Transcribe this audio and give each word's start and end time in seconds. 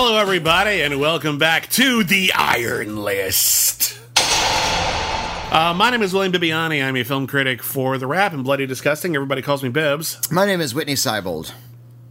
Hello, 0.00 0.16
everybody, 0.16 0.82
and 0.82 1.00
welcome 1.00 1.38
back 1.38 1.68
to 1.70 2.04
the 2.04 2.32
Iron 2.32 3.02
List. 3.02 3.98
Uh, 4.16 5.74
my 5.76 5.90
name 5.90 6.02
is 6.02 6.14
William 6.14 6.32
Bibbiani. 6.32 6.84
I'm 6.84 6.96
a 6.96 7.02
film 7.02 7.26
critic 7.26 7.64
for 7.64 7.96
TheWrap 7.96 8.32
and 8.32 8.44
Bloody 8.44 8.64
Disgusting. 8.64 9.16
Everybody 9.16 9.42
calls 9.42 9.60
me 9.64 9.70
Bibbs. 9.70 10.30
My 10.30 10.46
name 10.46 10.60
is 10.60 10.72
Witney 10.72 10.92
Seibold. 10.92 11.50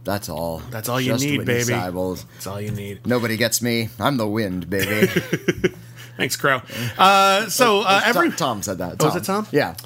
That's 0.04 0.28
all. 0.28 0.58
That's 0.68 0.90
all 0.90 1.00
you 1.00 1.12
Just 1.12 1.24
need, 1.24 1.38
Witney 1.38 1.46
baby. 1.46 1.72
Seibold. 1.72 2.26
That's 2.34 2.46
all 2.46 2.60
you 2.60 2.72
need. 2.72 3.06
Nobody 3.06 3.38
gets 3.38 3.62
me. 3.62 3.88
I'm 3.98 4.18
the 4.18 4.28
wind, 4.28 4.68
baby. 4.68 5.06
Thanks, 6.18 6.36
Crow. 6.36 6.60
Uh, 6.98 7.48
so 7.48 7.80
uh, 7.80 8.02
every 8.04 8.28
Tom, 8.28 8.36
Tom 8.36 8.62
said 8.64 8.78
that. 8.78 8.96
Oh, 9.00 9.06
was 9.06 9.16
it 9.16 9.24
Tom? 9.24 9.46
Yeah. 9.50 9.76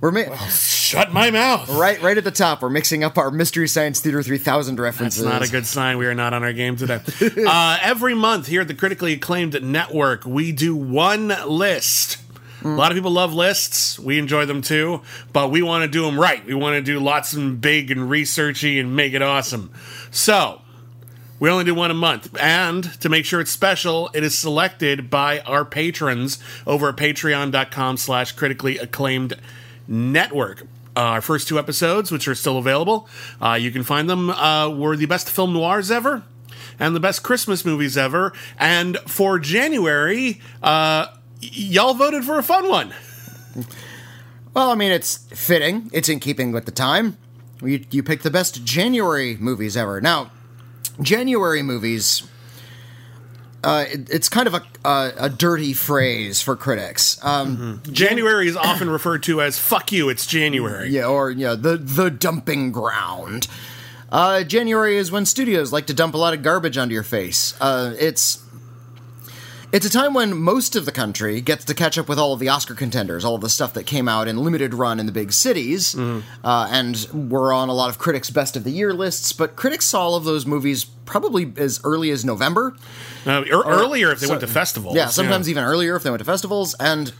We're 0.00 0.12
mi- 0.12 0.24
shut 0.48 1.12
my 1.12 1.30
mouth. 1.30 1.68
right, 1.68 2.00
right 2.00 2.16
at 2.16 2.24
the 2.24 2.30
top. 2.30 2.62
We're 2.62 2.70
mixing 2.70 3.04
up 3.04 3.18
our 3.18 3.30
Mystery 3.30 3.68
Science 3.68 4.00
Theater 4.00 4.22
3000 4.22 4.80
references. 4.80 5.22
That's 5.22 5.40
not 5.40 5.46
a 5.46 5.50
good 5.50 5.66
sign. 5.66 5.98
We 5.98 6.06
are 6.06 6.14
not 6.14 6.32
on 6.32 6.42
our 6.42 6.54
game 6.54 6.76
today. 6.76 7.00
uh, 7.46 7.78
every 7.82 8.14
month 8.14 8.46
here 8.46 8.62
at 8.62 8.68
the 8.68 8.74
critically 8.74 9.12
acclaimed 9.12 9.62
network, 9.62 10.24
we 10.24 10.52
do 10.52 10.74
one 10.74 11.28
list. 11.46 12.16
A 12.62 12.68
lot 12.68 12.92
of 12.92 12.96
people 12.96 13.10
love 13.10 13.32
lists. 13.32 13.98
We 13.98 14.18
enjoy 14.18 14.44
them 14.44 14.62
too, 14.62 15.00
but 15.32 15.50
we 15.50 15.62
want 15.62 15.82
to 15.84 15.88
do 15.88 16.04
them 16.04 16.18
right. 16.20 16.44
We 16.44 16.54
want 16.54 16.74
to 16.74 16.82
do 16.82 16.98
lots 16.98 17.32
and 17.32 17.60
big 17.60 17.90
and 17.90 18.02
researchy 18.02 18.78
and 18.78 18.94
make 18.94 19.14
it 19.14 19.22
awesome. 19.22 19.70
So, 20.10 20.60
we 21.38 21.48
only 21.48 21.64
do 21.64 21.74
one 21.74 21.90
a 21.90 21.94
month. 21.94 22.36
And 22.38 22.84
to 23.00 23.08
make 23.08 23.24
sure 23.24 23.40
it's 23.40 23.50
special, 23.50 24.10
it 24.12 24.22
is 24.22 24.36
selected 24.36 25.08
by 25.08 25.40
our 25.40 25.64
patrons 25.64 26.38
over 26.66 26.90
at 26.90 26.96
patreon.com 26.96 27.96
slash 27.96 28.32
critically 28.32 28.76
acclaimed 28.76 29.36
network. 29.90 30.62
Uh, 30.96 31.00
our 31.00 31.20
first 31.20 31.46
two 31.46 31.58
episodes, 31.58 32.10
which 32.10 32.26
are 32.26 32.34
still 32.34 32.58
available, 32.58 33.08
uh, 33.40 33.54
you 33.54 33.70
can 33.70 33.82
find 33.82 34.08
them, 34.08 34.30
uh, 34.30 34.68
were 34.70 34.96
the 34.96 35.06
best 35.06 35.28
film 35.30 35.52
noirs 35.52 35.90
ever 35.90 36.24
and 36.78 36.96
the 36.96 37.00
best 37.00 37.22
Christmas 37.22 37.64
movies 37.64 37.96
ever. 37.96 38.32
And 38.58 38.96
for 39.06 39.38
January, 39.38 40.40
uh, 40.62 41.06
y'all 41.40 41.94
voted 41.94 42.24
for 42.24 42.38
a 42.38 42.42
fun 42.42 42.68
one. 42.68 42.94
Well, 44.54 44.70
I 44.70 44.74
mean, 44.74 44.90
it's 44.90 45.18
fitting. 45.28 45.90
It's 45.92 46.08
in 46.08 46.18
keeping 46.18 46.50
with 46.50 46.64
the 46.64 46.72
time. 46.72 47.18
You, 47.62 47.84
you 47.90 48.02
picked 48.02 48.22
the 48.22 48.30
best 48.30 48.64
January 48.64 49.36
movies 49.36 49.76
ever. 49.76 50.00
Now, 50.00 50.32
January 51.00 51.62
movies. 51.62 52.22
Uh, 53.62 53.84
it, 53.88 54.08
it's 54.10 54.28
kind 54.28 54.46
of 54.46 54.54
a, 54.54 54.62
a 54.88 55.12
a 55.16 55.28
dirty 55.28 55.72
phrase 55.72 56.40
for 56.40 56.56
critics. 56.56 57.22
Um, 57.22 57.82
January 57.90 58.48
is 58.48 58.56
often 58.56 58.88
referred 58.88 59.22
to 59.24 59.42
as 59.42 59.58
"fuck 59.58 59.92
you." 59.92 60.08
It's 60.08 60.26
January. 60.26 60.88
Yeah, 60.90 61.06
or 61.06 61.30
yeah, 61.30 61.54
the 61.54 61.76
the 61.76 62.10
dumping 62.10 62.72
ground. 62.72 63.48
Uh, 64.10 64.42
January 64.42 64.96
is 64.96 65.12
when 65.12 65.24
studios 65.26 65.72
like 65.72 65.86
to 65.86 65.94
dump 65.94 66.14
a 66.14 66.18
lot 66.18 66.34
of 66.34 66.42
garbage 66.42 66.76
onto 66.76 66.94
your 66.94 67.02
face. 67.04 67.54
Uh, 67.60 67.94
it's 67.98 68.42
it's 69.72 69.86
a 69.86 69.90
time 69.90 70.14
when 70.14 70.36
most 70.36 70.74
of 70.76 70.84
the 70.84 70.92
country 70.92 71.40
gets 71.40 71.64
to 71.66 71.74
catch 71.74 71.96
up 71.98 72.08
with 72.08 72.18
all 72.18 72.32
of 72.32 72.40
the 72.40 72.48
Oscar 72.48 72.74
contenders, 72.74 73.24
all 73.24 73.34
of 73.36 73.40
the 73.40 73.48
stuff 73.48 73.72
that 73.74 73.84
came 73.86 74.08
out 74.08 74.26
in 74.28 74.36
limited 74.38 74.74
run 74.74 74.98
in 75.00 75.06
the 75.06 75.12
big 75.12 75.32
cities, 75.32 75.96
uh, 75.96 76.22
and 76.70 77.06
we're 77.12 77.52
on 77.52 77.68
a 77.68 77.72
lot 77.72 77.88
of 77.90 77.98
critics' 77.98 78.30
best 78.30 78.56
of 78.56 78.64
the 78.64 78.70
year 78.70 78.92
lists. 78.92 79.32
But 79.32 79.56
critics 79.56 79.86
saw 79.86 80.02
all 80.02 80.14
of 80.16 80.24
those 80.24 80.46
movies 80.46 80.84
probably 81.04 81.52
as 81.56 81.80
early 81.84 82.10
as 82.10 82.24
November. 82.24 82.74
Uh, 83.26 83.42
ear- 83.46 83.62
earlier, 83.64 84.12
if 84.12 84.20
they 84.20 84.26
So- 84.26 84.32
went 84.32 84.40
to 84.40 84.46
festivals. 84.46 84.94
Yeah, 84.96 85.06
sometimes 85.08 85.48
even 85.48 85.64
earlier 85.64 85.96
if 85.96 86.02
they 86.02 86.10
went 86.10 86.20
to 86.20 86.24
festivals. 86.24 86.74
And 86.80 87.12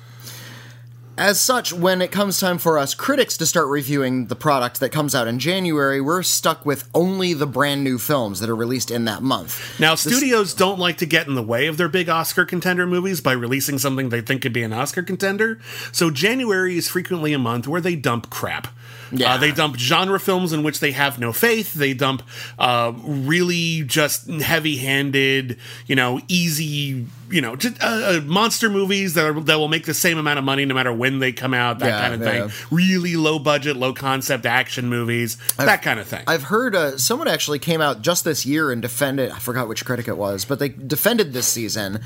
as 1.20 1.38
such, 1.38 1.70
when 1.70 2.00
it 2.00 2.10
comes 2.10 2.40
time 2.40 2.56
for 2.56 2.78
us 2.78 2.94
critics 2.94 3.36
to 3.36 3.44
start 3.44 3.68
reviewing 3.68 4.28
the 4.28 4.34
product 4.34 4.80
that 4.80 4.88
comes 4.88 5.14
out 5.14 5.28
in 5.28 5.38
January, 5.38 6.00
we're 6.00 6.22
stuck 6.22 6.64
with 6.64 6.88
only 6.94 7.34
the 7.34 7.46
brand 7.46 7.84
new 7.84 7.98
films 7.98 8.40
that 8.40 8.48
are 8.48 8.56
released 8.56 8.90
in 8.90 9.04
that 9.04 9.22
month. 9.22 9.78
Now, 9.78 9.96
studios 9.96 10.54
don't 10.54 10.78
like 10.78 10.96
to 10.96 11.06
get 11.06 11.26
in 11.26 11.34
the 11.34 11.42
way 11.42 11.66
of 11.66 11.76
their 11.76 11.90
big 11.90 12.08
Oscar 12.08 12.46
contender 12.46 12.86
movies 12.86 13.20
by 13.20 13.32
releasing 13.32 13.76
something 13.76 14.08
they 14.08 14.22
think 14.22 14.40
could 14.40 14.54
be 14.54 14.62
an 14.62 14.72
Oscar 14.72 15.02
contender. 15.02 15.60
So, 15.92 16.10
January 16.10 16.78
is 16.78 16.88
frequently 16.88 17.34
a 17.34 17.38
month 17.38 17.68
where 17.68 17.82
they 17.82 17.96
dump 17.96 18.30
crap. 18.30 18.68
Yeah. 19.12 19.34
Uh, 19.34 19.38
they 19.38 19.52
dump 19.52 19.76
genre 19.76 20.20
films 20.20 20.52
in 20.52 20.62
which 20.62 20.80
they 20.80 20.92
have 20.92 21.18
no 21.18 21.32
faith. 21.32 21.74
They 21.74 21.94
dump 21.94 22.22
uh, 22.58 22.92
really 23.04 23.82
just 23.82 24.28
heavy 24.30 24.76
handed, 24.76 25.58
you 25.86 25.96
know, 25.96 26.20
easy, 26.28 27.06
you 27.30 27.40
know, 27.40 27.56
just, 27.56 27.82
uh, 27.82 27.86
uh, 27.86 28.20
monster 28.24 28.70
movies 28.70 29.14
that, 29.14 29.24
are, 29.24 29.40
that 29.40 29.56
will 29.56 29.68
make 29.68 29.84
the 29.86 29.94
same 29.94 30.18
amount 30.18 30.38
of 30.38 30.44
money 30.44 30.64
no 30.64 30.74
matter 30.74 30.92
when 30.92 31.18
they 31.18 31.32
come 31.32 31.54
out, 31.54 31.80
that 31.80 31.86
Yeah, 31.86 32.00
kind 32.00 32.14
of 32.14 32.20
yeah. 32.20 32.48
thing. 32.48 32.66
Really 32.70 33.16
low 33.16 33.38
budget, 33.38 33.76
low 33.76 33.92
concept 33.92 34.46
action 34.46 34.88
movies, 34.88 35.36
that 35.56 35.82
kind 35.82 35.98
of 35.98 36.06
thing. 36.06 36.22
I've 36.26 36.44
heard 36.44 36.74
uh, 36.76 36.96
someone 36.98 37.28
actually 37.28 37.58
came 37.58 37.80
out 37.80 38.02
just 38.02 38.24
this 38.24 38.46
year 38.46 38.70
and 38.70 38.80
defended. 38.80 39.30
I 39.30 39.38
forgot 39.38 39.68
which 39.68 39.84
critic 39.84 40.06
it 40.08 40.16
was, 40.16 40.44
but 40.44 40.58
they 40.58 40.68
defended 40.68 41.32
this 41.32 41.46
season 41.46 42.00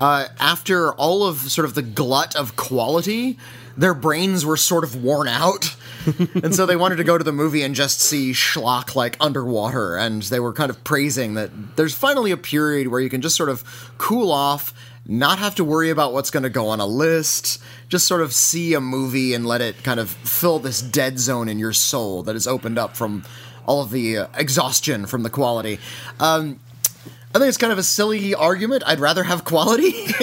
uh, 0.00 0.26
after 0.40 0.92
all 0.94 1.24
of 1.24 1.38
sort 1.50 1.64
of 1.66 1.74
the 1.74 1.82
glut 1.82 2.34
of 2.36 2.56
quality. 2.56 3.38
Their 3.76 3.94
brains 3.94 4.44
were 4.44 4.56
sort 4.56 4.84
of 4.84 5.02
worn 5.02 5.28
out, 5.28 5.76
and 6.42 6.54
so 6.54 6.66
they 6.66 6.76
wanted 6.76 6.96
to 6.96 7.04
go 7.04 7.18
to 7.18 7.24
the 7.24 7.32
movie 7.32 7.62
and 7.62 7.74
just 7.74 8.00
see 8.00 8.32
schlock 8.32 8.94
like 8.94 9.16
underwater. 9.20 9.96
And 9.96 10.22
they 10.22 10.40
were 10.40 10.52
kind 10.52 10.70
of 10.70 10.82
praising 10.84 11.34
that 11.34 11.76
there's 11.76 11.94
finally 11.94 12.30
a 12.30 12.36
period 12.36 12.88
where 12.88 13.00
you 13.00 13.10
can 13.10 13.20
just 13.20 13.36
sort 13.36 13.48
of 13.48 13.92
cool 13.98 14.30
off, 14.30 14.72
not 15.06 15.38
have 15.38 15.54
to 15.56 15.64
worry 15.64 15.90
about 15.90 16.12
what's 16.12 16.30
going 16.30 16.42
to 16.42 16.50
go 16.50 16.68
on 16.68 16.80
a 16.80 16.86
list, 16.86 17.62
just 17.88 18.06
sort 18.06 18.20
of 18.20 18.32
see 18.32 18.74
a 18.74 18.80
movie 18.80 19.34
and 19.34 19.46
let 19.46 19.60
it 19.60 19.82
kind 19.82 20.00
of 20.00 20.10
fill 20.10 20.58
this 20.58 20.80
dead 20.80 21.18
zone 21.18 21.48
in 21.48 21.58
your 21.58 21.72
soul 21.72 22.22
that 22.22 22.36
is 22.36 22.46
opened 22.46 22.78
up 22.78 22.96
from 22.96 23.24
all 23.66 23.82
of 23.82 23.90
the 23.90 24.18
uh, 24.18 24.26
exhaustion 24.34 25.06
from 25.06 25.22
the 25.22 25.30
quality. 25.30 25.78
Um, 26.20 26.60
I 27.34 27.38
think 27.38 27.48
it's 27.50 27.58
kind 27.58 27.72
of 27.72 27.78
a 27.78 27.82
silly 27.82 28.34
argument. 28.34 28.82
I'd 28.86 28.98
rather 28.98 29.22
have 29.22 29.44
quality. 29.44 29.92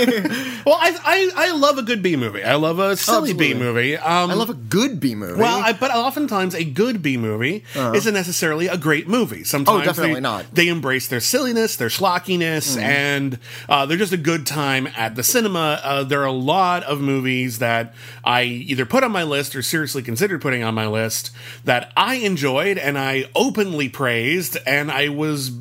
well, 0.66 0.78
I, 0.80 0.98
I, 1.06 1.32
I 1.36 1.52
love 1.52 1.78
a 1.78 1.84
good 1.84 2.02
B 2.02 2.16
movie. 2.16 2.44
I 2.44 2.56
love 2.56 2.80
a 2.80 2.98
silly 2.98 3.34
B 3.34 3.54
movie. 3.54 3.96
Um, 3.96 4.32
I 4.32 4.34
love 4.34 4.50
a 4.50 4.56
good 4.56 5.00
B 5.00 5.14
movie. 5.14 5.40
Well, 5.40 5.64
I, 5.64 5.74
but 5.74 5.92
oftentimes 5.92 6.56
a 6.56 6.64
good 6.64 7.04
B 7.04 7.18
movie 7.18 7.66
isn't 7.76 8.14
necessarily 8.16 8.66
a 8.68 8.78
great 8.78 9.08
movie. 9.08 9.44
Sometimes 9.44 9.76
Uh-huh. 9.76 9.84
Oh, 9.84 9.86
definitely 9.86 10.14
they, 10.16 10.20
not. 10.22 10.46
They 10.54 10.68
embrace 10.70 11.08
their 11.08 11.20
silliness, 11.20 11.76
their 11.76 11.90
schlockiness, 11.90 12.74
Mm-hmm. 12.78 12.80
and 12.80 13.40
uh, 13.70 13.86
they're 13.86 13.98
just 13.98 14.14
a 14.14 14.18
good 14.18 14.48
time 14.48 14.88
at 14.98 15.16
the 15.16 15.24
cinema. 15.24 15.80
Uh, 15.84 16.04
there 16.04 16.22
are 16.22 16.26
a 16.26 16.32
lot 16.32 16.82
of 16.84 17.00
movies 17.00 17.60
that 17.60 17.94
I 18.24 18.44
either 18.44 18.88
put 18.88 19.04
on 19.04 19.12
my 19.12 19.24
list 19.24 19.56
or 19.56 19.62
seriously 19.62 20.02
considered 20.02 20.42
putting 20.42 20.64
on 20.64 20.74
my 20.74 20.88
list 20.88 21.30
that 21.66 21.92
I 21.96 22.16
enjoyed 22.16 22.80
and 22.80 22.98
I 22.98 23.26
openly 23.36 23.88
praised, 23.90 24.58
and 24.66 24.92
I 24.92 25.10
was 25.10 25.52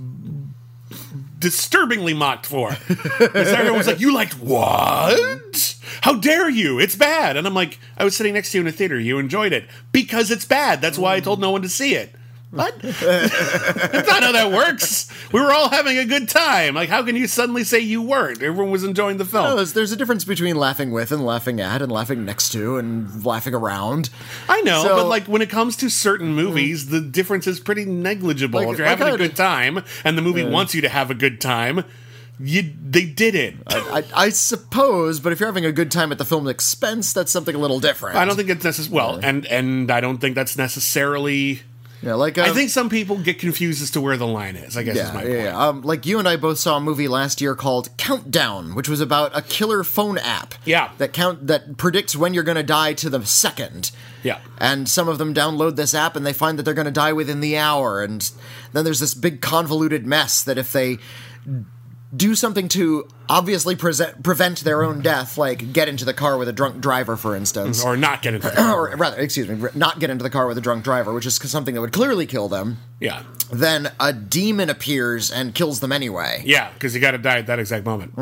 disturbingly 1.42 2.14
mocked 2.14 2.46
for. 2.46 2.76
Because 2.88 3.48
everyone 3.48 3.78
was 3.78 3.86
like, 3.86 4.00
"You 4.00 4.14
liked 4.14 4.38
what? 4.38 5.76
How 6.00 6.14
dare 6.14 6.48
you? 6.48 6.78
It's 6.78 6.94
bad." 6.96 7.36
And 7.36 7.46
I'm 7.46 7.54
like, 7.54 7.78
"I 7.98 8.04
was 8.04 8.16
sitting 8.16 8.32
next 8.32 8.52
to 8.52 8.58
you 8.58 8.62
in 8.62 8.68
a 8.68 8.72
theater. 8.72 8.98
You 8.98 9.18
enjoyed 9.18 9.52
it 9.52 9.68
because 9.92 10.30
it's 10.30 10.46
bad. 10.46 10.80
That's 10.80 10.96
why 10.96 11.16
I 11.16 11.20
told 11.20 11.40
no 11.40 11.50
one 11.50 11.62
to 11.62 11.68
see 11.68 11.94
it." 11.94 12.14
What? 12.52 12.78
That's 12.82 14.08
not 14.08 14.22
how 14.22 14.32
that 14.32 14.52
works. 14.52 15.08
We 15.32 15.40
were 15.40 15.50
all 15.52 15.70
having 15.70 15.96
a 15.96 16.04
good 16.04 16.28
time. 16.28 16.74
Like, 16.74 16.90
how 16.90 17.02
can 17.02 17.16
you 17.16 17.26
suddenly 17.26 17.64
say 17.64 17.78
you 17.80 18.02
weren't? 18.02 18.42
Everyone 18.42 18.70
was 18.70 18.84
enjoying 18.84 19.16
the 19.16 19.24
film. 19.24 19.44
No, 19.44 19.56
there's, 19.56 19.72
there's 19.72 19.90
a 19.92 19.96
difference 19.96 20.24
between 20.24 20.56
laughing 20.56 20.90
with 20.90 21.12
and 21.12 21.24
laughing 21.24 21.60
at 21.62 21.80
and 21.80 21.90
laughing 21.90 22.26
next 22.26 22.50
to 22.52 22.76
and 22.76 23.24
laughing 23.24 23.54
around. 23.54 24.10
I 24.50 24.60
know, 24.60 24.82
So- 24.82 24.96
but 24.96 25.06
like 25.08 25.24
when 25.28 25.40
it 25.40 25.48
comes 25.48 25.76
to 25.76 25.88
certain 25.88 26.34
movies, 26.34 26.90
the 26.90 27.00
difference 27.00 27.46
is 27.46 27.58
pretty 27.58 27.86
negligible. 27.86 28.60
Like- 28.60 28.68
if 28.72 28.78
you're 28.78 28.86
like 28.86 28.98
having 28.98 29.14
a 29.14 29.16
good 29.16 29.34
time 29.36 29.82
and 30.04 30.18
the 30.18 30.22
movie 30.22 30.44
wants 30.44 30.74
you 30.74 30.82
to 30.82 30.90
have 30.90 31.10
a 31.10 31.14
good 31.14 31.40
time, 31.40 31.84
you 32.38 32.70
they 32.84 33.06
did 33.06 33.34
it. 33.34 33.54
I, 33.66 34.04
I 34.14 34.28
suppose, 34.28 35.20
but 35.20 35.32
if 35.32 35.40
you're 35.40 35.46
having 35.48 35.64
a 35.64 35.72
good 35.72 35.90
time 35.90 36.12
at 36.12 36.18
the 36.18 36.24
film's 36.26 36.50
expense, 36.50 37.12
that's 37.14 37.32
something 37.32 37.54
a 37.54 37.58
little 37.58 37.80
different. 37.80 38.16
I 38.16 38.24
don't 38.26 38.36
think 38.36 38.50
it's 38.50 38.64
necessary. 38.64 38.94
Well, 38.94 39.20
and 39.22 39.46
and 39.46 39.90
I 39.90 40.00
don't 40.00 40.18
think 40.18 40.34
that's 40.34 40.58
necessarily. 40.58 41.62
Yeah, 42.02 42.14
like 42.14 42.36
uh, 42.36 42.42
I 42.42 42.50
think 42.50 42.70
some 42.70 42.88
people 42.90 43.16
get 43.18 43.38
confused 43.38 43.80
as 43.80 43.92
to 43.92 44.00
where 44.00 44.16
the 44.16 44.26
line 44.26 44.56
is. 44.56 44.76
I 44.76 44.82
guess 44.82 44.96
is 44.96 45.14
my 45.14 45.22
yeah, 45.22 45.28
point. 45.28 45.42
yeah. 45.44 45.66
Um, 45.68 45.82
like 45.82 46.04
you 46.04 46.18
and 46.18 46.28
I 46.28 46.36
both 46.36 46.58
saw 46.58 46.76
a 46.76 46.80
movie 46.80 47.06
last 47.06 47.40
year 47.40 47.54
called 47.54 47.96
Countdown, 47.96 48.74
which 48.74 48.88
was 48.88 49.00
about 49.00 49.36
a 49.36 49.42
killer 49.42 49.84
phone 49.84 50.18
app. 50.18 50.54
Yeah. 50.64 50.90
that 50.98 51.12
count 51.12 51.46
that 51.46 51.76
predicts 51.76 52.16
when 52.16 52.34
you're 52.34 52.42
going 52.42 52.56
to 52.56 52.62
die 52.64 52.94
to 52.94 53.08
the 53.08 53.24
second. 53.24 53.92
Yeah. 54.24 54.38
and 54.58 54.88
some 54.88 55.08
of 55.08 55.18
them 55.18 55.34
download 55.34 55.74
this 55.74 55.94
app 55.94 56.14
and 56.14 56.24
they 56.24 56.32
find 56.32 56.56
that 56.58 56.62
they're 56.62 56.74
going 56.74 56.84
to 56.84 56.92
die 56.92 57.12
within 57.12 57.40
the 57.40 57.56
hour, 57.56 58.02
and 58.02 58.30
then 58.72 58.84
there's 58.84 59.00
this 59.00 59.14
big 59.14 59.40
convoluted 59.40 60.06
mess 60.06 60.42
that 60.44 60.58
if 60.58 60.72
they 60.72 60.98
do 62.14 62.34
something 62.34 62.68
to 62.68 63.08
obviously 63.28 63.74
present, 63.74 64.22
prevent 64.22 64.60
their 64.60 64.82
own 64.82 65.00
death, 65.00 65.38
like 65.38 65.72
get 65.72 65.88
into 65.88 66.04
the 66.04 66.12
car 66.12 66.36
with 66.36 66.46
a 66.48 66.52
drunk 66.52 66.80
driver, 66.80 67.16
for 67.16 67.34
instance, 67.34 67.82
Or 67.84 67.96
not 67.96 68.20
get 68.20 68.34
into 68.34 68.48
the 68.48 68.54
car. 68.56 68.90
or 68.92 68.96
rather, 68.96 69.16
excuse 69.18 69.48
me, 69.48 69.68
not 69.74 69.98
get 69.98 70.10
into 70.10 70.22
the 70.22 70.28
car 70.30 70.46
with 70.46 70.58
a 70.58 70.60
drunk 70.60 70.84
driver, 70.84 71.12
which 71.14 71.24
is 71.24 71.34
something 71.36 71.74
that 71.74 71.80
would 71.80 71.92
clearly 71.92 72.26
kill 72.26 72.48
them. 72.48 72.76
Yeah. 73.00 73.22
Then 73.50 73.90
a 73.98 74.12
demon 74.12 74.68
appears 74.68 75.30
and 75.30 75.54
kills 75.54 75.80
them 75.80 75.92
anyway. 75.92 76.42
Yeah, 76.44 76.70
because 76.74 76.94
you 76.94 77.00
got 77.00 77.12
to 77.12 77.18
die 77.18 77.38
at 77.38 77.46
that 77.46 77.58
exact 77.58 77.86
moment. 77.86 78.12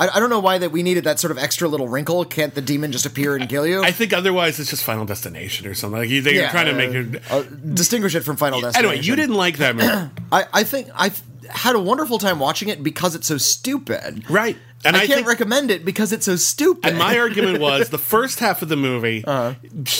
I, 0.00 0.08
I 0.08 0.18
don't 0.18 0.30
know 0.30 0.40
why 0.40 0.58
that 0.58 0.72
we 0.72 0.82
needed 0.82 1.04
that 1.04 1.20
sort 1.20 1.30
of 1.30 1.38
extra 1.38 1.68
little 1.68 1.86
wrinkle. 1.86 2.24
Can't 2.24 2.52
the 2.52 2.60
demon 2.60 2.90
just 2.90 3.06
appear 3.06 3.36
and 3.36 3.48
kill 3.48 3.64
you? 3.64 3.84
I 3.84 3.92
think 3.92 4.12
otherwise 4.12 4.58
it's 4.58 4.70
just 4.70 4.82
Final 4.82 5.04
Destination 5.04 5.68
or 5.68 5.74
something. 5.74 6.00
Like 6.00 6.24
they're 6.24 6.34
Yeah, 6.34 6.50
trying 6.50 6.66
to 6.66 6.72
uh, 6.72 6.76
make 6.76 6.90
it. 6.94 7.22
uh, 7.30 7.42
distinguish 7.74 8.16
it 8.16 8.22
from 8.22 8.36
Final 8.36 8.60
Destination. 8.60 8.90
Anyway, 8.90 9.06
you 9.06 9.14
didn't 9.14 9.36
like 9.36 9.58
that 9.58 9.76
movie. 9.76 10.10
I, 10.32 10.46
I 10.52 10.64
think 10.64 10.88
I. 10.96 11.12
had 11.50 11.74
a 11.76 11.80
wonderful 11.80 12.18
time 12.18 12.38
watching 12.38 12.68
it 12.68 12.82
because 12.82 13.14
it's 13.14 13.26
so 13.26 13.38
stupid. 13.38 14.28
Right. 14.30 14.56
And 14.84 14.96
I, 14.96 15.00
I 15.00 15.06
can't 15.06 15.16
think- 15.18 15.28
recommend 15.28 15.70
it 15.70 15.84
because 15.84 16.12
it's 16.12 16.26
so 16.26 16.36
stupid. 16.36 16.86
And 16.90 16.98
my 16.98 17.18
argument 17.18 17.58
was 17.60 17.88
the 17.88 17.98
first 17.98 18.38
half 18.40 18.60
of 18.62 18.68
the 18.68 18.76
movie 18.76 19.24
Uh-huh. 19.24 19.54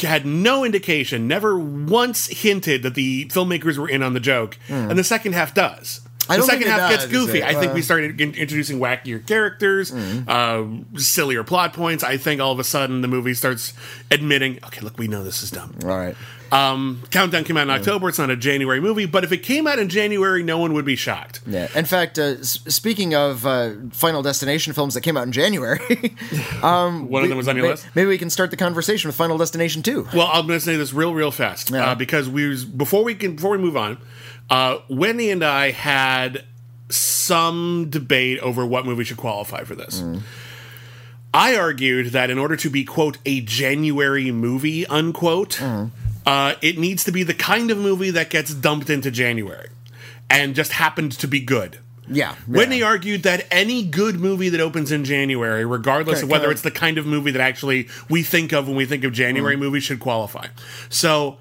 had 0.06 0.26
no 0.26 0.64
indication, 0.64 1.26
never 1.26 1.58
once 1.58 2.26
hinted 2.26 2.82
that 2.82 2.94
the 2.94 3.26
filmmakers 3.26 3.78
were 3.78 3.88
in 3.88 4.02
on 4.02 4.12
the 4.14 4.20
joke, 4.20 4.58
and 4.68 4.98
the 4.98 5.04
second 5.04 5.32
half 5.34 5.54
does. 5.54 6.00
I 6.28 6.34
the 6.36 6.38
don't 6.40 6.48
second 6.50 6.68
half 6.68 6.90
gets 6.90 7.06
goofy. 7.06 7.38
it? 7.38 7.44
I 7.44 7.52
think 7.54 7.72
Uh. 7.72 7.74
we 7.74 7.82
started 7.82 8.18
in- 8.20 8.34
introducing 8.34 8.78
wackier 8.78 9.26
characters, 9.26 9.90
Hmm. 9.90 10.20
uh, 10.26 10.98
sillier 10.98 11.44
plot 11.44 11.74
points. 11.74 12.02
I 12.02 12.16
think 12.16 12.40
all 12.40 12.52
of 12.52 12.58
a 12.58 12.64
sudden 12.64 13.02
the 13.02 13.08
movie 13.08 13.34
starts 13.34 13.74
admitting, 14.10 14.58
okay, 14.66 14.80
look, 14.80 14.98
we 14.98 15.06
know 15.06 15.22
this 15.22 15.42
is 15.42 15.50
dumb. 15.50 15.74
All 15.82 15.90
right. 15.90 16.16
Um, 16.54 17.02
Countdown 17.10 17.42
came 17.44 17.56
out 17.56 17.62
in 17.62 17.70
October. 17.70 18.08
It's 18.08 18.18
not 18.18 18.30
a 18.30 18.36
January 18.36 18.80
movie, 18.80 19.06
but 19.06 19.24
if 19.24 19.32
it 19.32 19.38
came 19.38 19.66
out 19.66 19.78
in 19.78 19.88
January, 19.88 20.42
no 20.42 20.58
one 20.58 20.72
would 20.74 20.84
be 20.84 20.94
shocked. 20.96 21.40
Yeah. 21.46 21.68
In 21.74 21.84
fact, 21.84 22.18
uh, 22.18 22.36
s- 22.40 22.60
speaking 22.68 23.14
of 23.14 23.44
uh, 23.44 23.72
Final 23.90 24.22
Destination 24.22 24.72
films 24.72 24.94
that 24.94 25.00
came 25.00 25.16
out 25.16 25.24
in 25.26 25.32
January, 25.32 25.78
One 26.60 27.22
of 27.24 27.28
them 27.28 27.36
was 27.38 27.48
on 27.48 27.56
your 27.56 27.64
may- 27.64 27.70
list. 27.72 27.86
maybe 27.94 28.08
we 28.08 28.18
can 28.18 28.30
start 28.30 28.50
the 28.50 28.56
conversation 28.56 29.08
with 29.08 29.16
Final 29.16 29.36
Destination 29.38 29.82
2. 29.82 30.08
Well, 30.14 30.28
I'm 30.32 30.46
going 30.46 30.58
to 30.58 30.64
say 30.64 30.76
this 30.76 30.92
real, 30.92 31.12
real 31.12 31.30
fast 31.30 31.70
Yeah. 31.70 31.90
uh, 31.90 31.94
because 31.94 32.28
we 32.28 32.46
was, 32.48 32.64
before 32.64 33.02
we 33.04 33.14
can 33.14 33.34
before 33.34 33.50
we 33.50 33.58
move 33.58 33.76
on, 33.76 33.98
uh, 34.50 34.78
Wendy 34.88 35.30
and 35.30 35.42
I 35.44 35.70
had 35.72 36.44
some 36.88 37.88
debate 37.90 38.38
over 38.40 38.64
what 38.64 38.86
movie 38.86 39.04
should 39.04 39.16
qualify 39.16 39.64
for 39.64 39.74
this. 39.74 40.02
I 41.32 41.56
argued 41.56 42.08
that 42.12 42.30
in 42.30 42.38
order 42.38 42.54
to 42.56 42.70
be 42.70 42.84
quote 42.84 43.18
a 43.26 43.40
January 43.40 44.30
movie 44.30 44.86
unquote, 44.86 45.60
uh, 46.26 46.54
it 46.62 46.78
needs 46.78 47.04
to 47.04 47.12
be 47.12 47.22
the 47.22 47.34
kind 47.34 47.70
of 47.70 47.78
movie 47.78 48.10
that 48.10 48.30
gets 48.30 48.54
dumped 48.54 48.90
into 48.90 49.10
January 49.10 49.68
and 50.30 50.54
just 50.54 50.72
happened 50.72 51.12
to 51.12 51.28
be 51.28 51.40
good. 51.40 51.78
Yeah. 52.08 52.34
Witney 52.46 52.82
argued 52.82 53.22
that 53.22 53.46
any 53.50 53.82
good 53.82 54.20
movie 54.20 54.50
that 54.50 54.60
opens 54.60 54.92
in 54.92 55.04
January, 55.04 55.64
regardless 55.64 56.18
Okay, 56.18 56.24
of 56.24 56.30
whether 56.30 56.50
it's 56.50 56.60
the 56.62 56.70
kind 56.70 56.98
of 56.98 57.06
movie 57.06 57.30
that 57.30 57.40
actually 57.40 57.88
we 58.10 58.22
think 58.22 58.52
of 58.52 58.66
when 58.68 58.76
we 58.76 58.84
think 58.84 59.04
of 59.04 59.12
Mm. 59.12 59.16
January 59.16 59.56
movies, 59.56 59.84
should 59.84 60.00
qualify. 60.00 60.48
So 60.90 61.38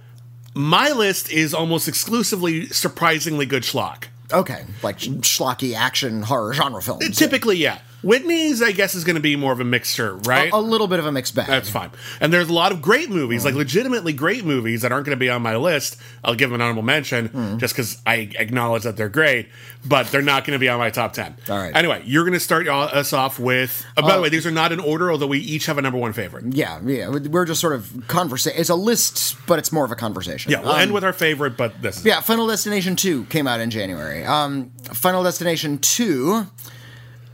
my 0.53 0.91
list 0.91 1.29
is 1.31 1.53
almost 1.53 1.87
exclusively 1.87 2.67
surprisingly 2.67 3.45
good 3.45 3.63
schlock. 3.63 4.05
Okay. 4.31 4.63
Like 4.81 4.99
schlocky 4.99 5.75
action 5.75 6.21
horror 6.23 6.53
genre 6.53 6.81
films. 6.81 7.17
Typically, 7.17 7.57
yeah. 7.57 7.79
Witney's, 8.03 8.61
I 8.61 8.71
guess, 8.73 8.95
is 8.95 9.03
going 9.03 9.15
to 9.15 9.21
be 9.21 9.35
more 9.35 9.51
of 9.53 9.59
a 9.59 9.63
mixture, 9.63 10.15
right? 10.17 10.51
a 10.51 10.59
little 10.59 10.87
bit 10.87 10.99
of 10.99 11.05
a 11.05 11.11
mixed 11.11 11.35
bag. 11.35 11.47
That's 11.47 11.69
fine. 11.69 11.89
And 12.19 12.31
there's 12.33 12.49
a 12.49 12.53
lot 12.53 12.71
of 12.71 12.81
great 12.81 13.09
movies, 13.09 13.41
Mm. 13.41 13.45
like 13.45 13.55
legitimately 13.55 14.13
great 14.13 14.43
movies 14.45 14.81
that 14.81 14.91
aren't 14.91 15.05
going 15.05 15.15
to 15.15 15.19
be 15.19 15.29
on 15.29 15.41
my 15.41 15.55
list. 15.55 15.97
I'll 16.23 16.35
give 16.35 16.49
them 16.49 16.55
an 16.55 16.61
honorable 16.61 16.83
mention 16.83 17.29
Mm. 17.29 17.57
just 17.59 17.73
because 17.73 17.97
I 18.05 18.29
acknowledge 18.37 18.83
that 18.83 18.97
they're 18.97 19.09
great, 19.09 19.47
but 19.85 20.07
they're 20.11 20.21
not 20.21 20.45
going 20.45 20.53
to 20.53 20.59
be 20.59 20.69
on 20.69 20.79
my 20.79 20.89
top 20.89 21.13
10. 21.13 21.35
All 21.49 21.57
right. 21.57 21.75
Anyway, 21.75 22.03
you're 22.05 22.23
going 22.23 22.33
to 22.33 22.39
start 22.39 22.67
uh, 22.67 22.77
us 22.79 23.13
off 23.13 23.39
with. 23.39 23.85
Uh, 23.95 24.01
by 24.01 24.15
the 24.15 24.21
way, 24.21 24.29
these 24.29 24.45
are 24.45 24.51
not 24.51 24.71
in 24.71 24.79
order, 24.79 25.11
although 25.11 25.27
we 25.27 25.39
each 25.39 25.65
have 25.67 25.77
a 25.77 25.81
number 25.81 25.97
one 25.97 26.13
favorite. 26.13 26.45
Yeah, 26.53 26.79
yeah. 26.85 27.07
We're 27.09 27.45
just 27.45 27.61
sort 27.61 27.73
of 27.73 28.07
conversation. 28.07 28.59
It's 28.59 28.69
a 28.69 28.75
list, 28.75 29.35
but 29.47 29.59
it's 29.59 29.71
more 29.71 29.85
of 29.85 29.91
a 29.91 29.95
conversation. 29.95 30.51
Yeah, 30.51 30.61
we'll 30.61 30.71
Um, 30.73 30.79
end 30.81 30.91
with 30.93 31.03
our 31.03 31.13
favorite, 31.13 31.55
but 31.57 31.81
this. 31.81 32.03
Yeah, 32.03 32.19
Final 32.21 32.47
Destination 32.47 32.95
2 32.95 33.25
came 33.25 33.47
out 33.47 33.59
in 33.61 33.69
January. 33.69 34.25
Um, 34.25 34.71
Final 34.93 35.23
Destination 35.23 35.77
2, 35.77 36.47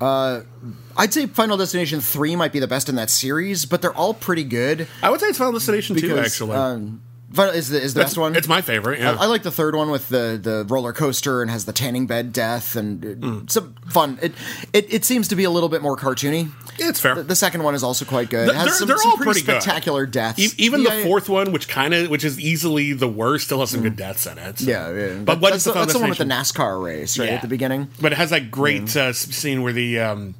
uh, 0.01 0.41
I'd 0.97 1.13
say 1.13 1.27
Final 1.27 1.57
Destination 1.57 2.01
3 2.01 2.35
might 2.35 2.51
be 2.51 2.59
the 2.59 2.67
best 2.67 2.89
in 2.89 2.95
that 2.95 3.09
series, 3.09 3.65
but 3.65 3.81
they're 3.81 3.93
all 3.93 4.13
pretty 4.13 4.43
good. 4.43 4.87
I 5.01 5.09
would 5.09 5.19
say 5.19 5.27
it's 5.27 5.37
Final 5.37 5.53
Destination 5.53 5.95
2, 5.95 6.17
actually. 6.19 6.55
Um, 6.55 7.01
Final, 7.31 7.53
is 7.53 7.69
the, 7.69 7.79
is 7.79 7.93
the 7.93 7.99
It's- 8.01 8.11
best 8.11 8.17
one? 8.17 8.35
It's 8.35 8.47
my 8.47 8.61
favorite, 8.61 8.99
yeah. 8.99 9.15
I 9.19 9.27
like 9.27 9.43
the 9.43 9.51
third 9.51 9.75
one 9.75 9.91
with 9.91 10.09
the, 10.09 10.39
the 10.41 10.65
roller 10.67 10.93
coaster 10.93 11.41
and 11.43 11.51
has 11.51 11.65
the 11.65 11.73
tanning 11.73 12.07
bed 12.07 12.33
death 12.33 12.75
and 12.75 13.05
uh, 13.05 13.07
Mm. 13.07 13.51
some 13.51 13.75
fun. 13.89 14.17
It, 14.21 14.33
it 14.73 14.91
it 14.93 15.05
seems 15.05 15.27
to 15.27 15.35
be 15.35 15.43
a 15.43 15.49
little 15.51 15.69
bit 15.69 15.81
more 15.83 15.95
cartoony. 15.95 16.51
it's 16.79 16.99
fair. 16.99 17.21
The 17.21 17.35
second 17.35 17.61
one 17.63 17.75
is 17.75 17.83
also 17.83 18.03
quite 18.05 18.29
good. 18.31 18.49
It 18.49 18.55
has 18.55 18.65
they're- 18.65 18.73
some, 18.73 18.87
they're 18.87 18.97
some 18.97 19.11
all 19.11 19.17
pretty, 19.17 19.41
good. 19.41 19.61
spectacular 19.61 20.05
deaths. 20.07 20.39
E- 20.39 20.49
Even 20.57 20.81
Yeah, 20.81 20.89
the 20.91 20.97
yeah. 20.99 21.03
fourth 21.03 21.29
one, 21.29 21.51
which 21.51 21.67
kind 21.67 21.93
of, 21.93 22.09
which 22.09 22.23
is 22.23 22.39
easily 22.39 22.93
the 22.93 23.07
worst, 23.07 23.45
still 23.45 23.59
has 23.59 23.69
some 23.69 23.81
good 23.81 23.95
deaths 23.95 24.25
in 24.25 24.37
it. 24.39 24.59
so. 24.59 24.65
Yeah, 24.69 24.89
yeah. 24.91 25.07
But 25.19 25.25
That- 25.35 25.41
what 25.41 25.49
that's, 25.51 25.55
is 25.57 25.63
the 25.65 25.73
the, 25.73 25.79
that's 25.81 25.93
the 25.93 25.99
one 25.99 26.09
with 26.09 26.17
the 26.17 26.25
Destination? 26.25 26.65
NASCAR 26.65 26.83
race, 26.83 27.19
right 27.19 27.29
Yeah. 27.29 27.35
at 27.35 27.41
the 27.43 27.47
beginning. 27.47 27.89
But 28.01 28.11
it 28.13 28.17
has 28.17 28.31
that 28.31 28.49
great 28.49 28.95
uh, 28.97 29.01
s- 29.09 29.17
scene 29.19 29.61
where 29.61 29.73
the 29.73 29.99
um, 29.99 30.33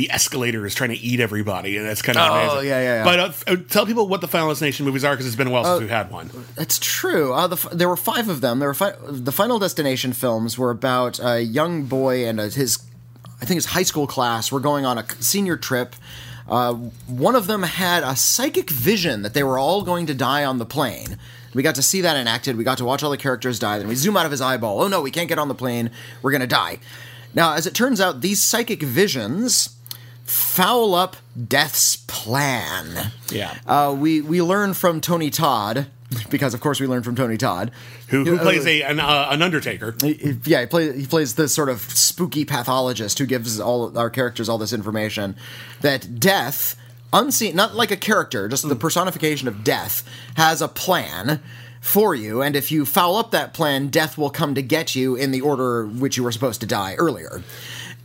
the 0.00 0.10
escalator 0.10 0.64
is 0.64 0.74
trying 0.74 0.90
to 0.90 0.96
eat 0.96 1.20
everybody, 1.20 1.76
and 1.76 1.86
that's 1.86 2.00
kind 2.02 2.16
of 2.16 2.30
Oh, 2.30 2.34
amazing. 2.34 2.68
yeah, 2.70 2.80
yeah, 2.80 2.94
yeah. 2.96 3.04
But 3.04 3.18
uh, 3.20 3.32
uh, 3.52 3.56
tell 3.68 3.84
people 3.84 4.08
what 4.08 4.20
the 4.22 4.28
Final 4.28 4.48
Destination 4.48 4.86
movies 4.86 5.04
are 5.04 5.12
because 5.12 5.26
it's 5.26 5.36
been 5.36 5.48
a 5.48 5.50
while 5.50 5.64
since 5.64 5.80
we've 5.80 5.90
had 5.90 6.10
one. 6.10 6.30
That's 6.56 6.78
true. 6.78 7.32
Uh, 7.34 7.46
the, 7.46 7.56
f- 7.56 7.68
there 7.70 7.88
were 7.88 7.96
five 7.96 8.28
of 8.28 8.40
them. 8.40 8.58
There 8.60 8.68
were 8.68 8.74
fi- 8.74 8.94
the 9.06 9.32
Final 9.32 9.58
Destination 9.58 10.12
films 10.14 10.56
were 10.56 10.70
about 10.70 11.20
a 11.22 11.42
young 11.42 11.84
boy 11.84 12.26
and 12.26 12.40
uh 12.40 12.44
his, 12.48 12.78
I 13.42 13.44
think 13.44 13.56
his 13.56 13.66
high 13.66 13.82
school 13.82 14.06
class 14.06 14.50
were 14.50 14.60
going 14.60 14.84
on 14.86 14.96
a 14.98 15.04
senior 15.20 15.56
trip. 15.56 15.94
Uh, 16.48 16.72
one 17.06 17.36
of 17.36 17.46
them 17.46 17.62
had 17.62 18.02
a 18.02 18.16
psychic 18.16 18.70
vision 18.70 19.22
that 19.22 19.34
they 19.34 19.42
were 19.42 19.58
all 19.58 19.82
going 19.82 20.06
to 20.06 20.14
die 20.14 20.44
on 20.44 20.58
the 20.58 20.66
plane. 20.66 21.16
We 21.54 21.62
got 21.62 21.74
to 21.76 21.82
see 21.82 22.00
that 22.00 22.16
enacted. 22.16 22.56
We 22.56 22.64
got 22.64 22.78
to 22.78 22.84
watch 22.84 23.02
all 23.02 23.10
the 23.10 23.16
characters 23.16 23.58
die. 23.58 23.78
Then 23.78 23.88
we 23.88 23.94
zoom 23.96 24.16
out 24.16 24.24
of 24.24 24.30
his 24.32 24.40
eyeball. 24.40 24.80
Oh 24.82 24.88
no, 24.88 25.00
we 25.00 25.10
can't 25.10 25.28
get 25.28 25.38
on 25.38 25.48
the 25.48 25.54
plane. 25.54 25.90
We're 26.22 26.30
going 26.30 26.40
to 26.40 26.46
die. 26.46 26.78
Now, 27.34 27.54
as 27.54 27.66
it 27.66 27.74
turns 27.74 28.00
out, 28.00 28.20
these 28.22 28.40
psychic 28.42 28.82
visions 28.82 29.76
foul 30.30 30.94
up 30.94 31.16
Death's 31.48 31.96
plan. 31.96 33.10
Yeah. 33.32 33.56
Uh, 33.66 33.94
we 33.98 34.20
we 34.20 34.40
learn 34.40 34.74
from 34.74 35.00
Tony 35.00 35.30
Todd 35.30 35.86
because, 36.28 36.54
of 36.54 36.60
course, 36.60 36.80
we 36.80 36.86
learn 36.86 37.02
from 37.02 37.14
Tony 37.14 37.36
Todd, 37.36 37.70
Who, 38.08 38.24
who 38.24 38.36
uh, 38.36 38.42
plays 38.42 38.66
a 38.66 38.82
an, 38.82 39.00
uh, 39.00 39.28
an 39.30 39.42
Undertaker? 39.42 39.94
he- 40.02 40.36
yeah, 40.44 40.60
he 40.60 40.66
plays 40.66 40.94
he 40.96 41.06
plays 41.06 41.34
this 41.34 41.52
sort 41.52 41.68
of 41.68 41.80
spooky 41.80 42.44
pathologist 42.44 43.18
who 43.18 43.26
gives 43.26 43.58
all 43.60 43.96
our 43.98 44.10
characters 44.10 44.48
all 44.48 44.58
this 44.58 44.72
information 44.72 45.34
that 45.80 46.20
death, 46.20 46.76
unseen, 47.12 47.56
not 47.56 47.74
like 47.74 47.90
a 47.90 47.96
character, 47.96 48.48
just 48.48 48.68
the 48.68 48.76
personification 48.76 49.48
of 49.48 49.64
death, 49.64 50.04
has 50.36 50.62
a 50.62 50.68
plan 50.68 51.40
for 51.80 52.14
you, 52.14 52.42
and 52.42 52.54
if 52.56 52.70
you 52.70 52.84
foul 52.84 53.16
up 53.16 53.30
that 53.30 53.54
plan, 53.54 53.88
death 53.88 54.18
will 54.18 54.28
come 54.30 54.54
to 54.54 54.60
get 54.62 54.94
you 54.94 55.16
in 55.16 55.30
the 55.30 55.40
order 55.40 55.86
which 55.86 56.16
you 56.16 56.22
were 56.22 56.30
supposed 56.32 56.60
to 56.60 56.66
die 56.66 56.94
earlier. 56.98 57.42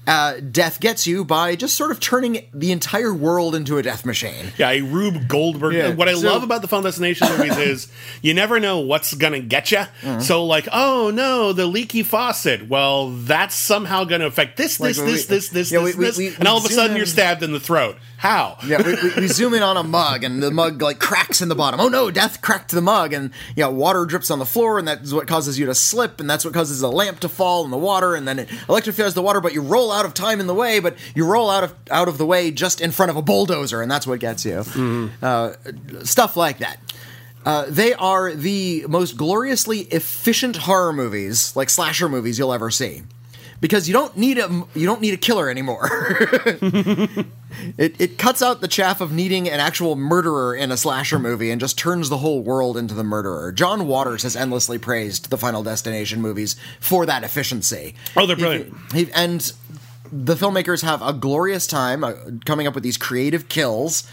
Uh, 0.07 0.39
death 0.39 0.79
gets 0.79 1.07
you 1.07 1.25
by 1.25 1.55
just 1.55 1.75
sort 1.75 1.89
of 1.91 1.99
turning 1.99 2.47
the 2.53 2.71
entire 2.71 3.13
world 3.13 3.55
into 3.55 3.77
a 3.77 3.81
death 3.83 4.05
machine. 4.05 4.51
Yeah, 4.57 4.69
a 4.69 4.81
Rube 4.81 5.27
Goldberg. 5.27 5.73
Yeah, 5.73 5.93
What 5.95 6.07
I 6.07 6.13
so- 6.13 6.27
love 6.27 6.43
about 6.43 6.61
the 6.61 6.67
Final 6.67 6.83
Destination 6.83 7.27
movies 7.29 7.57
is 7.57 7.87
you 8.21 8.33
never 8.35 8.59
know 8.59 8.79
what's 8.79 9.13
gonna 9.15 9.39
get 9.39 9.71
you. 9.71 9.83
So 10.21 10.45
like, 10.45 10.67
oh 10.71 11.11
no, 11.13 11.53
the 11.53 11.65
leaky 11.65 12.03
faucet. 12.03 12.67
Well, 12.69 13.09
that's 13.11 13.55
somehow 13.55 14.03
gonna 14.03 14.27
affect 14.27 14.57
this, 14.57 14.77
this, 14.77 14.97
Like, 14.99 15.07
this, 15.07 15.27
we- 15.27 15.35
this, 15.35 15.49
this, 15.49 15.71
yeah, 15.71 15.79
this, 15.81 15.95
we- 15.95 15.99
we- 15.99 16.05
this, 16.05 16.17
we- 16.17 16.35
and 16.35 16.47
all 16.47 16.57
of 16.57 16.65
a 16.65 16.69
sudden 16.69 16.91
in- 16.91 16.97
you're 16.97 17.05
stabbed 17.07 17.41
in 17.41 17.51
the 17.51 17.59
throat. 17.59 17.97
How? 18.17 18.57
Yeah, 18.65 18.81
we, 18.81 18.95
we, 18.95 19.21
we 19.21 19.27
zoom 19.27 19.53
in 19.53 19.61
on 19.61 19.77
a 19.77 19.83
mug, 19.83 20.23
and 20.23 20.41
the 20.41 20.49
mug 20.51 20.81
like 20.81 20.99
cracks 20.99 21.41
in 21.41 21.49
the 21.49 21.55
bottom. 21.55 21.79
Oh 21.79 21.89
no, 21.89 22.09
death 22.09 22.41
cracked 22.41 22.71
the 22.71 22.81
mug, 22.81 23.13
and 23.13 23.31
you 23.55 23.63
know 23.63 23.71
water 23.71 24.05
drips 24.05 24.31
on 24.31 24.39
the 24.39 24.45
floor, 24.45 24.79
and 24.79 24.87
that's 24.87 25.11
what 25.11 25.27
causes 25.27 25.59
you 25.59 25.65
to 25.65 25.75
slip, 25.75 26.19
and 26.19 26.29
that's 26.29 26.45
what 26.45 26.53
causes 26.53 26.81
a 26.81 26.87
lamp 26.87 27.19
to 27.21 27.29
fall 27.29 27.65
in 27.65 27.71
the 27.71 27.77
water, 27.77 28.15
and 28.15 28.27
then 28.27 28.39
it 28.39 28.49
electrifies 28.69 29.13
the 29.13 29.21
water. 29.21 29.41
But 29.41 29.53
you 29.53 29.61
roll 29.61 29.91
out 29.91 30.05
of 30.05 30.13
time 30.13 30.39
in 30.39 30.47
the 30.47 30.55
way, 30.55 30.79
but 30.79 30.95
you 31.13 31.25
roll 31.25 31.49
out 31.49 31.63
of 31.63 31.75
out 31.91 32.07
of 32.07 32.17
the 32.17 32.25
way 32.25 32.51
just 32.51 32.81
in 32.81 32.91
front 32.91 33.09
of 33.09 33.17
a 33.17 33.21
bulldozer, 33.21 33.81
and 33.81 33.91
that's 33.91 34.07
what 34.07 34.19
gets 34.19 34.45
you. 34.45 34.63
Uh, 35.21 35.53
stuff 36.03 36.37
like 36.37 36.59
that. 36.59 36.79
Uh, 37.45 37.65
they 37.69 37.93
are 37.93 38.33
the 38.33 38.85
most 38.87 39.17
gloriously 39.17 39.81
efficient 39.81 40.55
horror 40.55 40.91
movies, 40.91 41.55
like 41.55 41.69
slasher 41.69 42.09
movies, 42.09 42.39
you'll 42.39 42.51
ever 42.51 42.71
see, 42.71 43.03
because 43.65 43.87
you 43.87 43.93
don't 43.93 44.15
need 44.15 44.37
a 44.37 44.47
you 44.75 44.85
don't 44.85 45.01
need 45.01 45.15
a 45.15 45.17
killer 45.17 45.49
anymore. 45.49 45.89
It, 47.77 47.95
it 48.01 48.17
cuts 48.17 48.41
out 48.41 48.59
the 48.59 48.67
chaff 48.67 48.99
of 48.99 49.13
needing 49.13 49.47
an 49.47 49.61
actual 49.61 49.95
murderer 49.95 50.53
in 50.53 50.73
a 50.73 50.77
slasher 50.77 51.17
movie 51.17 51.51
and 51.51 51.61
just 51.61 51.77
turns 51.77 52.09
the 52.09 52.17
whole 52.17 52.43
world 52.43 52.75
into 52.75 52.93
the 52.93 53.03
murderer. 53.03 53.53
John 53.53 53.87
Waters 53.87 54.23
has 54.23 54.35
endlessly 54.35 54.77
praised 54.77 55.29
the 55.29 55.37
Final 55.37 55.63
Destination 55.63 56.21
movies 56.21 56.57
for 56.81 57.05
that 57.05 57.23
efficiency. 57.23 57.95
Oh, 58.17 58.25
they're 58.25 58.35
brilliant. 58.35 58.75
He, 58.91 59.09
and 59.13 59.53
the 60.11 60.35
filmmakers 60.35 60.81
have 60.81 61.01
a 61.01 61.13
glorious 61.13 61.65
time 61.65 62.03
uh, 62.03 62.15
coming 62.45 62.67
up 62.67 62.75
with 62.75 62.83
these 62.83 62.97
creative 62.97 63.47
kills, 63.47 64.05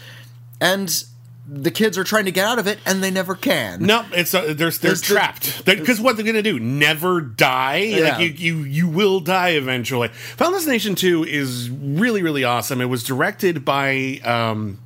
and 0.61 1.03
the 1.45 1.71
kids 1.71 1.97
are 1.97 2.03
trying 2.03 2.25
to 2.25 2.31
get 2.31 2.45
out 2.45 2.59
of 2.59 2.67
it, 2.67 2.79
and 2.85 3.03
they 3.03 3.11
never 3.11 3.35
can. 3.35 3.81
No, 3.83 4.05
it's 4.13 4.33
uh, 4.33 4.53
they're 4.53 4.71
they're 4.71 4.93
the- 4.93 5.01
trapped 5.01 5.65
because 5.65 5.99
what 5.99 6.15
they're 6.15 6.25
gonna 6.25 6.41
do? 6.41 6.59
Never 6.59 7.19
die? 7.21 7.77
Yeah. 7.77 8.17
Like 8.17 8.19
you, 8.19 8.29
you 8.29 8.63
you 8.63 8.87
will 8.87 9.19
die 9.19 9.49
eventually. 9.49 10.07
Final 10.09 10.53
Destination 10.53 10.95
Two 10.95 11.23
is 11.23 11.69
really 11.69 12.21
really 12.23 12.43
awesome. 12.43 12.81
It 12.81 12.85
was 12.85 13.03
directed 13.03 13.65
by. 13.65 14.19
Um, 14.23 14.79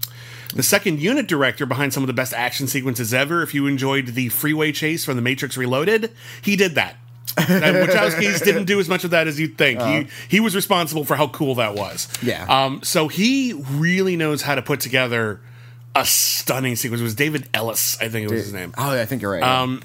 the 0.56 0.64
second 0.64 1.02
unit 1.02 1.28
director 1.28 1.66
behind 1.66 1.94
some 1.94 2.02
of 2.04 2.08
the 2.08 2.14
best 2.14 2.34
action 2.34 2.68
sequences 2.68 3.14
ever. 3.14 3.44
If 3.44 3.54
you 3.54 3.68
enjoyed 3.68 4.08
the 4.08 4.30
freeway 4.30 4.72
chase 4.72 5.04
from 5.04 5.18
The 5.18 5.22
Matrix 5.22 5.58
Reloaded, 5.58 6.12
he 6.42 6.56
did 6.56 6.76
that. 6.76 6.96
and 7.38 7.76
Wachowski's 7.76 8.42
didn't 8.42 8.64
do 8.66 8.80
as 8.80 8.88
much 8.90 9.04
of 9.04 9.12
that 9.12 9.28
as 9.28 9.40
you'd 9.40 9.58
think. 9.58 9.80
he 9.82 10.08
he 10.28 10.40
was 10.40 10.56
responsible 10.56 11.04
for 11.04 11.16
how 11.16 11.28
cool 11.28 11.56
that 11.56 11.76
was. 11.76 12.08
Yeah. 12.24 12.46
Um. 12.50 12.82
So 12.82 13.10
he 13.10 13.54
really 13.54 14.16
knows 14.16 14.42
how 14.42 14.56
to 14.56 14.62
put 14.64 14.80
together 14.80 15.42
a 16.02 16.06
stunning 16.06 16.76
sequence. 16.76 17.02
It 17.02 17.04
was 17.04 17.16
David 17.16 17.50
Ellis, 17.54 17.98
I 18.02 18.10
think 18.10 18.30
it 18.30 18.34
was 18.34 18.44
his 18.46 18.54
name. 18.54 18.74
Oh, 18.78 19.00
I 19.00 19.06
think 19.06 19.22
you're 19.22 19.32
right. 19.32 19.44
Um, 19.44 19.82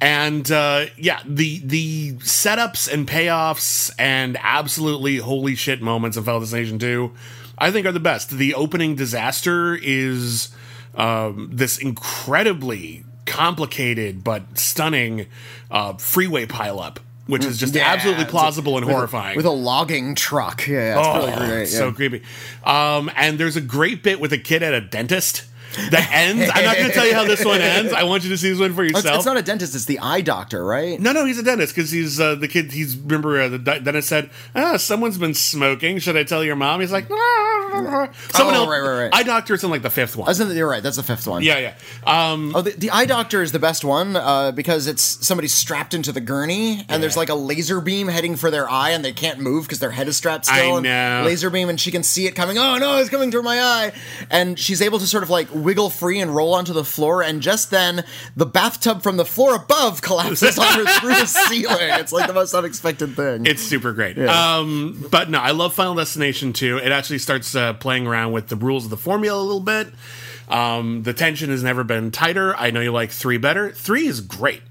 And 0.00 0.50
uh, 0.50 0.86
yeah, 0.96 1.20
the 1.26 1.58
the 1.64 2.12
setups 2.18 2.92
and 2.92 3.06
payoffs 3.08 3.90
and 3.98 4.36
absolutely 4.40 5.16
holy 5.16 5.56
shit 5.56 5.82
moments 5.82 6.16
of 6.16 6.24
Final 6.24 6.40
Destination 6.40 6.78
2, 6.78 7.12
I 7.58 7.72
think 7.72 7.84
are 7.86 7.92
the 7.92 7.98
best. 7.98 8.30
The 8.30 8.54
opening 8.54 8.94
disaster 8.94 9.74
is 9.74 10.50
um, 10.94 11.50
this 11.52 11.78
incredibly 11.78 13.04
complicated 13.26 14.22
but 14.24 14.56
stunning 14.56 15.26
uh, 15.70 15.94
freeway 15.94 16.46
pileup, 16.46 16.98
which 17.28 17.44
is 17.44 17.58
just 17.58 17.74
Yeah, 17.76 17.86
absolutely 17.86 18.24
plausible 18.24 18.76
and 18.76 18.84
with 18.86 18.92
a- 18.92 18.96
horrifying. 18.96 19.36
with 19.36 19.46
a 19.46 19.50
logging 19.50 20.16
truck. 20.16 20.66
Yeah, 20.66 20.78
yeah 20.78 20.98
it's 20.98 21.08
Oh, 21.08 21.26
really 21.36 21.46
great. 21.48 21.68
so 21.68 21.92
creepy. 21.92 22.22
Um, 22.64 23.10
and 23.14 23.38
there's 23.38 23.54
a 23.56 23.60
great 23.60 24.02
bit 24.02 24.18
with 24.18 24.32
a 24.32 24.38
kid 24.38 24.62
at 24.64 24.74
a 24.74 24.80
dentist 24.80 25.44
that 25.90 26.10
ends. 26.12 26.50
I'm 26.54 26.64
not 26.64 26.76
going 26.76 26.88
to 26.88 26.94
tell 26.94 27.06
you 27.06 27.14
how 27.14 27.24
this 27.24 27.44
one 27.44 27.60
ends. 27.60 27.92
I 27.92 28.02
want 28.04 28.24
you 28.24 28.30
to 28.30 28.38
see 28.38 28.50
this 28.50 28.58
one 28.58 28.74
for 28.74 28.84
yourself. 28.84 29.16
it's 29.16 29.26
not 29.26 29.36
a 29.36 29.42
dentist; 29.42 29.74
it's 29.74 29.84
the 29.84 29.98
eye 30.00 30.20
doctor, 30.20 30.64
right? 30.64 30.98
no, 31.00 31.12
no, 31.12 31.24
he's 31.24 31.38
a 31.38 31.42
dentist 31.42 31.74
because 31.74 31.90
he's 31.90 32.18
uh, 32.20 32.34
the 32.34 32.48
kid. 32.48 32.72
He's 32.72 32.96
remember 32.96 33.40
uh, 33.40 33.48
the 33.48 33.58
di- 33.58 33.78
dentist 33.80 34.08
said, 34.08 34.30
"Ah, 34.54 34.76
someone's 34.76 35.18
been 35.18 35.34
smoking. 35.34 35.98
Should 35.98 36.16
I 36.16 36.24
tell 36.24 36.42
your 36.44 36.56
mom?" 36.56 36.80
He's 36.80 36.92
like, 36.92 37.06
"Ah." 37.10 38.08
"Someone 38.32 38.54
Oh, 38.54 38.60
else." 38.60 38.68
right, 38.68 38.80
right, 38.80 39.02
right. 39.04 39.14
Eye 39.14 39.22
doctor. 39.22 39.38
doctor's 39.38 39.64
in 39.64 39.70
like 39.70 39.82
the 39.82 39.90
fifth 39.90 40.16
one. 40.16 40.30
Isn't 40.30 40.50
it- 40.50 40.56
you're 40.56 40.68
right. 40.68 40.82
That's 40.82 40.96
the 40.96 41.02
fifth 41.02 41.26
one. 41.26 41.42
Yeah, 41.42 41.58
yeah. 41.58 41.74
Um, 42.32 42.52
Oh, 42.56 42.62
the, 42.62 42.70
the 42.70 42.90
eye 42.90 43.04
doctor 43.04 43.42
is 43.42 43.52
the 43.52 43.58
best 43.58 43.84
one 43.84 44.16
uh, 44.16 44.50
because 44.52 44.86
it's 44.86 45.02
somebody 45.24 45.48
strapped 45.48 45.94
into 45.94 46.10
the 46.12 46.20
gurney, 46.20 46.84
and 46.88 47.02
there's 47.02 47.16
like 47.16 47.28
a 47.28 47.34
laser 47.34 47.80
beam 47.80 48.08
heading 48.08 48.36
for 48.36 48.50
their 48.50 48.68
eye, 48.68 48.90
and 48.90 49.04
they 49.04 49.12
can't 49.12 49.38
move 49.38 49.64
because 49.64 49.78
their 49.78 49.90
head 49.90 50.08
is 50.08 50.16
strapped 50.16 50.46
still. 50.46 50.76
I 50.76 50.80
know. 50.80 51.22
Laser 51.24 51.50
beam, 51.50 51.68
and 51.68 51.78
she 51.78 51.90
can 51.90 52.02
see 52.02 52.26
it 52.26 52.32
coming. 52.34 52.58
Oh 52.58 52.78
no, 52.78 52.96
it's 52.98 53.10
coming 53.10 53.30
through 53.30 53.42
my 53.42 53.60
eye, 53.60 53.92
and 54.30 54.58
she's 54.58 54.82
able 54.82 54.98
to 54.98 55.06
sort 55.06 55.22
of 55.22 55.30
like 55.30 55.48
wiggle 55.62 55.90
free 55.90 56.20
and 56.20 56.34
roll 56.34 56.54
onto 56.54 56.72
the 56.72 56.84
floor, 56.84 57.22
and 57.22 57.40
just 57.42 57.70
then 57.70 58.04
the 58.36 58.46
bathtub 58.46 59.02
from 59.02 59.16
the 59.16 59.24
floor 59.24 59.54
above 59.54 60.00
collapses 60.02 60.58
on 60.58 60.66
her 60.84 61.00
through 61.00 61.14
the 61.14 61.26
ceiling. 61.26 61.76
It's 61.80 62.12
like 62.12 62.26
the 62.26 62.32
most 62.34 62.54
unexpected 62.54 63.14
thing. 63.16 63.46
It's 63.46 63.62
super 63.62 63.92
great. 63.92 64.18
Um, 64.18 65.04
but 65.10 65.30
no, 65.30 65.38
I 65.38 65.50
love 65.52 65.74
Final 65.74 65.94
Destination 65.94 66.52
2. 66.52 66.78
It 66.78 66.92
actually 66.92 67.18
starts 67.18 67.54
uh, 67.54 67.72
playing 67.74 68.06
around 68.06 68.32
with 68.32 68.48
the 68.48 68.56
rules 68.56 68.84
of 68.84 68.90
the 68.90 68.96
formula 68.96 69.40
a 69.40 69.44
little 69.44 69.60
bit. 69.60 69.88
Um, 70.48 71.02
the 71.02 71.12
tension 71.12 71.50
has 71.50 71.62
never 71.62 71.84
been 71.84 72.10
tighter. 72.10 72.56
I 72.56 72.70
know 72.70 72.80
you 72.80 72.90
like 72.92 73.10
3 73.10 73.36
better. 73.38 73.70
3 73.70 74.06
is 74.06 74.20
great. 74.22 74.62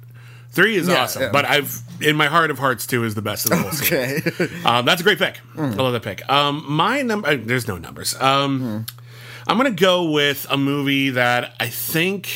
3 0.52 0.76
is 0.76 0.88
Yeah, 0.88 1.04
awesome. 1.04 1.22
yeah. 1.24 1.30
But 1.32 1.46
I've, 1.46 1.82
in 2.02 2.16
my 2.16 2.26
heart 2.28 2.50
of 2.50 2.58
hearts, 2.58 2.88
2 2.88 3.04
is 3.04 3.14
the 3.14 3.22
best 3.22 3.46
of 3.46 3.52
the 3.52 3.58
whole 3.58 3.72
series. 3.72 4.26
okay. 4.28 4.48
Um, 4.66 4.86
that's 4.86 5.02
a 5.02 5.04
great 5.04 5.20
pick. 5.20 5.40
I 5.56 5.62
love 5.68 5.94
that 5.94 6.02
pick. 6.02 6.28
Um, 6.30 6.66
my 6.68 7.04
number, 7.04 7.28
uh, 7.28 7.38
there's 7.40 7.68
no 7.68 7.78
numbers. 7.78 8.20
Um, 8.20 8.88
I'm 9.48 9.58
gonna 9.58 9.72
go 9.72 10.12
with 10.12 10.46
a 10.50 10.58
movie 10.58 11.10
that 11.12 11.54
I 11.60 11.68
think, 11.70 12.30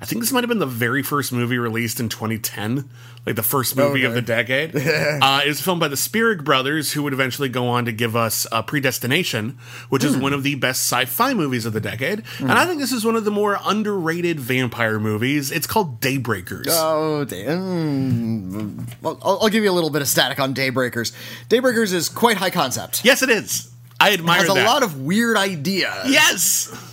I 0.00 0.04
think 0.04 0.20
this 0.20 0.32
might 0.32 0.42
have 0.42 0.48
been 0.48 0.58
the 0.58 0.66
very 0.66 1.02
first 1.02 1.32
movie 1.32 1.56
released 1.56 2.00
in 2.00 2.08
2010, 2.08 2.88
like 3.24 3.36
the 3.36 3.44
first 3.44 3.76
movie 3.76 4.02
of 4.02 4.14
the 4.14 4.22
decade. 4.22 4.74
uh, 4.76 5.40
it 5.44 5.48
was 5.48 5.60
filmed 5.60 5.80
by 5.80 5.86
the 5.86 5.96
Spierig 5.96 6.44
brothers, 6.44 6.92
who 6.92 7.04
would 7.04 7.12
eventually 7.12 7.48
go 7.48 7.68
on 7.68 7.84
to 7.84 7.92
give 7.92 8.16
us 8.16 8.44
uh, 8.50 8.60
Predestination, 8.62 9.56
which 9.90 10.02
is 10.02 10.16
one 10.16 10.32
of 10.32 10.42
the 10.42 10.56
best 10.56 10.82
sci-fi 10.90 11.32
movies 11.32 11.64
of 11.64 11.72
the 11.72 11.80
decade. 11.80 12.24
And 12.40 12.50
I 12.50 12.66
think 12.66 12.80
this 12.80 12.90
is 12.90 13.04
one 13.04 13.14
of 13.14 13.24
the 13.24 13.30
more 13.30 13.58
underrated 13.64 14.40
vampire 14.40 14.98
movies. 14.98 15.52
It's 15.52 15.68
called 15.68 16.00
Daybreakers. 16.00 16.66
Oh, 16.70 17.24
damn. 17.24 18.86
Well, 19.00 19.20
I'll, 19.22 19.38
I'll 19.42 19.48
give 19.48 19.62
you 19.62 19.70
a 19.70 19.72
little 19.72 19.90
bit 19.90 20.02
of 20.02 20.08
static 20.08 20.40
on 20.40 20.52
Daybreakers. 20.52 21.12
Daybreakers 21.48 21.92
is 21.92 22.08
quite 22.08 22.38
high 22.38 22.50
concept. 22.50 23.04
yes, 23.04 23.22
it 23.22 23.30
is. 23.30 23.71
I 24.02 24.12
admire 24.12 24.38
has 24.40 24.48
a 24.48 24.54
lot 24.54 24.82
of 24.82 25.00
weird 25.00 25.36
ideas. 25.36 26.06
yes. 26.06 26.88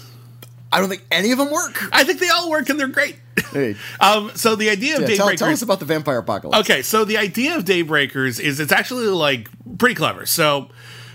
I 0.71 0.79
don't 0.79 0.89
think 0.89 1.03
any 1.09 1.31
of 1.31 1.39
them 1.39 1.49
work. 1.51 1.81
I 1.91 2.03
think 2.03 2.19
they 2.19 2.29
all 2.29 2.49
work 2.49 2.69
and 2.69 2.79
they're 2.79 2.87
great. 2.87 3.15
Hey. 3.51 3.75
um, 3.99 4.31
so 4.35 4.55
the 4.55 4.69
idea 4.69 4.97
of 4.97 5.01
Yeah, 5.09 5.15
tell, 5.15 5.27
Daybreakers. 5.29 5.37
tell 5.37 5.49
us 5.49 5.61
about 5.63 5.79
the 5.79 5.85
vampire 5.85 6.19
apocalypse. 6.19 6.59
okay, 6.59 6.83
so 6.83 7.05
the 7.05 7.17
idea 7.17 7.55
of 7.57 7.65
Daybreakers 7.65 8.39
is 8.39 8.59
it's 8.59 8.71
actually 8.71 9.07
like 9.07 9.49
pretty 9.79 9.95
clever. 9.95 10.27
So 10.27 10.69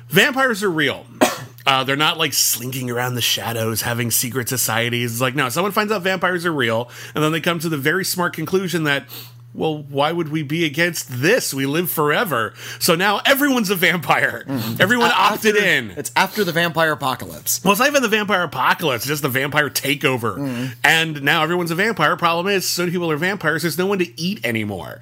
vampires 0.08 0.62
are 0.62 0.70
real. 0.70 1.06
Uh, 1.66 1.82
they're 1.82 1.96
not 1.96 2.18
like 2.18 2.34
slinking 2.34 2.90
around 2.90 3.14
the 3.14 3.22
shadows, 3.22 3.80
having 3.80 4.10
secret 4.10 4.50
societies. 4.50 5.12
It's 5.12 5.20
like 5.22 5.34
no, 5.34 5.48
someone 5.48 5.72
finds 5.72 5.90
out 5.90 6.02
vampires 6.02 6.44
are 6.44 6.52
real, 6.52 6.90
and 7.14 7.24
then 7.24 7.32
they 7.32 7.40
come 7.40 7.58
to 7.60 7.70
the 7.70 7.78
very 7.78 8.04
smart 8.04 8.34
conclusion 8.34 8.84
that. 8.84 9.06
Well, 9.54 9.84
why 9.84 10.10
would 10.10 10.30
we 10.30 10.42
be 10.42 10.64
against 10.64 11.22
this? 11.22 11.54
We 11.54 11.64
live 11.64 11.88
forever. 11.88 12.54
So 12.80 12.96
now 12.96 13.20
everyone's 13.24 13.70
a 13.70 13.76
vampire. 13.76 14.44
Everyone 14.80 15.12
opted 15.14 15.54
After- 15.56 15.68
in. 15.68 15.90
It's 15.92 16.10
after 16.16 16.42
the 16.42 16.50
vampire 16.50 16.90
apocalypse. 16.90 17.62
Well, 17.62 17.70
it's 17.70 17.78
not 17.78 17.88
even 17.88 18.02
the 18.02 18.08
vampire 18.08 18.42
apocalypse, 18.42 19.04
it's 19.04 19.08
just 19.08 19.22
the 19.22 19.28
vampire 19.28 19.70
takeover. 19.70 20.74
And 20.82 21.22
now 21.22 21.44
everyone's 21.44 21.70
a 21.70 21.76
vampire. 21.76 22.16
Problem 22.16 22.48
is, 22.48 22.66
so 22.68 22.82
many 22.82 22.90
people 22.92 23.08
are 23.12 23.16
vampires, 23.16 23.62
there's 23.62 23.78
no 23.78 23.86
one 23.86 24.00
to 24.00 24.20
eat 24.20 24.44
anymore. 24.44 25.00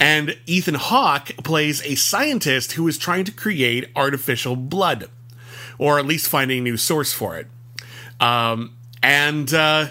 And 0.00 0.36
Ethan 0.46 0.74
Hawke 0.74 1.28
plays 1.44 1.80
a 1.86 1.94
scientist 1.94 2.72
who 2.72 2.88
is 2.88 2.98
trying 2.98 3.24
to 3.26 3.32
create 3.32 3.88
artificial 3.94 4.56
blood, 4.56 5.08
or 5.78 6.00
at 6.00 6.06
least 6.06 6.26
finding 6.28 6.58
a 6.58 6.62
new 6.62 6.76
source 6.76 7.12
for 7.12 7.36
it. 7.38 7.46
Um, 8.20 8.76
and 9.00 9.54
uh, 9.54 9.90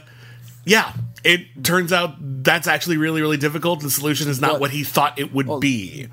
yeah, 0.66 0.92
it 1.24 1.64
turns 1.64 1.94
out 1.94 2.16
that's 2.44 2.68
actually 2.68 2.98
really, 2.98 3.22
really 3.22 3.38
difficult. 3.38 3.82
The 3.82 3.90
solution 3.92 4.30
is 4.30 4.42
not 4.42 4.54
Well- 4.54 4.62
what 4.62 4.72
he 4.72 4.84
thought 4.84 5.20
it 5.20 5.34
would 5.34 5.60
be. 5.60 6.08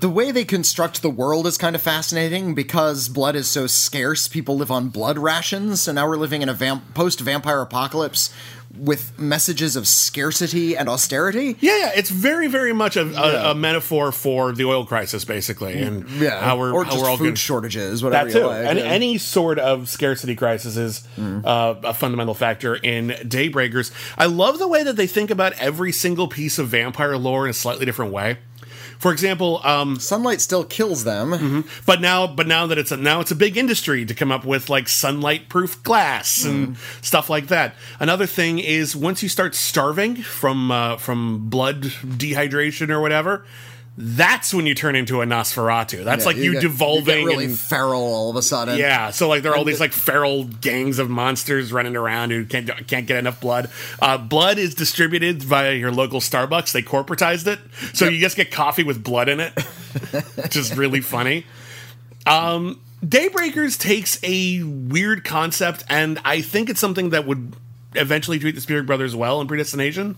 The 0.00 0.08
way 0.08 0.30
they 0.32 0.44
construct 0.44 1.02
the 1.02 1.10
world 1.10 1.46
is 1.46 1.58
kind 1.58 1.76
of 1.76 1.82
fascinating 1.82 2.54
because 2.54 3.08
blood 3.08 3.36
is 3.36 3.48
so 3.48 3.66
scarce. 3.66 4.28
People 4.28 4.56
live 4.56 4.70
on 4.70 4.88
blood 4.88 5.18
rations. 5.18 5.80
So 5.82 5.92
now 5.92 6.08
we're 6.08 6.16
living 6.16 6.42
in 6.42 6.48
a 6.48 6.54
vamp- 6.54 6.94
post 6.94 7.20
vampire 7.20 7.60
apocalypse 7.60 8.30
with 8.78 9.18
messages 9.18 9.76
of 9.76 9.86
scarcity 9.86 10.76
and 10.76 10.88
austerity. 10.88 11.56
Yeah, 11.60 11.76
yeah, 11.78 11.90
it's 11.94 12.10
very, 12.10 12.46
very 12.48 12.72
much 12.72 12.96
a, 12.96 13.02
a, 13.02 13.50
a 13.50 13.54
metaphor 13.54 14.12
for 14.12 14.52
the 14.52 14.64
oil 14.64 14.84
crisis, 14.86 15.24
basically, 15.24 15.80
and 15.82 16.08
Yeah. 16.10 16.40
how 16.40 16.58
we're 16.58 16.72
or 16.72 16.84
how 16.84 16.90
just 16.92 17.02
we're 17.02 17.10
all 17.10 17.16
food 17.16 17.38
shortages, 17.38 18.02
whatever 18.02 18.30
that 18.30 18.38
too. 18.38 18.46
like. 18.46 18.66
and 18.66 18.78
yeah. 18.78 18.84
any 18.84 19.18
sort 19.18 19.58
of 19.58 19.88
scarcity 19.88 20.34
crisis 20.36 20.76
is 20.76 21.06
uh, 21.18 21.74
a 21.84 21.94
fundamental 21.94 22.34
factor 22.34 22.74
in 22.74 23.08
Daybreakers. 23.08 23.92
I 24.18 24.26
love 24.26 24.58
the 24.58 24.68
way 24.68 24.82
that 24.82 24.96
they 24.96 25.06
think 25.06 25.30
about 25.30 25.52
every 25.54 25.92
single 25.92 26.28
piece 26.28 26.58
of 26.58 26.68
vampire 26.68 27.16
lore 27.16 27.44
in 27.44 27.50
a 27.50 27.54
slightly 27.54 27.86
different 27.86 28.12
way. 28.12 28.38
For 28.98 29.12
example, 29.12 29.60
um, 29.64 29.98
Sunlight 29.98 30.40
still 30.40 30.64
kills 30.64 31.04
them. 31.04 31.64
but 31.86 32.00
now, 32.00 32.26
but 32.26 32.46
now 32.46 32.66
that 32.66 32.78
it's 32.78 32.92
a 32.92 32.96
now 32.96 33.20
it's 33.20 33.30
a 33.30 33.36
big 33.36 33.56
industry 33.56 34.04
to 34.04 34.14
come 34.14 34.30
up 34.32 34.44
with 34.44 34.68
like 34.70 34.88
sunlight 34.88 35.48
proof 35.48 35.82
glass 35.82 36.44
and 36.44 36.76
stuff 37.02 37.28
like 37.28 37.48
that. 37.48 37.74
Another 38.00 38.26
thing 38.26 38.58
is 38.58 38.94
once 38.96 39.22
you 39.22 39.28
start 39.28 39.54
starving 39.54 40.16
from 40.16 40.70
uh, 40.70 40.96
from 40.96 41.48
blood 41.48 41.82
dehydration 41.82 42.90
or 42.90 43.00
whatever, 43.00 43.44
that's 43.96 44.52
when 44.52 44.66
you 44.66 44.74
turn 44.74 44.96
into 44.96 45.22
a 45.22 45.24
Nosferatu. 45.24 46.02
That's 46.04 46.26
like 46.26 46.36
you, 46.36 46.54
get- 46.54 46.62
devolving 46.62 47.20
You 47.20 47.26
really 47.26 47.44
and 47.44 47.58
feral 47.58 48.02
all 48.02 48.30
of 48.30 48.36
a 48.36 48.42
sudden. 48.42 48.76
yeah, 48.76 49.10
so 49.10 49.28
like 49.28 49.42
there 49.42 49.52
are 49.52 49.56
all 49.56 49.64
these 49.64 49.78
like 49.80 49.92
feral 49.92 50.44
gangs 50.44 50.98
of 50.98 51.08
monsters 51.08 51.72
running 51.72 51.94
around 51.96 52.30
who 52.30 52.44
can't 52.44 52.68
can't 52.88 53.06
get 53.06 53.18
enough 53.18 53.40
blood. 53.40 53.70
Uh, 54.02 54.18
blood 54.18 54.58
is 54.58 54.74
distributed 54.74 55.42
via 55.42 55.74
your 55.74 55.92
local 55.92 56.18
Starbucks. 56.20 56.72
They 56.72 56.82
corporatized 56.82 57.46
it, 57.46 57.60
so 57.94 58.08
you 58.08 58.18
just 58.20 58.36
get 58.36 58.50
coffee 58.50 58.82
with 58.82 59.04
blood 59.04 59.28
in 59.28 59.38
it, 59.38 59.52
which 60.36 60.56
is 60.56 60.76
really 60.76 61.00
funny. 61.00 61.46
Um, 62.26 62.80
Daybreakers 63.04 63.78
takes 63.78 64.18
a 64.24 64.62
weird 64.62 65.24
concept, 65.24 65.84
and 65.90 66.18
I 66.24 66.40
think 66.40 66.70
it's 66.70 66.80
something 66.80 67.10
that 67.10 67.26
would 67.26 67.54
eventually 67.94 68.38
treat 68.38 68.54
the 68.54 68.60
Spierig 68.60 68.86
Brothers 68.86 69.14
well 69.14 69.40
in 69.40 69.46
Predestination. 69.46 70.16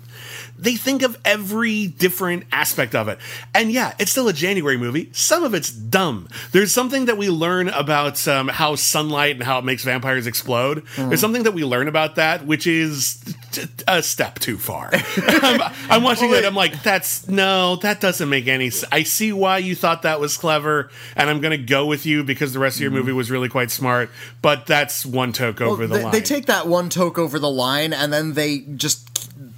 They 0.58 0.76
think 0.76 1.02
of 1.02 1.18
every 1.24 1.86
different 1.86 2.44
aspect 2.52 2.94
of 2.94 3.08
it. 3.08 3.18
And 3.54 3.70
yeah, 3.70 3.94
it's 3.98 4.10
still 4.10 4.28
a 4.28 4.32
January 4.32 4.76
movie. 4.76 5.10
Some 5.12 5.44
of 5.44 5.54
it's 5.54 5.70
dumb. 5.70 6.28
There's 6.52 6.72
something 6.72 7.06
that 7.06 7.16
we 7.16 7.28
learn 7.28 7.68
about 7.68 8.26
um, 8.28 8.48
how 8.48 8.74
sunlight 8.74 9.36
and 9.36 9.44
how 9.44 9.58
it 9.58 9.64
makes 9.64 9.84
vampires 9.84 10.26
explode. 10.26 10.84
There's 10.96 11.20
something 11.20 11.44
that 11.44 11.52
we 11.52 11.64
learn 11.64 11.88
about 11.88 12.16
that, 12.16 12.46
which 12.46 12.66
is 12.66 13.22
t- 13.52 13.64
a 13.86 14.02
step 14.02 14.38
too 14.38 14.58
far. 14.58 14.90
I'm, 15.16 15.72
I'm 15.90 16.02
watching 16.02 16.30
it. 16.32 16.44
I'm 16.44 16.54
like, 16.54 16.82
that's 16.82 17.28
no, 17.28 17.76
that 17.76 18.00
doesn't 18.00 18.28
make 18.28 18.46
any 18.46 18.70
sense. 18.70 18.90
I 18.92 19.02
see 19.02 19.32
why 19.32 19.58
you 19.58 19.74
thought 19.74 20.02
that 20.02 20.20
was 20.20 20.36
clever, 20.36 20.90
and 21.16 21.28
I'm 21.28 21.40
going 21.40 21.58
to 21.58 21.64
go 21.64 21.86
with 21.86 22.06
you 22.06 22.24
because 22.24 22.52
the 22.52 22.58
rest 22.58 22.76
of 22.76 22.82
your 22.82 22.90
movie 22.90 23.12
was 23.12 23.30
really 23.30 23.48
quite 23.48 23.70
smart. 23.70 24.10
But 24.42 24.66
that's 24.66 25.04
one 25.04 25.32
toke 25.32 25.60
over 25.60 25.86
the 25.86 25.96
they, 25.96 26.02
line. 26.02 26.12
they 26.12 26.20
take 26.20 26.46
that 26.46 26.66
one 26.66 26.88
toke 26.88 27.18
over 27.18 27.38
the 27.38 27.50
line 27.50 27.65
and 27.92 28.12
then 28.12 28.34
they 28.34 28.58
just 28.58 29.02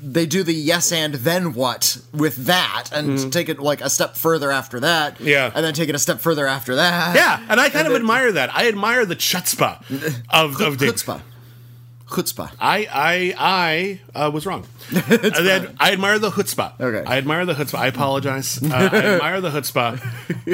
they 0.02 0.26
do 0.26 0.42
the 0.42 0.52
yes 0.52 0.92
and 0.92 1.14
then 1.14 1.54
what 1.54 1.98
with 2.12 2.36
that 2.46 2.90
and 2.92 3.10
mm-hmm. 3.18 3.30
take 3.30 3.48
it 3.48 3.58
like 3.58 3.80
a 3.80 3.90
step 3.90 4.16
further 4.16 4.50
after 4.50 4.80
that. 4.80 5.20
Yeah. 5.20 5.50
and 5.54 5.64
then 5.64 5.74
take 5.74 5.88
it 5.88 5.94
a 5.94 5.98
step 5.98 6.20
further 6.20 6.46
after 6.46 6.76
that 6.76 7.14
Yeah, 7.14 7.44
and 7.48 7.60
I 7.60 7.68
kind 7.68 7.86
of 7.86 7.92
then- 7.92 8.02
admire 8.02 8.32
that. 8.32 8.54
I 8.54 8.68
admire 8.68 9.04
the 9.04 9.16
chutzpah 9.16 9.78
of, 10.30 10.60
of 10.60 10.76
chutzpah 10.76 11.20
chutzpah. 12.08 12.50
I 12.60 12.86
I 13.38 14.00
I 14.14 14.24
uh, 14.26 14.30
was 14.30 14.46
wrong. 14.46 14.64
I, 14.94 15.90
admire 15.92 16.18
the 16.18 16.30
chutzpah. 16.30 16.80
Okay. 16.80 17.04
I 17.08 17.18
admire 17.18 17.44
the 17.44 17.54
chutzpah. 17.54 17.78
I 17.78 17.86
apologize. 17.88 18.62
Uh, 18.62 18.68
I 18.92 18.96
admire 19.14 19.40
the 19.40 19.50
chutzpah 19.50 19.94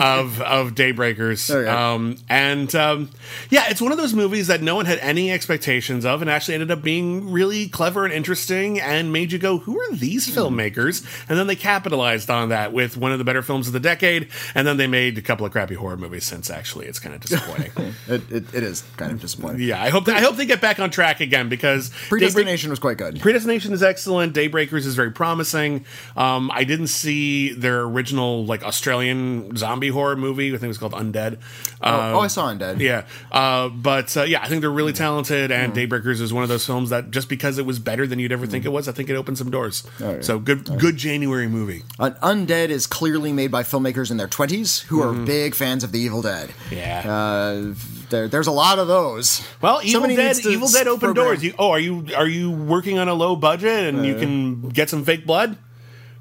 of 0.00 0.40
of 0.42 0.74
Daybreakers. 0.74 1.54
Okay. 1.54 1.68
Um, 1.68 2.16
and 2.28 2.74
um, 2.74 3.10
yeah, 3.50 3.64
it's 3.68 3.80
one 3.80 3.92
of 3.92 3.98
those 3.98 4.14
movies 4.14 4.48
that 4.48 4.62
no 4.62 4.74
one 4.74 4.86
had 4.86 4.98
any 4.98 5.30
expectations 5.30 6.04
of, 6.04 6.20
and 6.20 6.30
actually 6.30 6.54
ended 6.54 6.70
up 6.70 6.82
being 6.82 7.30
really 7.30 7.68
clever 7.68 8.04
and 8.04 8.12
interesting, 8.12 8.80
and 8.80 9.12
made 9.12 9.32
you 9.32 9.38
go, 9.38 9.58
"Who 9.58 9.78
are 9.80 9.94
these 9.94 10.32
Hmm. 10.32 10.38
filmmakers?" 10.40 11.04
And 11.28 11.38
then 11.38 11.46
they 11.46 11.56
capitalized 11.56 12.30
on 12.30 12.48
that 12.48 12.72
with 12.72 12.96
one 12.96 13.12
of 13.12 13.18
the 13.18 13.24
better 13.24 13.42
films 13.42 13.66
of 13.66 13.72
the 13.72 13.80
decade, 13.80 14.28
and 14.54 14.66
then 14.66 14.76
they 14.76 14.86
made 14.86 15.16
a 15.18 15.22
couple 15.22 15.46
of 15.46 15.52
crappy 15.52 15.74
horror 15.74 15.96
movies 15.96 16.24
since. 16.24 16.50
Actually, 16.50 16.86
it's 16.86 16.98
kind 16.98 17.14
of 17.14 17.20
disappointing. 17.20 17.70
It, 18.06 18.20
it, 18.30 18.54
it 18.54 18.62
is 18.62 18.82
kind 18.96 19.12
of 19.12 19.20
disappointing. 19.20 19.62
yeah, 19.62 19.82
I 19.82 19.88
hope 19.88 20.06
I 20.08 20.20
hope 20.20 20.36
they 20.36 20.44
get 20.46 20.60
back 20.60 20.78
on 20.78 20.90
track 20.90 21.20
again 21.20 21.43
because 21.48 21.90
Daybreak- 21.90 22.08
Predestination 22.08 22.70
was 22.70 22.78
quite 22.78 22.96
good. 22.98 23.20
Predestination 23.20 23.72
is 23.72 23.82
excellent. 23.82 24.34
Daybreakers 24.34 24.86
is 24.86 24.94
very 24.94 25.10
promising. 25.10 25.84
Um, 26.16 26.50
I 26.52 26.64
didn't 26.64 26.88
see 26.88 27.52
their 27.52 27.82
original 27.82 28.44
like 28.46 28.62
Australian 28.64 29.56
zombie 29.56 29.88
horror 29.88 30.16
movie. 30.16 30.48
I 30.48 30.52
think 30.52 30.64
it 30.64 30.68
was 30.68 30.78
called 30.78 30.92
Undead. 30.92 31.38
oh, 31.82 32.14
oh, 32.14 32.20
I 32.20 32.26
saw 32.28 32.52
Undead. 32.52 32.80
Yeah, 32.80 33.04
uh, 33.32 33.68
but 33.68 34.16
uh, 34.16 34.22
yeah, 34.22 34.42
I 34.42 34.48
think 34.48 34.60
they're 34.60 34.70
really 34.70 34.92
talented, 34.92 35.50
and 35.50 35.72
Mm. 35.72 35.88
Daybreakers 35.88 36.20
is 36.20 36.32
one 36.32 36.42
of 36.42 36.48
those 36.48 36.64
films 36.66 36.90
that 36.90 37.10
just 37.10 37.28
because 37.28 37.58
it 37.58 37.66
was 37.66 37.78
better 37.78 38.06
than 38.06 38.18
you'd 38.18 38.32
ever 38.32 38.46
think 38.46 38.64
it 38.64 38.68
was, 38.70 38.88
I 38.88 38.92
think 38.92 39.08
it 39.10 39.14
opened 39.16 39.38
some 39.38 39.50
doors. 39.50 39.82
Oh, 40.00 40.14
yeah. 40.16 40.20
So 40.20 40.38
good, 40.38 40.78
good 40.78 40.96
January 40.96 41.48
movie. 41.48 41.82
Un- 41.98 42.14
Undead 42.22 42.68
is 42.68 42.86
clearly 42.86 43.32
made 43.32 43.50
by 43.50 43.62
filmmakers 43.62 44.10
in 44.10 44.16
their 44.16 44.28
20s 44.28 44.82
who 44.84 45.02
are 45.02 45.12
big 45.12 45.54
fans 45.54 45.82
of 45.84 45.92
The 45.92 45.98
Evil 46.00 46.22
Dead. 46.22 46.50
Mm-hmm. 46.50 46.74
Yeah. 46.74 47.10
Uh, 47.10 47.74
there, 48.10 48.28
there's 48.28 48.46
a 48.46 48.52
lot 48.52 48.78
of 48.78 48.86
those. 48.88 49.46
Well, 49.60 49.80
Evil 49.80 49.92
Somebody 49.92 50.16
Dead, 50.16 50.36
Evil 50.44 50.68
Dead 50.68 50.86
open 50.86 51.14
program- 51.14 51.26
You, 51.42 51.54
oh, 51.58 51.70
are 51.70 51.78
you 51.78 52.06
are 52.16 52.26
you 52.26 52.50
working 52.50 52.98
on 52.98 53.08
a 53.08 53.14
low 53.14 53.36
budget 53.36 53.94
and 53.94 54.04
you 54.04 54.16
uh. 54.16 54.20
can 54.20 54.68
get 54.68 54.90
some 54.90 55.04
fake 55.04 55.26
blood? 55.26 55.58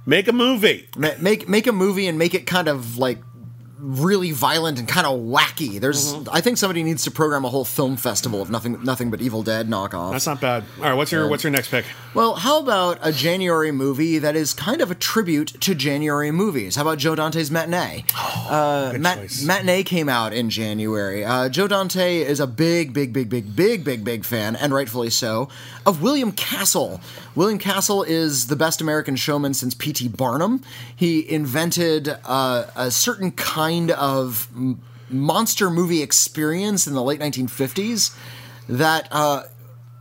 Make 0.05 0.27
a 0.27 0.33
movie. 0.33 0.89
Ma- 0.97 1.15
make 1.19 1.47
make 1.47 1.67
a 1.67 1.71
movie 1.71 2.07
and 2.07 2.17
make 2.17 2.33
it 2.33 2.45
kind 2.45 2.67
of 2.67 2.97
like 2.97 3.19
really 3.83 4.31
violent 4.31 4.79
and 4.79 4.87
kind 4.87 5.05
of 5.05 5.19
wacky. 5.19 5.79
There's, 5.79 6.13
Mm-hmm. 6.13 6.29
I 6.31 6.41
think 6.41 6.57
somebody 6.57 6.83
needs 6.83 7.03
to 7.03 7.11
program 7.11 7.43
a 7.45 7.49
whole 7.49 7.65
film 7.65 7.97
festival 7.97 8.41
of 8.41 8.49
nothing, 8.49 8.81
nothing 8.83 9.09
but 9.11 9.21
Evil 9.21 9.43
Dead 9.43 9.67
knockoffs. 9.67 10.11
That's 10.11 10.25
not 10.25 10.39
bad. 10.41 10.63
All 10.77 10.83
right, 10.83 10.93
what's 10.93 11.11
your 11.11 11.27
what's 11.29 11.43
your 11.43 11.51
next 11.51 11.69
pick? 11.69 11.85
Well, 12.13 12.35
how 12.35 12.59
about 12.59 12.99
a 13.01 13.11
January 13.11 13.71
movie 13.71 14.19
that 14.19 14.35
is 14.35 14.53
kind 14.53 14.81
of 14.81 14.91
a 14.91 14.95
tribute 14.95 15.59
to 15.61 15.73
January 15.75 16.31
movies? 16.31 16.75
How 16.75 16.83
about 16.83 16.97
Joe 16.99 17.15
Dante's 17.15 17.49
Matinee? 17.51 18.05
Good 18.49 19.01
Mat- 19.01 19.17
choice. 19.17 19.43
Matinee 19.43 19.83
came 19.83 20.07
out 20.09 20.33
in 20.33 20.49
January. 20.49 21.25
Uh, 21.25 21.49
Joe 21.49 21.67
Dante 21.67 22.17
is 22.21 22.39
a 22.39 22.47
big, 22.47 22.93
big, 22.93 23.11
big, 23.13 23.29
big, 23.29 23.55
big, 23.55 23.83
big, 23.83 24.03
big 24.03 24.23
fan, 24.25 24.55
and 24.55 24.73
rightfully 24.73 25.09
so, 25.09 25.49
of 25.85 26.01
William 26.01 26.31
Castle. 26.31 27.01
William 27.35 27.57
Castle 27.57 28.03
is 28.03 28.47
the 28.47 28.55
best 28.55 28.79
American 28.81 29.15
showman 29.15 29.53
since 29.55 29.73
P.T. 29.73 30.09
Barnum. 30.09 30.61
He 30.95 31.27
invented 31.27 32.15
uh, 32.25 32.65
a 32.75 32.91
certain 32.91 33.31
kind 33.31 33.72
of 33.91 34.47
monster 35.09 35.69
movie 35.69 36.01
experience 36.01 36.87
in 36.87 36.93
the 36.93 37.03
late 37.03 37.19
1950s 37.19 38.15
that. 38.67 39.07
Uh, 39.11 39.43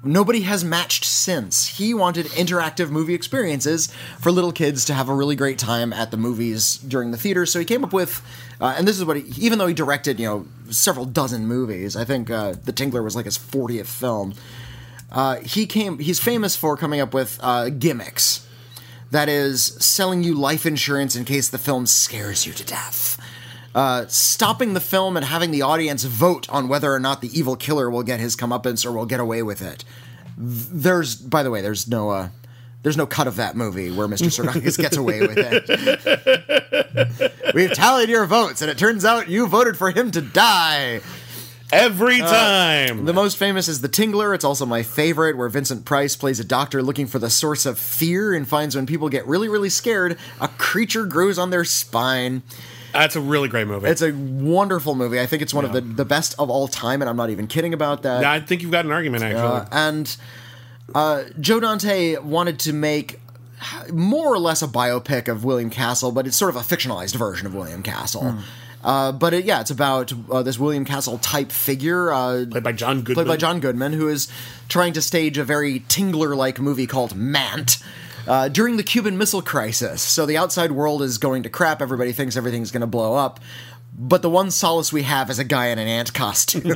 nobody 0.05 0.41
has 0.41 0.65
matched 0.65 1.05
since. 1.05 1.67
He 1.67 1.95
wanted 1.95 2.27
interactive 2.27 2.91
movie 2.91 3.15
experiences 3.15 3.93
for 4.21 4.33
little 4.33 4.53
kids 4.53 4.85
to 4.87 4.95
have 4.95 5.09
a 5.09 5.15
really 5.15 5.37
great 5.37 5.59
time 5.59 5.93
at 5.93 6.11
the 6.11 6.17
movies 6.17 6.77
during 6.77 7.11
the 7.11 7.17
theater. 7.17 7.47
So 7.47 7.59
he 7.59 7.65
came 7.65 7.85
up 7.85 7.93
with, 7.93 8.23
uh, 8.61 8.75
and 8.77 8.87
this 8.87 8.99
is 8.99 9.05
what 9.05 9.17
he, 9.17 9.47
even 9.47 9.59
though 9.59 9.67
he 9.67 9.75
directed, 9.75 10.19
you 10.19 10.27
know, 10.27 10.47
several 10.71 11.07
dozen 11.07 11.47
movies, 11.47 11.97
I 11.97 12.05
think 12.05 12.31
uh, 12.31 12.55
The 12.65 12.73
Tingler 12.73 13.05
was 13.05 13.15
like 13.15 13.27
his 13.27 13.39
40th 13.39 13.87
film. 13.87 14.35
Uh, 15.11 15.37
he 15.37 15.67
came, 15.67 15.99
he's 15.99 16.19
famous 16.19 16.57
for 16.57 16.77
coming 16.77 17.01
up 17.01 17.15
with 17.15 17.39
uh, 17.43 17.69
gimmicks. 17.69 18.47
That 19.11 19.29
is, 19.29 19.63
selling 19.63 20.23
you 20.23 20.35
life 20.35 20.65
insurance 20.65 21.15
in 21.15 21.27
case 21.27 21.51
the 21.51 21.59
film 21.59 21.87
scares 21.87 22.47
you 22.47 22.55
to 22.55 22.65
death. 22.65 23.21
Uh, 23.75 24.07
stopping 24.07 24.75
the 24.75 24.81
film 24.81 25.17
and 25.17 25.25
having 25.25 25.51
the 25.51 25.63
audience 25.63 26.05
vote 26.05 26.49
on 26.51 26.69
whether 26.69 26.93
or 26.93 27.01
not 27.01 27.23
the 27.23 27.31
evil 27.39 27.57
killer 27.57 27.91
will 27.91 28.03
get 28.03 28.21
his 28.21 28.37
comeuppance 28.37 28.85
or 28.85 28.93
will 28.93 29.07
get 29.07 29.19
away 29.19 29.43
with 29.43 29.63
it. 29.63 29.85
There's, 30.37 31.17
by 31.17 31.43
the 31.43 31.51
way, 31.51 31.63
there's 31.63 31.89
no, 31.89 32.11
uh, 32.11 32.29
there's 32.83 32.97
no 32.99 33.07
cut 33.07 33.27
of 33.27 33.37
that 33.37 33.57
movie 33.57 33.91
where 33.91 34.09
Mr. 34.09 34.27
Sarkis 34.29 34.77
gets 34.77 34.97
away 34.97 35.21
with 35.21 35.39
it. 35.39 37.33
We've 37.55 37.73
tallied 37.73 38.09
your 38.09 38.27
votes, 38.27 38.61
and 38.61 38.71
it 38.71 38.77
turns 38.77 39.05
out 39.05 39.29
you 39.29 39.47
voted 39.47 39.77
for 39.79 39.91
him 39.91 40.11
to 40.11 40.21
die. 40.21 41.01
Every 41.73 42.19
time. 42.19 43.07
The 43.07 43.15
most 43.15 43.39
famous 43.39 43.67
is 43.67 43.81
The 43.81 43.89
Tingler. 43.89 44.35
It's 44.35 44.45
also 44.45 44.67
my 44.67 44.83
favorite, 44.83 45.39
where 45.39 45.49
Vincent 45.49 45.87
Price 45.87 46.17
plays 46.17 46.39
a 46.39 46.45
doctor 46.45 46.83
looking 46.83 47.07
for 47.07 47.19
the 47.19 47.31
source 47.31 47.65
of 47.65 47.79
fear 47.79 48.35
and 48.35 48.47
finds 48.47 48.77
when 48.77 48.85
people 48.85 49.09
get 49.09 49.27
really, 49.27 49.49
really 49.49 49.71
scared, 49.71 50.19
a 50.39 50.49
creature 50.49 51.07
grows 51.07 51.39
on 51.39 51.49
their 51.49 51.65
spine. 51.65 52.43
That's 52.93 53.17
a 53.17 53.21
really 53.21 53.49
great 53.49 53.67
movie. 53.67 53.89
It's 53.89 54.03
a 54.03 54.13
wonderful 54.13 54.95
movie. 54.95 55.19
I 55.21 55.27
think 55.27 55.43
it's 55.43 55.55
one 55.55 55.65
of 55.65 55.73
the, 55.73 55.81
the 55.81 56.05
best 56.05 56.35
of 56.39 56.51
all 56.51 56.69
time, 56.69 57.01
and 57.03 57.09
I'm 57.09 57.17
not 57.17 57.31
even 57.31 57.47
kidding 57.47 57.75
about 57.75 58.03
that. 58.03 58.25
I 58.25 58.41
think 58.41 58.63
you've 58.63 58.71
got 58.71 58.85
an 58.85 58.93
argument 58.93 59.23
actually. 59.25 59.43
Uh, 59.43 59.65
and 59.73 60.17
uh, 60.95 61.25
Joe 61.41 61.61
Dante 61.61 62.19
wanted 62.19 62.59
to 62.61 62.73
make 62.73 63.21
more 63.93 64.33
or 64.33 64.39
less 64.39 64.63
a 64.63 64.67
biopic 64.67 65.29
of 65.29 65.45
William 65.45 65.71
Castle, 65.71 66.13
but 66.13 66.27
it's 66.27 66.37
sort 66.37 66.55
of 66.55 66.57
a 66.57 66.65
fictionalized 66.65 67.15
version 67.17 67.47
of 67.47 67.55
William 67.55 67.83
Castle. 67.83 68.37
Uh, 68.85 69.13
but 69.13 69.33
it, 69.33 69.45
yeah, 69.45 69.61
it's 69.61 69.71
about 69.71 70.13
uh, 70.31 70.43
this 70.43 70.59
William 70.59 70.85
Castle 70.85 71.17
type 71.19 71.53
figure, 71.53 72.13
uh, 72.13 72.45
played 72.51 72.65
by 72.65 72.73
John 72.73 72.99
Goodman. 73.03 73.15
played 73.15 73.29
by 73.29 73.37
John 73.37 73.61
Goodman, 73.61 73.93
who 73.93 74.09
is 74.09 74.29
trying 74.69 74.93
to 74.95 75.03
stage 75.03 75.39
a 75.39 75.45
very 75.45 75.81
Tingler 75.81 76.37
like 76.37 76.59
movie 76.59 76.89
called 76.89 77.15
Mant. 77.15 77.77
Uh, 78.27 78.49
during 78.49 78.77
the 78.77 78.83
Cuban 78.83 79.19
Missile 79.19 79.43
Crisis. 79.43 80.01
So 80.01 80.27
the 80.27 80.37
outside 80.37 80.73
world 80.73 81.03
is 81.03 81.19
going 81.19 81.43
to 81.43 81.51
crap. 81.51 81.83
Everybody 81.83 82.13
thinks 82.13 82.37
everything's 82.37 82.71
going 82.71 82.83
to 82.83 82.87
blow 82.87 83.15
up. 83.15 83.41
But 83.95 84.23
the 84.23 84.31
one 84.31 84.51
solace 84.51 84.93
we 84.93 85.03
have 85.03 85.29
is 85.29 85.39
a 85.39 85.45
guy 85.45 85.67
in 85.67 85.79
an 85.79 85.87
ant 85.87 86.15
costume. 86.15 86.63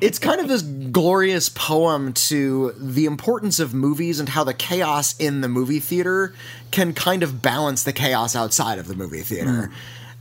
it's 0.00 0.18
kind 0.18 0.40
of 0.40 0.48
this 0.48 0.62
glorious 0.62 1.50
poem 1.50 2.14
to 2.14 2.72
the 2.78 3.04
importance 3.04 3.60
of 3.60 3.74
movies 3.74 4.20
and 4.20 4.28
how 4.28 4.44
the 4.44 4.54
chaos 4.54 5.14
in 5.18 5.42
the 5.42 5.48
movie 5.48 5.80
theater 5.80 6.32
can 6.70 6.94
kind 6.94 7.22
of 7.22 7.42
balance 7.42 7.82
the 7.82 7.92
chaos 7.92 8.34
outside 8.34 8.78
of 8.78 8.88
the 8.88 8.94
movie 8.94 9.20
theater. 9.20 9.70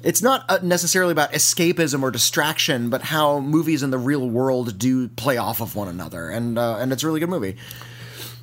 It's 0.03 0.21
not 0.21 0.45
uh, 0.49 0.59
necessarily 0.61 1.13
about 1.13 1.31
escapism 1.31 2.03
or 2.03 2.11
distraction, 2.11 2.89
but 2.89 3.01
how 3.01 3.39
movies 3.39 3.83
in 3.83 3.91
the 3.91 3.97
real 3.97 4.29
world 4.29 4.77
do 4.77 5.07
play 5.07 5.37
off 5.37 5.61
of 5.61 5.75
one 5.75 5.87
another, 5.87 6.29
and 6.29 6.59
uh, 6.59 6.77
and 6.77 6.93
it's 6.93 7.03
a 7.03 7.07
really 7.07 7.19
good 7.19 7.29
movie. 7.29 7.57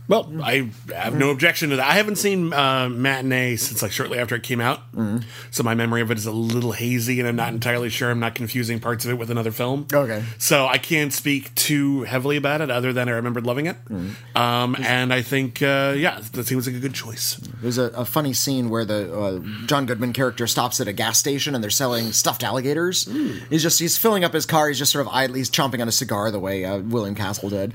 Well, 0.06 0.30
I 0.42 0.70
have 0.94 1.14
no 1.14 1.30
objection 1.30 1.70
to 1.70 1.76
that. 1.76 1.86
I 1.88 1.92
haven't 1.94 2.16
seen 2.16 2.52
uh, 2.52 2.90
Matinee 2.90 3.56
since 3.56 3.80
like 3.82 3.90
shortly 3.90 4.18
after 4.18 4.34
it 4.34 4.42
came 4.42 4.60
out, 4.60 4.80
Mm-hmm. 4.92 5.18
so 5.50 5.62
my 5.62 5.74
memory 5.74 6.02
of 6.02 6.10
it 6.10 6.18
is 6.18 6.26
a 6.26 6.30
little 6.32 6.72
hazy, 6.72 7.20
and 7.20 7.28
I'm 7.28 7.36
not 7.36 7.52
entirely 7.54 7.88
sure. 7.88 8.10
I'm 8.10 8.20
not 8.20 8.34
confusing 8.34 8.80
parts 8.80 9.04
of 9.06 9.10
it 9.10 9.14
with 9.14 9.30
another 9.30 9.50
film. 9.50 9.86
Okay. 9.92 10.22
so 10.38 10.66
I 10.66 10.76
can't 10.78 11.12
speak 11.12 11.54
too 11.54 12.02
heavily 12.02 12.36
about 12.36 12.60
it, 12.60 12.70
other 12.70 12.92
than 12.92 13.08
I 13.08 13.12
remembered 13.12 13.46
loving 13.46 13.66
it. 13.66 13.76
Mm-hmm. 13.86 14.36
Um, 14.36 14.76
and 14.80 15.12
I 15.12 15.22
think, 15.22 15.62
uh, 15.62 15.94
yeah, 15.96 16.20
that 16.32 16.46
seems 16.46 16.66
like 16.66 16.76
a 16.76 16.80
good 16.80 16.94
choice. 16.94 17.36
There's 17.62 17.78
a, 17.78 17.84
a 17.96 18.04
funny 18.04 18.34
scene 18.34 18.68
where 18.68 18.84
the 18.84 19.12
uh, 19.18 19.40
John 19.66 19.86
Goodman 19.86 20.12
character 20.12 20.46
stops 20.46 20.80
at 20.80 20.88
a 20.88 20.92
gas 20.92 21.18
station 21.18 21.54
and 21.54 21.64
they're 21.64 21.70
selling 21.70 22.12
stuffed 22.12 22.44
alligators. 22.44 23.08
He's 23.48 23.62
just 23.62 23.78
he's 23.80 23.96
filling 23.96 24.22
up 24.22 24.32
his 24.34 24.44
car. 24.46 24.68
He's 24.68 24.78
just 24.78 24.92
sort 24.92 25.06
of 25.06 25.12
idly 25.12 25.40
he's 25.40 25.50
chomping 25.50 25.80
on 25.80 25.88
a 25.88 25.92
cigar 25.92 26.30
the 26.30 26.38
way 26.40 26.64
uh, 26.66 26.78
William 26.78 27.14
Castle 27.14 27.48
did. 27.48 27.72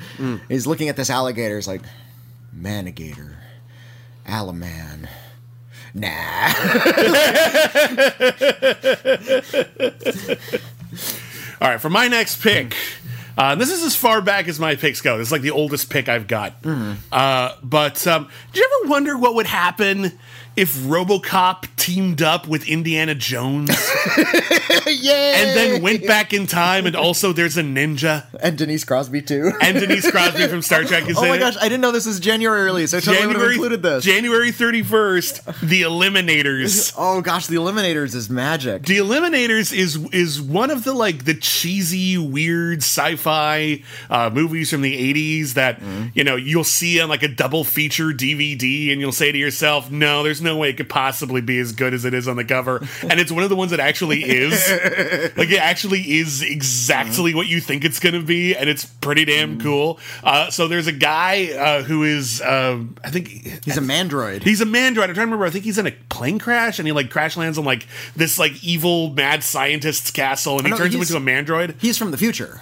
He's 0.47 0.67
looking 0.67 0.89
at 0.89 0.95
this 0.95 1.09
alligator. 1.09 1.55
He's 1.55 1.67
like, 1.67 1.81
manigator, 2.60 3.38
alaman. 4.28 5.08
Nah. 5.93 6.10
All 11.62 11.67
right, 11.69 11.82
for 11.82 11.89
my 11.89 12.08
next 12.08 12.41
pick. 12.41 12.76
Uh, 13.38 13.56
this 13.56 13.72
is 13.72 13.84
as 13.84 13.95
far 13.95 14.22
back 14.22 14.48
as 14.50 14.60
my 14.60 14.76
picks 14.76 15.02
go. 15.02 15.17
This 15.17 15.30
is 15.30 15.32
like 15.32 15.41
the 15.41 15.52
oldest 15.52 15.89
pick 15.89 16.10
I've 16.10 16.28
got. 16.28 16.56
Uh, 17.12 17.56
but 17.63 18.06
um, 18.06 18.28
did 18.52 18.60
you 18.60 18.82
ever 18.82 18.91
wonder 18.91 19.17
what 19.17 19.36
would 19.36 19.45
happen 19.45 20.12
if 20.60 20.76
RoboCop 20.78 21.65
teamed 21.78 22.22
up 22.22 22.48
with 22.48 22.67
Indiana 22.67 23.15
Jones 23.15 23.69
Yay! 24.86 25.34
and 25.38 25.58
then 25.58 25.82
went 25.82 26.06
back 26.06 26.34
in 26.34 26.45
time? 26.48 26.86
And 26.86 26.95
also, 26.95 27.32
there's 27.34 27.58
a 27.58 27.62
ninja 27.63 28.26
and 28.41 28.58
Denise 28.58 28.84
Crosby 28.84 29.22
too. 29.22 29.52
and 29.62 29.80
Denise 29.80 30.10
Crosby 30.12 30.48
from 30.48 30.62
Star 30.62 30.84
Trek 30.84 31.08
is 31.10 31.17
oh 31.19 31.22
my 31.22 31.36
it. 31.36 31.39
gosh, 31.39 31.56
I 31.58 31.63
didn't 31.63 31.82
know 31.82 31.91
this 31.91 32.06
was 32.06 32.19
January 32.19 32.63
release. 32.63 32.93
I 32.93 33.00
totally 33.00 33.34
have 33.34 33.52
included 33.52 33.82
this. 33.82 34.04
January 34.04 34.52
31st, 34.52 35.60
The 35.67 35.82
Eliminators. 35.84 36.93
oh 36.98 37.22
gosh, 37.22 37.48
the 37.48 37.56
Eliminators 37.56 38.15
is 38.15 38.30
magic. 38.30 38.84
The 38.84 38.98
Eliminators 38.98 39.74
is 39.76 39.95
is 40.12 40.41
one 40.41 40.72
of 40.72 40.84
the 40.84 40.93
like 40.93 41.26
the 41.26 41.34
cheesy, 41.36 42.17
weird 42.17 42.80
sci-fi 42.80 43.84
uh, 44.10 44.30
movies 44.34 44.69
from 44.69 44.82
the 44.82 45.13
'80s 45.13 45.54
that 45.54 45.80
Mm-hmm. 45.80 46.08
you 46.13 46.24
know 46.26 46.36
you'll 46.36 46.63
see 46.65 47.00
on 47.00 47.08
like 47.10 47.24
a 47.24 47.28
double 47.28 47.63
feature 47.63 48.08
DVD, 48.08 48.91
and 48.91 49.00
you'll 49.00 49.12
say 49.13 49.32
to 49.32 49.38
yourself, 49.38 49.89
"No, 49.91 50.24
there's 50.24 50.41
no 50.41 50.48
way 50.55 50.69
it 50.69 50.77
could 50.77 50.89
possibly 50.89 51.41
be 51.41 51.59
as 51.59 51.71
good 51.71 51.93
as 51.93 52.05
it 52.05 52.13
is 52.13 52.27
on 52.27 52.35
the 52.35 52.45
cover. 52.45 52.85
And 53.01 53.19
it's 53.19 53.31
one 53.31 53.43
of 53.43 53.49
the 53.49 53.55
ones 53.55 53.71
that 53.71 53.79
actually 53.79 54.23
is. 54.23 54.51
like 55.38 55.49
it 55.49 55.59
actually 55.59 56.19
is 56.19 56.41
exactly 56.41 57.33
what 57.33 57.47
you 57.47 57.59
think 57.59 57.85
it's 57.85 57.99
going 57.99 58.15
to 58.15 58.21
be, 58.21 58.55
and 58.55 58.69
it's 58.69 58.85
pretty 58.85 59.25
damn 59.25 59.59
cool. 59.59 59.99
Uh, 60.23 60.49
so 60.49 60.67
there's 60.67 60.88
a 60.88 60.91
guy 60.91 61.51
uh, 61.53 61.83
who 61.83 62.03
is, 62.03 62.41
uh, 62.41 62.83
I 63.03 63.09
think 63.09 63.29
He's 63.63 63.77
a 63.77 63.81
mandroid. 63.81 64.43
He's 64.43 64.62
a 64.62 64.65
mandroid. 64.65 64.88
I'm 64.88 64.93
trying 64.95 65.15
to 65.15 65.21
remember. 65.21 65.45
I 65.45 65.49
think 65.49 65.65
he's 65.65 65.77
in 65.77 65.88
a 65.88 65.91
plane 65.91 66.39
crash, 66.39 66.79
and 66.79 66.88
he 66.88 66.91
like 66.91 67.09
crash 67.09 67.38
lands 67.38 67.57
on 67.57 67.65
like 67.65 67.88
this 68.15 68.39
like 68.39 68.63
evil 68.63 69.12
mad 69.12 69.43
scientist's 69.43 70.12
castle, 70.12 70.57
and 70.57 70.65
he 70.65 70.71
no, 70.71 70.77
turns 70.77 70.95
him 70.95 71.01
into 71.01 71.15
a 71.17 71.19
mandroid. 71.19 71.79
He's 71.79 71.97
from 71.97 72.12
the 72.12 72.17
future. 72.17 72.62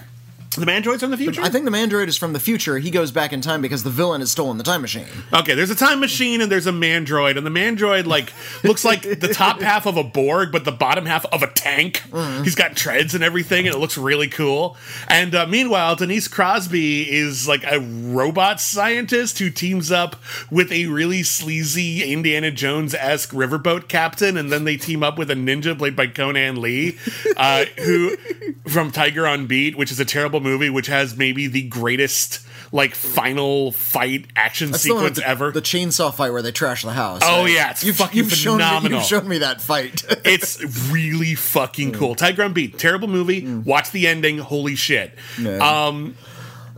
The 0.55 0.65
mandroid's 0.65 1.01
from 1.01 1.11
the 1.11 1.17
future. 1.17 1.41
I 1.41 1.49
think 1.49 1.65
the 1.65 1.71
mandroid 1.71 2.07
is 2.07 2.17
from 2.17 2.33
the 2.33 2.39
future. 2.39 2.79
He 2.79 2.89
goes 2.89 3.11
back 3.11 3.31
in 3.31 3.41
time 3.41 3.61
because 3.61 3.83
the 3.83 3.89
villain 3.89 4.21
has 4.21 4.31
stolen 4.31 4.57
the 4.57 4.63
time 4.63 4.81
machine. 4.81 5.05
Okay, 5.31 5.53
there's 5.53 5.69
a 5.69 5.75
time 5.75 5.99
machine 5.99 6.41
and 6.41 6.51
there's 6.51 6.65
a 6.65 6.71
mandroid, 6.71 7.37
and 7.37 7.45
the 7.45 7.51
mandroid 7.51 8.05
like 8.05 8.33
looks 8.63 8.83
like 8.83 9.03
the 9.03 9.31
top 9.33 9.61
half 9.61 9.85
of 9.85 9.97
a 9.97 10.03
Borg, 10.03 10.51
but 10.51 10.65
the 10.65 10.71
bottom 10.71 11.05
half 11.05 11.25
of 11.25 11.43
a 11.43 11.47
tank. 11.47 12.01
He's 12.43 12.55
got 12.55 12.75
treads 12.75 13.13
and 13.13 13.23
everything, 13.23 13.67
and 13.67 13.75
it 13.75 13.79
looks 13.79 13.97
really 13.97 14.27
cool. 14.27 14.77
And 15.07 15.35
uh, 15.35 15.45
meanwhile, 15.45 15.95
Denise 15.95 16.27
Crosby 16.27 17.11
is 17.11 17.47
like 17.47 17.63
a 17.63 17.79
robot 17.79 18.59
scientist 18.59 19.37
who 19.39 19.49
teams 19.49 19.91
up 19.91 20.15
with 20.49 20.71
a 20.71 20.87
really 20.87 21.21
sleazy 21.23 22.11
Indiana 22.11 22.49
Jones 22.51 22.95
esque 22.95 23.31
riverboat 23.31 23.87
captain, 23.87 24.37
and 24.37 24.51
then 24.51 24.63
they 24.63 24.77
team 24.77 25.03
up 25.03 25.17
with 25.19 25.29
a 25.29 25.35
ninja 25.35 25.77
played 25.77 25.95
by 25.95 26.07
Conan 26.07 26.61
Lee, 26.61 26.97
uh, 27.35 27.65
who 27.83 28.17
from 28.67 28.91
Tiger 28.91 29.27
on 29.27 29.45
Beat, 29.45 29.77
which 29.77 29.91
is 29.91 29.99
a 29.99 30.05
terrible 30.05 30.36
movie, 30.41 30.69
which 30.69 30.87
has 30.87 31.17
maybe 31.17 31.47
the 31.47 31.63
greatest 31.63 32.45
like 32.71 32.95
final 32.95 33.71
fight 33.71 34.27
action 34.35 34.71
That's 34.71 34.83
the 34.83 34.93
one 34.93 35.03
with 35.03 35.15
sequence 35.15 35.25
the, 35.25 35.29
ever. 35.29 35.51
The 35.51 35.61
chainsaw 35.61 36.13
fight 36.13 36.31
where 36.31 36.41
they 36.41 36.51
trash 36.51 36.83
the 36.83 36.91
house. 36.91 37.21
Oh, 37.23 37.43
right? 37.43 37.53
yeah, 37.53 37.71
it's 37.71 37.97
fucking 37.97 38.27
shown 38.29 38.57
me, 38.57 38.63
phenomenal. 38.63 38.99
you've 38.99 39.07
shown 39.07 39.27
me 39.27 39.37
that 39.39 39.61
fight. 39.61 40.03
it's 40.25 40.91
really 40.91 41.35
fucking 41.35 41.93
cool. 41.93 42.15
Tiger 42.15 42.43
on 42.43 42.53
Beat, 42.53 42.77
terrible 42.77 43.07
movie. 43.07 43.47
Watch 43.47 43.91
the 43.91 44.07
ending. 44.07 44.37
Holy 44.37 44.75
shit. 44.75 45.13
Um, 45.61 46.15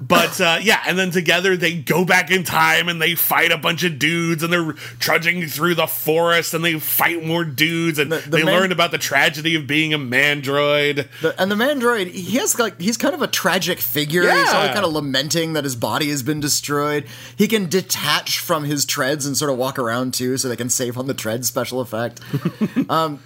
but 0.02 0.40
uh, 0.42 0.60
yeah, 0.62 0.82
and 0.88 0.98
then 0.98 1.12
together 1.12 1.56
they 1.58 1.74
go 1.76 2.06
back 2.06 2.32
in 2.32 2.44
time 2.44 2.88
and 2.90 3.02
they 3.02 3.16
fight 3.16 3.52
a 3.52 3.58
bunch 3.58 3.84
of 3.84 4.00
dudes 4.00 4.44
and 4.44 4.52
they're 4.52 4.74
trudging 5.00 5.48
through 5.48 5.76
the 5.76 5.88
forest 5.88 6.54
and 6.54 6.64
they 6.64 6.80
fight 6.80 7.24
more 7.26 7.44
dudes 7.44 8.00
and 8.00 8.12
The- 8.12 8.18
the 8.18 8.30
they 8.30 8.44
man- 8.44 8.54
learn 8.60 8.72
about 8.72 8.92
the 8.92 8.98
tragedy 8.98 9.56
of 9.56 9.68
being 9.68 9.94
a 9.94 10.00
mandroid. 10.00 11.08
The- 11.22 11.40
and 11.42 11.52
the 11.52 11.56
mandroid, 11.56 12.12
he 12.12 12.38
has 12.38 12.58
like 12.60 12.80
he's 12.80 12.98
kind 12.98 13.14
of 13.14 13.22
a 13.22 13.28
tragic 13.28 13.80
figure. 13.80 14.22
He's 14.24 14.32
Yeah. 14.32 14.52
always 14.58 14.72
kind 14.74 14.86
of 14.86 14.94
lamenting 14.94 15.54
that 15.54 15.64
his 15.64 15.76
body 15.76 16.10
has 16.10 16.24
been 16.24 16.40
destroyed. 16.40 17.06
He 17.36 17.48
can 17.48 17.68
detach 17.68 18.40
from 18.40 18.64
his 18.64 18.86
treads 18.86 19.26
and 19.26 19.38
sort 19.38 19.52
of 19.52 19.58
walk 19.58 19.78
around 19.80 20.14
too, 20.14 20.38
so 20.38 20.48
they 20.48 20.56
can 20.56 20.70
save 20.70 20.98
on 20.98 21.08
the 21.08 21.14
tread 21.14 21.46
special 21.46 21.82
effect. 21.82 22.20
um, 22.90 23.20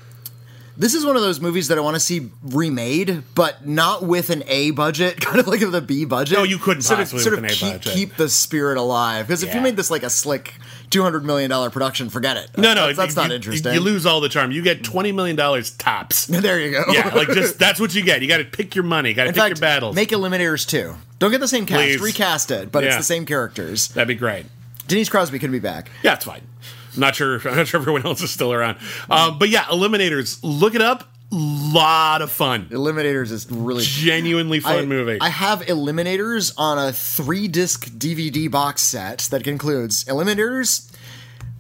this 0.76 0.94
is 0.94 1.06
one 1.06 1.16
of 1.16 1.22
those 1.22 1.40
movies 1.40 1.68
that 1.68 1.78
I 1.78 1.82
want 1.82 1.96
to 1.96 2.00
see 2.00 2.30
remade, 2.42 3.24
but 3.36 3.68
not 3.68 4.04
with 4.04 4.30
an 4.30 4.44
A 4.48 4.72
budget, 4.72 5.20
kind 5.22 5.40
of 5.40 5.48
like 5.48 5.62
with 5.62 5.76
a 5.76 5.82
B 5.82 6.06
budget. 6.06 6.38
No, 6.38 6.44
you 6.44 6.58
couldn't 6.58 6.82
sort 6.84 7.00
possibly 7.00 7.20
of, 7.20 7.24
sort 7.24 7.36
with 7.36 7.40
of 7.40 7.44
an 7.46 7.50
A 7.52 7.54
keep, 7.54 7.72
budget. 7.74 7.94
keep 7.94 8.16
the 8.16 8.30
spirit 8.30 8.78
alive. 8.78 9.28
Because 9.28 9.44
if 9.44 9.54
you 9.54 9.62
made 9.62 9.76
this 9.76 9.92
like 9.92 10.04
a 10.04 10.10
slick 10.10 10.54
two 10.90 11.04
hundred 11.04 11.26
million 11.26 11.50
dollar 11.50 11.70
production, 11.70 12.10
forget 12.10 12.38
it. 12.38 12.50
No, 12.58 12.74
no, 12.74 12.88
that's, 12.88 12.98
that's 12.98 13.16
you- 13.16 13.22
not 13.22 13.32
interesting. 13.32 13.74
You 13.74 13.80
lose 13.80 14.06
all 14.06 14.20
the 14.22 14.30
charm. 14.30 14.52
You 14.52 14.62
get 14.62 14.84
twenty 14.84 15.12
million 15.12 15.36
dollars 15.36 15.72
tops. 15.72 16.26
there 16.28 16.60
you 16.60 16.72
go. 16.72 16.84
Yeah, 16.92 17.10
like 17.14 17.30
just 17.30 17.60
that's 17.60 17.80
what 17.80 17.94
you 17.94 18.04
get. 18.04 18.22
You 18.22 18.28
got 18.28 18.38
to 18.38 18.46
pick 18.46 18.76
your 18.76 18.84
money. 18.84 19.14
Got 19.14 19.26
to 19.26 19.30
pick 19.30 19.38
fact, 19.38 19.50
your 19.58 19.62
battles. 19.62 19.96
make 19.96 20.10
Eliminators 20.10 20.68
too. 20.68 20.96
Don't 21.20 21.32
get 21.32 21.40
the 21.40 21.48
same 21.48 21.66
cast. 21.66 21.82
Please. 21.82 22.02
Recast 22.02 22.52
it, 22.52 22.72
but 22.72 22.84
it's 22.84 22.98
the 22.98 23.04
same 23.04 23.26
characters. 23.26 23.90
That'd 23.90 24.08
be 24.08 24.16
great. 24.16 24.46
Denise 24.88 25.08
Crosby 25.10 25.40
could 25.40 25.52
be 25.52 25.60
back. 25.60 25.90
Yeah, 26.02 26.16
it's 26.16 26.26
fine. 26.26 26.42
I'm 26.96 27.00
not 27.00 27.16
sure. 27.16 27.40
I'm 27.48 27.56
not 27.58 27.68
sure 27.68 27.80
everyone 27.80 28.06
else 28.06 28.22
is 28.22 28.32
still 28.32 28.54
around. 28.54 28.78
Uh, 29.10 29.32
but 29.32 29.50
yeah, 29.50 29.64
Eliminators. 29.64 30.40
Look 30.44 30.76
it 30.76 30.82
up. 30.82 31.10
Lot 31.36 32.22
of 32.22 32.32
fun. 32.32 32.68
Eliminators 32.70 33.32
is 33.32 33.50
really 33.50 33.84
Genuinely 33.84 34.60
fun 34.60 34.78
I, 34.78 34.86
movie. 34.86 35.18
I 35.20 35.30
have 35.30 35.62
Eliminators 35.62 36.54
on 36.60 36.78
a 36.78 36.94
three 36.94 37.48
disc 37.48 37.88
DVD 37.88 38.52
box 38.52 38.84
set 38.84 39.28
that 39.32 39.48
includes 39.48 40.04
Eliminators, 40.04 40.92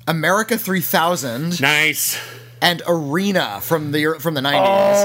America 0.08 0.60
3000, 0.60 1.60
nice. 1.60 2.20
And 2.64 2.82
Arena 2.88 3.60
from 3.62 3.92
the 3.92 4.16
from 4.20 4.34
the 4.34 4.42
90s. 4.42 4.54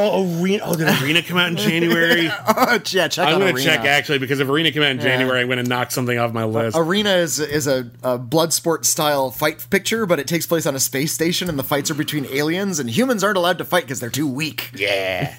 Oh, 0.00 0.40
Arena. 0.40 0.62
Oh, 0.64 0.74
did 0.76 0.88
Arena 1.02 1.22
come 1.22 1.36
out 1.36 1.48
in 1.50 1.56
January? 1.58 2.22
yeah, 2.22 2.78
check 3.08 3.18
I'm 3.18 3.34
out 3.34 3.40
going 3.40 3.56
to 3.56 3.62
check 3.62 3.80
actually 3.80 4.18
because 4.20 4.40
if 4.40 4.48
Arena 4.48 4.70
came 4.70 4.82
out 4.82 4.92
in 4.92 5.00
January, 5.00 5.40
I'm 5.40 5.48
going 5.48 5.62
to 5.62 5.68
knock 5.68 5.90
something 5.90 6.16
off 6.18 6.32
my 6.32 6.44
list. 6.44 6.76
Arena 6.78 7.10
is 7.16 7.40
is 7.40 7.66
a, 7.66 7.90
a 8.02 8.16
blood 8.16 8.52
sport 8.52 8.86
style 8.86 9.30
fight 9.30 9.66
picture, 9.70 10.06
but 10.06 10.18
it 10.20 10.28
takes 10.28 10.46
place 10.46 10.64
on 10.66 10.74
a 10.76 10.80
space 10.80 11.12
station, 11.12 11.48
and 11.48 11.58
the 11.58 11.64
fights 11.64 11.90
are 11.90 11.94
between 11.94 12.26
aliens, 12.26 12.78
and 12.78 12.88
humans 12.88 13.24
aren't 13.24 13.36
allowed 13.36 13.58
to 13.58 13.64
fight 13.64 13.82
because 13.84 14.00
they're 14.00 14.08
too 14.08 14.28
weak. 14.28 14.70
yeah. 14.74 15.36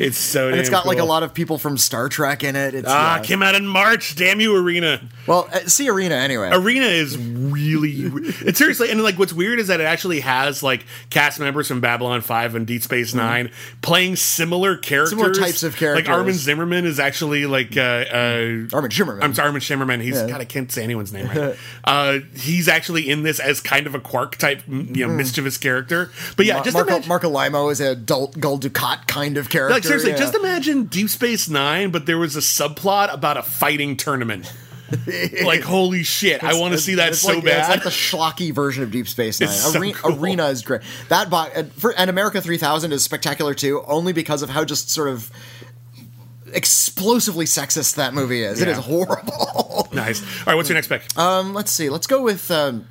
It's 0.00 0.18
so. 0.18 0.48
And 0.48 0.58
it's 0.58 0.70
got 0.70 0.86
like 0.86 0.98
a 0.98 1.04
lot 1.04 1.22
of 1.22 1.34
people 1.34 1.58
from 1.58 1.76
Star 1.78 2.08
Trek 2.08 2.42
in 2.42 2.56
it. 2.56 2.74
It's 2.74 2.88
Ah, 2.88 3.16
yeah. 3.16 3.22
came 3.22 3.42
out 3.42 3.54
in 3.54 3.66
March. 3.66 4.16
Damn 4.16 4.40
you, 4.40 4.56
Arena. 4.56 5.00
well, 5.26 5.48
uh, 5.52 5.60
see 5.66 5.88
Arena 5.88 6.14
anyway. 6.14 6.50
Arena 6.52 6.86
is 6.86 7.16
really 7.18 7.90
it's 8.40 8.58
seriously 8.58 8.90
and 8.90 9.02
like 9.02 9.18
what's 9.18 9.32
weird 9.32 9.58
is 9.58 9.66
that 9.68 9.80
it 9.80 9.84
actually 9.84 10.20
has 10.20 10.62
like 10.62 10.84
cast 11.10 11.38
members 11.40 11.68
from 11.68 11.80
Babylon 11.80 12.20
5 12.20 12.54
and 12.54 12.66
Deep 12.66 12.82
Space 12.82 13.12
9 13.14 13.50
playing 13.82 14.16
similar 14.16 14.76
characters. 14.76 15.10
Mm-hmm. 15.18 15.20
Similar 15.32 15.34
types 15.46 15.62
of 15.62 15.76
characters. 15.76 16.06
Like 16.08 16.16
Armin 16.16 16.34
Zimmerman 16.34 16.84
is 16.86 16.98
actually 16.98 17.46
like 17.46 17.76
uh, 17.76 17.80
uh 17.80 18.66
Armin 18.72 18.90
Shimmerman. 18.90 19.22
I'm 19.22 19.34
sorry, 19.34 19.46
Armin 19.48 19.60
Shimmerman. 19.60 20.00
He's 20.00 20.16
Yeah. 20.16 20.28
God, 20.28 20.40
I 20.40 20.44
can't 20.44 20.70
say 20.72 20.82
anyone's 20.82 21.12
name 21.12 21.26
right. 21.28 21.56
uh, 21.84 22.18
he's 22.34 22.68
actually 22.68 23.08
in 23.10 23.22
this 23.22 23.38
as 23.38 23.60
kind 23.60 23.86
of 23.86 23.94
a 23.94 24.00
Quark 24.00 24.36
type, 24.36 24.62
you 24.66 25.06
know, 25.06 25.08
Mm. 25.12 25.16
mischievous 25.16 25.58
character. 25.58 26.10
But 26.36 26.46
yeah, 26.46 26.56
Ma- 26.58 26.62
just 26.62 26.74
Marco, 26.74 26.90
imagine, 26.90 27.08
Marc 27.08 27.22
Alaimo 27.22 27.70
is 27.70 27.80
a 27.80 27.94
Dul- 27.94 28.32
Gul 28.38 28.58
Dukat 28.58 29.06
kind 29.06 29.36
of 29.36 29.50
character. 29.50 29.74
like 29.74 29.82
seriously, 29.90 30.10
yeah. 30.12 30.16
just 30.16 30.34
imagine 30.34 30.84
Deep 30.84 31.08
Space 31.10 31.48
Nine, 31.48 31.90
but 31.90 32.06
there 32.06 32.18
was 32.18 32.36
a 32.36 32.40
subplot 32.40 33.12
about 33.12 33.36
a 33.36 33.42
fighting 33.42 33.96
tournament. 33.96 34.52
like 35.44 35.60
holy 35.60 36.02
shit, 36.02 36.42
I 36.42 36.58
want 36.58 36.72
to 36.72 36.78
see 36.78 36.96
that 36.96 37.14
so 37.14 37.34
like, 37.34 37.44
bad. 37.44 37.60
It's 37.60 37.68
like 37.68 37.82
the 37.84 37.90
schlocky 37.90 38.52
version 38.52 38.82
of 38.82 38.90
Deep 38.90 39.06
Space 39.06 39.40
Nine. 39.40 39.48
It's 39.48 39.60
so 39.72 39.78
Arena, 39.78 39.94
cool. 39.94 40.18
Arena 40.18 40.46
is 40.46 40.62
great. 40.62 40.80
That 41.08 41.30
bo- 41.30 41.48
and, 41.54 41.72
for, 41.74 41.94
and 41.96 42.10
America 42.10 42.40
3000 42.40 42.92
is 42.92 43.04
spectacular 43.04 43.54
too, 43.54 43.82
only 43.86 44.12
because 44.12 44.42
of 44.42 44.50
how 44.50 44.64
just 44.64 44.90
sort 44.90 45.08
of 45.08 45.30
explosively 46.52 47.44
sexist 47.44 47.94
that 47.94 48.14
movie 48.14 48.42
is. 48.42 48.60
It 48.60 48.66
Yeah. 48.66 48.78
is 48.78 48.84
horrible. 48.84 49.88
nice. 49.92 50.22
All 50.40 50.46
right, 50.48 50.54
what's 50.56 50.68
your 50.68 50.74
next 50.74 50.88
pick? 50.88 51.02
um, 51.16 51.54
let's 51.54 51.70
see. 51.70 51.88
Let's 51.88 52.08
go 52.08 52.22
with. 52.22 52.50
Um, 52.50 52.86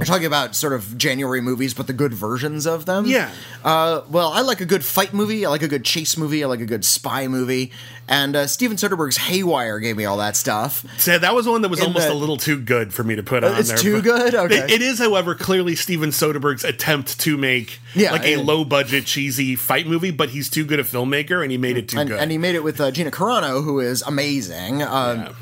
we're 0.00 0.06
talking 0.06 0.24
about 0.26 0.56
sort 0.56 0.72
of 0.72 0.96
January 0.96 1.42
movies, 1.42 1.74
but 1.74 1.86
the 1.86 1.92
good 1.92 2.14
versions 2.14 2.66
of 2.66 2.86
them. 2.86 3.04
Yeah. 3.04 3.30
Uh, 3.62 4.00
well, 4.08 4.30
I 4.32 4.40
like 4.40 4.62
a 4.62 4.64
good 4.64 4.82
fight 4.82 5.12
movie. 5.12 5.44
I 5.44 5.50
like 5.50 5.60
a 5.62 5.68
good 5.68 5.84
chase 5.84 6.16
movie. 6.16 6.42
I 6.42 6.46
like 6.46 6.60
a 6.60 6.66
good 6.66 6.86
spy 6.86 7.28
movie. 7.28 7.70
And 8.08 8.34
uh, 8.34 8.46
Steven 8.46 8.78
Soderbergh's 8.78 9.18
Haywire 9.18 9.78
gave 9.78 9.98
me 9.98 10.06
all 10.06 10.16
that 10.16 10.36
stuff. 10.36 10.86
So 10.98 11.18
that 11.18 11.34
was 11.34 11.46
one 11.46 11.60
that 11.62 11.68
was 11.68 11.80
In 11.80 11.86
almost 11.88 12.06
the- 12.06 12.12
a 12.12 12.14
little 12.14 12.38
too 12.38 12.58
good 12.58 12.94
for 12.94 13.04
me 13.04 13.14
to 13.14 13.22
put 13.22 13.44
on 13.44 13.56
it's 13.58 13.68
there. 13.68 13.76
too 13.76 14.00
good? 14.00 14.34
Okay. 14.34 14.56
It- 14.60 14.70
it 14.70 14.82
is, 14.82 14.98
however, 14.98 15.34
clearly 15.34 15.76
Steven 15.76 16.08
Soderbergh's 16.10 16.64
attempt 16.64 17.20
to 17.20 17.36
make 17.36 17.78
Yeah, 17.94 18.12
like 18.12 18.24
a 18.24 18.32
it- 18.32 18.44
low 18.46 18.64
budget, 18.64 19.04
cheesy 19.04 19.54
fight 19.54 19.86
movie, 19.86 20.10
but 20.12 20.30
he's 20.30 20.48
too 20.48 20.64
good 20.64 20.80
a 20.80 20.84
filmmaker 20.84 21.42
and 21.42 21.52
he 21.52 21.58
made 21.58 21.76
it 21.76 21.90
too 21.90 21.98
And, 21.98 22.08
good. 22.08 22.18
and 22.18 22.30
he 22.30 22.38
made 22.38 22.54
it 22.54 22.64
with 22.64 22.80
uh, 22.80 22.90
Gina 22.90 23.10
Carano, 23.10 23.62
who 23.62 23.80
is 23.80 24.00
amazing. 24.02 24.82
Um, 24.82 25.36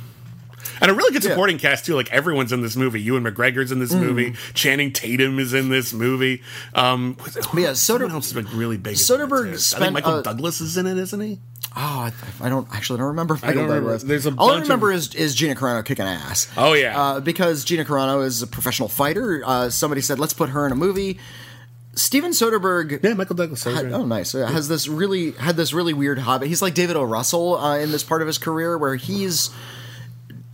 And 0.80 0.90
a 0.90 0.94
really 0.94 1.12
good 1.12 1.22
supporting 1.22 1.58
cast 1.58 1.84
too. 1.86 1.94
Like 1.94 2.12
everyone's 2.12 2.52
in 2.52 2.60
this 2.62 2.76
movie. 2.76 3.00
Ewan 3.00 3.24
McGregor's 3.24 3.72
in 3.72 3.78
this 3.78 3.92
Mm. 3.92 4.00
movie. 4.00 4.34
Channing 4.54 4.92
Tatum 4.92 5.38
is 5.38 5.52
in 5.54 5.68
this 5.70 5.92
movie. 5.92 6.42
Um, 6.74 7.16
what's- 7.20 7.36
yeah, 7.56 7.72
someone 7.74 8.10
Soder- 8.10 8.12
else 8.12 8.26
is 8.28 8.36
like 8.36 8.46
really 8.52 8.76
big. 8.76 8.94
Soderbergh 8.96 9.52
it. 9.54 9.74
I 9.76 9.80
think 9.80 9.92
Michael 9.94 10.14
uh, 10.14 10.22
Douglas 10.22 10.60
is 10.60 10.76
in 10.76 10.86
it, 10.86 10.98
isn't 10.98 11.20
he? 11.20 11.38
Oh, 11.76 11.80
I, 11.80 12.12
I 12.40 12.48
don't 12.48 12.66
actually 12.74 12.98
don't 12.98 13.08
remember. 13.08 13.34
Michael 13.34 13.48
don't 13.54 13.56
remember. 13.64 13.80
Douglas. 13.90 14.02
There's 14.02 14.26
a 14.26 14.34
All 14.36 14.50
I 14.50 14.54
bunch 14.54 14.62
of- 14.62 14.68
remember 14.68 14.92
is 14.92 15.14
is 15.14 15.34
Gina 15.34 15.54
Carano 15.54 15.84
kicking 15.84 16.06
ass. 16.06 16.48
Oh, 16.56 16.72
yeah. 16.72 17.00
uh, 17.00 17.20
because 17.20 17.64
Gina 17.64 17.84
Carano 17.84 18.24
is 18.24 18.42
a 18.42 18.46
professional 18.46 18.88
fighter. 18.88 19.42
Uh, 19.44 19.70
somebody 19.70 20.00
said, 20.00 20.18
"Let's 20.18 20.32
put 20.32 20.48
her 20.50 20.64
in 20.66 20.72
a 20.72 20.76
movie." 20.76 21.18
Steven 21.94 22.30
Soderbergh. 22.30 23.02
Yeah, 23.02 23.14
Michael 23.14 23.34
Douglas. 23.34 23.64
Had, 23.64 23.92
oh, 23.92 24.04
nice. 24.06 24.32
Yeah, 24.34 24.48
Has 24.48 24.68
this 24.68 24.86
really 24.86 25.32
had 25.32 25.56
this 25.56 25.72
really 25.72 25.92
weird 25.92 26.20
hobby? 26.20 26.46
He's 26.46 26.62
like 26.62 26.74
David 26.74 26.94
O. 26.96 27.02
Russell 27.02 27.56
uh, 27.58 27.76
in 27.78 27.90
this 27.90 28.04
part 28.04 28.22
of 28.22 28.28
his 28.28 28.38
career, 28.38 28.78
where 28.78 28.94
he's 28.94 29.50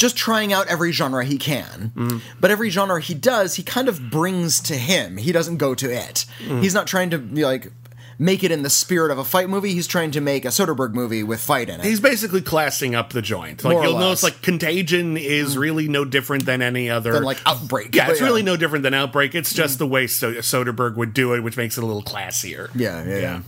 just 0.04 0.18
trying 0.18 0.52
out 0.52 0.66
every 0.68 0.92
genre 0.92 1.24
he 1.24 1.38
can. 1.38 1.92
Mm-hmm. 1.96 2.18
But 2.38 2.50
every 2.50 2.68
genre 2.68 3.00
he 3.00 3.14
does, 3.14 3.54
he 3.54 3.62
kind 3.62 3.88
of 3.88 4.10
brings 4.10 4.60
to 4.60 4.74
him. 4.74 5.16
He 5.16 5.32
doesn't 5.32 5.56
go 5.56 5.74
to 5.74 5.90
it. 5.90 6.26
Mm. 6.46 6.62
He's 6.62 6.74
not 6.74 6.86
trying 6.86 7.08
to 7.10 7.18
like 7.18 7.72
make 8.18 8.44
it 8.44 8.52
in 8.52 8.62
the 8.62 8.68
spirit 8.68 9.10
of 9.10 9.16
a 9.18 9.24
fight 9.24 9.48
movie. 9.48 9.72
He's 9.72 9.86
trying 9.86 10.10
to 10.10 10.20
make 10.20 10.44
a 10.44 10.48
Soderbergh 10.48 10.92
movie 10.92 11.22
with 11.22 11.40
fight 11.40 11.70
in 11.70 11.80
it. 11.80 11.86
He's 11.86 12.00
basically 12.00 12.42
classing 12.42 12.94
up 12.94 13.14
the 13.14 13.22
joint. 13.22 13.64
Like 13.64 13.72
More 13.72 13.84
you'll. 13.84 13.94
Mm. 13.94 14.00
notice, 14.00 14.22
like 14.22 14.42
Contagion 14.42 15.16
is 15.16 15.56
really 15.56 15.88
no 15.88 16.04
different 16.04 16.44
than 16.44 16.60
any 16.60 16.90
other. 16.90 17.12
Than, 17.14 17.22
like, 17.22 17.40
Outbreak. 17.46 17.94
Yeah, 17.94 18.10
it's 18.10 18.20
really 18.20 18.42
no 18.42 18.58
different 18.58 18.82
than 18.82 18.92
Outbreak. 18.92 19.34
It's 19.34 19.54
just 19.54 19.78
the 19.78 19.86
way 19.86 20.06
so- 20.06 20.34
Soderbergh 20.34 20.96
would 20.96 21.14
do 21.14 21.32
it, 21.32 21.40
which 21.40 21.56
makes 21.56 21.78
it 21.78 21.82
a 21.82 21.86
little 21.86 22.02
classier. 22.02 22.68
Yeah, 22.74 23.04
yeah, 23.08 23.40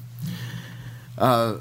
yeah. 1.19 1.57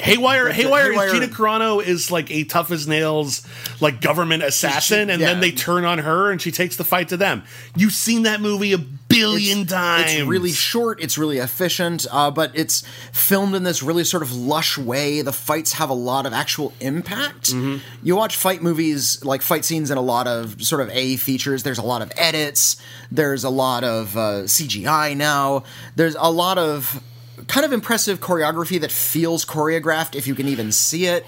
Haywire, 0.00 0.50
Haywire, 0.50 0.92
Haywire- 0.92 1.06
is 1.06 1.12
Gina 1.12 1.28
Carano 1.28 1.82
is 1.82 2.10
like 2.10 2.30
a 2.30 2.44
tough 2.44 2.70
as 2.70 2.88
nails, 2.88 3.46
like 3.80 4.00
government 4.00 4.42
assassin, 4.42 5.10
and 5.10 5.20
yeah. 5.20 5.28
then 5.28 5.40
they 5.40 5.52
turn 5.52 5.84
on 5.84 5.98
her 5.98 6.30
and 6.30 6.40
she 6.40 6.50
takes 6.50 6.76
the 6.76 6.84
fight 6.84 7.08
to 7.08 7.16
them. 7.16 7.42
You've 7.76 7.92
seen 7.92 8.22
that 8.24 8.40
movie 8.40 8.72
a 8.72 8.78
billion 8.78 9.66
times. 9.66 10.12
It's 10.12 10.22
really 10.26 10.52
short. 10.52 11.02
It's 11.02 11.18
really 11.18 11.38
efficient, 11.38 12.06
uh, 12.10 12.30
but 12.30 12.52
it's 12.54 12.86
filmed 13.12 13.54
in 13.54 13.64
this 13.64 13.82
really 13.82 14.04
sort 14.04 14.22
of 14.22 14.34
lush 14.34 14.78
way. 14.78 15.22
The 15.22 15.32
fights 15.32 15.74
have 15.74 15.90
a 15.90 15.94
lot 15.94 16.26
of 16.26 16.32
actual 16.32 16.72
impact. 16.80 17.52
Mm-hmm. 17.52 17.78
You 18.02 18.16
watch 18.16 18.36
fight 18.36 18.62
movies, 18.62 19.24
like 19.24 19.42
fight 19.42 19.64
scenes, 19.64 19.90
in 19.90 19.98
a 19.98 20.02
lot 20.02 20.26
of 20.26 20.62
sort 20.62 20.80
of 20.80 20.90
A 20.90 21.16
features. 21.16 21.62
There's 21.62 21.78
a 21.78 21.82
lot 21.82 22.02
of 22.02 22.12
edits. 22.16 22.80
There's 23.10 23.44
a 23.44 23.50
lot 23.50 23.84
of 23.84 24.16
uh, 24.16 24.42
CGI 24.44 25.16
now. 25.16 25.64
There's 25.96 26.16
a 26.18 26.30
lot 26.30 26.58
of 26.58 27.02
kind 27.50 27.66
of 27.66 27.72
impressive 27.72 28.20
choreography 28.20 28.80
that 28.80 28.92
feels 28.92 29.44
choreographed 29.44 30.14
if 30.14 30.26
you 30.26 30.34
can 30.34 30.48
even 30.48 30.72
see 30.72 31.06
it. 31.06 31.26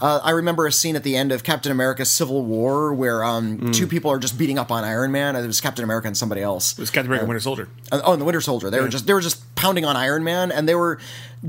Uh, 0.00 0.20
I 0.22 0.30
remember 0.32 0.66
a 0.66 0.72
scene 0.72 0.96
at 0.96 1.04
the 1.04 1.16
end 1.16 1.30
of 1.32 1.44
Captain 1.44 1.70
America: 1.72 2.04
Civil 2.04 2.44
War 2.44 2.92
where 2.92 3.22
um, 3.24 3.58
Mm. 3.58 3.74
two 3.74 3.86
people 3.86 4.10
are 4.10 4.18
just 4.18 4.36
beating 4.36 4.58
up 4.58 4.70
on 4.72 4.82
Iron 4.84 5.12
Man. 5.12 5.36
It 5.36 5.46
was 5.46 5.60
Captain 5.60 5.84
America 5.84 6.08
and 6.08 6.16
somebody 6.16 6.42
else. 6.42 6.72
It 6.72 6.80
was 6.80 6.90
Captain 6.90 7.06
America: 7.06 7.22
and 7.22 7.28
Winter 7.28 7.40
Soldier. 7.40 7.68
Uh, 7.92 8.00
oh, 8.04 8.12
and 8.12 8.20
the 8.20 8.24
Winter 8.26 8.40
Soldier. 8.40 8.70
They 8.70 8.80
were 8.80 8.88
just 8.88 9.06
they 9.06 9.14
were 9.14 9.20
just 9.20 9.54
pounding 9.54 9.84
on 9.84 9.96
Iron 9.96 10.24
Man, 10.24 10.50
and 10.50 10.68
they 10.68 10.74
were 10.74 10.98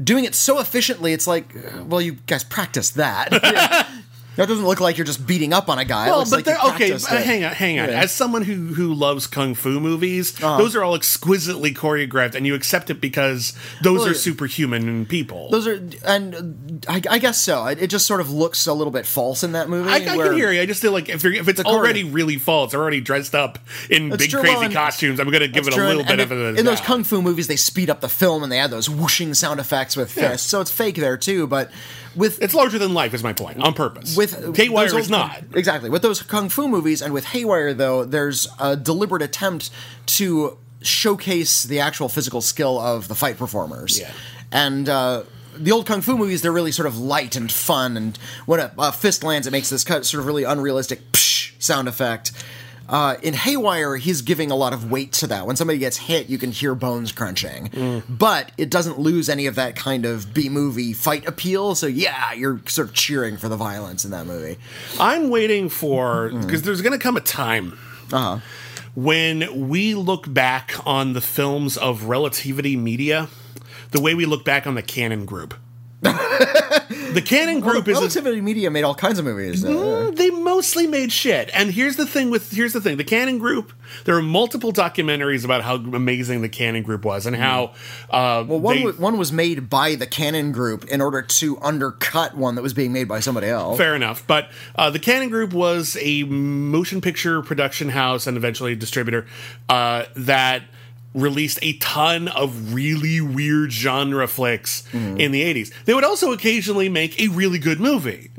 doing 0.04 0.26
it 0.26 0.36
so 0.36 0.60
efficiently. 0.60 1.12
It's 1.12 1.26
like, 1.28 1.56
uh, 1.56 1.84
well, 1.86 2.02
you 2.02 2.14
guys 2.28 2.44
practiced 2.44 2.96
that. 2.96 3.30
that 4.36 4.48
doesn't 4.48 4.66
look 4.66 4.80
like 4.80 4.98
you're 4.98 5.06
just 5.06 5.26
beating 5.26 5.54
up 5.54 5.70
on 5.70 5.80
a 5.80 5.86
guy. 5.86 6.08
Well, 6.08 6.24
but 6.24 6.32
like 6.32 6.46
they're 6.46 6.58
okay. 6.74 6.92
uh, 6.94 7.00
hang 7.00 7.44
on, 7.44 7.52
hang 7.54 7.80
on. 7.80 7.90
Yeah. 7.90 8.02
As 8.02 8.12
someone 8.12 8.42
who 8.44 8.74
who 8.74 8.94
loves 8.94 9.28
kung 9.28 9.56
fu 9.56 9.80
movies, 9.80 10.42
Uh-huh. 10.44 10.58
those 10.58 10.76
are 10.76 10.84
all 10.84 10.96
exquisitely 10.96 11.74
choreographed, 11.74 12.36
and 12.36 12.46
you 12.46 12.56
accept 12.56 12.90
it 12.90 13.00
because 13.02 13.54
those 13.82 14.00
Well, 14.02 14.10
are 14.10 14.14
superhuman 14.14 15.06
people. 15.06 15.50
Those 15.52 15.68
are, 15.68 15.82
and 16.06 16.86
I, 16.88 17.02
I 17.10 17.20
guess 17.20 17.42
so. 17.42 17.66
It, 17.66 17.88
just 17.88 18.06
sort 18.08 18.20
of 18.22 18.32
looks 18.32 18.68
a 18.68 18.74
little 18.74 18.92
bit 18.92 19.06
false 19.06 19.44
in 19.44 19.54
that 19.54 19.70
movie. 19.70 19.90
I, 19.90 19.96
I 19.96 20.00
can 20.02 20.34
hear 20.36 20.52
you. 20.52 20.62
I 20.62 20.66
just 20.66 20.82
feel 20.82 20.92
like 20.92 21.08
if, 21.10 21.24
you're, 21.24 21.34
if 21.34 21.48
it's 21.48 21.58
The 21.58 21.64
choreo- 21.64 21.74
already 21.74 22.04
really 22.04 22.38
false, 22.38 22.72
they're 22.72 22.82
already 22.82 23.02
dressed 23.02 23.34
up 23.36 23.60
in 23.90 24.10
big 24.10 24.30
true, 24.30 24.42
crazy 24.42 24.58
well, 24.58 24.72
costumes. 24.72 25.20
I'm 25.20 25.30
going 25.30 25.42
to 25.42 25.48
give 25.48 25.68
it 25.68 25.74
a 25.74 25.78
little 25.78 26.00
and- 26.02 26.08
bit 26.08 26.20
and 26.20 26.22
of 26.22 26.32
a 26.32 26.46
in, 26.50 26.58
in 26.60 26.66
those 26.66 26.82
kung 26.82 27.04
fu 27.04 27.22
movies, 27.22 27.48
they 27.48 27.56
speed 27.56 27.90
up 27.90 28.02
the 28.02 28.10
film 28.10 28.44
and 28.44 28.52
they 28.52 28.60
add 28.60 28.72
those 28.72 28.90
whooshing 28.90 29.34
sound 29.34 29.60
effects 29.60 29.96
with 29.96 30.12
fists, 30.12 30.48
so 30.50 30.62
it's 30.62 30.72
fake 30.72 30.96
there 30.96 31.18
too. 31.18 31.48
But 31.48 31.72
with 32.16 32.42
It's 32.42 32.54
larger 32.54 32.78
than 32.80 32.94
life, 32.94 33.14
is 33.14 33.24
my 33.24 33.34
point, 33.34 33.62
on 33.62 33.74
purpose. 33.74 34.16
with 34.16 34.56
Haywire 34.56 34.98
is 34.98 35.10
not. 35.10 35.44
exactly 35.54 35.90
with 35.90 36.02
those 36.02 36.22
kung 36.22 36.50
fu 36.50 36.68
movies 36.68 37.02
and 37.02 37.14
with 37.14 37.26
Haywire 37.26 37.74
though 37.74 38.06
there's 38.06 38.48
a 38.60 38.76
deliberate 38.76 39.22
attempt 39.22 39.70
to 40.18 40.58
showcase 40.82 41.64
the 41.64 41.80
actual 41.80 42.10
physical 42.10 42.42
skill 42.42 42.80
of 42.80 43.08
the 43.08 43.16
fight 43.16 43.38
performers 43.38 44.00
Yeah. 44.00 44.12
and 44.52 44.88
uh 44.90 45.24
the 45.58 45.72
old 45.72 45.86
kung 45.86 46.02
fu 46.02 46.18
movies, 46.18 46.42
they're 46.42 46.52
really 46.52 46.74
sort 46.74 46.86
of 46.86 46.98
light 46.98 47.38
and 47.38 47.50
fun, 47.50 47.96
and 47.96 48.18
when 48.46 48.60
a, 48.60 48.74
a 48.78 48.92
fist 48.92 49.24
lands, 49.24 49.48
it 49.48 49.52
makes 49.52 49.70
this 49.70 49.86
of 49.90 50.06
sort 50.06 50.20
of 50.20 50.26
really 50.26 50.44
unrealistic 50.44 51.00
psh 51.14 51.54
sound 51.64 51.88
effect. 51.88 52.34
Uh, 52.88 53.16
in 53.24 53.34
Haywire, 53.34 53.96
he's 53.98 54.22
giving 54.22 54.52
a 54.52 54.56
lot 54.56 54.72
of 54.74 54.92
weight 54.92 55.12
to 55.14 55.28
that. 55.28 55.48
When 55.48 55.56
somebody 55.56 55.80
gets 55.80 55.98
hit, 55.98 56.30
you 56.30 56.38
can 56.38 56.52
hear 56.52 56.76
bones 56.76 57.12
crunching, 57.12 57.70
Mm. 57.70 58.04
but 58.10 58.52
it 58.58 58.70
doesn't 58.70 59.00
lose 59.00 59.28
any 59.30 59.48
of 59.48 59.56
that 59.56 59.76
kind 59.76 60.06
of 60.06 60.34
B 60.34 60.50
movie 60.50 60.94
fight 60.94 61.28
appeal. 61.28 61.74
So 61.76 61.88
yeah, 61.88 62.34
you're 62.34 62.62
sort 62.68 62.90
of 62.90 62.94
cheering 62.94 63.38
for 63.38 63.50
the 63.50 63.58
violence 63.58 64.06
in 64.06 64.12
that 64.12 64.28
movie. 64.28 64.58
I'm 65.00 65.30
waiting 65.30 65.70
for 65.70 66.30
because 66.30 66.62
there's 66.62 66.82
going 66.82 66.94
to 66.94 67.00
come 67.04 67.18
a 67.18 67.22
time 67.22 67.78
Uh-huh. 68.14 68.40
when 68.94 69.68
we 69.68 69.96
look 69.96 70.32
back 70.32 70.76
on 70.86 71.14
the 71.14 71.22
films 71.22 71.78
of 71.78 72.04
Relativity 72.06 72.76
Media, 72.78 73.30
the 73.92 74.02
way 74.02 74.14
we 74.14 74.26
look 74.26 74.46
back 74.46 74.68
on 74.68 74.76
the 74.76 74.82
Cannon 74.84 75.26
Group. 75.26 75.54
The 76.06 77.22
Cannon 77.26 77.62
Group 77.62 77.88
is 77.88 77.98
a, 77.98 78.02
Relativity 78.02 78.42
Media 78.42 78.70
made 78.70 78.84
all 78.84 78.94
kinds 78.96 79.20
of 79.20 79.26
movies. 79.26 79.64
uh, 79.64 80.12
they 80.14 80.30
mostly 80.30 80.86
made 80.86 81.12
shit. 81.14 81.50
And 81.54 81.72
here's 81.72 81.96
the 81.96 82.06
thing 82.06 82.30
with 82.30 82.52
here's 82.52 82.74
the 82.74 82.82
thing. 82.82 82.98
The 82.98 83.04
Cannon 83.06 83.38
Group, 83.38 83.72
there 84.04 84.16
are 84.18 84.22
multiple 84.22 84.74
documentaries 84.74 85.46
about 85.46 85.62
how 85.64 85.76
amazing 85.76 86.42
the 86.42 86.50
Cannon 86.50 86.84
Group 86.84 87.06
was 87.06 87.26
and 87.26 87.36
how 87.36 87.72
uh 88.10 88.44
well, 88.48 88.60
one, 88.60 88.76
they- 88.76 88.84
wa- 88.86 88.92
one 88.94 89.18
was 89.18 89.32
made 89.32 89.70
by 89.70 89.96
the 89.96 90.06
Cannon 90.08 90.52
Group 90.52 90.86
in 90.86 91.00
order 91.02 91.22
to 91.22 91.58
undercut 91.62 92.36
one 92.36 92.56
that 92.56 92.62
was 92.62 92.74
being 92.74 92.92
made 92.92 93.08
by 93.08 93.22
somebody 93.22 93.48
else. 93.48 93.78
Fair 93.78 93.96
enough. 93.96 94.26
But 94.28 94.50
uh, 94.76 94.90
the 94.90 95.00
Cannon 95.00 95.30
Group 95.30 95.54
was 95.54 95.98
a 96.02 96.24
motion 96.24 97.00
picture 97.02 97.42
production 97.42 97.90
house 97.90 98.28
and 98.28 98.36
eventually 98.36 98.74
a 98.74 98.76
distributor 98.76 99.26
uh, 99.70 100.04
that 100.18 100.64
released 101.16 101.58
a 101.62 101.74
ton 101.78 102.28
of 102.28 102.74
really 102.74 103.22
weird 103.22 103.72
genre 103.72 104.28
flicks 104.28 104.84
in 104.94 105.32
the 105.32 105.42
80s. 105.42 105.72
They 105.86 105.94
would 105.94 106.04
also 106.04 106.32
occasionally 106.34 106.90
make 106.90 107.20
a 107.20 107.30
really 107.30 107.58
good 107.58 107.80
movie. 107.80 108.30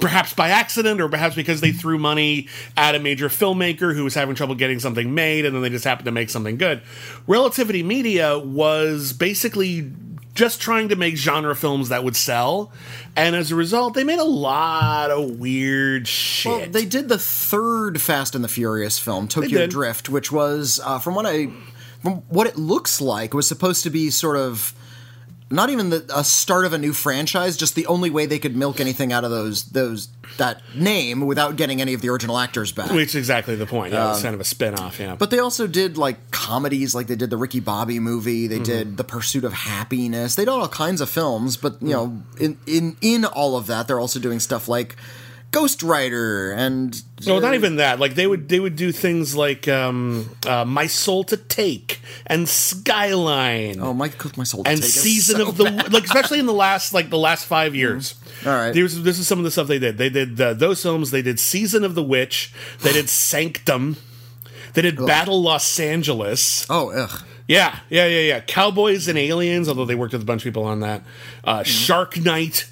Perhaps 0.00 0.34
by 0.34 0.48
accident 0.50 1.00
or 1.00 1.08
perhaps 1.08 1.36
because 1.36 1.60
they 1.60 1.72
threw 1.72 1.98
money 1.98 2.48
at 2.76 2.94
a 2.94 2.98
major 2.98 3.28
filmmaker 3.28 3.94
who 3.94 4.02
was 4.04 4.14
having 4.14 4.34
trouble 4.34 4.56
getting 4.56 4.80
something 4.80 5.14
made 5.14 5.46
and 5.46 5.54
then 5.54 5.62
they 5.62 5.70
just 5.70 5.84
happened 5.84 6.06
to 6.06 6.12
make 6.12 6.28
something 6.28 6.56
good. 6.56 6.82
Relativity 7.26 7.82
Media 7.84 8.36
was 8.38 9.12
basically 9.12 9.90
just 10.34 10.60
trying 10.60 10.88
to 10.88 10.96
make 10.96 11.16
genre 11.16 11.54
films 11.54 11.90
that 11.90 12.02
would 12.04 12.16
sell. 12.16 12.72
And 13.14 13.36
as 13.36 13.52
a 13.52 13.54
result, 13.54 13.94
they 13.94 14.02
made 14.02 14.18
a 14.18 14.24
lot 14.24 15.10
of 15.10 15.38
weird 15.38 16.08
shit. 16.08 16.50
Well, 16.50 16.68
they 16.70 16.86
did 16.86 17.08
the 17.08 17.18
third 17.18 18.00
Fast 18.00 18.34
and 18.34 18.42
the 18.42 18.48
Furious 18.48 18.98
film, 18.98 19.28
Tokyo. 19.28 19.66
Drift, 19.66 20.08
which 20.08 20.32
was, 20.32 20.80
uh, 20.84 20.98
from 20.98 21.14
what 21.14 21.26
I, 21.26 21.50
from 22.02 22.14
what 22.28 22.46
it 22.46 22.56
looks 22.56 23.00
like, 23.00 23.34
was 23.34 23.46
supposed 23.48 23.82
to 23.84 23.90
be 23.90 24.10
sort 24.10 24.36
of 24.36 24.74
not 25.50 25.68
even 25.68 25.90
the 25.90 26.04
a 26.14 26.24
start 26.24 26.64
of 26.64 26.72
a 26.72 26.78
new 26.78 26.92
franchise, 26.94 27.56
just 27.56 27.74
the 27.74 27.86
only 27.86 28.08
way 28.08 28.24
they 28.26 28.38
could 28.38 28.56
milk 28.56 28.80
anything 28.80 29.12
out 29.12 29.22
of 29.24 29.30
those 29.30 29.64
those 29.64 30.08
that 30.38 30.62
name 30.74 31.20
without 31.26 31.56
getting 31.56 31.82
any 31.82 31.92
of 31.92 32.00
the 32.00 32.08
original 32.08 32.38
actors 32.38 32.72
back. 32.72 32.90
Which 32.90 33.10
is 33.10 33.16
exactly 33.16 33.54
the 33.54 33.66
point. 33.66 33.92
Yeah, 33.92 34.12
it's 34.12 34.22
kind 34.22 34.34
of 34.34 34.40
a 34.40 34.44
spin 34.44 34.74
off, 34.76 34.98
yeah. 34.98 35.12
Um, 35.12 35.18
But 35.18 35.30
they 35.30 35.38
also 35.38 35.66
did 35.66 35.98
like 35.98 36.30
comedies, 36.30 36.94
like 36.94 37.06
they 37.06 37.16
did 37.16 37.28
the 37.28 37.36
Ricky 37.36 37.60
Bobby 37.60 37.98
movie. 37.98 38.46
They 38.46 38.60
did 38.60 38.96
The 38.96 39.04
Pursuit 39.04 39.44
of 39.44 39.52
Happiness. 39.52 40.34
They 40.36 40.46
did 40.46 40.50
all 40.50 40.66
kinds 40.68 41.02
of 41.02 41.10
films. 41.10 41.58
But 41.58 41.82
you 41.82 41.90
know, 41.90 42.22
in 42.40 42.58
in 42.66 42.96
in 43.02 43.26
all 43.26 43.56
of 43.56 43.66
that, 43.66 43.88
they're 43.88 44.00
also 44.00 44.18
doing 44.20 44.40
stuff 44.40 44.68
like 44.68 44.96
Ghost 45.52 45.82
Rider 45.82 46.50
and 46.52 47.00
No, 47.26 47.38
not 47.38 47.54
even 47.54 47.76
that. 47.76 48.00
Like 48.00 48.14
they 48.14 48.26
would 48.26 48.48
they 48.48 48.58
would 48.58 48.74
do 48.74 48.90
things 48.90 49.36
like 49.36 49.68
um, 49.68 50.28
uh, 50.46 50.64
My 50.64 50.86
Soul 50.88 51.22
to 51.24 51.36
Take 51.36 52.00
and 52.26 52.48
Skyline. 52.48 53.78
oh, 53.80 53.92
my 53.94 54.08
cook 54.08 54.36
my 54.36 54.44
soul. 54.44 54.64
to 54.64 54.70
and 54.70 54.78
take 54.80 54.86
is 54.86 54.94
season 54.94 55.36
so 55.36 55.48
of 55.48 55.56
the 55.56 55.64
bad. 55.64 55.92
like 55.92 56.04
especially 56.04 56.38
in 56.38 56.46
the 56.46 56.52
last 56.52 56.92
like 56.94 57.10
the 57.10 57.18
last 57.18 57.46
five 57.46 57.74
years 57.74 58.14
All 58.44 58.52
right. 58.52 58.72
There's, 58.72 59.00
this 59.02 59.18
is 59.18 59.26
some 59.28 59.38
of 59.38 59.44
the 59.44 59.50
stuff 59.50 59.66
they 59.68 59.78
did 59.78 59.98
they 59.98 60.08
did 60.10 60.40
uh, 60.40 60.54
those 60.54 60.82
films 60.82 61.10
they 61.10 61.22
did 61.22 61.38
season 61.38 61.84
of 61.84 61.94
the 61.94 62.02
witch 62.02 62.52
they 62.80 62.92
did 62.92 63.08
sanctum 63.08 63.96
they 64.74 64.82
did 64.82 64.96
battle 64.96 65.42
los 65.42 65.78
angeles 65.78 66.66
Oh, 66.70 66.90
ugh. 66.90 67.22
yeah 67.46 67.80
yeah 67.90 68.06
yeah 68.06 68.20
yeah 68.20 68.40
cowboys 68.40 69.06
and 69.08 69.18
aliens 69.18 69.68
although 69.68 69.84
they 69.84 69.94
worked 69.94 70.12
with 70.12 70.22
a 70.22 70.24
bunch 70.26 70.42
of 70.42 70.44
people 70.44 70.64
on 70.64 70.80
that 70.80 71.02
uh, 71.44 71.62
shark 71.62 72.16
night 72.18 72.68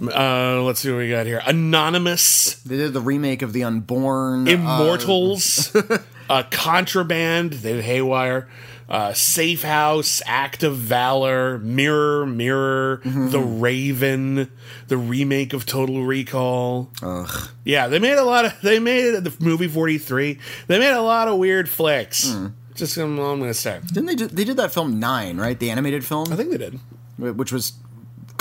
uh, 0.00 0.62
let's 0.62 0.80
see 0.80 0.90
what 0.90 0.98
we 0.98 1.08
got 1.10 1.26
here 1.26 1.42
anonymous 1.46 2.54
They 2.62 2.76
did 2.76 2.92
the 2.92 3.00
remake 3.00 3.42
of 3.42 3.52
The 3.52 3.64
Unborn. 3.64 4.48
uh, 4.48 4.52
Immortals, 4.52 5.74
uh, 6.30 6.42
Contraband, 6.50 7.52
they 7.54 7.72
did 7.74 7.84
Haywire, 7.84 8.48
uh, 8.88 9.12
Safe 9.12 9.62
House, 9.62 10.22
Act 10.26 10.62
of 10.62 10.76
Valor, 10.76 11.58
Mirror, 11.58 12.26
Mirror, 12.26 13.00
Mm-hmm. 13.04 13.28
The 13.30 13.40
Raven, 13.40 14.50
the 14.88 14.96
remake 14.96 15.52
of 15.52 15.66
Total 15.66 16.04
Recall. 16.04 16.90
ugh. 17.02 17.48
Yeah, 17.64 17.88
they 17.88 17.98
made 17.98 18.16
a 18.18 18.24
lot 18.24 18.44
of. 18.46 18.54
They 18.62 18.78
made 18.78 19.12
the 19.24 19.34
movie 19.40 19.68
Forty 19.68 19.98
Three. 19.98 20.38
They 20.68 20.78
made 20.78 20.92
a 20.94 21.02
lot 21.02 21.28
of 21.28 21.36
weird 21.38 21.68
flicks. 21.68 22.30
Hmm. 22.32 22.46
Just 22.74 22.96
um, 22.98 23.18
I'm 23.18 23.40
gonna 23.40 23.52
say. 23.54 23.80
Didn't 23.88 24.06
they? 24.06 24.14
Do, 24.14 24.26
they 24.26 24.44
did 24.44 24.56
that 24.56 24.72
film 24.72 24.98
Nine, 24.98 25.36
right? 25.36 25.58
The 25.58 25.70
animated 25.70 26.04
film, 26.04 26.32
I 26.32 26.36
think 26.36 26.50
they 26.50 26.58
did. 26.58 26.78
which 27.18 27.52
was 27.52 27.72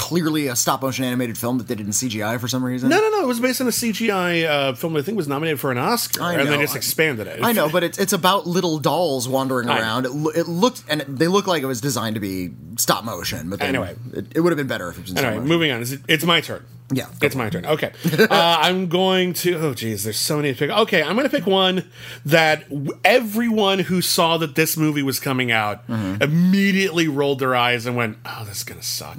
clearly 0.07 0.47
a 0.47 0.55
stop 0.55 0.81
motion 0.81 1.03
animated 1.03 1.37
film 1.37 1.57
that 1.57 1.67
they 1.67 1.75
did 1.75 1.85
in 1.85 1.91
CGI 1.91 2.39
for 2.39 2.47
some 2.47 2.63
reason. 2.63 2.89
No, 2.89 2.99
no, 3.01 3.09
no. 3.09 3.23
It 3.23 3.27
was 3.27 3.39
based 3.39 3.59
on 3.61 3.67
a 3.67 3.71
CGI 3.71 4.45
uh, 4.45 4.73
film. 4.73 4.95
I 4.95 5.01
think 5.01 5.17
was 5.17 5.27
nominated 5.27 5.59
for 5.59 5.71
an 5.71 5.77
Oscar, 5.77 6.21
I 6.23 6.33
and 6.35 6.47
they 6.47 6.55
know. 6.55 6.61
just 6.61 6.75
expanded 6.75 7.27
it. 7.27 7.39
I 7.43 7.51
know, 7.51 7.69
but 7.69 7.83
it's 7.83 7.97
it's 7.97 8.13
about 8.13 8.47
little 8.47 8.79
dolls 8.79 9.27
wandering 9.27 9.69
I 9.69 9.79
around. 9.79 10.05
It, 10.05 10.11
lo- 10.11 10.31
it 10.35 10.47
looked 10.47 10.83
and 10.87 11.01
it, 11.01 11.15
they 11.17 11.27
look 11.27 11.45
like 11.47 11.61
it 11.63 11.67
was 11.67 11.81
designed 11.81 12.15
to 12.15 12.21
be 12.21 12.51
stop 12.77 13.03
motion, 13.03 13.49
but 13.49 13.59
then 13.59 13.69
Anyway. 13.75 13.95
it, 14.13 14.27
it 14.35 14.39
would 14.41 14.51
have 14.51 14.57
been 14.57 14.67
better 14.67 14.89
if 14.89 14.97
it 14.97 15.01
was 15.01 15.15
Anyway, 15.15 15.43
moving 15.45 15.71
on. 15.71 15.81
It's, 15.81 15.95
it's 16.07 16.23
my 16.23 16.39
turn. 16.41 16.65
Yeah, 16.89 17.07
It's 17.21 17.35
my 17.35 17.49
turn. 17.49 17.65
Okay. 17.65 17.91
uh, 18.17 18.27
I'm 18.29 18.87
going 18.87 19.33
to. 19.33 19.55
Oh, 19.55 19.73
geez. 19.73 20.05
There's 20.05 20.17
so 20.19 20.37
many 20.37 20.53
to 20.53 20.57
pick. 20.57 20.69
Okay. 20.69 21.03
I'm 21.03 21.17
going 21.17 21.29
to 21.29 21.35
pick 21.35 21.45
one 21.45 21.89
that 22.25 22.69
w- 22.69 22.97
everyone 23.03 23.79
who 23.79 24.01
saw 24.01 24.37
that 24.37 24.55
this 24.55 24.77
movie 24.77 25.03
was 25.03 25.19
coming 25.19 25.51
out 25.51 25.85
Mm-hmm. 25.87 26.21
immediately 26.23 27.07
rolled 27.09 27.39
their 27.39 27.55
eyes 27.55 27.85
and 27.85 27.95
went, 27.97 28.17
oh, 28.25 28.45
this 28.45 28.57
is 28.59 28.63
going 28.63 28.79
to 28.79 28.85
suck. 28.85 29.17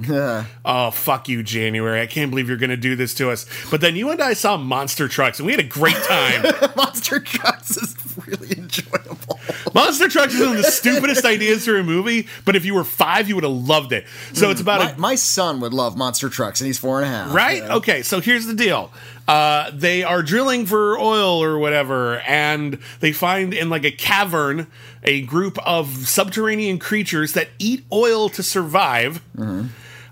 oh, 0.65 0.89
fuck 0.91 1.29
you, 1.29 1.43
January. 1.43 2.01
I 2.01 2.07
can't 2.07 2.31
believe 2.31 2.47
you're 2.47 2.57
going 2.57 2.69
to 2.71 2.77
do 2.77 2.95
this 2.95 3.13
to 3.15 3.29
us. 3.29 3.45
But 3.69 3.81
then 3.81 3.95
you 3.95 4.09
and 4.09 4.21
I 4.21 4.33
saw 4.33 4.57
Monster 4.57 5.07
Trucks 5.07 5.39
and 5.39 5.45
we 5.45 5.51
had 5.53 5.59
a 5.59 5.63
great 5.67 5.95
time. 5.95 6.45
Monster 6.75 7.19
Trucks 7.19 7.77
is 7.77 7.93
really 8.27 8.57
enjoyable. 8.57 9.39
Monster 9.73 10.07
Trucks 10.09 10.33
is 10.33 10.39
one 10.41 10.57
of 10.57 10.63
the 10.63 10.71
stupidest 10.71 11.25
ideas 11.25 11.65
for 11.65 11.77
a 11.77 11.83
movie, 11.83 12.27
but 12.45 12.55
if 12.55 12.65
you 12.65 12.73
were 12.73 12.83
five, 12.83 13.27
you 13.29 13.35
would 13.35 13.43
have 13.43 13.53
loved 13.53 13.91
it. 13.91 14.05
So 14.33 14.49
it's 14.49 14.61
about 14.61 14.79
My, 14.79 14.91
a 14.91 14.97
my 14.97 15.15
son 15.15 15.59
would 15.61 15.73
love 15.73 15.97
monster 15.97 16.29
trucks, 16.29 16.61
and 16.61 16.65
he's 16.67 16.77
four 16.79 16.97
and 17.01 17.05
a 17.05 17.09
half. 17.09 17.33
Right? 17.33 17.57
Yeah. 17.63 17.75
Okay, 17.75 18.01
so 18.03 18.19
here's 18.19 18.45
the 18.45 18.53
deal. 18.53 18.91
Uh, 19.27 19.69
they 19.73 20.03
are 20.03 20.23
drilling 20.23 20.65
for 20.65 20.97
oil 20.99 21.43
or 21.43 21.59
whatever, 21.59 22.19
and 22.21 22.79
they 22.99 23.11
find 23.11 23.53
in 23.53 23.69
like 23.69 23.83
a 23.85 23.91
cavern 23.91 24.67
a 25.03 25.21
group 25.21 25.57
of 25.65 25.87
subterranean 26.07 26.79
creatures 26.79 27.33
that 27.33 27.49
eat 27.59 27.85
oil 27.91 28.29
to 28.29 28.41
survive. 28.43 29.21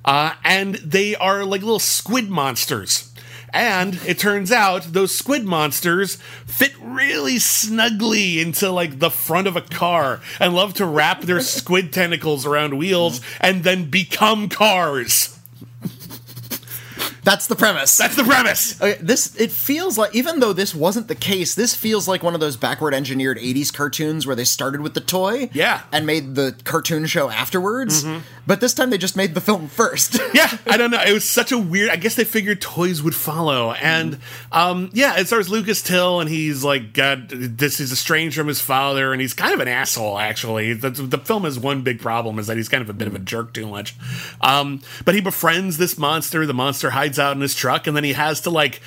Uh, 0.06 0.34
and 0.46 0.76
they 0.76 1.16
are 1.16 1.44
like 1.44 1.62
little 1.62 1.80
squid 1.80 2.30
monsters. 2.30 3.07
And 3.54 3.96
it 4.06 4.20
turns 4.20 4.52
out 4.52 4.84
those 4.94 5.16
squid 5.18 5.46
monsters 5.46 6.16
fit 6.46 6.74
really 6.82 7.40
snugly 7.40 8.40
into 8.42 8.70
like 8.70 9.00
the 9.00 9.10
front 9.10 9.48
of 9.48 9.56
a 9.56 9.62
car 9.62 10.20
and 10.40 10.54
love 10.54 10.74
to 10.76 10.86
wrap 10.86 11.22
their 11.22 11.40
squid 11.42 11.92
tentacles 11.94 12.46
around 12.46 12.78
wheels 12.78 13.22
and 13.40 13.64
then 13.64 13.90
become 13.90 14.50
cars. 14.50 15.34
That's 17.24 17.48
the 17.48 17.58
premise. 17.58 17.98
That's 17.98 18.16
the 18.16 18.24
premise. 18.24 18.82
Okay, 18.82 18.98
this 19.02 19.36
it 19.36 19.52
feels 19.52 19.98
like 19.98 20.16
even 20.16 20.40
though 20.40 20.54
this 20.54 20.74
wasn't 20.74 21.10
the 21.10 21.16
case, 21.16 21.56
this 21.56 21.76
feels 21.76 22.08
like 22.08 22.24
one 22.24 22.34
of 22.34 22.40
those 22.40 22.56
backward 22.56 22.94
engineered 22.94 23.38
'80s 23.38 23.74
cartoons 23.74 24.26
where 24.26 24.36
they 24.36 24.46
started 24.46 24.80
with 24.80 24.94
the 24.94 25.02
toy, 25.02 25.50
Yeah. 25.52 25.82
and 25.92 26.06
made 26.06 26.36
the 26.36 26.56
cartoon 26.64 27.06
show 27.06 27.30
afterwards. 27.30 28.06
Mm-hmm. 28.06 28.20
But 28.48 28.62
this 28.62 28.74
time 28.74 28.90
they 28.90 28.98
just 28.98 29.18
made 29.18 29.36
the 29.36 29.42
film 29.42 29.68
first. 29.68 30.18
yeah, 30.34 30.58
I 30.66 30.78
don't 30.78 30.90
know. 30.90 31.04
It 31.04 31.12
was 31.12 31.28
such 31.28 31.52
a 31.52 31.58
weird. 31.58 31.90
I 31.90 31.98
guess 31.98 32.16
they 32.16 32.24
figured 32.24 32.62
toys 32.62 33.04
would 33.04 33.14
follow, 33.14 33.74
and 33.74 34.20
um, 34.54 34.90
yeah, 34.94 35.20
it 35.20 35.28
stars 35.28 35.50
Lucas 35.50 35.82
Till, 35.82 36.22
and 36.22 36.30
he's 36.30 36.64
like 36.64 36.94
got 36.94 37.28
this. 37.28 37.78
He's 37.78 37.92
estranged 37.92 38.38
from 38.38 38.48
his 38.48 38.62
father, 38.62 39.12
and 39.12 39.22
he's 39.22 39.34
kind 39.34 39.54
of 39.54 39.60
an 39.60 39.68
asshole. 39.68 40.18
Actually, 40.18 40.74
the, 40.74 40.90
the 40.90 41.18
film 41.18 41.44
has 41.44 41.60
one 41.60 41.82
big 41.82 42.00
problem 42.00 42.40
is 42.40 42.48
that 42.48 42.56
he's 42.56 42.70
kind 42.70 42.82
of 42.82 42.90
a 42.90 42.94
bit 42.94 43.08
of 43.08 43.16
a 43.16 43.20
jerk 43.20 43.54
too 43.54 43.68
much. 43.68 43.96
Um, 44.40 44.82
but 45.04 45.14
he 45.14 45.20
befriends 45.20 45.78
this 45.78 45.98
monster. 45.98 46.46
The 46.46 46.54
monster 46.54 46.92
hides 46.92 47.20
out 47.20 47.36
in 47.36 47.42
his 47.42 47.54
truck, 47.54 47.86
and 47.86 47.98
then 47.98 48.06
he 48.06 48.14
has 48.14 48.40
to 48.42 48.50
like 48.50 48.82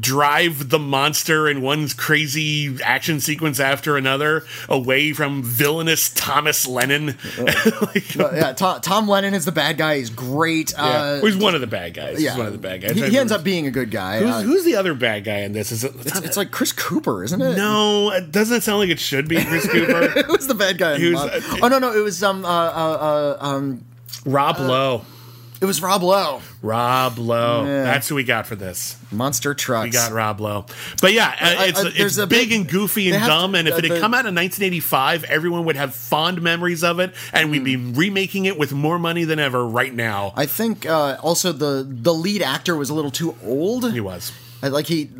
drive 0.00 0.68
the 0.68 0.78
monster 0.78 1.48
in 1.48 1.60
one 1.60 1.88
crazy 1.88 2.80
action 2.84 3.18
sequence 3.20 3.58
after 3.58 3.96
another 3.96 4.44
away 4.68 5.12
from 5.12 5.42
villainous 5.42 6.10
Thomas 6.14 6.66
Lennon. 6.68 7.06
like, 7.38 8.16
But, 8.16 8.34
yeah, 8.34 8.52
Tom, 8.52 8.80
Tom 8.80 9.08
Lennon 9.08 9.34
is 9.34 9.44
the 9.44 9.52
bad 9.52 9.76
guy. 9.78 9.96
He's 9.98 10.10
great. 10.10 10.72
yeah. 10.72 10.84
Uh, 10.84 11.20
Well, 11.22 11.26
he's 11.32 11.36
one 11.36 11.54
of 11.56 11.60
the 11.60 11.66
bad 11.66 11.94
guys. 11.94 12.22
yeah, 12.22 12.30
He's 12.30 12.38
one 12.38 12.46
of 12.46 12.52
the 12.52 12.58
bad 12.58 12.80
guys. 12.82 12.92
He, 12.92 13.08
he 13.10 13.18
ends 13.18 13.32
up 13.32 13.42
being 13.42 13.66
a 13.66 13.70
good 13.72 13.90
guy. 13.90 14.20
Who's, 14.20 14.30
Uh, 14.30 14.42
who's 14.42 14.64
the 14.64 14.76
other 14.76 14.94
bad 14.94 15.24
guy 15.24 15.38
in 15.38 15.52
this? 15.52 15.72
Is 15.72 15.82
it? 15.84 15.92
it's, 15.98 16.18
it's 16.20 16.36
like 16.36 16.50
Chris 16.52 16.72
Cooper, 16.72 17.24
isn't 17.24 17.40
it? 17.42 17.56
no, 17.56 18.12
it 18.12 18.30
doesn't 18.30 18.60
sound 18.60 18.78
like 18.80 18.90
it 18.90 19.00
should 19.00 19.26
be 19.28 19.42
Chris 19.44 19.66
Cooper. 19.70 20.08
Who's 20.22 20.46
the 20.46 20.54
bad 20.54 20.78
guy? 20.78 20.94
in 20.94 21.00
He 21.00 21.12
was- 21.12 21.42
Mon- 21.50 21.60
oh 21.64 21.68
no, 21.68 21.78
no, 21.78 21.92
it 21.92 22.02
was 22.04 22.22
um 22.22 22.44
uh, 22.44 22.48
uh, 22.48 23.36
uh 23.40 23.44
um 23.44 23.84
Rob 24.24 24.58
Lowe. 24.60 25.04
It 25.62 25.64
was 25.66 25.80
Rob 25.80 26.02
Lowe. 26.02 26.42
Rob 26.60 27.16
Lowe. 27.18 27.64
Yeah. 27.64 27.84
That's 27.84 28.08
who 28.08 28.16
we 28.16 28.24
got 28.24 28.46
for 28.46 28.56
this. 28.56 28.96
Monster 29.10 29.54
Trucks. 29.54 29.84
We 29.86 29.90
got 29.92 30.12
Rob 30.12 30.40
Lowe. 30.40 30.66
But 31.00 31.12
yeah, 31.14 31.28
uh, 31.40 31.54
it's, 31.66 31.80
I- 31.84 31.92
it's 31.94 32.18
a 32.18 32.26
big 32.26 32.48
big- 32.48 32.52
and 32.60 32.68
goofy 32.68 33.08
and 33.10 33.16
have 33.16 33.26
to- 33.28 33.28
dumb. 33.30 33.54
and 33.54 33.68
if 33.68 33.74
uh, 33.74 33.78
it 33.78 33.84
had 33.84 33.92
the- 33.92 34.00
come 34.00 34.12
out 34.12 34.26
in 34.26 34.34
1985, 34.34 35.24
everyone 35.24 35.64
would 35.64 35.76
have 35.76 35.94
fond 35.94 36.42
memories 36.42 36.82
of 36.84 36.98
it, 37.00 37.14
and 37.32 37.50
we'd 37.50 37.64
be 37.64 37.76
remaking 37.76 38.44
it 38.44 38.58
with 38.58 38.72
more 38.72 38.98
money 38.98 39.24
than 39.24 39.38
ever 39.38 39.66
right 39.66 39.94
now. 39.94 40.32
I 40.36 40.46
think 40.46 40.84
uh, 40.86 41.16
also 41.22 41.52
the 41.52 41.86
the 41.88 42.12
lead 42.12 42.42
actor 42.42 42.76
was 42.76 42.90
a 42.90 42.94
little 42.94 43.10
too 43.10 43.36
old. 43.44 43.90
he 43.92 44.00
was. 44.00 44.32
I- 44.62 44.68
Like 44.68 44.86
he, 44.86 45.10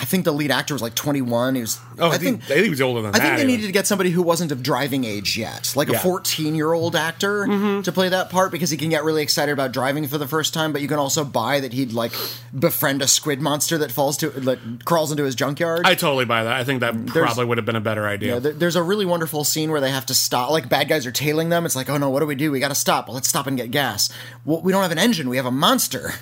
I 0.00 0.04
think 0.06 0.24
the 0.24 0.32
lead 0.32 0.50
actor 0.50 0.74
was 0.74 0.80
like 0.82 0.94
21. 0.94 1.54
He 1.56 1.60
was. 1.60 1.78
Oh, 1.98 2.10
I 2.10 2.16
think. 2.18 2.42
I 2.44 2.46
think 2.46 2.64
he 2.64 2.70
was 2.70 2.80
older 2.80 3.02
than 3.02 3.14
I 3.14 3.18
that. 3.18 3.20
I 3.20 3.24
think 3.24 3.36
they 3.36 3.42
even. 3.42 3.54
needed 3.56 3.66
to 3.66 3.72
get 3.72 3.86
somebody 3.86 4.10
who 4.10 4.22
wasn't 4.22 4.50
of 4.52 4.62
driving 4.62 5.04
age 5.04 5.36
yet, 5.36 5.72
like 5.76 5.88
Yeah. 5.88 5.96
Mm-hmm. 5.98 6.08
a 6.08 6.10
14 6.10 6.54
year 6.54 6.72
old 6.72 6.96
actor 6.96 7.46
to 7.82 7.92
play 7.92 8.08
that 8.08 8.30
part 8.30 8.50
because 8.52 8.70
he 8.70 8.76
can 8.76 8.88
get 8.88 9.04
really 9.04 9.22
excited 9.22 9.52
about 9.52 9.72
driving 9.72 10.06
for 10.06 10.16
the 10.18 10.26
first 10.28 10.54
time. 10.54 10.72
But 10.72 10.80
you 10.82 10.88
can 10.88 10.98
also 10.98 11.24
buy 11.24 11.60
that 11.60 11.72
he'd 11.72 11.92
like 11.92 12.12
befriend 12.58 13.02
a 13.02 13.08
squid 13.08 13.40
monster 13.40 13.76
that 13.78 13.92
falls 13.92 14.16
to 14.18 14.30
that 14.30 14.58
crawls 14.84 15.10
into 15.10 15.24
his 15.24 15.34
junkyard. 15.34 15.82
I 15.86 15.94
totally 15.94 16.24
buy 16.24 16.44
that. 16.44 16.52
I 16.54 16.64
think 16.64 16.80
that 16.80 17.06
probably 17.06 17.44
would 17.44 17.58
have 17.58 17.66
been 17.66 17.76
a 17.76 17.80
better 17.80 18.06
idea. 18.06 18.34
Yeah, 18.34 18.38
there- 18.40 18.52
there's 18.52 18.76
a 18.76 18.82
really 18.82 19.04
wonderful 19.06 19.44
scene 19.44 19.70
where 19.70 19.80
they 19.80 19.90
have 19.90 20.06
to 20.06 20.14
stop. 20.14 20.50
Like 20.50 20.68
bad 20.68 20.88
guys 20.88 21.04
are 21.06 21.12
tailing 21.12 21.48
them. 21.50 21.66
It's 21.66 21.76
like, 21.76 21.90
oh 21.90 21.96
no, 21.98 22.08
what 22.10 22.20
do 22.20 22.26
we 22.26 22.34
do? 22.34 22.50
We 22.50 22.60
got 22.60 22.68
to 22.68 22.74
stop. 22.74 23.06
Well, 23.08 23.14
let's 23.14 23.28
stop 23.28 23.46
and 23.46 23.56
get 23.56 23.70
gas. 23.70 24.08
Well, 24.44 24.60
we 24.62 24.72
don't 24.72 24.82
have 24.82 24.92
an 24.92 24.98
engine. 24.98 25.28
We 25.28 25.36
have 25.36 25.46
a 25.46 25.50
monster. 25.50 26.14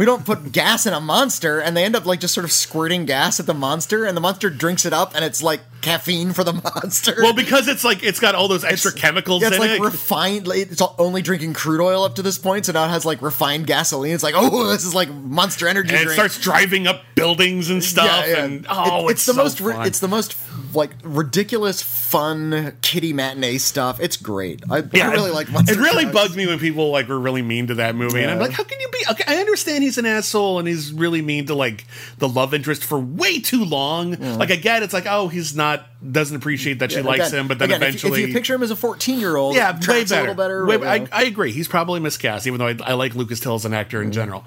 We 0.00 0.06
don't 0.06 0.24
put 0.24 0.50
gas 0.50 0.86
in 0.86 0.94
a 0.94 1.00
monster, 1.00 1.60
and 1.60 1.76
they 1.76 1.84
end 1.84 1.94
up 1.94 2.06
like 2.06 2.20
just 2.20 2.32
sort 2.32 2.46
of 2.46 2.52
squirting 2.52 3.04
gas 3.04 3.38
at 3.38 3.44
the 3.44 3.52
monster, 3.52 4.06
and 4.06 4.16
the 4.16 4.20
monster 4.22 4.48
drinks 4.48 4.86
it 4.86 4.94
up, 4.94 5.14
and 5.14 5.22
it's 5.22 5.42
like 5.42 5.60
caffeine 5.82 6.32
for 6.32 6.42
the 6.42 6.54
monster. 6.74 7.16
well, 7.18 7.34
because 7.34 7.68
it's 7.68 7.84
like 7.84 8.02
it's 8.02 8.18
got 8.18 8.34
all 8.34 8.48
those 8.48 8.64
extra 8.64 8.92
chemicals 8.92 9.42
Yeah, 9.42 9.48
it's 9.48 9.58
like 9.58 9.72
it. 9.72 9.80
refined. 9.82 10.46
like, 10.46 10.70
It's 10.72 10.80
only 10.98 11.20
drinking 11.20 11.52
crude 11.52 11.82
oil 11.82 12.02
up 12.02 12.14
to 12.14 12.22
this 12.22 12.38
point, 12.38 12.64
so 12.64 12.72
now 12.72 12.86
it 12.86 12.88
has 12.88 13.04
like 13.04 13.20
refined 13.20 13.66
gasoline. 13.66 14.14
It's 14.14 14.22
like, 14.22 14.34
oh, 14.34 14.68
this 14.72 14.86
is 14.86 14.94
like 14.94 15.10
Monster 15.10 15.68
Energy 15.68 15.94
and 15.94 16.08
it 16.08 16.12
starts 16.14 16.40
driving 16.40 16.86
up 16.86 17.02
buildings 17.14 17.68
and 17.68 17.84
stuff. 17.84 18.26
Yeah, 18.26 18.42
And 18.42 18.66
oh, 18.70 19.08
It- 19.08 19.12
it's, 19.12 19.26
the 19.26 19.34
so 19.34 19.42
most 19.42 19.58
fun. 19.58 19.86
it's 19.86 19.98
the 20.00 20.08
most 20.08 20.34
like 20.72 20.92
ridiculous 21.02 21.82
fun 21.82 22.76
kitty 22.80 23.12
matinee 23.12 23.58
stuff. 23.58 24.00
It's 24.00 24.16
great. 24.16 24.62
I, 24.70 24.76
I 24.76 24.80
really 24.80 25.30
it, 25.30 25.34
like 25.34 25.50
Monster 25.50 25.74
It 25.74 25.78
really 25.78 26.06
bugged 26.06 26.36
me 26.36 26.46
when 26.46 26.58
people 26.58 26.90
like 26.90 27.08
were 27.08 27.18
really 27.20 27.42
mean 27.42 27.66
to 27.66 27.74
that 27.74 27.94
movie, 27.96 28.22
and 28.22 28.30
I'm 28.30 28.38
like, 28.38 28.52
how 28.52 28.64
can 28.64 28.80
you 28.80 28.88
be? 28.88 29.04
Okay, 29.10 29.24
I 29.26 29.36
understand 29.40 29.82
he's 29.82 29.89
an 29.98 30.06
asshole 30.06 30.58
and 30.58 30.66
he's 30.68 30.92
really 30.92 31.22
mean 31.22 31.46
to 31.46 31.54
like 31.54 31.86
the 32.18 32.28
love 32.28 32.54
interest 32.54 32.84
for 32.84 32.98
way 32.98 33.40
too 33.40 33.64
long. 33.64 34.12
Like 34.38 34.50
I 34.50 34.56
get 34.56 34.82
it's 34.82 34.92
like, 34.94 35.06
oh, 35.08 35.28
he's 35.28 35.54
not 35.54 35.86
doesn't 36.12 36.34
appreciate 36.36 36.78
that 36.78 36.90
she 36.92 36.98
Yeah, 36.98 37.04
likes 37.04 37.28
again- 37.28 37.40
him, 37.40 37.48
but 37.48 37.58
then 37.58 37.68
again, 37.70 37.82
if- 37.82 37.88
eventually. 37.88 38.22
if, 38.22 38.28
you 38.28 38.34
picture 38.34 38.54
him 38.54 38.62
as 38.62 38.70
a 38.70 38.76
14 38.76 39.20
year 39.20 39.36
old, 39.36 39.54
yeah, 39.54 39.72
way 39.72 40.04
better. 40.04 40.14
a 40.14 40.20
little 40.20 40.34
better. 40.34 40.64
Way- 40.66 40.76
but, 40.78 40.86
I. 40.88 41.06
I 41.12 41.22
agree. 41.24 41.52
He's 41.52 41.68
probably 41.68 42.00
miscast, 42.00 42.46
even 42.46 42.58
though 42.58 42.68
I, 42.68 42.76
I 42.82 42.92
like 42.94 43.14
Lucas 43.14 43.38
Till 43.40 43.54
as 43.54 43.64
an 43.66 43.74
actor 43.74 44.00
in 44.02 44.10
general. 44.12 44.44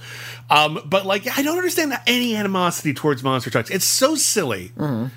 Um, 0.49 0.79
but 0.85 1.05
like, 1.05 1.27
I 1.37 1.41
don't 1.43 1.57
understand 1.57 1.93
any 2.07 2.35
animosity 2.35 2.93
towards 2.93 3.21
Monster 3.23 3.49
Trucks. 3.51 3.69
It's 3.69 3.85
so 3.85 4.15
silly. 4.15 4.71
Mm-hmm. 4.77 5.07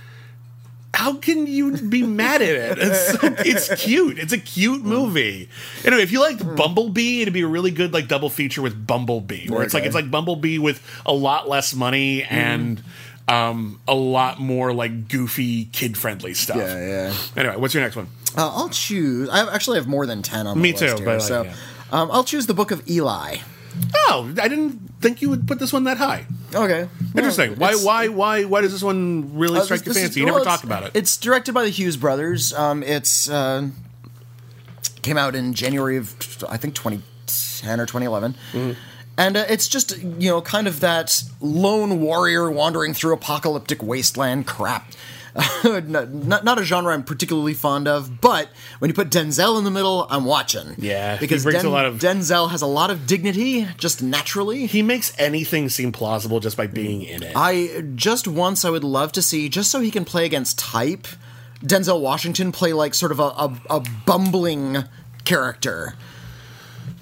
How 0.97 1.15
can 1.15 1.47
you 1.47 1.77
be 1.77 2.03
mad 2.03 2.41
at 2.43 2.49
it? 2.49 2.79
It's, 2.81 3.09
so, 3.13 3.19
it's 3.41 3.85
cute. 3.85 4.19
It's 4.19 4.33
a 4.33 4.39
cute 4.39 4.83
Mm. 4.83 4.87
movie. 4.87 5.49
Anyway, 5.85 6.03
if 6.03 6.11
you 6.11 6.21
liked 6.21 6.41
Bumblebee, 6.57 7.21
it'd 7.23 7.35
be 7.35 7.43
a 7.43 7.47
really 7.47 7.71
good 7.71 7.93
like 7.93 8.09
double 8.09 8.31
feature 8.31 8.63
with 8.63 8.87
Bumblebee, 8.87 9.49
where 9.51 9.63
it's 9.63 9.75
like 9.75 9.85
it's 9.85 9.95
like 9.95 10.11
Bumblebee 10.11 10.59
with 10.59 10.81
a 11.05 11.13
lot 11.13 11.49
less 11.49 11.75
money 11.75 12.23
Mm-hmm. 12.23 12.35
and 12.35 12.83
um, 13.29 13.81
a 13.89 13.95
lot 13.95 14.41
more 14.41 14.73
like 14.73 15.09
goofy 15.09 15.67
kid 15.67 15.99
friendly 15.99 16.33
stuff. 16.33 16.57
yeah, 16.59 16.79
yeah. 17.11 17.15
Anyway, 17.37 17.57
what's 17.57 17.75
your 17.75 17.83
next 17.83 17.97
one? 17.97 18.07
Uh, 18.37 18.49
I'll 18.55 18.69
choose. 18.69 19.29
I 19.29 19.53
actually 19.53 19.79
have 19.79 19.89
more 19.89 20.07
than 20.07 20.23
10 20.23 20.47
on 20.47 20.61
Me 20.61 20.71
list 20.73 20.81
too, 20.83 20.97
here, 21.03 21.07
like, 21.15 21.21
so 21.21 21.43
yeah. 21.43 21.55
um, 21.93 22.09
I'll 22.13 22.23
choose 22.25 22.47
the 22.47 22.55
Book 22.55 22.71
of 22.71 22.89
Eli. 22.89 23.39
Oh, 24.09 24.33
I 24.41 24.47
didn't 24.49 24.86
think 25.07 25.23
you 25.23 25.31
would 25.31 25.47
put 25.47 25.59
this 25.59 25.73
one 25.73 25.85
that 25.85 25.99
high. 25.99 26.27
Okay, 26.55 26.89
Interesting. 27.15 27.55
why? 27.57 27.75
Why? 27.75 28.09
Why? 28.09 28.45
Why 28.45 28.61
does 28.63 28.73
this 28.73 28.83
one 28.83 29.37
really 29.39 29.59
uh, 29.61 29.63
strike 29.65 29.81
this- 29.81 29.87
your 29.87 29.95
this 29.95 30.03
is- 30.03 30.09
fancy? 30.09 30.21
You 30.21 30.27
never 30.27 30.41
it's- 30.41 30.53
talked 30.53 30.65
about 30.65 30.83
it. 30.85 30.91
It's 30.95 31.17
directed 31.17 31.53
by 31.53 31.63
the 31.65 31.71
Hughes 31.71 31.97
brothers. 31.97 32.53
Um, 32.55 32.83
it's 32.83 33.29
uh, 33.31 33.69
came 35.03 35.17
out 35.17 35.35
in 35.35 35.55
January 35.55 35.97
of 35.97 36.15
I 36.49 36.57
think 36.57 36.75
2010 36.75 37.81
or 37.81 37.87
2011. 37.87 38.35
Mm-hmm. 38.53 38.73
And 39.19 39.37
uh, 39.37 39.45
it's 39.49 39.67
just, 39.67 39.97
you 39.99 40.29
know, 40.29 40.43
kind 40.43 40.67
of 40.67 40.81
that 40.81 41.23
lone 41.41 42.01
warrior 42.03 42.51
wandering 42.51 42.93
through 42.93 43.15
apocalyptic 43.15 43.83
wasteland 43.83 44.47
crap. 44.47 44.93
not, 45.65 46.11
not, 46.11 46.45
not 46.45 46.59
a 46.59 46.65
genre 46.65 46.93
I'm 46.93 47.03
particularly 47.05 47.55
fond 47.55 47.87
of, 47.89 48.21
but 48.21 48.49
when 48.79 48.89
you 48.89 48.95
put 48.95 49.11
Denzel 49.11 49.59
in 49.59 49.65
the 49.65 49.71
middle, 49.71 50.07
I'm 50.11 50.25
watching. 50.25 50.75
Yeah, 50.79 51.17
because 51.19 51.45
brings 51.45 51.63
a 51.65 51.69
lot 51.71 51.85
of- 51.87 51.99
Denzel 51.99 52.51
has 52.51 52.63
a 52.63 52.67
lot 52.67 52.91
of 52.91 53.07
dignity, 53.07 53.67
just 53.77 54.03
naturally. 54.03 54.67
he 54.67 54.83
makes 54.83 55.13
anything 55.19 55.69
seem 55.69 55.93
plausible 55.93 56.41
just 56.41 56.57
by 56.57 56.67
being 56.67 57.03
in 57.03 57.23
it. 57.23 57.33
I 57.37 57.85
just 57.95 58.27
once 58.27 58.65
I 58.65 58.71
would 58.71 58.85
love 58.85 59.13
to 59.13 59.23
see 59.23 59.49
just 59.49 59.71
so 59.71 59.81
he 59.81 59.91
can 59.91 60.05
play 60.05 60.25
against 60.25 60.59
type. 60.59 61.07
Denzel 61.63 62.01
Washington 62.01 62.53
play 62.53 62.73
like 62.73 62.95
sort 62.95 63.13
of 63.13 63.19
a, 63.21 63.23
a, 63.25 63.61
a 63.71 63.81
bumbling 64.05 64.85
character. 65.25 65.95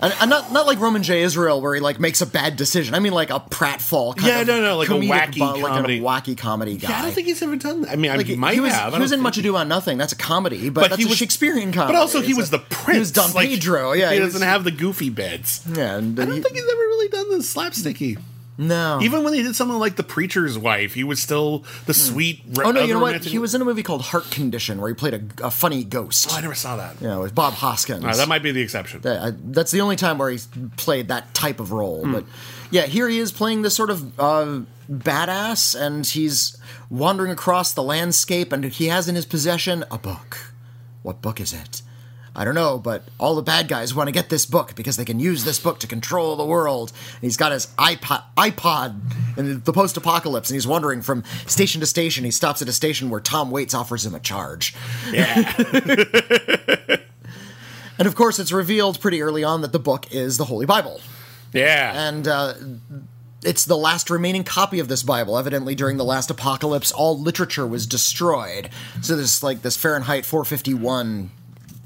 And, 0.01 0.13
and 0.21 0.29
not 0.29 0.51
not 0.53 0.67
like 0.67 0.81
Roman 0.81 1.03
J. 1.05 1.23
Israel 1.23 1.61
where 1.61 1.75
he 1.75 1.81
like 1.81 2.01
makes 2.01 2.21
a 2.21 2.27
bad 2.27 2.57
decision. 2.57 2.95
I 2.95 2.99
mean 2.99 3.13
like 3.13 3.31
a 3.31 3.39
pratfall 3.39 4.17
kind 4.17 4.27
Yeah, 4.29 4.41
of 4.41 4.47
no, 4.49 4.61
no, 4.61 4.77
like 4.77 4.89
a 4.89 4.93
wacky 4.93 5.39
bu- 5.39 5.63
like 5.63 5.73
comedy. 5.73 5.99
a 5.99 6.03
wacky 6.03 6.37
comedy 6.37 6.77
guy. 6.77 6.89
yeah, 6.91 6.99
I 6.99 7.03
don't 7.03 7.13
think 7.13 7.29
he's 7.29 7.41
ever 7.43 7.55
done 7.57 7.83
that. 7.83 7.93
I 7.93 7.97
mean, 7.97 8.15
like, 8.17 8.29
I 8.29 8.35
might 8.35 8.55
he 8.55 8.61
was, 8.61 8.73
have. 8.73 8.93
He 8.93 8.99
was 8.99 9.13
in 9.13 9.21
Much 9.21 9.39
Ado 9.39 9.51
about 9.51 9.69
Nothing. 9.69 9.97
That's 9.97 10.13
a 10.13 10.17
comedy, 10.17 10.69
but, 10.69 10.81
But 10.81 10.91
that's 10.91 11.01
he 11.03 11.07
a 11.07 11.09
was 11.09 11.19
Shakespearean 11.19 11.73
comedy. 11.73 11.95
But 11.95 12.01
also, 12.01 12.21
he 12.23 12.35
was 12.35 12.51
the 12.51 12.59
prince. 12.59 12.93
He 12.97 12.99
was 12.99 13.13
Don 13.13 13.33
like, 13.35 13.49
Pedro. 13.49 13.93
Yeah, 13.93 14.09
he 14.09 14.15
he 14.15 14.21
doesn't 14.21 14.41
was- 14.41 14.43
have 14.43 14.65
the 14.65 14.73
goofy 14.73 15.11
bits. 15.11 15.63
Yeah, 15.73 15.97
and 15.97 16.19
I 16.19 16.25
don't 16.25 16.35
he- 16.37 16.43
think 16.43 16.55
he's 16.57 16.65
ever 16.65 16.77
really 16.81 17.09
done 17.09 17.31
the 17.31 17.37
slapsticky. 17.39 18.19
No. 18.57 19.01
Even 19.03 19.25
when 19.25 19.35
he 19.35 19.43
did 19.43 19.57
something 19.57 19.79
like 19.79 19.97
The 19.97 20.03
Preacher's 20.05 20.57
Wife, 20.59 20.95
he 20.95 21.03
was 21.05 21.21
still 21.21 21.65
the 21.87 21.95
sweet. 21.95 22.43
oh 22.63 22.71
no, 22.71 22.83
you 22.85 22.95
know 22.95 23.01
what? 23.01 23.25
He 23.25 23.39
was 23.39 23.55
in 23.55 23.61
a 23.63 23.65
movie 23.65 23.83
called 23.83 24.03
Heart 24.03 24.31
Condition 24.31 24.81
where 24.81 24.89
he 24.89 24.95
played 24.95 25.15
a, 25.41 25.47
a 25.47 25.51
funny 25.51 25.83
ghost. 25.85 26.29
Oh, 26.31 26.37
I 26.37 26.41
never 26.41 26.55
saw 26.55 26.77
that. 26.77 26.97
Yeah, 27.01 27.19
with 27.19 27.35
Bob 27.35 27.55
Hoskins. 27.55 28.05
Uh, 28.05 28.13
that 28.15 28.29
might 28.29 28.43
be 28.43 28.53
the 28.53 28.61
exception. 28.61 29.01
Yeah, 29.05 29.27
I- 29.27 29.33
that's 29.45 29.71
the 29.71 29.81
only 29.81 29.97
time 29.97 30.19
where 30.19 30.31
he's 30.31 30.49
played 30.77 31.09
that 31.09 31.35
type 31.35 31.59
of 31.61 31.73
role. 31.73 32.05
Hmm. 32.05 32.13
But 32.13 32.25
yeah, 32.71 32.83
here 32.87 33.09
he 33.09 33.19
is 33.19 33.33
playing 33.33 33.63
this 33.63 33.75
sort 33.75 33.91
of 33.91 34.19
uh, 34.21 34.61
badass, 34.91 35.79
and 35.81 36.07
he's 36.07 36.57
wandering 36.91 37.31
across 37.33 37.73
the 37.73 37.83
landscape, 37.83 38.53
and 38.53 38.65
he 38.65 38.87
has 38.87 39.09
in 39.09 39.15
his 39.15 39.27
possession 39.27 39.85
a 39.91 39.99
book. 39.99 40.39
What 41.03 41.21
book 41.23 41.41
is 41.41 41.53
it? 41.53 41.83
I 42.37 42.45
don't 42.45 42.55
know, 42.55 42.79
but 42.79 43.05
all 43.19 43.35
the 43.37 43.43
bad 43.43 43.69
guys 43.69 43.95
want 43.95 44.09
to 44.09 44.13
get 44.13 44.29
this 44.29 44.45
book 44.45 44.75
because 44.75 44.97
they 44.97 45.05
can 45.05 45.21
use 45.21 45.45
this 45.45 45.61
book 45.61 45.79
to 45.81 45.87
control 45.87 46.35
the 46.35 46.45
world. 46.45 46.93
And 47.15 47.23
he's 47.23 47.37
got 47.37 47.53
his 47.53 47.67
iPod, 47.79 48.23
iPod 48.37 49.01
in 49.39 49.63
the 49.63 49.73
post-apocalypse, 49.73 50.51
and 50.51 50.55
he's 50.55 50.67
wandering 50.67 51.01
from 51.03 51.23
station 51.47 51.81
to 51.81 51.87
station. 51.87 52.25
He 52.25 52.31
stops 52.33 52.61
at 52.61 52.69
a 52.69 52.73
station 52.73 53.09
where 53.09 53.21
Tom 53.21 53.51
Waits 53.51 53.75
offers 53.75 54.05
him 54.05 54.15
a 54.15 54.21
charge. 54.21 54.75
Yeah. 55.13 55.53
And 57.99 58.09
of 58.09 58.15
course, 58.15 58.39
it's 58.39 58.53
revealed 58.53 59.01
pretty 59.01 59.23
early 59.23 59.45
on 59.45 59.61
that 59.63 59.73
the 59.73 59.79
book 59.79 60.13
is 60.13 60.37
the 60.37 60.47
Holy 60.47 60.67
Bible. 60.67 61.01
yeah. 61.53 62.09
And 62.09 62.27
uh, 62.27 62.55
it's 63.45 63.65
the 63.65 63.77
last 63.77 64.11
remaining 64.11 64.43
copy 64.43 64.81
of 64.81 64.89
this 64.89 65.03
Bible. 65.03 65.39
Evidently, 65.39 65.75
during 65.75 65.97
the 65.97 66.05
last 66.05 66.31
apocalypse, 66.31 66.91
all 66.91 67.19
literature 67.19 67.67
was 67.67 67.87
destroyed. 67.87 68.71
So 69.01 69.15
there's 69.17 69.43
like 69.43 69.63
this 69.63 69.77
Fahrenheit 69.77 70.25
451 70.25 71.31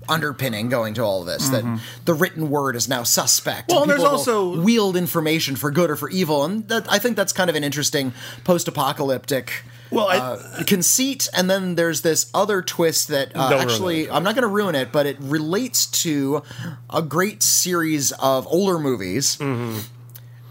underpinning 0.08 0.68
going 0.68 0.94
to 0.94 1.02
all 1.02 1.20
of 1.20 1.26
this 1.26 1.48
that 1.50 1.80
the 2.04 2.14
written 2.14 2.50
word 2.50 2.76
is 2.76 2.88
now 2.88 3.02
suspect. 3.02 3.68
Mm-hmm. 3.68 3.74
Well, 3.74 3.82
and 3.82 3.90
there's 3.90 4.04
also- 4.04 4.60
wield 4.60 4.96
information 4.96 5.56
for 5.56 5.70
good 5.70 5.90
or 5.90 5.96
for 5.96 6.08
evil, 6.10 6.44
and 6.44 6.66
that, 6.68 6.90
I 6.90 6.98
think 6.98 7.16
that's 7.16 7.32
kind 7.32 7.50
of 7.50 7.56
an 7.56 7.64
interesting 7.64 8.12
post-apocalyptic. 8.44 9.64
Well, 9.90 10.08
I- 10.08 10.18
uh, 10.18 10.64
conceit, 10.64 11.28
and 11.34 11.48
then 11.48 11.74
there's 11.74 12.02
this 12.02 12.30
other 12.34 12.60
twist 12.62 13.08
that 13.08 13.34
uh, 13.34 13.58
actually 13.58 14.02
it. 14.02 14.12
I'm 14.12 14.22
not 14.22 14.34
going 14.34 14.42
to 14.42 14.48
ruin 14.48 14.74
it, 14.74 14.92
but 14.92 15.06
it 15.06 15.16
relates 15.20 15.86
to 16.02 16.42
a 16.90 17.00
great 17.02 17.42
series 17.42 18.12
of 18.12 18.46
older 18.48 18.78
movies 18.78 19.36
Mm-hmm. 19.36 19.78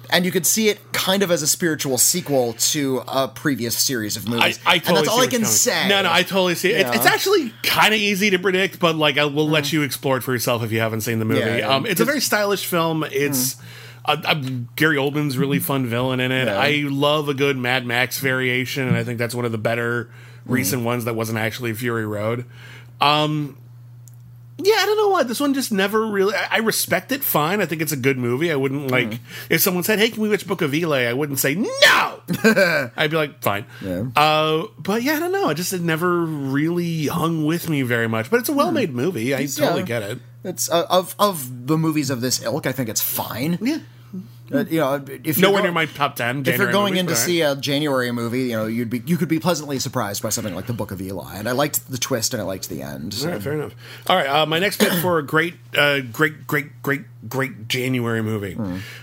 And 0.10 0.26
you 0.26 0.32
could 0.32 0.46
see 0.46 0.70
it 0.70 0.92
kind 0.94 1.24
of 1.24 1.32
as 1.32 1.42
a 1.42 1.48
spiritual 1.48 1.98
sequel 1.98 2.54
to 2.54 3.04
a 3.08 3.28
previous 3.28 3.78
series 3.78 4.16
of 4.18 4.28
movies. 4.28 4.60
I 4.66 4.80
totally 4.80 4.88
and 4.88 4.98
that's 4.98 5.08
all 5.10 5.22
I 5.22 5.28
can 5.28 5.42
coming. 5.42 5.46
say. 5.46 5.88
No, 5.88 6.02
no, 6.02 6.12
I 6.12 6.24
totally 6.24 6.56
see 6.56 6.72
it. 6.72 6.82
It's, 6.82 6.98
it's 6.98 7.06
actually 7.06 7.54
kind 7.64 7.94
of 7.94 8.00
easy 8.00 8.30
to 8.30 8.40
predict, 8.40 8.80
but 8.80 8.96
like 8.96 9.18
I 9.18 9.26
will 9.26 9.50
let 9.50 9.74
you 9.74 9.82
explore 9.82 10.18
it 10.18 10.22
for 10.22 10.34
yourself 10.34 10.64
if 10.64 10.72
you 10.72 10.80
haven't 10.80 11.02
seen 11.02 11.20
the 11.20 11.26
movie. 11.26 11.42
Yeah, 11.42 11.58
yeah. 11.58 11.76
um, 11.76 11.86
it's 11.86 12.02
a 12.02 12.06
very 12.06 12.22
stylish 12.22 12.66
film. 12.66 13.04
It's 13.12 13.58
uh, 14.06 14.18
uh, 14.24 14.36
Gary 14.76 14.96
Oldman's 14.96 15.38
really 15.38 15.60
fun 15.60 15.86
villain 15.86 16.20
in 16.20 16.32
it. 16.32 16.46
Yeah. 16.46 16.58
I 16.58 16.86
love 16.88 17.30
a 17.30 17.34
good 17.34 17.58
Mad 17.58 17.86
Max 17.86 18.20
variation, 18.20 18.88
and 18.88 18.96
I 18.96 19.04
think 19.04 19.20
that's 19.20 19.36
one 19.36 19.46
of 19.46 19.52
the 19.52 19.58
better 19.58 20.10
recent 20.46 20.84
ones 20.84 21.06
that 21.06 21.16
wasn't 21.16 21.38
actually 21.38 21.74
Fury 21.74 22.06
Road. 22.06 22.46
Um, 23.02 23.58
yeah, 24.60 24.76
I 24.80 24.86
don't 24.86 24.98
know 24.98 25.10
why 25.10 25.24
this 25.24 25.40
one 25.40 25.54
just 25.54 25.72
never 25.72 26.06
really. 26.06 26.34
I, 26.34 26.48
I 26.52 26.58
respect 26.58 27.12
it 27.12 27.24
fine. 27.24 27.62
I 27.62 27.68
think 27.68 27.82
it's 27.82 27.92
a 27.92 27.98
good 27.98 28.18
movie. 28.18 28.52
I 28.52 28.56
wouldn't 28.56 28.90
like 28.90 29.20
if 29.50 29.62
someone 29.62 29.84
said, 29.84 30.00
"Hey, 30.00 30.10
can 30.10 30.22
we 30.22 30.30
watch 30.30 30.48
Book 30.48 30.62
of 30.62 30.74
Eli?" 30.74 31.04
I 31.04 31.14
wouldn't 31.14 31.40
say 31.40 31.54
no. 31.54 32.22
I'd 32.98 33.12
be 33.12 33.18
like, 33.18 33.42
"Fine." 33.44 33.66
Yeah. 33.84 34.06
Uh, 34.16 34.66
but 34.80 35.04
yeah, 35.04 35.14
I 35.14 35.20
don't 35.20 35.32
know. 35.32 35.50
It 35.50 35.56
just 35.56 35.74
it 35.74 35.82
never 35.82 36.26
really 36.26 37.06
hung 37.06 37.46
with 37.46 37.70
me 37.70 37.84
very 37.84 38.08
much. 38.08 38.32
But 38.32 38.40
it's 38.40 38.50
a 38.50 38.54
well-made 38.54 38.94
movie. 38.94 39.36
I 39.36 39.46
totally 39.46 39.82
yeah. 39.82 39.86
get 39.86 40.04
it. 40.04 40.20
It's 40.44 40.72
uh, 40.72 40.88
of 40.90 41.16
of 41.20 41.68
the 41.68 41.78
movies 41.78 42.10
of 42.10 42.22
this 42.22 42.42
ilk. 42.44 42.66
I 42.66 42.72
think 42.72 42.90
it's 42.90 43.02
fine. 43.02 43.60
Yeah, 43.62 43.80
Uh, 44.52 44.64
you 44.70 44.80
know, 44.80 45.04
if 45.24 45.38
you're 45.38 45.50
nowhere 45.50 45.62
go- 45.62 45.66
near 45.66 45.72
my 45.74 45.86
top 45.86 46.16
ten. 46.16 46.44
If 46.46 46.58
you're 46.58 46.72
going 46.72 46.94
movies, 46.94 47.00
in 47.02 47.06
to 47.08 47.12
but 47.14 47.18
see 47.18 47.42
a 47.42 47.56
January 47.56 48.12
movie, 48.12 48.44
you 48.44 48.56
know, 48.56 48.66
you'd 48.66 48.90
be 48.90 49.04
you 49.06 49.18
could 49.18 49.28
be 49.28 49.40
pleasantly 49.40 49.78
surprised 49.80 50.24
by 50.24 50.30
something 50.30 50.56
like 50.56 50.68
The 50.68 50.74
Book 50.74 50.92
of 50.92 51.02
Eli, 51.02 51.36
and 51.36 51.50
I 51.50 51.52
liked 51.52 51.90
the 51.92 51.98
twist 51.98 52.34
and 52.34 52.42
I 52.42 52.46
liked 52.46 52.70
the 52.70 52.82
end. 52.82 53.14
So. 53.14 53.28
All 53.28 53.34
right, 53.34 53.42
fair 53.42 53.54
enough. 53.54 53.76
All 54.08 54.16
right, 54.16 54.28
uh, 54.28 54.46
my 54.46 54.60
next 54.60 54.78
pick 54.80 54.94
for 54.94 55.20
a 55.20 55.24
great, 55.24 55.56
uh, 55.78 56.00
great, 56.00 56.48
great, 56.48 56.82
great, 56.82 57.02
great 57.28 57.68
January 57.68 58.22
movie 58.24 58.58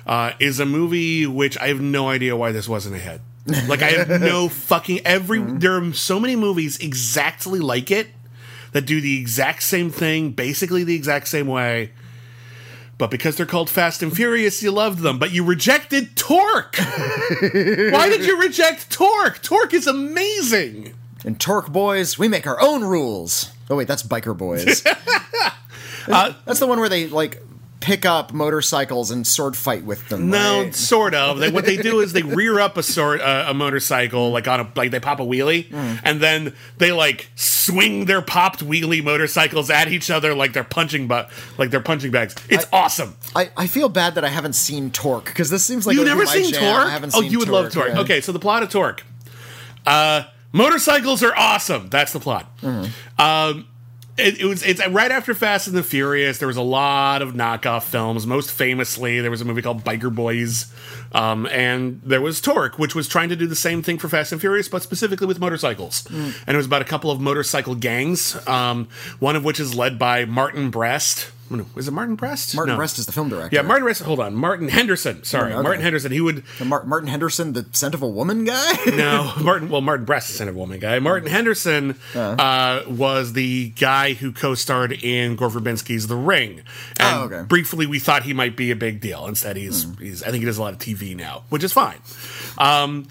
uh, 0.07 0.33
is 0.39 0.61
a 0.61 0.67
movie 0.67 1.27
which 1.27 1.59
I 1.59 1.69
have 1.69 1.81
no 1.81 2.09
idea 2.09 2.37
why 2.37 2.53
this 2.53 2.69
wasn't 2.69 2.97
a 2.97 2.99
hit. 2.99 3.21
Like 3.69 3.83
I 3.83 3.91
have 3.91 4.23
no 4.23 4.49
fucking 4.71 5.01
every. 5.05 5.41
Hmm. 5.41 5.59
There 5.59 5.77
are 5.77 5.93
so 5.93 6.19
many 6.19 6.37
movies 6.37 6.79
exactly 6.79 7.61
like 7.61 7.91
it 7.91 8.09
that 8.73 8.87
do 8.87 9.01
the 9.01 9.21
exact 9.21 9.63
same 9.63 9.91
thing, 9.91 10.31
basically 10.31 10.85
the 10.85 10.95
exact 10.95 11.29
same 11.29 11.47
way. 11.47 11.93
But 13.05 13.11
because 13.11 13.37
they're 13.37 13.45
called 13.45 13.69
Fast 13.69 14.03
and 14.03 14.17
Furious, 14.17 14.63
you 14.63 14.71
loved 14.71 15.01
them. 15.01 15.19
But 15.19 15.31
you 15.31 15.45
rejected 15.45 16.17
Torque. 16.17 16.79
Why 16.79 18.09
did 18.09 18.25
you 18.25 18.41
reject 18.41 18.91
Torque? 18.91 19.43
Torque 19.43 19.75
is 19.75 19.87
amazing. 19.87 20.95
And 21.23 21.39
Torque 21.39 21.71
Boys, 21.71 22.19
we 22.19 22.29
make 22.29 22.47
our 22.47 22.59
own 22.63 22.83
rules. 22.83 23.53
Oh 23.69 23.77
wait, 23.77 23.89
that's 23.89 24.03
Biker 24.03 24.35
Boys. 24.35 24.83
Uh, 26.07 26.35
that's 26.45 26.61
the 26.61 26.67
one 26.67 26.79
where 26.79 26.91
they 26.91 27.07
like 27.07 27.41
pick 27.85 28.07
up 28.07 28.33
motorcycles 28.33 29.11
and 29.11 29.27
sword 29.27 29.55
fight 29.55 29.85
with 29.85 30.09
them. 30.09 30.31
No, 30.31 30.63
right? 30.63 30.75
sort 30.75 31.15
of. 31.15 31.39
They, 31.39 31.51
what 31.51 31.67
they 31.67 31.77
do 31.77 32.01
is 32.01 32.15
they 32.15 32.23
rear 32.23 32.59
up 32.59 32.79
a 32.79 32.83
sort 32.83 33.21
uh, 33.21 33.45
a 33.47 33.53
motorcycle 33.53 34.31
like 34.31 34.49
on 34.49 34.61
a 34.61 34.73
like 34.75 34.91
they 34.91 35.01
pop 35.01 35.21
a 35.21 35.23
wheelie, 35.23 35.69
Hmm. 35.69 35.97
and 36.03 36.19
then 36.21 36.55
they 36.79 36.93
like 36.93 37.29
swing 37.35 38.07
their 38.07 38.23
popped 38.23 38.65
wheelie 38.65 39.05
motorcycles 39.05 39.69
at 39.69 39.89
each 39.89 40.11
other 40.11 40.35
like 40.35 40.55
they're 40.55 40.65
punching 40.65 41.07
but 41.09 41.31
like 41.59 41.69
they're 41.71 41.81
punching 41.81 42.11
bags. 42.11 42.35
It's 42.49 42.67
awesome. 42.73 43.17
I, 43.37 43.51
I 43.55 43.67
feel 43.67 43.91
bad 43.91 44.15
that 44.15 44.25
I 44.25 44.29
haven't 44.29 44.55
seen 44.55 44.91
Torque 44.91 45.27
because 45.27 45.51
this 45.51 45.63
seems 45.65 45.87
like 45.87 45.93
you 45.95 46.01
would 46.01 46.07
be 46.07 46.11
never 46.11 46.25
seen 46.25 46.51
jam. 46.53 46.63
Torque? 46.63 46.87
I 46.87 46.91
haven't 46.91 47.13
oh, 47.15 47.21
you 47.21 47.39
would 47.39 47.49
love 47.49 47.71
Torque. 47.71 47.89
yeah. 47.89 48.01
Okay, 48.01 48.23
so 48.23 48.33
the 48.33 48.39
plot 48.39 48.63
of 48.63 48.71
Torque. 48.71 49.05
Uh, 49.87 50.23
motorcycles 50.53 51.23
are 51.23 51.37
awesome. 51.37 51.89
That's 51.91 52.15
the 52.15 52.21
plot. 52.21 52.51
Mm-hmm. 52.63 53.21
Um, 53.21 53.67
it, 54.17 54.41
it 54.41 54.45
was 54.45 54.63
it's 54.63 54.87
right 54.89 55.11
after 55.11 55.35
Fast 55.35 55.67
and 55.67 55.77
the 55.77 55.83
Furious. 55.83 56.39
There 56.39 56.49
was 56.49 56.57
a 56.57 56.63
lot 56.63 57.21
of 57.21 57.33
knockoff 57.33 57.83
films. 57.83 58.27
Most 58.27 58.51
famously, 58.51 59.21
there 59.21 59.31
was 59.31 59.41
a 59.41 59.45
movie 59.45 59.63
called 59.63 59.83
Biker 59.83 60.15
Boys, 60.15 60.73
um, 61.13 61.47
and 61.47 62.01
there 62.05 62.21
was 62.21 62.41
Torque, 62.41 62.79
which 62.79 62.95
was 62.95 63.09
trying 63.09 63.29
to 63.31 63.37
do 63.37 63.47
the 63.47 63.57
same 63.57 63.83
thing 63.83 63.99
for 63.99 64.09
Fast 64.09 64.31
and 64.31 64.41
Furious, 64.41 64.69
but 64.69 64.83
specifically 64.83 65.27
with 65.27 65.41
motorcycles. 65.41 66.03
Mm. 66.05 66.35
And 66.47 66.55
it 66.55 66.57
was 66.57 66.67
about 66.67 66.83
a 66.83 66.87
couple 66.87 67.11
of 67.11 67.21
motorcycle 67.21 67.75
gangs, 67.75 68.37
um, 68.47 68.89
one 69.19 69.35
of 69.35 69.45
which 69.45 69.59
is 69.59 69.75
led 69.75 69.99
by 69.99 70.25
Martin 70.25 70.71
Brest. 70.71 71.31
Is 71.77 71.89
it 71.89 71.93
Martin 71.93 72.15
Brest? 72.17 72.55
Martin 72.55 72.75
No. 72.75 72.77
Brest 72.77 72.99
is 72.99 73.07
the 73.07 73.13
film 73.13 73.29
director. 73.29 73.55
Yeah, 73.57 73.63
Martin 73.63 73.85
Brest. 73.85 74.03
Hold 74.03 74.21
on, 74.21 74.35
Martin 74.35 74.69
Henderson. 74.69 75.25
Sorry, 75.25 75.53
okay. 75.53 75.63
Martin 75.63 75.83
Henderson. 75.83 76.13
He 76.13 76.21
would 76.21 76.43
Mar- 76.65 76.85
Martin 76.85 77.09
Henderson, 77.09 77.53
the 77.53 77.67
scent 77.73 77.95
of 77.95 78.03
a 78.03 78.09
woman 78.09 78.45
guy. 78.45 78.73
no, 78.87 79.33
Martin. 79.43 79.69
Well, 79.69 79.81
Martin 79.81 80.05
Brest 80.05 80.31
is 80.31 80.41
a 80.41 80.53
woman 80.53 80.79
guy. 80.79 80.99
Martin 80.99 81.31
Henderson 81.31 81.99
uh, 82.15 82.83
was 82.89 83.33
the 83.35 83.71
guy 83.71 84.15
who 84.15 84.33
co-starred 84.33 84.93
in 84.93 85.37
Gore 85.37 85.51
Verbinski's 85.51 86.07
The 86.07 86.17
Ring. 86.17 86.63
And 86.99 87.19
Oh, 87.19 87.23
okay. 87.25 87.43
briefly, 87.47 87.87
we 87.87 87.99
thought 87.99 88.23
he 88.25 88.33
might 88.33 88.57
be 88.57 88.71
a 88.71 88.77
big 88.77 89.01
deal. 89.01 89.27
Instead, 89.27 89.57
he's, 89.57 89.87
he's. 89.99 90.23
I 90.23 90.27
think 90.31 90.41
he 90.41 90.47
does 90.47 90.59
a 90.59 90.63
lot 90.63 90.73
of 90.73 90.79
TV 90.79 91.15
now, 91.17 91.45
which 91.49 91.63
is 91.65 91.73
fine. 91.73 91.99
Um, 92.59 93.09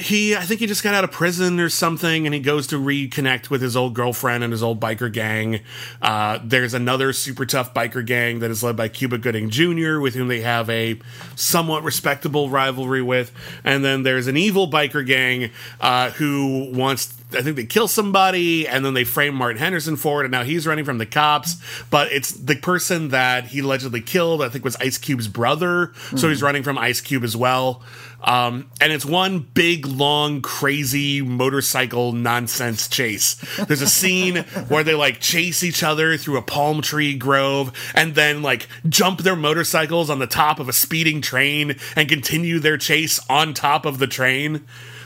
he, 0.00 0.34
I 0.34 0.42
think 0.42 0.60
he 0.60 0.66
just 0.66 0.82
got 0.82 0.94
out 0.94 1.04
of 1.04 1.12
prison 1.12 1.60
or 1.60 1.68
something, 1.68 2.26
and 2.26 2.34
he 2.34 2.40
goes 2.40 2.66
to 2.68 2.76
reconnect 2.76 3.50
with 3.50 3.62
his 3.62 3.76
old 3.76 3.94
girlfriend 3.94 4.42
and 4.42 4.52
his 4.52 4.62
old 4.62 4.80
biker 4.80 5.12
gang. 5.12 5.60
Uh, 6.02 6.38
there's 6.42 6.74
another 6.74 7.12
super 7.12 7.46
tough 7.46 7.72
biker 7.74 8.04
gang 8.04 8.40
that 8.40 8.50
is 8.50 8.62
led 8.62 8.76
by 8.76 8.88
Cuba 8.88 9.18
Gooding 9.18 9.50
Jr., 9.50 10.00
with 10.00 10.14
whom 10.14 10.28
they 10.28 10.40
have 10.40 10.68
a 10.70 10.98
somewhat 11.36 11.84
respectable 11.84 12.48
rivalry 12.48 13.02
with. 13.02 13.32
And 13.62 13.84
then 13.84 14.02
there's 14.02 14.26
an 14.26 14.36
evil 14.36 14.68
biker 14.68 15.06
gang 15.06 15.50
uh, 15.80 16.10
who 16.10 16.70
wants. 16.72 17.16
I 17.32 17.42
think 17.42 17.56
they 17.56 17.64
kill 17.64 17.88
somebody, 17.88 18.68
and 18.68 18.84
then 18.84 18.94
they 18.94 19.04
frame 19.04 19.34
Martin 19.34 19.58
Henderson 19.58 19.96
for 19.96 20.22
it, 20.22 20.26
and 20.26 20.32
now 20.32 20.44
he's 20.44 20.66
running 20.66 20.84
from 20.84 20.98
the 20.98 21.06
cops. 21.06 21.56
But 21.90 22.12
it's 22.12 22.30
the 22.32 22.56
person 22.56 23.08
that 23.08 23.46
he 23.46 23.60
allegedly 23.60 24.00
killed. 24.00 24.42
I 24.42 24.48
think 24.48 24.64
was 24.64 24.76
Ice 24.76 24.98
Cube's 24.98 25.28
brother, 25.28 25.92
so 26.16 26.28
he's 26.28 26.42
running 26.42 26.62
from 26.62 26.78
Ice 26.78 27.00
Cube 27.00 27.24
as 27.24 27.36
well. 27.36 27.82
Um, 28.24 28.70
and 28.80 28.90
it's 28.90 29.04
one 29.04 29.40
big, 29.40 29.86
long, 29.86 30.40
crazy 30.40 31.20
motorcycle 31.20 32.12
nonsense 32.12 32.88
chase. 32.88 33.34
There's 33.56 33.82
a 33.82 33.86
scene 33.86 34.36
where 34.68 34.82
they 34.82 34.94
like 34.94 35.20
chase 35.20 35.62
each 35.62 35.82
other 35.82 36.16
through 36.16 36.38
a 36.38 36.42
palm 36.42 36.80
tree 36.80 37.14
grove 37.14 37.72
and 37.94 38.14
then 38.14 38.42
like 38.42 38.66
jump 38.88 39.20
their 39.20 39.36
motorcycles 39.36 40.08
on 40.08 40.20
the 40.20 40.26
top 40.26 40.58
of 40.58 40.70
a 40.70 40.72
speeding 40.72 41.20
train 41.20 41.76
and 41.94 42.08
continue 42.08 42.58
their 42.58 42.78
chase 42.78 43.20
on 43.28 43.52
top 43.52 43.84
of 43.84 43.98
the 43.98 44.06
train. 44.06 44.64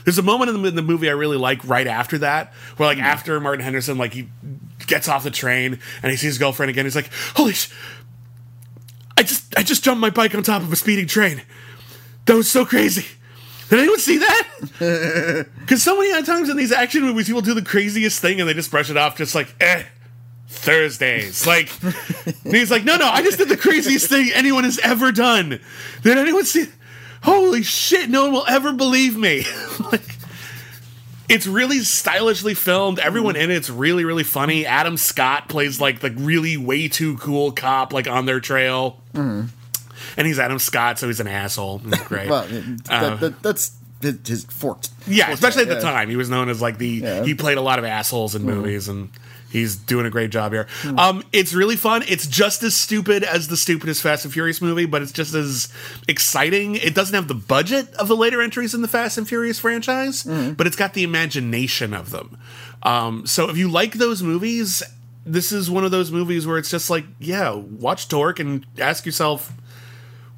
There's 0.09 0.17
a 0.17 0.23
moment 0.23 0.49
in 0.49 0.59
the, 0.63 0.69
in 0.69 0.75
the 0.75 0.81
movie 0.81 1.07
I 1.07 1.11
really 1.11 1.37
like 1.37 1.63
right 1.67 1.85
after 1.85 2.17
that, 2.17 2.51
where 2.77 2.89
like 2.89 2.97
after 2.97 3.39
Martin 3.39 3.63
Henderson 3.63 3.99
like 3.99 4.11
he 4.11 4.27
gets 4.87 5.07
off 5.07 5.23
the 5.23 5.29
train 5.29 5.77
and 6.01 6.09
he 6.09 6.17
sees 6.17 6.29
his 6.29 6.37
girlfriend 6.39 6.71
again. 6.71 6.87
He's 6.87 6.95
like, 6.95 7.11
"Holy 7.35 7.53
sh! 7.53 7.69
I 9.15 9.21
just 9.21 9.55
I 9.55 9.61
just 9.61 9.83
jumped 9.83 10.01
my 10.01 10.09
bike 10.09 10.33
on 10.33 10.41
top 10.41 10.63
of 10.63 10.73
a 10.73 10.75
speeding 10.75 11.05
train. 11.05 11.43
That 12.25 12.33
was 12.33 12.49
so 12.49 12.65
crazy. 12.65 13.05
Did 13.69 13.81
anyone 13.81 13.99
see 13.99 14.17
that? 14.17 14.47
Because 15.59 15.83
so 15.83 15.95
many 15.95 16.23
times 16.23 16.49
in 16.49 16.57
these 16.57 16.71
action 16.71 17.03
movies, 17.03 17.27
people 17.27 17.41
do 17.41 17.53
the 17.53 17.61
craziest 17.61 18.19
thing 18.19 18.39
and 18.39 18.49
they 18.49 18.55
just 18.55 18.71
brush 18.71 18.89
it 18.89 18.97
off, 18.97 19.15
just 19.15 19.35
like, 19.35 19.53
eh, 19.59 19.83
Thursdays. 20.47 21.45
Like, 21.45 21.69
and 21.83 22.55
he's 22.55 22.71
like, 22.71 22.83
no, 22.83 22.97
no, 22.97 23.07
I 23.07 23.21
just 23.21 23.37
did 23.37 23.47
the 23.47 23.57
craziest 23.57 24.09
thing 24.09 24.31
anyone 24.33 24.63
has 24.63 24.79
ever 24.79 25.11
done. 25.11 25.59
Did 26.01 26.17
anyone 26.17 26.45
see? 26.45 26.65
Holy 27.23 27.63
shit! 27.63 28.09
No 28.09 28.23
one 28.23 28.33
will 28.33 28.45
ever 28.47 28.73
believe 28.73 29.17
me. 29.17 29.45
like, 29.91 30.17
it's 31.27 31.45
really 31.45 31.79
stylishly 31.79 32.53
filmed. 32.53 32.99
Everyone 32.99 33.35
mm-hmm. 33.35 33.51
in 33.51 33.51
it's 33.51 33.69
really, 33.69 34.03
really 34.03 34.23
funny. 34.23 34.65
Adam 34.65 34.97
Scott 34.97 35.47
plays 35.47 35.79
like 35.79 35.99
the 35.99 36.11
really 36.11 36.57
way 36.57 36.87
too 36.87 37.17
cool 37.17 37.51
cop, 37.51 37.93
like 37.93 38.07
on 38.07 38.25
their 38.25 38.39
trail. 38.39 39.01
Mm-hmm. 39.13 39.47
And 40.17 40.27
he's 40.27 40.39
Adam 40.39 40.59
Scott, 40.59 40.97
so 40.97 41.07
he's 41.07 41.19
an 41.19 41.27
asshole. 41.27 41.81
It's 41.85 42.03
great. 42.07 42.29
well, 42.29 42.45
that, 42.47 42.89
uh, 42.89 43.15
that, 43.17 43.43
that's 43.43 43.75
his, 44.01 44.45
forked. 44.45 44.89
Yeah, 45.07 45.31
especially 45.31 45.63
at 45.63 45.69
the 45.69 45.75
yeah. 45.75 45.81
time, 45.81 46.09
he 46.09 46.15
was 46.15 46.29
known 46.29 46.49
as 46.49 46.61
like 46.61 46.77
the 46.77 46.87
Yeah. 46.87 47.23
he 47.23 47.35
played 47.35 47.57
a 47.57 47.61
lot 47.61 47.79
of 47.79 47.85
assholes 47.85 48.33
in 48.33 48.43
mm-hmm. 48.43 48.51
movies, 48.51 48.87
and 48.87 49.09
He's 49.51 49.75
doing 49.75 50.05
a 50.05 50.09
great 50.09 50.29
job 50.29 50.51
here. 50.51 50.67
Um, 50.97 51.23
it's 51.33 51.53
really 51.53 51.75
fun. 51.75 52.03
It's 52.07 52.27
just 52.27 52.61
as 52.63 52.75
stupid 52.75 53.23
as 53.23 53.47
the 53.47 53.57
stupidest 53.57 54.01
Fast 54.01 54.25
and 54.25 54.33
Furious 54.33 54.61
movie, 54.61 54.85
but 54.85 55.01
it's 55.01 55.11
just 55.11 55.33
as 55.33 55.69
exciting. 56.07 56.75
It 56.75 56.93
doesn't 56.93 57.15
have 57.15 57.27
the 57.27 57.33
budget 57.33 57.93
of 57.95 58.07
the 58.07 58.15
later 58.15 58.41
entries 58.41 58.73
in 58.73 58.81
the 58.81 58.87
Fast 58.87 59.17
and 59.17 59.27
Furious 59.27 59.59
franchise, 59.59 60.23
but 60.23 60.67
it's 60.67 60.75
got 60.75 60.93
the 60.93 61.03
imagination 61.03 61.93
of 61.93 62.11
them. 62.11 62.37
Um, 62.83 63.25
so 63.25 63.49
if 63.49 63.57
you 63.57 63.69
like 63.69 63.93
those 63.93 64.21
movies, 64.23 64.83
this 65.25 65.51
is 65.51 65.69
one 65.69 65.83
of 65.83 65.91
those 65.91 66.11
movies 66.11 66.45
where 66.47 66.57
it's 66.57 66.69
just 66.71 66.89
like, 66.89 67.05
yeah, 67.19 67.51
watch 67.53 68.07
Torque 68.07 68.39
and 68.39 68.65
ask 68.77 69.05
yourself, 69.05 69.51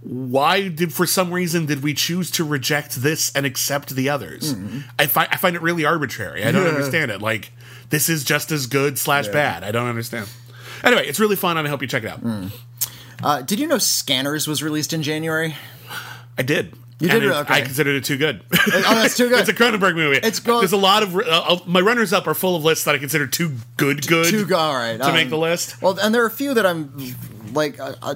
why 0.02 0.68
did 0.68 0.92
for 0.94 1.06
some 1.06 1.32
reason 1.32 1.68
did 1.68 1.84
we 1.84 1.94
choose 1.94 2.32
to 2.32 2.44
reject 2.44 2.96
this 3.04 3.32
and 3.36 3.46
accept 3.46 3.90
the 3.96 4.10
others? 4.10 4.56
I 4.98 5.06
find 5.06 5.30
I 5.32 5.38
find 5.38 5.56
it 5.56 5.62
really 5.62 5.86
arbitrary. 5.86 6.44
I 6.44 6.52
don't 6.52 6.66
understand 6.66 7.12
it. 7.12 7.22
Like 7.22 7.52
this 7.92 8.10
is 8.10 8.24
just 8.24 8.52
as 8.52 8.66
good 8.68 8.98
slash 8.98 9.28
bad. 9.28 9.64
I 9.64 9.72
don't 9.72 9.88
understand. 9.88 10.28
Anyway, 10.84 11.06
it's 11.08 11.20
really 11.20 11.36
fun, 11.36 11.58
and 11.58 11.68
I 11.68 11.70
hope 11.70 11.82
you 11.84 11.88
check 11.88 12.04
it 12.04 12.10
out. 12.10 12.22
Uh, 13.24 13.42
did 13.44 13.60
you 13.60 13.68
know 13.68 13.78
Scanners 13.78 14.48
was 14.48 14.64
released 14.64 14.94
in 14.94 15.04
January? 15.04 15.56
I 16.38 16.42
did. 16.42 16.74
You 17.00 17.10
And 17.10 17.22
did? 17.22 17.30
it- 17.30 17.36
Okay. 17.36 17.54
I 17.54 17.62
considered 17.62 17.96
it 17.98 18.04
too 18.04 18.18
good. 18.18 18.42
Oh, 18.52 18.82
that's 18.96 19.16
too 19.18 19.30
good. 19.30 19.40
it's 19.40 19.50
a 19.50 19.54
Cronenberg 19.54 19.96
movie. 19.96 20.18
It's 20.24 20.40
go- 20.40 20.60
There's 20.60 20.72
a 20.72 20.78
lot 20.78 21.04
of 21.04 21.16
uh, 21.16 21.20
uh, 21.22 21.60
my 21.68 21.82
runners 21.82 22.14
up 22.14 22.28
are 22.28 22.34
full 22.34 22.56
of 22.56 22.64
lists 22.64 22.86
that 22.86 22.96
I 22.96 22.98
consider 22.98 23.28
too 23.28 23.54
good, 23.78 24.06
good 24.08 24.26
Too 24.28 24.46
go- 24.46 24.58
all 24.58 24.74
right, 24.76 24.98
to 24.98 25.06
um, 25.08 25.14
make 25.14 25.30
the 25.30 25.38
list. 25.38 25.82
Well, 25.82 25.98
and 26.00 26.14
there 26.16 26.24
are 26.24 26.28
a 26.28 26.32
few 26.32 26.54
that 26.56 26.66
I'm 26.66 26.94
like, 27.54 27.80
uh, 27.80 27.94
uh, 28.02 28.16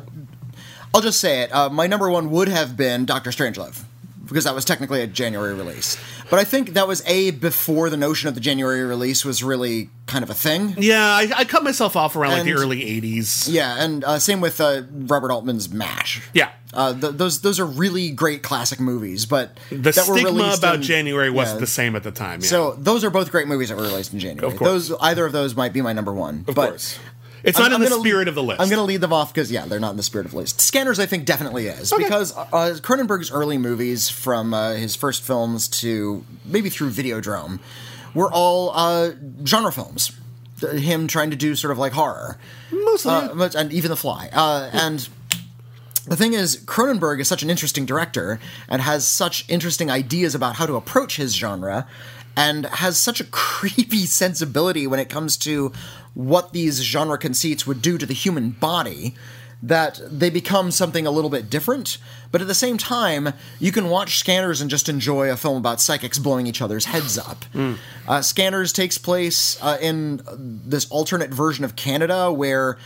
I'll 0.94 1.02
just 1.02 1.20
say 1.20 1.42
it. 1.42 1.54
Uh, 1.54 1.70
my 1.70 1.88
number 1.88 2.10
one 2.10 2.30
would 2.32 2.48
have 2.48 2.76
been 2.78 3.06
Doctor 3.06 3.30
Strangelove 3.32 3.84
because 4.28 4.44
that 4.46 4.56
was 4.56 4.66
technically 4.66 5.02
a 5.02 5.08
January 5.08 5.54
release. 5.54 5.98
But 6.30 6.40
I 6.40 6.44
think 6.44 6.70
that 6.74 6.88
was 6.88 7.04
a 7.08 7.32
before 7.32 7.90
the 7.90 7.98
notion 7.98 8.28
of 8.30 8.36
the 8.36 8.42
January 8.42 8.84
release 8.84 9.24
was 9.24 9.44
really 9.44 9.90
kind 10.08 10.24
of 10.24 10.30
a 10.30 10.34
thing. 10.34 10.76
Yeah, 10.78 11.04
I, 11.04 11.30
I 11.36 11.46
cut 11.46 11.64
myself 11.64 11.96
off 11.96 12.16
around 12.16 12.32
like 12.34 12.44
the 12.44 12.54
early 12.54 12.82
'80s. 12.82 13.48
Yeah, 13.52 13.76
and 13.84 14.04
uh, 14.04 14.20
same 14.20 14.42
with 14.42 14.60
uh, 14.60 14.84
Robert 14.92 15.32
Altman's 15.32 15.70
MASH. 15.70 16.22
Yeah. 16.34 16.52
Uh, 16.74 16.94
th- 17.00 17.14
those 17.14 17.40
those 17.42 17.58
are 17.60 17.66
really 17.66 18.12
great 18.12 18.44
classic 18.44 18.82
movies, 18.82 19.26
but 19.26 19.58
The 19.70 19.78
that 19.78 20.08
were 20.10 20.18
stigma 20.18 20.54
about 20.58 20.76
in- 20.76 20.82
January 20.82 21.30
wasn't 21.30 21.58
yeah. 21.58 21.62
the 21.62 21.68
same 21.68 21.96
at 21.96 22.04
the 22.04 22.12
time. 22.12 22.42
Yeah. 22.42 22.48
So 22.48 22.74
those 22.74 23.04
are 23.06 23.10
both 23.10 23.32
great 23.32 23.48
movies 23.48 23.70
that 23.70 23.78
were 23.78 23.84
released 23.84 24.12
in 24.12 24.20
January. 24.20 24.52
Of 24.52 24.58
course. 24.60 24.70
Those 24.90 24.98
either 25.00 25.26
of 25.26 25.32
those 25.32 25.56
might 25.56 25.72
be 25.72 25.82
my 25.82 25.94
number 25.94 26.14
one. 26.14 26.44
of 26.48 26.56
but 26.56 26.70
course, 26.72 27.00
it's 27.46 27.60
I'm- 27.60 27.70
not 27.72 27.76
I'm 27.76 27.82
in 27.84 27.86
the 27.86 27.90
gonna- 27.96 28.02
spirit 28.02 28.28
of 28.28 28.36
the 28.36 28.44
list. 28.44 28.60
I'm 28.62 28.68
going 28.70 28.80
to 28.80 28.84
lead 28.84 29.02
them 29.02 29.14
off 29.14 29.34
because 29.34 29.52
yeah, 29.52 29.66
they're 29.66 29.80
not 29.80 29.92
in 29.92 29.98
the 29.98 30.04
spirit 30.04 30.26
of 30.26 30.32
the 30.32 30.38
list. 30.38 30.60
Scanners, 30.60 31.00
I 31.00 31.06
think, 31.06 31.26
definitely 31.26 31.68
is 31.68 31.94
because 31.96 32.36
uh, 32.36 32.46
Cronenberg's 32.82 33.32
early 33.32 33.58
movies, 33.58 34.10
from 34.10 34.54
uh, 34.54 34.74
his 34.74 34.96
first 34.96 35.22
films 35.24 35.68
to 35.82 36.24
maybe 36.46 36.70
through 36.70 36.90
Videodrome, 36.92 37.60
were 38.14 38.32
all 38.32 38.72
uh, 38.74 39.12
genre 39.46 39.72
films. 39.72 40.12
Him 40.62 41.08
trying 41.08 41.32
to 41.32 41.36
do 41.36 41.54
sort 41.56 41.72
of 41.72 41.78
like 41.78 41.92
horror, 41.92 42.38
mostly. 42.72 43.12
uh, 43.12 43.50
and 43.58 43.74
even 43.74 43.90
The 43.90 43.98
Fly, 43.98 44.30
uh, 44.34 44.70
and. 44.74 45.08
The 46.08 46.16
thing 46.16 46.34
is, 46.34 46.58
Cronenberg 46.58 47.20
is 47.20 47.28
such 47.28 47.42
an 47.42 47.50
interesting 47.50 47.88
director 47.88 48.40
and 48.70 48.80
has 48.80 49.08
such 49.08 49.44
interesting 49.50 49.90
ideas 49.90 50.36
about 50.36 50.56
how 50.58 50.68
to 50.68 50.76
approach 50.76 51.18
his 51.18 51.34
genre 51.36 51.88
and 52.36 52.66
has 52.66 52.98
such 52.98 53.20
a 53.20 53.24
creepy 53.32 54.06
sensibility 54.06 54.88
when 54.88 55.00
it 55.00 55.10
comes 55.10 55.38
to 55.38 55.72
what 56.14 56.54
these 56.54 56.82
genre 56.82 57.18
conceits 57.18 57.68
would 57.68 57.82
do 57.82 57.98
to 57.98 58.06
the 58.06 58.14
human 58.14 58.52
body 58.52 59.14
that 59.64 60.00
they 60.12 60.30
become 60.30 60.70
something 60.70 61.08
a 61.08 61.12
little 61.12 61.30
bit 61.30 61.50
different. 61.50 61.98
But 62.32 62.42
at 62.42 62.48
the 62.48 62.54
same 62.54 62.78
time, 62.78 63.34
you 63.60 63.72
can 63.72 63.90
watch 63.90 64.20
Scanners 64.20 64.62
and 64.62 64.70
just 64.70 64.90
enjoy 64.90 65.32
a 65.32 65.38
film 65.38 65.58
about 65.58 65.82
psychics 65.82 66.20
blowing 66.20 66.46
each 66.46 66.62
other's 66.62 66.86
heads 66.86 67.18
up. 67.18 67.46
Uh, 68.08 68.22
Scanners 68.22 68.74
takes 68.74 68.98
place 68.98 69.58
uh, 69.64 69.78
in 69.82 70.22
this 70.38 70.90
alternate 70.92 71.34
version 71.34 71.66
of 71.66 71.76
Canada 71.76 72.32
where 72.32 72.78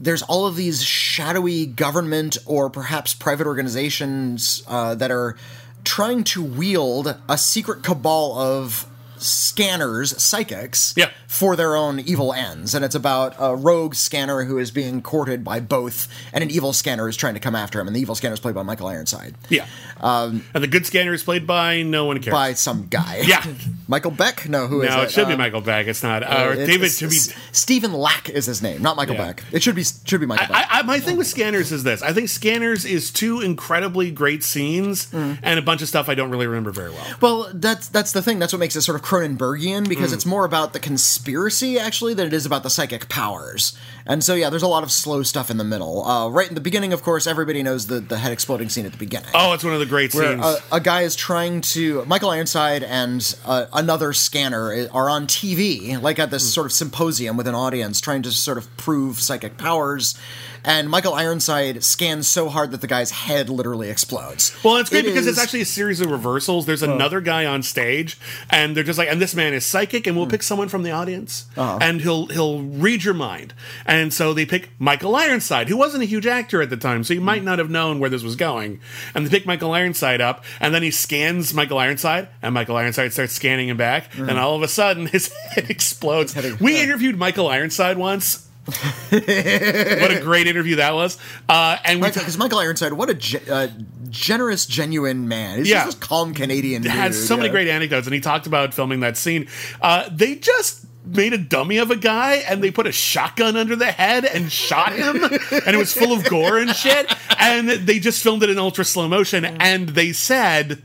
there's 0.00 0.22
all 0.22 0.46
of 0.46 0.56
these 0.56 0.82
shadowy 0.82 1.66
government 1.66 2.38
or 2.46 2.70
perhaps 2.70 3.14
private 3.14 3.46
organizations 3.46 4.62
uh, 4.66 4.94
that 4.94 5.10
are 5.10 5.36
trying 5.84 6.24
to 6.24 6.42
wield 6.42 7.16
a 7.28 7.38
secret 7.38 7.82
cabal 7.82 8.38
of 8.38 8.86
scanners, 9.22 10.20
psychics, 10.22 10.94
Yeah. 10.96 11.10
for 11.26 11.56
their 11.56 11.76
own 11.76 12.00
evil 12.00 12.32
ends. 12.32 12.74
And 12.74 12.84
it's 12.84 12.94
about 12.94 13.34
a 13.38 13.54
rogue 13.54 13.94
scanner 13.94 14.44
who 14.44 14.58
is 14.58 14.70
being 14.70 15.02
courted 15.02 15.44
by 15.44 15.60
both, 15.60 16.08
and 16.32 16.42
an 16.42 16.50
evil 16.50 16.72
scanner 16.72 17.08
is 17.08 17.16
trying 17.16 17.34
to 17.34 17.40
come 17.40 17.54
after 17.54 17.80
him. 17.80 17.86
And 17.86 17.94
the 17.96 18.00
evil 18.00 18.14
scanner 18.14 18.34
is 18.34 18.40
played 18.40 18.54
by 18.54 18.62
Michael 18.62 18.88
Ironside, 18.88 19.34
yeah, 19.48 19.66
and 20.00 20.42
the 20.54 20.66
good 20.66 20.86
scanner 20.86 21.12
is 21.12 21.22
played 21.22 21.46
by 21.46 21.82
no 21.82 22.04
one 22.06 22.18
cares. 22.20 22.32
um, 22.34 22.40
by 22.40 22.52
some 22.54 22.86
guy. 22.88 23.22
Yeah. 23.24 23.44
Michael 23.88 24.10
Beck? 24.12 24.48
No, 24.48 24.66
who 24.66 24.82
is 24.82 24.90
no, 24.90 25.00
it? 25.02 25.04
it 25.04 25.10
should 25.10 25.26
be 25.26 25.32
Um, 25.34 25.38
Michael 25.40 25.60
Beck. 25.60 25.86
It's 25.86 26.02
not. 26.02 26.22
Uh, 26.22 26.50
it's- 26.52 26.66
David 26.68 26.90
should 26.90 27.10
be. 27.10 27.16
Stephen 27.52 27.92
Lack 27.92 28.28
is 28.28 28.46
his 28.46 28.62
name, 28.62 28.82
not 28.82 28.96
Michael 28.96 29.16
Yeah. 29.16 29.26
Beck. 29.26 29.44
It 29.52 29.62
should 29.62 29.74
be 29.74 29.84
should 29.84 30.20
be 30.20 30.26
Michael 30.26 30.46
Beck. 30.46 30.66
I, 30.70 30.78
I, 30.80 30.82
my 30.82 31.00
thing 31.00 31.16
with 31.16 31.26
Scanners 31.26 31.72
is 31.72 31.82
this. 31.82 32.02
I 32.02 32.12
think 32.12 32.28
Scanners 32.28 32.84
is 32.84 33.10
two 33.10 33.40
incredibly 33.40 34.10
great 34.10 34.42
scenes 34.44 35.06
Mm. 35.10 35.38
and 35.42 35.58
a 35.58 35.62
bunch 35.62 35.82
of 35.82 35.88
stuff 35.88 36.08
I 36.08 36.14
don't 36.14 36.30
really 36.30 36.46
remember 36.46 36.70
very 36.70 36.90
well. 36.90 37.06
Well, 37.20 37.50
that's 37.54 37.88
that's 37.88 38.12
the 38.12 38.22
thing. 38.22 38.38
That's 38.38 38.52
what 38.52 38.58
makes 38.60 38.76
it 38.76 38.82
sort 38.82 38.96
of 38.96 39.02
Cronenbergian 39.10 39.88
because 39.88 40.12
it's 40.12 40.24
more 40.24 40.44
about 40.44 40.72
the 40.72 40.78
conspiracy 40.78 41.80
actually 41.80 42.14
than 42.14 42.28
it 42.28 42.32
is 42.32 42.46
about 42.46 42.62
the 42.62 42.70
psychic 42.70 43.08
powers. 43.08 43.76
And 44.06 44.22
so 44.22 44.36
yeah, 44.36 44.50
there's 44.50 44.62
a 44.62 44.68
lot 44.68 44.84
of 44.84 44.92
slow 44.92 45.24
stuff 45.24 45.50
in 45.50 45.56
the 45.56 45.64
middle. 45.64 46.06
Uh, 46.06 46.28
right 46.28 46.48
in 46.48 46.54
the 46.54 46.60
beginning, 46.60 46.92
of 46.92 47.02
course, 47.02 47.26
everybody 47.26 47.60
knows 47.64 47.88
the 47.88 47.98
the 47.98 48.18
head 48.18 48.30
exploding 48.30 48.68
scene 48.68 48.86
at 48.86 48.92
the 48.92 48.98
beginning. 48.98 49.30
Oh, 49.34 49.52
it's 49.52 49.64
one 49.64 49.72
of 49.72 49.80
the 49.80 49.86
great 49.86 50.14
Where 50.14 50.40
scenes. 50.40 50.44
a, 50.44 50.76
a 50.76 50.80
guy 50.80 51.02
is 51.02 51.16
trying 51.16 51.60
to 51.62 52.04
Michael 52.04 52.30
Ironside 52.30 52.84
and 52.84 53.36
uh, 53.44 53.66
another 53.72 54.12
scanner 54.12 54.88
are 54.92 55.10
on 55.10 55.26
TV, 55.26 56.00
like 56.00 56.20
at 56.20 56.30
this 56.30 56.54
sort 56.54 56.66
of 56.66 56.72
symposium 56.72 57.36
with 57.36 57.48
an 57.48 57.56
audience, 57.56 58.00
trying 58.00 58.22
to 58.22 58.30
sort 58.30 58.58
of 58.58 58.76
prove 58.76 59.18
psychic 59.18 59.58
powers. 59.58 60.16
And 60.64 60.88
Michael 60.90 61.14
Ironside 61.14 61.82
scans 61.84 62.28
so 62.28 62.48
hard 62.48 62.70
that 62.72 62.80
the 62.80 62.86
guy's 62.86 63.10
head 63.10 63.48
literally 63.48 63.88
explodes. 63.90 64.54
Well, 64.62 64.76
it's 64.76 64.90
great 64.90 65.04
It 65.04 65.08
because 65.08 65.26
it's 65.26 65.36
is- 65.36 65.38
Oh. 65.38 65.42
actually 65.42 65.60
a 65.62 65.64
series 65.66 66.00
of 66.00 66.10
reversals. 66.10 66.66
There's 66.66 66.82
another 66.82 67.20
guy 67.20 67.46
on 67.46 67.62
stage, 67.62 68.18
and 68.50 68.76
they're 68.76 68.84
just 68.84 68.98
like, 68.98 69.08
and 69.10 69.20
this 69.20 69.34
man 69.34 69.54
is 69.54 69.64
psychic, 69.64 70.06
and 70.06 70.16
we'll 70.16 70.26
Hmm. 70.26 70.30
pick 70.32 70.42
someone 70.42 70.68
from 70.68 70.82
the 70.82 70.90
audience, 70.90 71.44
Uh-huh. 71.56 71.78
and 71.80 72.00
he'll 72.02 72.26
he'll 72.26 72.60
read 72.60 73.04
your 73.04 73.14
mind. 73.14 73.54
And 73.86 74.12
so 74.12 74.34
they 74.34 74.44
pick 74.44 74.70
Michael 74.78 75.16
Ironside, 75.16 75.68
who 75.68 75.76
wasn't 75.76 76.02
a 76.02 76.06
huge 76.06 76.26
actor 76.26 76.60
at 76.62 76.70
the 76.70 76.76
time, 76.76 77.04
so 77.04 77.14
you 77.14 77.20
Hmm. 77.20 77.26
might 77.26 77.44
not 77.44 77.58
have 77.58 77.70
known 77.70 77.98
where 77.98 78.10
this 78.10 78.22
was 78.22 78.36
going. 78.36 78.80
And 79.14 79.26
they 79.26 79.30
pick 79.30 79.46
Michael 79.46 79.72
Ironside 79.72 80.20
up, 80.20 80.44
and 80.60 80.74
then 80.74 80.82
he 80.82 80.90
scans 80.90 81.54
Michael 81.54 81.78
Ironside, 81.78 82.28
and 82.42 82.52
Michael 82.54 82.76
Ironside 82.76 83.12
starts 83.12 83.32
scanning 83.32 83.68
him 83.68 83.76
back, 83.76 84.10
and 84.16 84.38
all 84.38 84.54
of 84.56 84.62
a 84.62 84.68
sudden 84.68 85.06
his 85.12 85.30
head 85.54 85.70
explodes. 85.70 86.34
Hmm. 86.34 86.40
head- 86.40 86.60
we 86.60 86.74
yeah. 86.76 86.82
interviewed 86.82 87.18
Michael 87.18 87.48
Ironside 87.48 87.96
once. 87.96 88.40
what 89.10 90.10
a 90.10 90.20
great 90.22 90.46
interview 90.46 90.76
that 90.76 90.94
was! 90.94 91.18
Uh, 91.48 91.76
and 91.84 92.00
Because 92.00 92.36
Michael 92.38 92.58
Ironside, 92.58 92.92
what 92.92 93.10
a 93.10 93.14
ge- 93.14 93.48
uh, 93.48 93.68
generous, 94.10 94.66
genuine 94.66 95.28
man. 95.28 95.58
He's 95.58 95.68
Yeah. 95.68 95.84
just 95.84 96.00
calm 96.00 96.34
Canadian 96.34 96.82
dude. 96.82 96.92
had 96.92 97.14
so 97.14 97.36
many 97.36 97.48
great 97.48 97.68
anecdotes, 97.68 98.06
and 98.06 98.14
he 98.14 98.20
talked 98.20 98.46
about 98.46 98.74
filming 98.74 99.00
that 99.00 99.16
scene. 99.16 99.46
Uh, 99.80 100.08
they 100.10 100.34
just 100.36 100.86
made 101.04 101.32
a 101.32 101.38
dummy 101.38 101.78
of 101.78 101.90
a 101.90 101.96
guy 101.96 102.34
and 102.46 102.62
they 102.62 102.70
put 102.70 102.86
a 102.86 102.92
shotgun 102.92 103.56
under 103.56 103.74
the 103.74 103.90
head 103.90 104.22
and 104.26 104.52
shot 104.52 104.92
him 104.92 105.24
and 105.24 105.74
it 105.74 105.78
was 105.78 105.94
full 105.94 106.12
of 106.12 106.22
gore 106.28 106.58
and 106.58 106.76
shit 106.76 107.10
and 107.38 107.70
they 107.70 107.98
just 107.98 108.22
filmed 108.22 108.42
it 108.42 108.50
in 108.50 108.58
ultra 108.58 108.84
slow 108.84 109.08
motion 109.08 109.46
and 109.46 109.88
they 109.88 110.12
said 110.12 110.82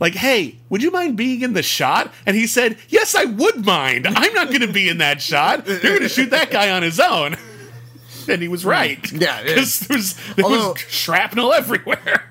like 0.00 0.14
hey 0.14 0.56
would 0.68 0.82
you 0.82 0.90
mind 0.90 1.16
being 1.16 1.42
in 1.42 1.52
the 1.52 1.62
shot 1.62 2.12
and 2.26 2.36
he 2.36 2.46
said 2.46 2.76
yes 2.88 3.14
i 3.14 3.24
would 3.24 3.64
mind 3.64 4.06
i'm 4.06 4.34
not 4.34 4.48
going 4.48 4.60
to 4.60 4.72
be 4.72 4.88
in 4.88 4.98
that 4.98 5.20
shot 5.20 5.64
they're 5.64 5.80
going 5.80 6.00
to 6.00 6.08
shoot 6.08 6.30
that 6.30 6.50
guy 6.50 6.70
on 6.70 6.82
his 6.82 6.98
own 7.00 7.36
and 8.28 8.42
he 8.42 8.48
was 8.48 8.64
right 8.64 9.02
mm. 9.02 9.20
Yeah, 9.20 9.42
because 9.42 9.80
there 9.80 9.96
was, 9.96 10.34
there 10.34 10.44
Although- 10.44 10.72
was 10.72 10.80
shrapnel 10.80 11.52
everywhere 11.54 12.30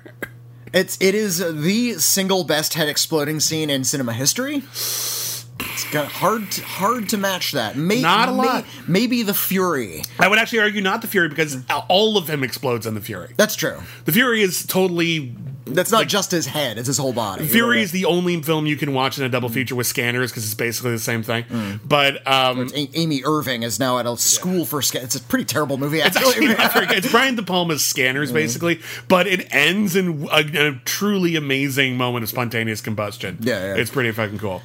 It's 0.72 0.98
it 1.00 1.14
is 1.14 1.38
the 1.38 1.94
single 1.94 2.42
best 2.42 2.74
head 2.74 2.88
exploding 2.88 3.38
scene 3.38 3.70
in 3.70 3.84
cinema 3.84 4.12
history. 4.12 4.64
It's 4.66 5.88
got 5.92 6.08
hard 6.10 6.50
to, 6.50 6.64
hard 6.64 7.08
to 7.10 7.16
match 7.16 7.52
that. 7.52 7.76
Not 7.76 8.28
a 8.28 8.32
may- 8.32 8.38
lot. 8.38 8.64
maybe 8.88 9.22
the 9.22 9.34
Fury. 9.34 10.02
I 10.18 10.26
would 10.26 10.40
actually 10.40 10.58
argue 10.58 10.82
not 10.82 11.00
the 11.00 11.06
Fury 11.06 11.28
because 11.28 11.54
mm. 11.56 11.86
all 11.88 12.16
of 12.16 12.28
him 12.28 12.42
explodes 12.42 12.86
in 12.86 12.94
the 12.94 13.00
Fury. 13.00 13.34
That's 13.36 13.54
true. 13.54 13.78
The 14.04 14.10
Fury 14.10 14.42
is 14.42 14.66
totally. 14.66 15.36
That's 15.66 15.90
not 15.90 16.08
just 16.08 16.30
his 16.30 16.46
head; 16.46 16.76
it's 16.78 16.88
his 16.88 16.98
whole 16.98 17.12
body. 17.14 17.46
Fury 17.46 17.80
is 17.82 17.90
the 17.90 18.04
only 18.04 18.42
film 18.42 18.66
you 18.66 18.76
can 18.76 18.92
watch 18.92 19.18
in 19.18 19.24
a 19.24 19.28
double 19.28 19.48
feature 19.48 19.74
with 19.74 19.86
scanners 19.86 20.30
because 20.30 20.44
it's 20.44 20.54
basically 20.54 20.90
the 20.92 20.98
same 20.98 21.22
thing. 21.22 21.80
But 21.84 22.26
um, 22.26 22.68
A- 22.74 22.90
Amy 22.94 23.22
Irving 23.24 23.62
is 23.62 23.78
now 23.80 23.98
at 23.98 24.06
a 24.06 24.16
school 24.16 24.66
for 24.66 24.82
sca- 24.82 25.02
It's 25.02 25.16
a 25.16 25.20
pretty 25.22 25.46
terrible 25.46 25.78
movie. 25.78 26.00
it's 26.00 26.16
Actually, 26.16 26.48
actually 26.48 26.68
very 26.80 26.86
good. 26.94 26.98
It's 26.98 27.10
Brian 27.10 27.34
De 27.36 27.42
Palma's 27.42 27.84
scanners 27.84 28.30
basically, 28.30 28.80
but 29.08 29.26
it 29.26 29.46
ends 29.54 29.96
in 29.96 30.28
a, 30.30 30.68
a 30.68 30.80
truly 30.84 31.34
amazing 31.36 31.96
moment 31.96 32.24
of 32.24 32.28
spontaneous 32.28 32.80
combustion. 32.80 33.38
Yeah, 33.40 33.74
yeah. 33.74 33.80
it's 33.80 33.90
pretty 33.90 34.10
fucking 34.12 34.38
cool. 34.38 34.60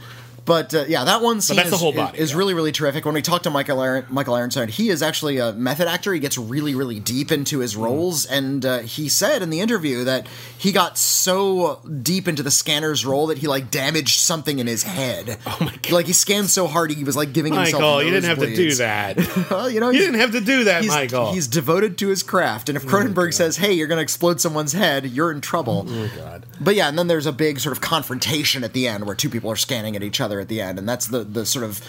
But 0.50 0.74
uh, 0.74 0.86
yeah, 0.88 1.04
that 1.04 1.22
one 1.22 1.42
scene 1.42 1.58
that's 1.58 1.68
is, 1.68 1.72
the 1.74 1.78
whole 1.78 1.92
is- 1.92 1.96
body, 1.98 2.18
is 2.18 2.32
yeah. 2.32 2.38
really 2.40 2.56
really 2.56 2.72
terrific. 2.72 3.06
When 3.06 3.14
we 3.14 3.22
talk 3.22 3.44
to 3.44 3.52
Michael 3.52 3.84
Aaron, 3.84 4.06
Michael 4.10 4.34
Ironside, 4.34 4.72
he 4.72 4.90
is 4.90 5.04
actually 5.04 5.38
a 5.38 5.54
method 5.54 5.88
actor. 5.88 6.12
He 6.12 6.20
gets 6.20 6.40
really 6.40 6.74
really 6.74 7.00
deep 7.00 7.32
into 7.32 7.60
his 7.60 7.76
Mm. 7.76 7.84
roles, 7.84 8.26
and 8.26 8.66
uh, 8.66 8.80
he 8.80 9.10
said 9.10 9.44
in 9.44 9.52
the 9.52 9.60
interview 9.62 10.04
that 10.06 10.26
he 10.58 10.72
got 10.72 10.98
so 10.98 11.80
deep 12.02 12.28
into 12.28 12.42
the 12.42 12.50
scanner's 12.50 13.06
role 13.06 13.28
that 13.28 13.38
he 13.38 13.48
like 13.48 13.70
damaged 13.70 14.20
something 14.20 14.58
in 14.58 14.66
his 14.68 14.84
head. 14.84 15.38
Oh 15.46 15.58
my 15.62 15.72
God. 15.84 15.92
Like 15.92 16.06
he 16.08 16.14
scanned 16.14 16.50
so 16.50 16.66
hard 16.68 16.90
he 16.92 17.04
was 17.04 17.16
like 17.16 17.32
giving 17.34 17.54
himself. 17.54 17.82
A 17.82 17.86
Michael, 17.86 18.04
you 18.04 18.12
didn't 18.12 18.30
have 18.30 18.40
to 18.40 18.56
do 18.56 18.74
that. 18.76 19.18
Well, 19.52 19.70
you 19.70 19.80
know, 19.80 19.90
you 19.90 20.00
didn't 20.00 20.20
have 20.20 20.32
to 20.32 20.42
do 20.42 20.64
that, 20.66 20.82
He's, 20.84 20.92
Michael. 20.92 21.28
Oh 21.28 21.32
he's 21.34 21.48
devoted 21.48 21.98
to 22.00 22.08
his 22.08 22.24
craft, 22.24 22.70
and 22.70 22.76
if 22.76 22.86
Cronenberg 22.86 23.34
says, 23.34 23.58
"Hey, 23.58 23.74
you're 23.74 23.88
going 23.88 23.98
to 23.98 24.04
explode 24.04 24.42
someone's 24.42 24.74
head," 24.74 25.06
you're 25.06 25.32
in 25.32 25.42
trouble. 25.42 25.86
oh 25.88 26.12
God. 26.16 26.46
But 26.60 26.76
yeah, 26.76 26.88
and 26.90 26.98
then 26.98 27.08
there's 27.08 27.26
a 27.26 27.32
big 27.32 27.60
sort 27.60 27.72
of 27.76 27.82
confrontation 27.82 28.64
at 28.64 28.74
the 28.74 28.88
end 28.88 29.06
where 29.06 29.16
two 29.16 29.30
people 29.30 29.52
are 29.52 29.56
scanning 29.56 29.96
at 29.96 30.04
each 30.04 30.20
other 30.22 30.39
at 30.40 30.48
the 30.48 30.62
end, 30.62 30.80
and 30.80 30.88
that's 30.88 31.08
the 31.08 31.24
the 31.24 31.46
sort 31.46 31.66
of 31.66 31.82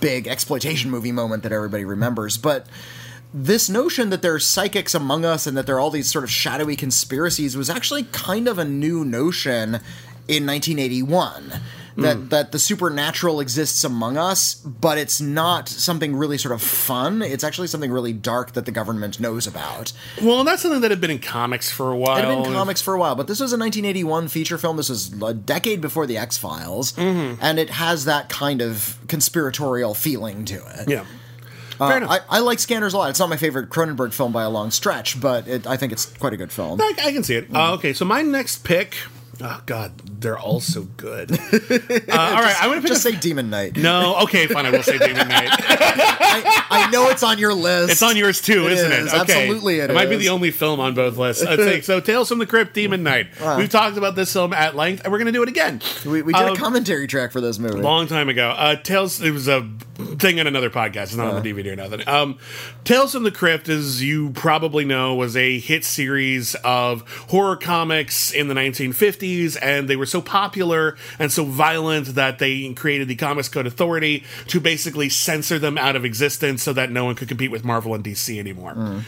big 0.00 0.26
exploitation 0.26 0.90
movie 0.90 1.12
moment 1.12 1.42
that 1.44 1.52
everybody 1.52 1.84
remembers. 1.84 2.36
But 2.36 2.66
this 3.34 3.70
notion 3.70 4.10
that 4.10 4.20
there 4.20 4.34
are 4.34 4.40
psychics 4.40 4.94
among 4.94 5.24
us 5.24 5.46
and 5.46 5.56
that 5.56 5.66
there 5.66 5.76
are 5.76 5.80
all 5.80 5.90
these 5.90 6.10
sort 6.10 6.24
of 6.24 6.30
shadowy 6.30 6.76
conspiracies 6.76 7.56
was 7.56 7.70
actually 7.70 8.04
kind 8.04 8.46
of 8.46 8.58
a 8.58 8.64
new 8.64 9.04
notion 9.04 9.76
in 10.28 10.46
1981. 10.46 11.60
That, 11.96 12.30
that 12.30 12.52
the 12.52 12.58
supernatural 12.58 13.40
exists 13.40 13.84
among 13.84 14.16
us, 14.16 14.54
but 14.54 14.96
it's 14.96 15.20
not 15.20 15.68
something 15.68 16.16
really 16.16 16.38
sort 16.38 16.54
of 16.54 16.62
fun. 16.62 17.20
It's 17.20 17.44
actually 17.44 17.68
something 17.68 17.92
really 17.92 18.12
dark 18.14 18.52
that 18.52 18.64
the 18.64 18.72
government 18.72 19.20
knows 19.20 19.46
about. 19.46 19.92
Well, 20.22 20.38
and 20.40 20.48
that's 20.48 20.62
something 20.62 20.80
that 20.80 20.90
had 20.90 21.00
been 21.02 21.10
in 21.10 21.18
comics 21.18 21.70
for 21.70 21.90
a 21.92 21.96
while. 21.96 22.16
It 22.16 22.24
had 22.24 22.28
been 22.38 22.46
in 22.46 22.52
comics 22.54 22.80
for 22.80 22.94
a 22.94 22.98
while, 22.98 23.14
but 23.14 23.26
this 23.26 23.40
was 23.40 23.52
a 23.52 23.58
1981 23.58 24.28
feature 24.28 24.56
film. 24.56 24.76
This 24.78 24.88
was 24.88 25.12
a 25.22 25.34
decade 25.34 25.80
before 25.82 26.06
the 26.06 26.16
X 26.16 26.38
Files, 26.38 26.92
Mm-hmm. 26.92 27.38
and 27.42 27.58
it 27.58 27.68
has 27.70 28.06
that 28.06 28.28
kind 28.30 28.62
of 28.62 28.98
conspiratorial 29.08 29.94
feeling 29.94 30.44
to 30.46 30.54
it. 30.80 30.88
Yeah. 30.88 31.04
Uh, 31.80 31.88
Fair 31.88 31.96
enough. 31.98 32.10
I, 32.30 32.36
I 32.36 32.38
like 32.40 32.58
Scanners 32.58 32.94
a 32.94 32.98
lot. 32.98 33.10
It's 33.10 33.18
not 33.18 33.28
my 33.28 33.36
favorite 33.36 33.68
Cronenberg 33.70 34.12
film 34.12 34.32
by 34.32 34.44
a 34.44 34.50
long 34.50 34.70
stretch, 34.70 35.20
but 35.20 35.48
it, 35.48 35.66
I 35.66 35.76
think 35.76 35.92
it's 35.92 36.06
quite 36.18 36.32
a 36.32 36.36
good 36.36 36.52
film. 36.52 36.80
I, 36.80 36.92
I 37.02 37.12
can 37.12 37.22
see 37.24 37.34
it. 37.34 37.50
Mm. 37.50 37.56
Uh, 37.56 37.74
okay, 37.74 37.92
so 37.92 38.04
my 38.04 38.22
next 38.22 38.64
pick. 38.64 38.94
Oh 39.44 39.62
God, 39.66 39.92
they're 40.20 40.38
all 40.38 40.60
so 40.60 40.82
good. 40.96 41.32
uh, 41.32 41.36
all 41.36 42.42
right, 42.42 42.56
I'm 42.60 42.68
gonna 42.70 42.80
pick. 42.80 42.88
Just 42.88 43.04
a, 43.04 43.10
say 43.12 43.18
Demon 43.18 43.50
Knight. 43.50 43.76
no, 43.76 44.16
okay, 44.22 44.46
fine. 44.46 44.66
I 44.66 44.70
will 44.70 44.82
say 44.82 44.98
Demon 44.98 45.26
Knight. 45.28 45.48
I, 45.50 46.66
I 46.70 46.90
know 46.90 47.08
it's 47.08 47.22
on 47.22 47.38
your 47.38 47.52
list. 47.52 47.92
It's 47.92 48.02
on 48.02 48.16
yours 48.16 48.40
too, 48.40 48.68
isn't 48.68 48.92
is. 48.92 49.12
it? 49.12 49.20
Okay. 49.22 49.42
Absolutely 49.42 49.80
it 49.80 49.90
It 49.90 49.94
might 49.94 50.08
be 50.08 50.16
the 50.16 50.28
only 50.28 50.50
film 50.50 50.78
on 50.80 50.94
both 50.94 51.16
lists. 51.16 51.44
I'd 51.44 51.58
say. 51.58 51.80
So, 51.92 51.98
Tales 52.00 52.28
from 52.28 52.38
the 52.38 52.46
Crypt, 52.46 52.74
Demon 52.74 53.02
Knight. 53.02 53.28
Uh. 53.40 53.56
We've 53.58 53.68
talked 53.68 53.96
about 53.96 54.14
this 54.14 54.32
film 54.32 54.52
at 54.52 54.76
length, 54.76 55.02
and 55.02 55.12
we're 55.12 55.18
gonna 55.18 55.32
do 55.32 55.42
it 55.42 55.48
again. 55.48 55.80
We, 56.04 56.22
we 56.22 56.32
did 56.32 56.42
Um, 56.42 56.52
a 56.52 56.56
commentary 56.56 57.06
track 57.08 57.32
for 57.32 57.40
this 57.40 57.58
movie. 57.58 57.80
long 57.80 58.06
time 58.06 58.28
ago. 58.28 58.50
Uh, 58.50 58.76
Tales. 58.76 59.20
It 59.20 59.32
was 59.32 59.48
a 59.48 59.68
thing 60.18 60.38
on 60.38 60.46
another 60.46 60.70
podcast. 60.70 61.02
It's 61.04 61.14
not 61.16 61.34
on 61.34 61.42
the 61.42 61.52
DVD 61.52 61.72
or 61.72 61.76
nothing. 61.76 62.06
Um, 62.08 62.38
Tales 62.84 63.12
from 63.12 63.24
the 63.24 63.30
Crypt, 63.30 63.68
as 63.68 64.02
you 64.02 64.30
probably 64.30 64.84
know, 64.84 65.14
was 65.14 65.36
a 65.36 65.58
hit 65.58 65.84
series 65.84 66.54
of 66.56 67.02
horror 67.30 67.56
comics 67.56 68.30
in 68.32 68.48
the 68.48 68.54
1950s, 68.54 69.31
and 69.56 69.88
they 69.88 69.96
were 69.96 70.06
so 70.06 70.20
popular 70.20 70.96
and 71.18 71.30
so 71.32 71.44
violent 71.44 72.14
that 72.14 72.38
they 72.38 72.72
created 72.74 73.08
the 73.08 73.16
Comics 73.16 73.48
Code 73.48 73.66
Authority 73.66 74.24
to 74.48 74.60
basically 74.60 75.08
censor 75.08 75.58
them 75.58 75.78
out 75.78 75.96
of 75.96 76.04
existence 76.04 76.62
so 76.62 76.72
that 76.72 76.90
no 76.90 77.04
one 77.04 77.14
could 77.14 77.28
compete 77.28 77.50
with 77.50 77.64
Marvel 77.64 77.94
and 77.94 78.04
DC 78.04 78.38
anymore. 78.38 78.74
Mm. 78.74 79.02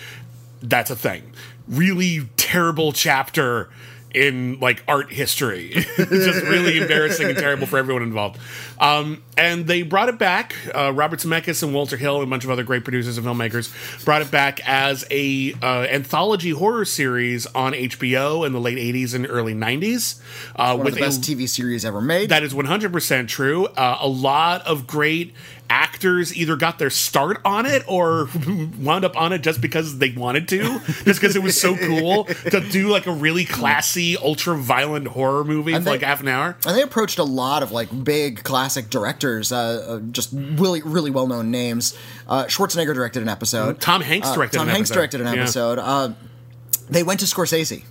That's 0.62 0.90
a 0.90 0.96
thing. 0.96 1.32
Really 1.68 2.28
terrible 2.36 2.92
chapter 2.92 3.70
in 4.14 4.58
like 4.60 4.82
art 4.88 5.12
history. 5.12 5.72
It's 5.96 6.26
just 6.26 6.44
really 6.44 6.78
embarrassing 6.78 7.28
and 7.28 7.36
terrible 7.38 7.66
for 7.66 7.78
everyone 7.78 8.02
involved. 8.02 8.38
Um, 8.78 9.22
and 9.36 9.66
they 9.66 9.82
brought 9.82 10.08
it 10.08 10.18
back. 10.18 10.54
Uh, 10.74 10.92
Robert 10.92 11.20
Zemeckis 11.20 11.62
and 11.62 11.72
Walter 11.74 11.96
Hill 11.96 12.16
and 12.16 12.24
a 12.24 12.30
bunch 12.30 12.44
of 12.44 12.50
other 12.50 12.62
great 12.62 12.84
producers 12.84 13.16
and 13.16 13.26
filmmakers 13.26 14.04
brought 14.04 14.22
it 14.22 14.30
back 14.30 14.66
as 14.68 15.04
a 15.10 15.54
uh, 15.62 15.86
anthology 15.90 16.50
horror 16.50 16.84
series 16.84 17.46
on 17.46 17.72
HBO 17.72 18.46
in 18.46 18.52
the 18.52 18.60
late 18.60 18.78
'80s 18.78 19.14
and 19.14 19.26
early 19.28 19.54
¡90s. 19.54 20.20
Uh, 20.54 20.76
One 20.76 20.80
of 20.80 20.84
with 20.84 20.94
the 20.94 21.00
best 21.00 21.26
a, 21.28 21.34
TV 21.34 21.48
series 21.48 21.84
ever 21.84 22.00
made. 22.00 22.28
that 22.28 22.42
is 22.42 22.52
100% 22.54 23.28
true. 23.28 23.66
Uh, 23.66 23.98
a 24.00 24.08
lot 24.08 24.66
of 24.66 24.86
great 24.86 25.32
actors 25.70 26.36
either 26.36 26.56
got 26.56 26.78
their 26.78 26.90
start 26.90 27.40
on 27.44 27.66
it 27.66 27.82
or 27.88 28.28
wound 28.78 29.04
up 29.04 29.16
on 29.20 29.32
it 29.32 29.40
just 29.42 29.60
because 29.60 29.98
they 29.98 30.10
wanted 30.12 30.46
to, 30.48 30.78
just 31.04 31.20
because 31.20 31.34
it 31.36 31.42
was 31.42 31.60
so 31.60 31.76
cool 31.76 32.24
to 32.24 32.60
do 32.70 32.88
like 32.88 33.06
a 33.06 33.12
really 33.12 33.44
classy, 33.44 34.16
ultra 34.16 34.56
violent 34.56 35.08
horror 35.08 35.44
movie 35.44 35.72
for 35.72 35.80
they- 35.80 35.90
like 35.90 36.02
half 36.02 36.20
an 36.20 36.28
hour. 36.28 36.56
And 36.66 36.76
they 36.76 36.82
approached 36.82 37.18
a 37.18 37.24
lot 37.24 37.62
of 37.62 37.72
like 37.72 37.88
big 38.04 38.42
classic 38.44 38.90
directors, 38.90 39.52
uh, 39.52 39.86
uh, 39.88 39.98
just 40.12 40.30
really 40.32 40.82
really 40.82 41.10
well 41.10 41.26
known 41.26 41.50
names. 41.50 41.96
Uh, 42.28 42.44
Schwarzenegger 42.44 42.94
directed 42.94 43.22
an 43.22 43.28
episode. 43.28 43.80
Tom 43.80 44.00
Hanks 44.02 44.28
Uh, 44.28 44.34
directed 44.34 44.58
Tom 44.58 44.68
an 44.68 44.74
Hanks 44.74 44.90
episode. 44.90 45.00
directed 45.00 45.20
an 45.22 45.34
Yeah. 45.34 45.42
episode. 45.42 45.78
Uh, 45.78 46.10
they 46.90 47.02
went 47.02 47.20
to 47.20 47.26
Scorsese. 47.26 47.84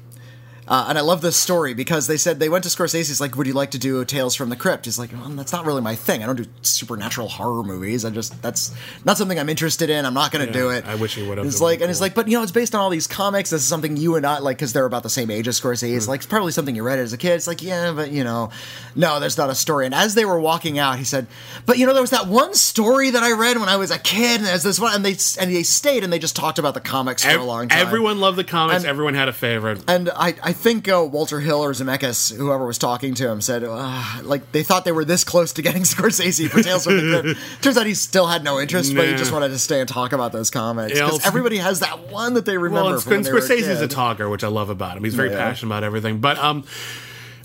Uh, 0.74 0.86
and 0.89 0.97
I 0.97 1.01
love 1.01 1.21
this 1.21 1.38
story 1.38 1.76
because 1.76 2.07
they 2.07 2.17
said 2.17 2.39
they 2.39 2.49
went 2.49 2.63
to 2.63 2.69
Scorsese's 2.71 3.21
like, 3.21 3.38
"Would 3.38 3.45
you 3.45 3.53
like 3.53 3.69
to 3.71 3.78
do 3.78 4.03
Tales 4.05 4.34
from 4.34 4.49
the 4.49 4.55
Crypt?" 4.55 4.86
He's 4.86 4.97
like, 4.97 5.11
well, 5.11 5.30
"That's 5.30 5.53
not 5.53 5.67
really 5.67 5.84
my 5.84 5.93
thing. 5.93 6.24
I 6.24 6.26
don't 6.26 6.36
do 6.36 6.47
supernatural 6.63 7.28
horror 7.28 7.61
movies. 7.61 8.03
I 8.03 8.09
just 8.09 8.41
that's 8.41 8.74
not 9.05 9.19
something 9.19 9.38
I'm 9.38 9.49
interested 9.49 9.91
in. 9.91 10.03
I'm 10.03 10.15
not 10.15 10.32
going 10.32 10.47
to 10.47 10.51
do 10.51 10.71
it." 10.71 10.84
I 10.88 10.95
wish 10.95 11.13
he 11.13 11.21
would've. 11.21 11.45
It's 11.45 11.61
like, 11.61 11.82
and 11.82 11.91
it's 11.91 12.01
like, 12.01 12.15
but 12.15 12.28
you 12.28 12.38
know, 12.38 12.41
it's 12.41 12.51
based 12.51 12.74
on 12.74 12.82
all 12.82 12.89
these 12.89 13.05
comics. 13.05 13.51
This 13.51 13.61
is 13.61 13.67
something 13.67 13.97
you 13.97 14.15
and 14.15 14.26
I 14.26 14.39
like 14.39 14.57
because 14.57 14.74
they're 14.74 14.88
about 14.88 15.03
the 15.03 15.11
same 15.11 15.30
age 15.30 15.47
as 15.47 15.61
Scorsese. 15.61 16.05
Hmm. 16.05 16.09
Like 16.09 16.21
it's 16.21 16.26
probably 16.26 16.51
something 16.51 16.76
you 16.76 16.82
read 16.82 16.97
as 16.97 17.13
a 17.13 17.19
kid. 17.19 17.34
It's 17.34 17.45
like, 17.45 17.61
yeah, 17.61 17.91
but 17.91 18.09
you 18.09 18.24
know, 18.24 18.49
no, 18.95 19.19
there's 19.19 19.38
not 19.38 19.51
a 19.51 19.55
story. 19.55 19.86
And 19.86 19.93
as 19.93 20.15
they 20.15 20.26
were 20.26 20.39
walking 20.39 20.80
out, 20.80 20.97
he 20.97 21.03
said, 21.03 21.28
"But 21.67 21.78
you 21.78 21.86
know, 21.86 21.93
there 21.93 22.01
was 22.01 22.09
that 22.09 22.26
one 22.26 22.55
story 22.55 23.11
that 23.11 23.21
I 23.21 23.34
read 23.34 23.59
when 23.59 23.69
I 23.69 23.76
was 23.76 23.91
a 23.91 23.99
kid, 23.99 24.38
and 24.38 24.47
there's 24.47 24.63
this 24.63 24.80
one." 24.80 24.95
And 24.95 25.05
they 25.05 25.17
and 25.39 25.53
they 25.53 25.61
stayed 25.61 26.03
and 26.03 26.11
they 26.11 26.17
just 26.17 26.36
talked 26.36 26.57
about 26.57 26.74
the 26.74 26.82
comics 26.82 27.24
for 27.24 27.30
Ev- 27.30 27.41
a 27.41 27.43
long 27.43 27.67
time. 27.67 27.78
Everyone 27.78 28.19
loved 28.19 28.39
the 28.39 28.43
comics. 28.43 28.78
And- 28.78 28.89
everyone 28.89 29.13
had 29.13 29.28
a 29.28 29.34
favorite. 29.34 29.84
And 29.88 30.09
I, 30.09 30.34
I 30.41 30.53
think 30.64 30.88
uh, 30.88 31.07
Walter 31.11 31.39
Hill 31.41 31.64
or 31.64 31.72
Zemeckis, 31.74 32.36
whoever 32.36 32.66
was 32.66 32.78
talking 32.78 33.14
to 33.16 33.30
him, 33.30 33.41
said, 33.41 33.64
uh, 33.64 34.03
like, 34.24 34.51
they 34.51 34.64
thought 34.64 34.86
they 34.86 34.91
were 34.91 35.05
this 35.05 35.24
close 35.24 35.53
to 35.53 35.61
getting 35.61 35.82
Scorsese 35.93 36.49
for 36.49 36.64
Tales 36.64 36.86
from 36.86 36.95
the 36.97 37.22
Crypt. 37.22 37.39
Turns 37.61 37.78
out 37.78 37.86
he 37.86 37.93
still 37.93 38.26
had 38.28 38.43
no 38.43 38.59
interest, 38.59 38.95
but 38.95 39.05
he 39.07 39.16
just 39.16 39.32
wanted 39.32 39.49
to 39.49 39.59
stay 39.59 39.80
and 39.82 39.88
talk 39.89 40.14
about 40.14 40.32
those 40.32 40.49
comics. 40.49 40.93
Because 40.99 41.26
everybody 41.26 41.57
has 41.57 41.82
that 41.82 42.09
one 42.09 42.34
that 42.34 42.45
they 42.45 42.57
remember 42.57 42.84
Well, 42.86 42.93
and 42.95 43.03
from 43.03 43.11
when 43.11 43.22
they 43.24 43.32
were 43.32 43.38
a 43.38 43.41
Scorsese's 43.41 43.82
a 43.82 43.88
talker, 43.88 44.30
which 44.30 44.43
I 44.43 44.47
love 44.47 44.70
about 44.70 44.97
him. 44.97 45.03
He's 45.03 45.16
very 45.16 45.30
Yeah. 45.30 45.38
passionate 45.38 45.70
about 45.70 45.84
everything. 45.84 46.20
But 46.20 46.38
um, 46.39 46.64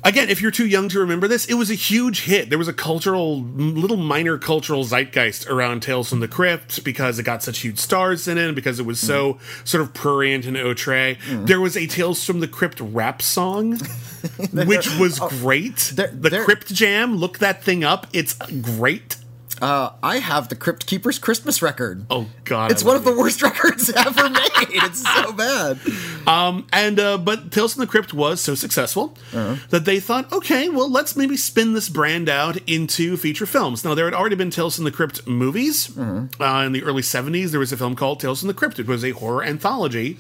again, 0.05 0.29
if 0.31 0.41
you're 0.41 0.51
too 0.51 0.67
young 0.67 0.89
to 0.91 0.99
remember 1.01 1.29
this, 1.29 1.47
it 1.47 1.55
was 1.55 1.71
a 1.71 1.75
huge 1.75 2.23
hit. 2.23 2.49
There 2.51 2.59
was 2.59 2.69
a 2.69 2.73
cultural, 2.73 3.41
little 3.43 3.97
minor 3.97 4.39
cultural 4.39 4.85
zeitgeist 4.85 5.49
around 5.49 5.83
Tales 5.83 6.09
from 6.11 6.21
the 6.21 6.29
Crypt 6.29 6.85
because 6.85 7.19
it 7.19 7.25
got 7.25 7.43
such 7.43 7.59
huge 7.61 7.79
stars 7.79 8.27
in 8.29 8.39
it, 8.39 8.47
and 8.47 8.55
because 8.55 8.79
it 8.81 8.87
was 8.87 8.99
so 9.01 9.35
Mm. 9.35 9.39
sort 9.69 9.83
of 9.83 9.95
prurient 9.95 10.47
and 10.47 10.57
outre. 10.57 11.17
There 11.31 11.61
was 11.61 11.77
a 11.77 11.87
Tales 11.87 12.25
from 12.25 12.41
the 12.41 12.49
Crypt 12.49 12.81
rap 12.81 13.23
song, 13.23 13.77
which 14.53 14.89
was 14.99 15.19
great. 15.19 15.91
Oh, 15.93 15.95
there- 15.97 16.09
the 16.15 16.31
there- 16.31 16.45
Crypt 16.45 16.73
Jam, 16.73 17.17
look 17.17 17.39
that 17.39 17.63
thing 17.63 17.85
up. 17.85 18.07
It's 18.13 18.35
great. 18.35 19.17
Uh, 19.61 19.91
I 20.03 20.19
have 20.19 20.49
the 20.49 20.55
Crypt 20.57 20.87
Keeper's 20.87 21.19
Christmas 21.19 21.61
record. 21.63 22.05
Oh 22.11 22.27
God, 22.45 22.71
it's 22.71 22.85
I 22.85 22.87
one 22.87 22.97
of 22.97 23.05
the 23.05 23.17
worst 23.17 23.43
records 23.49 23.91
ever 23.91 24.29
made. 24.31 24.41
It's 24.71 25.03
so 25.03 25.33
bad. 25.45 25.79
Um, 26.27 26.67
And 26.73 27.01
uh, 27.01 27.19
but 27.19 27.51
Tales 27.51 27.75
from 27.75 27.81
the 27.81 27.87
Crypt 27.87 28.13
was 28.15 28.41
so 28.41 28.55
successful 28.55 29.15
that 29.33 29.85
they 29.85 29.99
thought, 30.01 30.33
okay, 30.33 30.69
well, 30.69 30.91
let's 30.91 31.17
maybe 31.17 31.37
spin 31.37 31.73
this 31.75 31.89
brand 31.89 32.29
out 32.29 32.57
into 32.69 33.17
feature 33.17 33.47
films. 33.47 33.85
Now 33.85 33.95
there 33.95 34.05
had 34.05 34.15
already 34.15 34.37
been 34.37 34.51
Tales 34.51 34.77
from 34.77 34.85
the 34.85 34.93
Crypt 34.93 35.27
movies 35.27 35.97
uh, 35.99 36.63
in 36.67 36.73
the 36.73 36.83
early 36.85 37.03
'70s. 37.03 37.51
There 37.51 37.61
was 37.61 37.73
a 37.73 37.77
film 37.77 37.97
called 37.97 38.21
Tales 38.21 38.41
from 38.41 38.49
the 38.49 38.55
Crypt. 38.55 38.79
It 38.79 38.87
was 38.87 39.05
a 39.05 39.11
horror 39.11 39.43
anthology, 39.45 40.19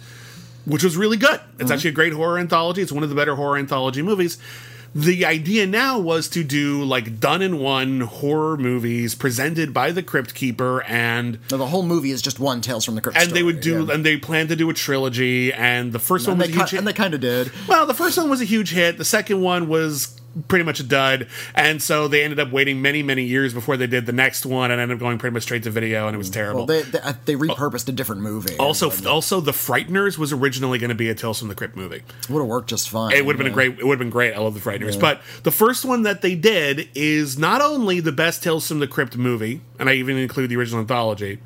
which 0.64 0.82
was 0.82 0.96
really 0.96 1.16
good. 1.16 1.40
It's 1.58 1.70
actually 1.70 1.90
a 1.90 1.94
great 1.94 2.12
horror 2.12 2.38
anthology. 2.38 2.82
It's 2.82 2.92
one 2.92 3.02
of 3.04 3.08
the 3.08 3.14
better 3.14 3.34
horror 3.36 3.56
anthology 3.56 4.02
movies. 4.02 4.38
The 4.94 5.24
idea 5.26 5.66
now 5.66 5.98
was 5.98 6.28
to 6.30 6.42
do 6.42 6.82
like 6.82 7.20
done 7.20 7.42
in 7.42 7.58
one 7.58 8.00
horror 8.00 8.56
movies 8.56 9.14
presented 9.14 9.72
by 9.74 9.92
the 9.92 10.02
Crypt 10.02 10.34
Keeper 10.34 10.82
and 10.84 11.38
No, 11.50 11.58
the 11.58 11.66
whole 11.66 11.82
movie 11.82 12.10
is 12.10 12.22
just 12.22 12.40
one 12.40 12.60
Tales 12.60 12.84
from 12.84 12.94
the 12.94 13.00
Crypt 13.00 13.18
and 13.18 13.30
they 13.32 13.42
would 13.42 13.60
do 13.60 13.84
yeah. 13.84 13.94
and 13.94 14.04
they 14.04 14.16
planned 14.16 14.48
to 14.48 14.56
do 14.56 14.68
a 14.70 14.74
trilogy 14.74 15.52
and 15.52 15.92
the 15.92 15.98
first 15.98 16.26
And 16.26 16.38
one 16.38 16.48
was 16.48 16.48
a 16.48 16.52
huge 16.58 16.64
ki- 16.70 16.70
hit. 16.70 16.78
and 16.78 16.86
they 16.88 16.92
kind 16.94 17.14
of 17.14 17.20
did. 17.20 17.52
Well, 17.68 17.86
the 17.86 17.94
first 17.94 18.16
one 18.16 18.30
was 18.30 18.40
a 18.40 18.44
huge 18.46 18.70
hit. 18.70 18.96
The 18.98 19.04
second 19.04 19.40
one 19.42 19.68
was 19.68 20.18
pretty 20.46 20.64
much 20.64 20.78
a 20.80 20.82
dud, 20.84 21.26
and 21.54 21.82
so 21.82 22.06
they 22.08 22.22
ended 22.22 22.38
up 22.38 22.50
waiting 22.52 22.80
many, 22.82 23.02
many 23.02 23.24
years 23.24 23.52
before 23.54 23.76
they 23.76 23.86
did 23.86 24.06
the 24.06 24.12
next 24.12 24.46
one, 24.46 24.70
and 24.70 24.80
ended 24.80 24.96
up 24.96 25.00
going 25.00 25.18
pretty 25.18 25.34
much 25.34 25.42
straight 25.44 25.62
to 25.64 25.70
video, 25.70 26.06
and 26.06 26.14
it 26.14 26.18
was 26.18 26.30
terrible. 26.30 26.66
Well, 26.66 26.66
they, 26.66 26.82
they, 26.82 27.00
uh, 27.00 27.14
they 27.24 27.34
repurposed 27.34 27.88
a 27.88 27.92
different 27.92 28.22
movie. 28.22 28.56
also, 28.58 28.90
also, 29.08 29.40
the 29.40 29.52
Frighteners 29.52 30.18
was 30.18 30.32
originally 30.32 30.78
going 30.78 30.90
to 30.90 30.94
be 30.94 31.08
a 31.08 31.14
Tales 31.14 31.38
from 31.38 31.48
the 31.48 31.54
Crypt 31.54 31.76
movie. 31.76 32.02
It 32.22 32.30
would 32.30 32.40
have 32.40 32.48
worked 32.48 32.68
just 32.70 32.88
fine. 32.88 33.12
It 33.12 33.24
would 33.26 33.34
have 33.34 33.38
been 33.38 33.50
a 33.50 33.54
great. 33.54 33.78
It 33.78 33.84
would 33.84 33.94
have 33.94 33.98
been 33.98 34.10
great. 34.10 34.34
I 34.34 34.38
love 34.38 34.54
the 34.54 34.60
Frighteners. 34.60 34.98
But 35.00 35.20
the 35.42 35.50
first 35.50 35.84
one 35.84 36.02
that 36.04 36.22
they 36.22 36.34
did 36.34 36.88
is 36.94 37.38
not 37.38 37.60
only 37.60 38.00
the 38.00 38.12
best 38.12 38.42
Tales 38.42 38.68
from 38.68 38.78
the 38.80 38.86
Crypt 38.88 39.16
movie, 39.16 39.60
and 39.78 39.88
I 39.88 39.94
even 39.94 40.16
include 40.16 40.50
the 40.50 40.56
original 40.56 40.80
anthology. 40.80 41.40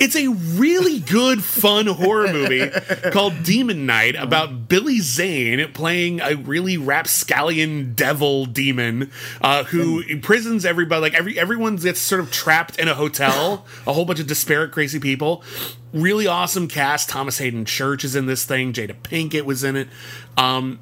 It's 0.00 0.16
a 0.16 0.28
really 0.28 0.98
good, 0.98 1.44
fun 1.44 1.86
horror 1.86 2.32
movie 2.32 2.70
called 3.10 3.42
Demon 3.42 3.84
Knight 3.84 4.16
about 4.16 4.66
Billy 4.66 5.00
Zane 5.00 5.70
playing 5.74 6.20
a 6.20 6.36
really 6.36 6.78
rapscallion 6.78 7.92
devil 7.92 8.46
demon 8.46 9.10
uh, 9.42 9.64
who 9.64 10.00
imprisons 10.00 10.64
everybody. 10.64 11.02
Like 11.02 11.12
every 11.12 11.38
everyone 11.38 11.76
gets 11.76 12.00
sort 12.00 12.22
of 12.22 12.32
trapped 12.32 12.78
in 12.78 12.88
a 12.88 12.94
hotel. 12.94 13.66
A 13.86 13.92
whole 13.92 14.06
bunch 14.06 14.20
of 14.20 14.26
disparate, 14.26 14.72
crazy 14.72 14.98
people. 14.98 15.44
Really 15.92 16.26
awesome 16.26 16.66
cast. 16.66 17.10
Thomas 17.10 17.36
Haden 17.36 17.66
Church 17.66 18.02
is 18.02 18.16
in 18.16 18.24
this 18.24 18.46
thing. 18.46 18.72
Jada 18.72 18.94
Pinkett 18.94 19.44
was 19.44 19.62
in 19.62 19.76
it. 19.76 19.88
Um, 20.38 20.78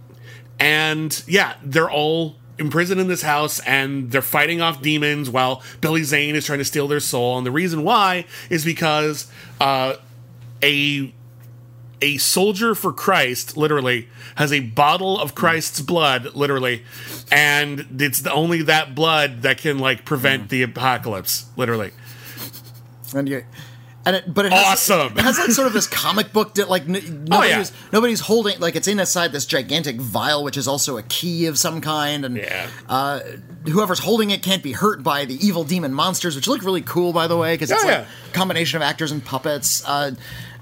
and 0.60 1.24
yeah, 1.26 1.54
they're 1.64 1.90
all 1.90 2.36
imprisoned 2.59 3.00
in 3.00 3.09
this 3.09 3.22
house 3.22 3.61
and 3.61 4.11
they're 4.11 4.22
fighting 4.22 4.61
off 4.61 4.82
demons 4.82 5.30
while 5.30 5.62
Billy 5.80 6.02
Zane 6.02 6.34
is 6.34 6.44
trying 6.44 6.59
to 6.59 6.64
steal 6.64 6.88
their 6.88 7.00
soul. 7.00 7.38
And 7.38 7.46
the 7.46 7.50
reason 7.50 7.84
why 7.84 8.24
is 8.50 8.64
because 8.64 9.30
uh, 9.61 9.94
a 10.62 11.14
a 12.00 12.16
soldier 12.18 12.74
for 12.74 12.92
Christ, 12.92 13.56
literally, 13.56 14.09
has 14.36 14.52
a 14.52 14.61
bottle 14.61 15.18
of 15.18 15.34
Christ's 15.34 15.80
blood, 15.80 16.34
literally, 16.34 16.84
and 17.30 18.00
it's 18.00 18.20
the, 18.20 18.32
only 18.32 18.62
that 18.62 18.94
blood 18.94 19.42
that 19.42 19.59
can 19.59 19.78
like 19.78 20.04
prevent 20.04 20.48
the 20.48 20.62
apocalypse, 20.62 21.46
literally. 21.56 21.90
And 23.14 23.28
you, 23.28 23.44
and 24.09 24.16
it, 24.16 24.32
but 24.34 24.46
it 24.46 24.52
has, 24.52 24.90
Awesome. 24.90 25.18
It 25.18 25.22
has 25.22 25.38
like 25.38 25.50
sort 25.50 25.66
of 25.66 25.72
this 25.74 25.86
comic 25.86 26.32
book 26.32 26.54
that 26.54 26.68
like 26.70 26.82
n- 26.88 27.24
nobody's 27.28 27.70
yeah. 27.70 27.76
nobody's 27.92 28.20
holding 28.20 28.59
like 28.59 28.74
it's 28.74 28.88
inside 28.88 29.32
this 29.32 29.44
gigantic 29.46 30.00
vial, 30.00 30.42
which 30.42 30.56
is 30.56 30.66
also 30.66 30.96
a 30.96 31.02
key 31.02 31.46
of 31.46 31.59
some 31.59 31.80
kind, 31.80 32.24
and 32.24 32.36
Yeah. 32.38 32.68
uh, 32.88 33.20
whoever's 33.66 33.98
holding 33.98 34.30
it 34.30 34.42
can't 34.42 34.62
be 34.62 34.72
hurt 34.72 35.02
by 35.02 35.24
the 35.26 35.34
evil 35.46 35.62
demon 35.64 35.92
monsters, 35.92 36.34
which 36.34 36.48
look 36.48 36.62
really 36.62 36.82
cool 36.82 37.12
by 37.12 37.26
the 37.26 37.36
way, 37.36 37.54
because 37.54 37.70
it's 37.70 37.82
Oh, 37.84 37.86
like 37.86 37.96
yeah. 37.98 38.06
a 38.30 38.32
combination 38.32 38.76
of 38.76 38.82
actors 38.82 39.12
and 39.12 39.24
puppets. 39.24 39.82
Uh, 39.86 40.12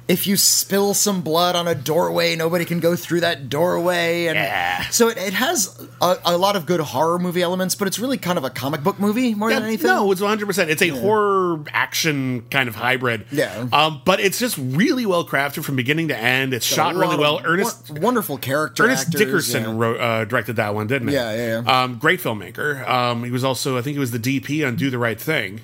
if 0.09 0.27
you 0.27 0.37
spill 0.37 0.95
some 0.95 1.21
blood 1.21 1.57
on 1.57 1.67
a 1.67 1.75
doorway, 1.75 2.37
nobody 2.37 2.65
can 2.65 2.79
go 2.79 2.95
through 2.95 3.21
that 3.23 3.49
doorway, 3.49 4.27
and 4.27 4.37
Yeah. 4.37 4.89
so 4.91 5.09
it, 5.09 5.19
it 5.19 5.33
has 5.35 5.77
a, 6.01 6.17
a 6.25 6.39
lot 6.39 6.55
of 6.55 6.65
good 6.65 6.79
horror 6.81 7.19
movie 7.19 7.43
elements, 7.43 7.75
but 7.75 7.89
it's 7.89 7.99
really 7.99 8.17
kind 8.17 8.39
of 8.39 8.45
a 8.45 8.51
comic 8.51 8.83
book 8.85 9.01
movie 9.01 9.35
more 9.35 9.51
Yeah, 9.51 9.59
than 9.59 9.67
anything. 9.69 9.89
No, 9.89 10.13
it's 10.13 10.21
100%. 10.21 10.69
It's 10.69 10.83
a 10.83 10.89
horror 10.91 11.65
action 11.73 12.43
kind 12.51 12.69
of 12.69 12.77
hybrid. 12.77 13.27
Yeah. 13.33 13.67
Um, 13.73 14.03
but 14.05 14.21
it's 14.21 14.39
just 14.39 14.57
really 14.59 15.07
well 15.07 15.27
crafted 15.27 15.65
from 15.65 15.75
beginning 15.77 16.09
to 16.09 16.17
end. 16.17 16.55
It's 16.55 16.65
shot 16.67 16.95
really 16.95 17.17
well. 17.17 17.41
Ernest 17.45 17.91
won- 17.91 18.03
wonderful 18.03 18.39
character. 18.39 18.85
Ernest 18.85 19.09
actors, 19.09 19.21
Dickerson 19.21 19.63
yeah. 19.65 19.75
wrote, 19.77 20.01
uh, 20.01 20.25
directed 20.25 20.57
that 20.57 20.75
one, 20.75 20.87
didn't 20.87 21.09
he? 21.09 21.15
Yeah, 21.15 21.35
yeah, 21.35 21.63
yeah. 21.67 21.83
Um, 21.83 21.99
great 21.99 22.21
filmmaker. 22.21 22.89
Um, 22.89 23.25
he 23.25 23.31
was 23.33 23.43
also, 23.43 23.77
I 23.77 23.83
think 23.83 23.95
he 23.95 24.01
was 24.01 24.13
the 24.13 24.19
DP 24.21 24.65
on 24.67 24.77
Do 24.77 24.89
the 24.89 24.99
Right 24.99 25.21
Thing. 25.21 25.63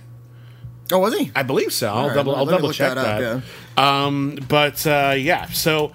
Oh, 0.92 0.98
was 0.98 1.18
he? 1.18 1.32
I 1.34 1.42
believe 1.42 1.72
so. 1.72 1.92
I'll 1.92 2.08
right, 2.08 2.14
double, 2.14 2.36
I'll 2.36 2.46
double 2.46 2.72
check 2.72 2.94
that 2.94 3.18
that. 3.20 3.42
up, 3.78 3.78
Um, 3.84 4.38
but 4.48 4.86
uh, 4.86 5.14
yeah, 5.16 5.46
so 5.46 5.92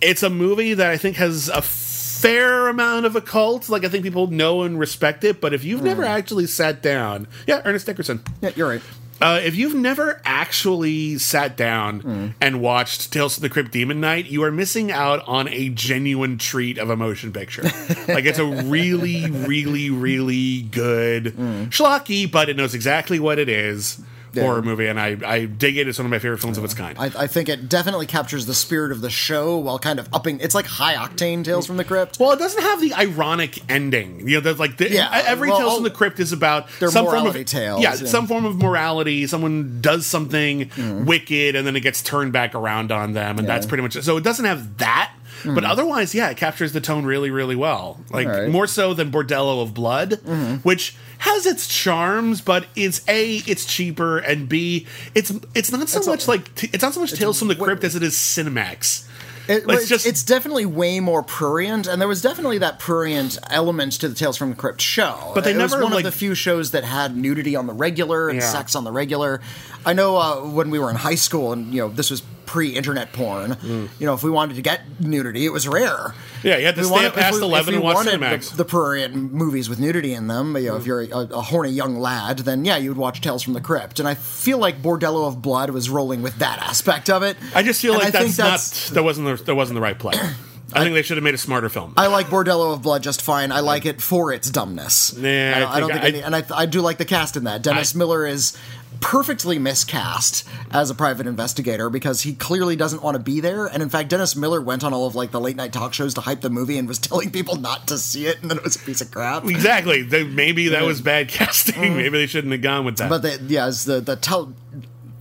it's 0.00 0.22
a 0.22 0.30
movie 0.30 0.74
that 0.74 0.90
I 0.90 0.96
think 0.96 1.16
has 1.16 1.48
a 1.48 1.62
fair 1.62 2.68
amount 2.68 3.06
of 3.06 3.14
a 3.16 3.20
cult. 3.20 3.68
Like 3.68 3.84
I 3.84 3.88
think 3.88 4.02
people 4.04 4.26
know 4.26 4.62
and 4.62 4.78
respect 4.78 5.22
it. 5.24 5.40
But 5.40 5.54
if 5.54 5.64
you've 5.64 5.82
never 5.82 6.02
Hmm. 6.02 6.08
actually 6.10 6.46
sat 6.46 6.82
down, 6.82 7.26
yeah, 7.46 7.62
Ernest 7.64 7.86
Dickerson. 7.86 8.20
Yeah, 8.40 8.50
you're 8.56 8.68
right. 8.68 8.82
Uh, 9.20 9.40
if 9.42 9.56
you've 9.56 9.74
never 9.74 10.20
actually 10.24 11.18
sat 11.18 11.56
down 11.56 12.00
Hmm. 12.00 12.26
and 12.40 12.60
watched 12.60 13.12
Tales 13.12 13.36
of 13.36 13.42
the 13.42 13.48
Crypt 13.48 13.72
Demon 13.72 14.00
Knight, 14.00 14.26
you 14.26 14.42
are 14.44 14.52
missing 14.52 14.92
out 14.92 15.22
on 15.26 15.48
a 15.48 15.68
genuine 15.70 16.38
treat 16.38 16.78
of 16.78 16.88
a 16.90 16.96
motion 16.96 17.32
picture. 17.32 17.62
like 18.08 18.24
it's 18.24 18.38
a 18.38 18.44
really, 18.46 19.28
really, 19.30 19.90
really 19.90 20.62
good 20.62 21.32
Hmm. 21.34 21.64
schlocky, 21.64 22.30
but 22.30 22.48
it 22.48 22.56
knows 22.56 22.74
exactly 22.74 23.18
what 23.18 23.38
it 23.38 23.48
is. 23.48 24.00
Horror 24.34 24.62
movie, 24.62 24.86
and 24.86 24.98
I, 25.00 25.16
I 25.24 25.44
dig 25.46 25.76
it. 25.76 25.88
It's 25.88 25.98
one 25.98 26.06
of 26.06 26.10
my 26.10 26.18
favorite 26.18 26.38
films 26.38 26.58
of 26.58 26.64
its 26.64 26.74
kind. 26.74 26.98
I, 26.98 27.06
I 27.06 27.26
think 27.26 27.48
it 27.48 27.68
definitely 27.68 28.06
captures 28.06 28.46
the 28.46 28.54
spirit 28.54 28.92
of 28.92 29.00
the 29.00 29.10
show 29.10 29.58
while 29.58 29.78
kind 29.78 29.98
of 29.98 30.08
upping. 30.12 30.40
It's 30.40 30.54
like 30.54 30.66
high 30.66 30.94
octane 30.94 31.44
Tales 31.44 31.66
from 31.66 31.76
the 31.76 31.84
Crypt. 31.84 32.18
well, 32.18 32.32
it 32.32 32.38
doesn't 32.38 32.62
have 32.62 32.80
the 32.80 32.94
ironic 32.94 33.62
ending. 33.70 34.28
You 34.28 34.36
know, 34.36 34.40
that's 34.40 34.58
like 34.58 34.76
the, 34.76 34.90
Yeah, 34.90 35.22
every 35.26 35.50
well, 35.50 35.58
Tales 35.58 35.74
from 35.74 35.84
oh, 35.84 35.88
the 35.88 35.94
Crypt 35.94 36.20
is 36.20 36.32
about 36.32 36.68
They're 36.78 36.90
some 36.90 37.04
form 37.04 37.16
morality 37.16 37.40
of 37.40 37.46
tales, 37.46 37.82
Yeah, 37.82 37.90
yeah. 37.90 38.06
some 38.06 38.26
form 38.26 38.44
of 38.44 38.56
morality. 38.56 39.26
Someone 39.26 39.80
does 39.80 40.06
something 40.06 40.66
mm-hmm. 40.66 41.04
wicked, 41.04 41.56
and 41.56 41.66
then 41.66 41.76
it 41.76 41.80
gets 41.80 42.02
turned 42.02 42.32
back 42.32 42.54
around 42.54 42.92
on 42.92 43.12
them, 43.12 43.38
and 43.38 43.48
that's 43.48 43.66
pretty 43.66 43.82
much 43.82 43.96
it. 43.96 44.04
So 44.04 44.16
it 44.16 44.24
doesn't 44.24 44.44
have 44.44 44.78
that. 44.78 45.12
But 45.44 45.64
mm. 45.64 45.68
otherwise, 45.68 46.14
yeah, 46.14 46.30
it 46.30 46.36
captures 46.36 46.72
the 46.72 46.80
tone 46.80 47.04
really, 47.04 47.30
really 47.30 47.56
well. 47.56 48.00
Like 48.10 48.28
right. 48.28 48.48
more 48.48 48.66
so 48.66 48.94
than 48.94 49.10
Bordello 49.10 49.62
of 49.62 49.74
Blood, 49.74 50.10
mm-hmm. 50.12 50.56
which 50.56 50.96
has 51.18 51.46
its 51.46 51.66
charms, 51.66 52.40
but 52.40 52.66
it's 52.76 53.06
a 53.08 53.36
it's 53.38 53.64
cheaper, 53.64 54.18
and 54.18 54.48
b 54.48 54.86
it's 55.14 55.32
it's 55.54 55.72
not 55.72 55.88
so 55.88 55.98
It's 55.98 56.06
a- 56.06 56.10
much 56.10 56.28
like 56.28 56.54
t- 56.54 56.70
it's 56.72 56.82
not 56.82 56.94
so 56.94 57.00
much 57.00 57.12
Tales 57.12 57.38
from 57.38 57.48
the 57.48 57.56
Crypt 57.56 57.84
as 57.84 57.94
it 57.94 58.02
is 58.02 58.14
Cinemax. 58.14 59.06
It, 59.48 59.64
it's, 59.66 59.88
just- 59.88 60.04
it's 60.06 60.22
definitely 60.22 60.66
way 60.66 61.00
more 61.00 61.22
prurient, 61.22 61.86
and 61.86 62.00
there 62.00 62.08
was 62.08 62.20
definitely 62.20 62.58
that 62.58 62.78
prurient 62.78 63.38
element 63.48 63.92
to 63.94 64.08
the 64.08 64.14
Tales 64.14 64.36
from 64.36 64.50
the 64.50 64.56
Crypt 64.56 64.82
show. 64.82 65.32
But 65.34 65.44
they 65.44 65.52
it 65.52 65.56
was 65.56 65.72
never, 65.72 65.82
one 65.84 65.92
like- 65.92 66.04
of 66.04 66.12
the 66.12 66.18
few 66.18 66.34
shows 66.34 66.72
that 66.72 66.84
had 66.84 67.16
nudity 67.16 67.56
on 67.56 67.66
the 67.66 67.72
regular 67.72 68.28
and 68.28 68.40
Yeah. 68.40 68.46
sex 68.52 68.74
on 68.74 68.84
the 68.84 68.92
regular. 68.92 69.40
I 69.86 69.92
know 69.92 70.16
uh, 70.16 70.36
when 70.48 70.70
we 70.70 70.78
were 70.78 70.90
in 70.90 70.96
high 70.96 71.14
school, 71.16 71.52
and 71.52 71.72
you 71.72 71.80
know 71.82 71.88
this 71.88 72.10
was 72.10 72.22
pre-internet 72.46 73.12
porn. 73.12 73.50
Mm. 73.52 73.88
You 73.98 74.06
know, 74.06 74.14
if 74.14 74.22
we 74.22 74.30
wanted 74.30 74.56
to 74.56 74.62
get 74.62 74.80
nudity, 75.00 75.44
it 75.44 75.50
was 75.52 75.68
rare. 75.68 76.14
Yeah, 76.42 76.56
you 76.56 76.64
had 76.64 76.76
to 76.76 76.80
We 76.80 76.86
stay 76.86 76.92
wanted- 76.94 77.08
up 77.08 77.14
past 77.14 77.36
we- 77.36 77.42
11 77.42 77.74
if 77.74 77.76
and 77.78 77.84
watch 77.84 78.06
Cinemax. 78.06 78.50
The, 78.52 78.56
the 78.58 78.64
prurient 78.64 79.14
movies 79.14 79.68
with 79.68 79.78
nudity 79.78 80.14
in 80.14 80.28
them. 80.28 80.56
You 80.56 80.68
know, 80.68 80.76
if 80.76 80.86
you're 80.86 81.02
a, 81.02 81.08
a 81.10 81.42
horny 81.42 81.70
young 81.70 81.96
lad, 81.98 82.38
then 82.40 82.64
yeah, 82.64 82.78
you 82.78 82.88
would 82.90 82.96
watch 82.96 83.20
Tales 83.20 83.42
from 83.42 83.52
the 83.52 83.60
Crypt. 83.60 83.98
And 84.00 84.08
I 84.08 84.14
feel 84.14 84.56
like 84.56 84.80
Bordello 84.80 85.28
of 85.28 85.42
Blood 85.42 85.70
was 85.70 85.90
rolling 85.90 86.22
with 86.22 86.36
that 86.38 86.58
aspect 86.60 87.10
of 87.10 87.22
it. 87.22 87.36
I 87.54 87.62
just 87.62 87.82
feel 87.82 87.92
And 87.94 88.02
like 88.04 88.14
I 88.14 88.22
think 88.22 88.34
that's, 88.34 88.88
not 88.90 88.94
that 88.94 89.02
wasn't 89.02 89.26
the, 89.38 89.44
that 89.44 89.54
wasn't 89.54 89.74
the 89.76 89.82
right 89.82 89.98
play. 89.98 90.14
I 90.70 90.82
think 90.84 90.92
they 90.94 91.00
should 91.00 91.16
have 91.16 91.24
made 91.24 91.32
a 91.32 91.38
smarter 91.38 91.70
film. 91.70 91.94
I 91.96 92.08
like 92.08 92.26
Bordello 92.26 92.74
of 92.74 92.82
Blood 92.82 93.02
just 93.02 93.22
fine. 93.22 93.52
I 93.52 93.60
like 93.60 93.86
it 93.86 94.02
for 94.02 94.32
its 94.34 94.50
dumbness. 94.50 95.16
Nah, 95.16 95.26
I, 95.28 95.58
don't- 95.60 95.68
I 95.70 95.72
I 95.76 95.80
don't 95.80 95.90
think 95.92 96.02
I- 96.04 96.08
any, 96.08 96.22
and 96.22 96.36
I, 96.36 96.44
I 96.54 96.66
do 96.66 96.82
like 96.82 96.98
the 96.98 97.06
cast 97.06 97.38
in 97.38 97.44
that. 97.44 97.62
Dennis 97.62 97.94
I- 97.94 97.98
Miller 97.98 98.26
is 98.26 98.54
perfectly 99.00 99.58
miscast 99.58 100.46
as 100.70 100.90
a 100.90 100.94
private 100.94 101.26
investigator 101.26 101.90
because 101.90 102.22
he 102.22 102.34
clearly 102.34 102.76
doesn't 102.76 103.02
want 103.02 103.16
to 103.16 103.22
be 103.22 103.40
there. 103.40 103.66
And 103.66 103.82
in 103.82 103.88
fact, 103.88 104.08
Dennis 104.08 104.36
Miller 104.36 104.60
went 104.60 104.84
on 104.84 104.92
all 104.92 105.06
of 105.06 105.14
like 105.14 105.30
the 105.30 105.40
late 105.40 105.56
night 105.56 105.72
talk 105.72 105.94
shows 105.94 106.14
to 106.14 106.20
hype 106.20 106.40
the 106.40 106.50
movie 106.50 106.78
and 106.78 106.88
was 106.88 106.98
telling 106.98 107.30
people 107.30 107.56
not 107.56 107.88
to 107.88 107.98
see 107.98 108.26
it, 108.26 108.40
and 108.42 108.50
then 108.50 108.58
it 108.58 108.64
was 108.64 108.76
a 108.76 108.80
piece 108.80 109.00
of 109.00 109.10
crap. 109.10 109.44
exactly. 109.44 110.02
They, 110.02 110.24
maybe 110.24 110.68
that 110.68 110.82
was 110.84 111.00
bad 111.00 111.28
casting. 111.28 111.96
Maybe 111.96 112.18
they 112.18 112.26
shouldn't 112.26 112.52
have 112.52 112.62
gone 112.62 112.84
with 112.84 112.96
that. 112.98 113.06
Mm. 113.06 113.08
But 113.10 113.22
the, 113.22 113.42
yeah, 113.46 113.68
it's 113.68 113.84
the 113.84 114.00
the 114.00 114.16
tel- 114.16 114.54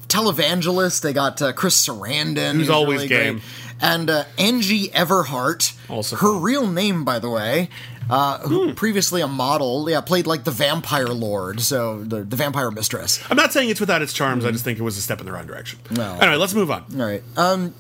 televangelist. 0.08 1.02
They 1.02 1.14
got 1.14 1.42
uh, 1.42 1.54
Chris 1.54 1.88
Sarandon, 1.88 2.54
Who's 2.54 2.70
always 2.70 3.08
game. 3.08 3.42
And 3.82 4.10
uh, 4.10 4.24
Angie 4.38 4.90
Everhart. 4.90 5.74
Also 5.90 6.16
her 6.18 6.34
fun. 6.34 6.42
real 6.42 6.68
name, 6.68 7.04
by 7.06 7.20
the 7.20 7.30
way. 7.30 7.70
Uh, 8.10 8.38
Hmm. 8.40 8.48
who 8.48 8.74
previously 8.74 9.20
a 9.22 9.28
model, 9.28 9.90
yeah, 9.90 10.00
played 10.00 10.26
like 10.28 10.46
the 10.46 10.52
vampire 10.52 11.08
lord, 11.08 11.60
so 11.60 12.02
the, 12.04 12.24
the 12.24 12.38
vampire 12.38 12.72
mistress. 12.72 13.20
I'm 13.30 13.36
not 13.36 13.52
saying 13.52 13.70
it's 13.70 13.82
without 13.82 14.02
its 14.02 14.14
charms. 14.14 14.46
I 14.46 14.52
just 14.52 14.64
think 14.64 14.80
it 14.80 14.82
was 14.82 14.98
a 14.98 15.02
step 15.02 15.20
in 15.20 15.26
the 15.26 15.34
wrong 15.34 15.46
direction. 15.46 15.80
No. 15.92 16.14
Anyway, 16.22 16.38
let's 16.38 16.54
move 16.54 16.72
on. 16.72 16.86
All 16.98 17.06
right. 17.06 17.22
Um, 17.36 17.74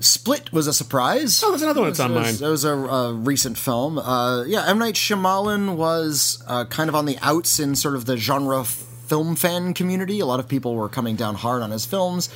Split 0.00 0.52
was 0.52 0.68
a 0.68 0.72
surprise. 0.72 1.42
Oh, 1.44 1.50
that's 1.50 1.64
another 1.64 1.80
one 1.80 1.90
that's 1.90 1.98
on 1.98 2.14
mine. 2.14 2.32
it 2.34 2.40
was 2.42 2.62
a, 2.64 2.70
a 2.72 3.12
recent 3.14 3.58
film. 3.58 3.98
Uh, 3.98 4.44
yeah, 4.44 4.64
M 4.68 4.78
Night 4.78 4.94
Shyamalan 4.94 5.74
was 5.74 6.40
uh, 6.46 6.66
kind 6.66 6.88
of 6.88 6.94
on 6.94 7.04
the 7.04 7.18
outs 7.20 7.58
in 7.58 7.74
sort 7.74 7.96
of 7.96 8.04
the 8.04 8.16
genre 8.16 8.62
film 8.64 9.34
fan 9.34 9.74
community. 9.74 10.20
A 10.20 10.26
lot 10.26 10.38
of 10.38 10.46
people 10.46 10.76
were 10.76 10.88
coming 10.88 11.16
down 11.16 11.34
hard 11.34 11.62
on 11.62 11.72
his 11.72 11.84
films. 11.84 12.28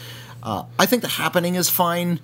Uh, 0.43 0.65
I 0.79 0.87
think 0.87 1.03
The 1.03 1.09
Happening 1.09 1.55
is 1.55 1.69
fine. 1.69 2.19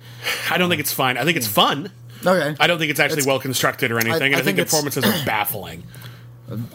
I 0.49 0.57
don't 0.57 0.69
think 0.69 0.81
it's 0.81 0.91
fine. 0.93 1.17
I 1.17 1.23
think 1.23 1.37
it's 1.37 1.47
fun. 1.47 1.89
Okay. 2.25 2.55
I 2.59 2.67
don't 2.67 2.77
think 2.79 2.91
it's 2.91 2.99
actually 2.99 3.23
well 3.25 3.39
constructed 3.39 3.91
or 3.91 3.99
anything. 3.99 4.33
and 4.33 4.35
I, 4.35 4.39
I 4.39 4.41
think, 4.41 4.45
think 4.45 4.55
the 4.57 4.61
it's- 4.63 4.71
performances 4.71 5.05
are 5.05 5.25
baffling. 5.25 5.83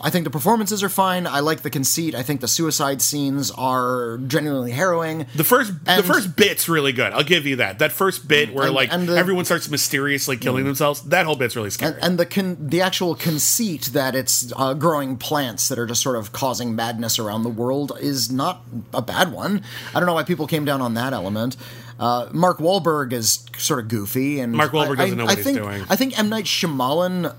I 0.03 0.11
think 0.11 0.25
the 0.25 0.31
performances 0.31 0.83
are 0.83 0.89
fine. 0.89 1.27
I 1.27 1.41
like 1.41 1.63
the 1.63 1.71
conceit. 1.71 2.15
I 2.15 2.23
think 2.23 2.41
the 2.41 2.49
suicide 2.49 3.03
scenes 3.03 3.51
are 3.53 4.19
genuinely 4.27 4.71
harrowing. 4.73 5.27
The 5.35 5.45
first, 5.45 5.85
the 5.85 6.03
first 6.03 6.37
bit's 6.37 6.69
really 6.69 6.93
good. 6.93 7.13
I'll 7.13 7.25
give 7.25 7.47
you 7.47 7.57
that. 7.57 7.79
That 7.81 7.93
first 7.93 8.29
bit 8.29 8.55
where 8.55 8.67
And- 8.67 8.75
like 8.75 8.93
and 8.93 9.09
the- 9.09 9.17
everyone 9.17 9.45
starts 9.45 9.69
mysteriously 9.71 10.37
killing 10.37 10.65
themselves. 10.65 11.03
That 11.03 11.27
whole 11.27 11.37
bit's 11.37 11.57
really 11.57 11.71
scary. 11.71 11.95
and, 11.95 12.03
and 12.05 12.19
the 12.19 12.27
con- 12.27 12.57
the 12.61 12.81
actual 12.81 13.15
conceit 13.15 13.83
that 13.93 14.15
it's 14.15 14.53
uh, 14.57 14.75
growing 14.75 15.17
plants 15.17 15.69
that 15.69 15.79
are 15.79 15.87
just 15.87 16.03
sort 16.03 16.17
of 16.17 16.33
causing 16.33 16.77
madness 16.77 17.19
around 17.19 17.43
the 17.43 17.49
world 17.49 17.93
is 18.01 18.31
not 18.31 18.63
a 18.93 19.03
bad 19.03 19.33
one. 19.33 19.63
I 19.95 19.99
don't 20.01 20.07
know 20.07 20.15
why 20.15 20.25
people 20.25 20.47
came 20.47 20.65
down 20.65 20.81
on 20.81 20.95
that 20.95 21.13
element. 21.13 21.57
Uh, 21.99 22.29
Mark 22.33 22.59
Wahlberg 22.59 23.13
is 23.13 23.45
sort 23.57 23.79
of 23.79 23.89
goofy, 23.89 24.41
and 24.41 24.53
Mark 24.53 24.73
Wahlberg 24.73 24.99
I- 24.99 25.05
doesn't 25.05 25.19
know 25.19 25.25
I 25.25 25.27
what 25.29 25.37
he's 25.37 25.45
think, 25.47 25.59
doing. 25.59 25.85
I 25.89 25.97
think 25.97 26.19
M 26.19 26.29
Night 26.29 26.45
Shyamalan 26.45 27.35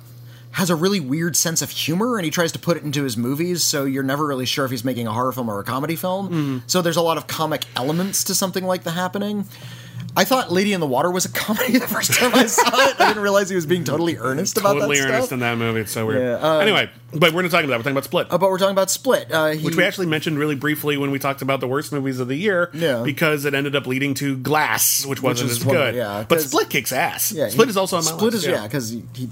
has 0.55 0.69
a 0.69 0.75
really 0.75 0.99
weird 1.01 1.35
sense 1.35 1.61
of 1.61 1.69
humor, 1.69 2.17
and 2.17 2.23
he 2.25 2.31
tries 2.31 2.51
to 2.53 2.59
put 2.59 2.77
it 2.77 2.83
into 2.83 3.03
his 3.03 3.17
movies, 3.17 3.61
so 3.61 3.83
you're 3.83 4.03
never 4.03 4.25
really 4.25 4.45
sure 4.45 4.63
if 4.65 4.71
he's 4.71 4.85
making 4.85 5.05
a 5.05 5.11
horror 5.11 5.31
film 5.33 5.49
or 5.49 5.59
a 5.59 5.63
comedy 5.63 5.95
film. 5.97 6.27
Mm-hmm. 6.27 6.57
So 6.67 6.81
there's 6.81 6.95
a 6.97 7.01
lot 7.01 7.17
of 7.17 7.27
comic 7.27 7.65
elements 7.75 8.23
to 8.25 8.35
something 8.35 8.63
like 8.63 8.83
The 8.83 8.91
Happening. 8.91 9.45
I 10.17 10.23
thought 10.23 10.49
Lady 10.53 10.71
in 10.71 10.79
the 10.79 10.87
Water 10.87 11.11
was 11.11 11.25
a 11.25 11.29
comedy 11.29 11.73
the 11.77 11.87
first 11.87 12.13
time 12.13 12.33
I 12.33 12.45
saw 12.45 12.67
it. 12.87 12.95
I 13.01 13.07
didn't 13.09 13.21
realize 13.21 13.49
he 13.49 13.55
was 13.55 13.65
being 13.65 13.83
totally 13.83 14.15
earnest 14.19 14.57
about 14.57 14.73
totally 14.75 14.95
that 14.95 15.01
Totally 15.01 15.13
earnest 15.15 15.27
stuff. 15.27 15.33
in 15.35 15.39
that 15.41 15.57
movie. 15.57 15.81
It's 15.81 15.91
so 15.91 16.05
weird. 16.05 16.21
Yeah, 16.21 16.35
uh, 16.37 16.59
anyway, 16.59 16.89
but 17.11 17.33
we're 17.33 17.41
not 17.41 17.51
talking 17.51 17.65
about 17.69 17.71
that. 17.71 17.79
We're 17.79 17.83
talking 17.83 17.91
about 17.97 18.03
Split. 18.05 18.27
Uh, 18.31 18.37
but 18.37 18.49
we're 18.49 18.57
talking 18.57 18.71
about 18.71 18.89
Split, 18.89 19.29
uh, 19.33 19.47
he, 19.49 19.65
which 19.65 19.75
we 19.75 19.83
actually 19.83 20.07
mentioned 20.07 20.39
really 20.39 20.55
briefly 20.55 20.95
when 20.95 21.11
we 21.11 21.19
talked 21.19 21.41
about 21.41 21.59
the 21.59 21.67
worst 21.67 21.91
movies 21.91 22.21
of 22.21 22.29
the 22.29 22.35
year. 22.37 22.69
Yeah. 22.73 23.03
Because 23.03 23.43
it 23.43 23.53
ended 23.53 23.75
up 23.75 23.87
leading 23.87 24.13
to 24.15 24.37
Glass, 24.37 25.05
which 25.05 25.21
wasn't 25.21 25.51
is 25.51 25.57
as 25.59 25.65
one 25.65 25.75
good. 25.75 25.95
yeah, 25.95 26.23
but 26.29 26.39
Split 26.39 26.69
kicks 26.69 26.93
ass. 26.93 27.33
Yeah, 27.33 27.49
Split 27.49 27.67
he- 27.67 27.71
is 27.71 27.77
also 27.77 27.97
on 27.97 28.05
my 28.05 28.11
Split 28.11 28.33
list. 28.35 28.45
is 28.45 28.51
yeah, 28.51 28.63
because 28.63 28.89
he, 28.91 29.03
he 29.13 29.27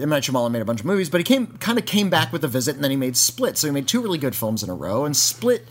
M 0.00 0.08
Night 0.08 0.22
Shyamalan 0.24 0.50
made 0.50 0.62
a 0.62 0.64
bunch 0.64 0.80
of 0.80 0.86
movies, 0.86 1.08
but 1.10 1.18
he 1.18 1.24
came 1.24 1.46
kind 1.58 1.78
of 1.78 1.86
came 1.86 2.10
back 2.10 2.32
with 2.32 2.44
a 2.44 2.48
visit, 2.48 2.74
and 2.74 2.82
then 2.84 2.90
he 2.90 2.96
made 2.96 3.16
Split. 3.16 3.56
So 3.58 3.66
he 3.68 3.72
made 3.72 3.86
two 3.88 4.00
really 4.02 4.18
good 4.18 4.34
films 4.34 4.62
in 4.62 4.70
a 4.70 4.74
row. 4.74 5.04
And 5.04 5.16
Split 5.16 5.66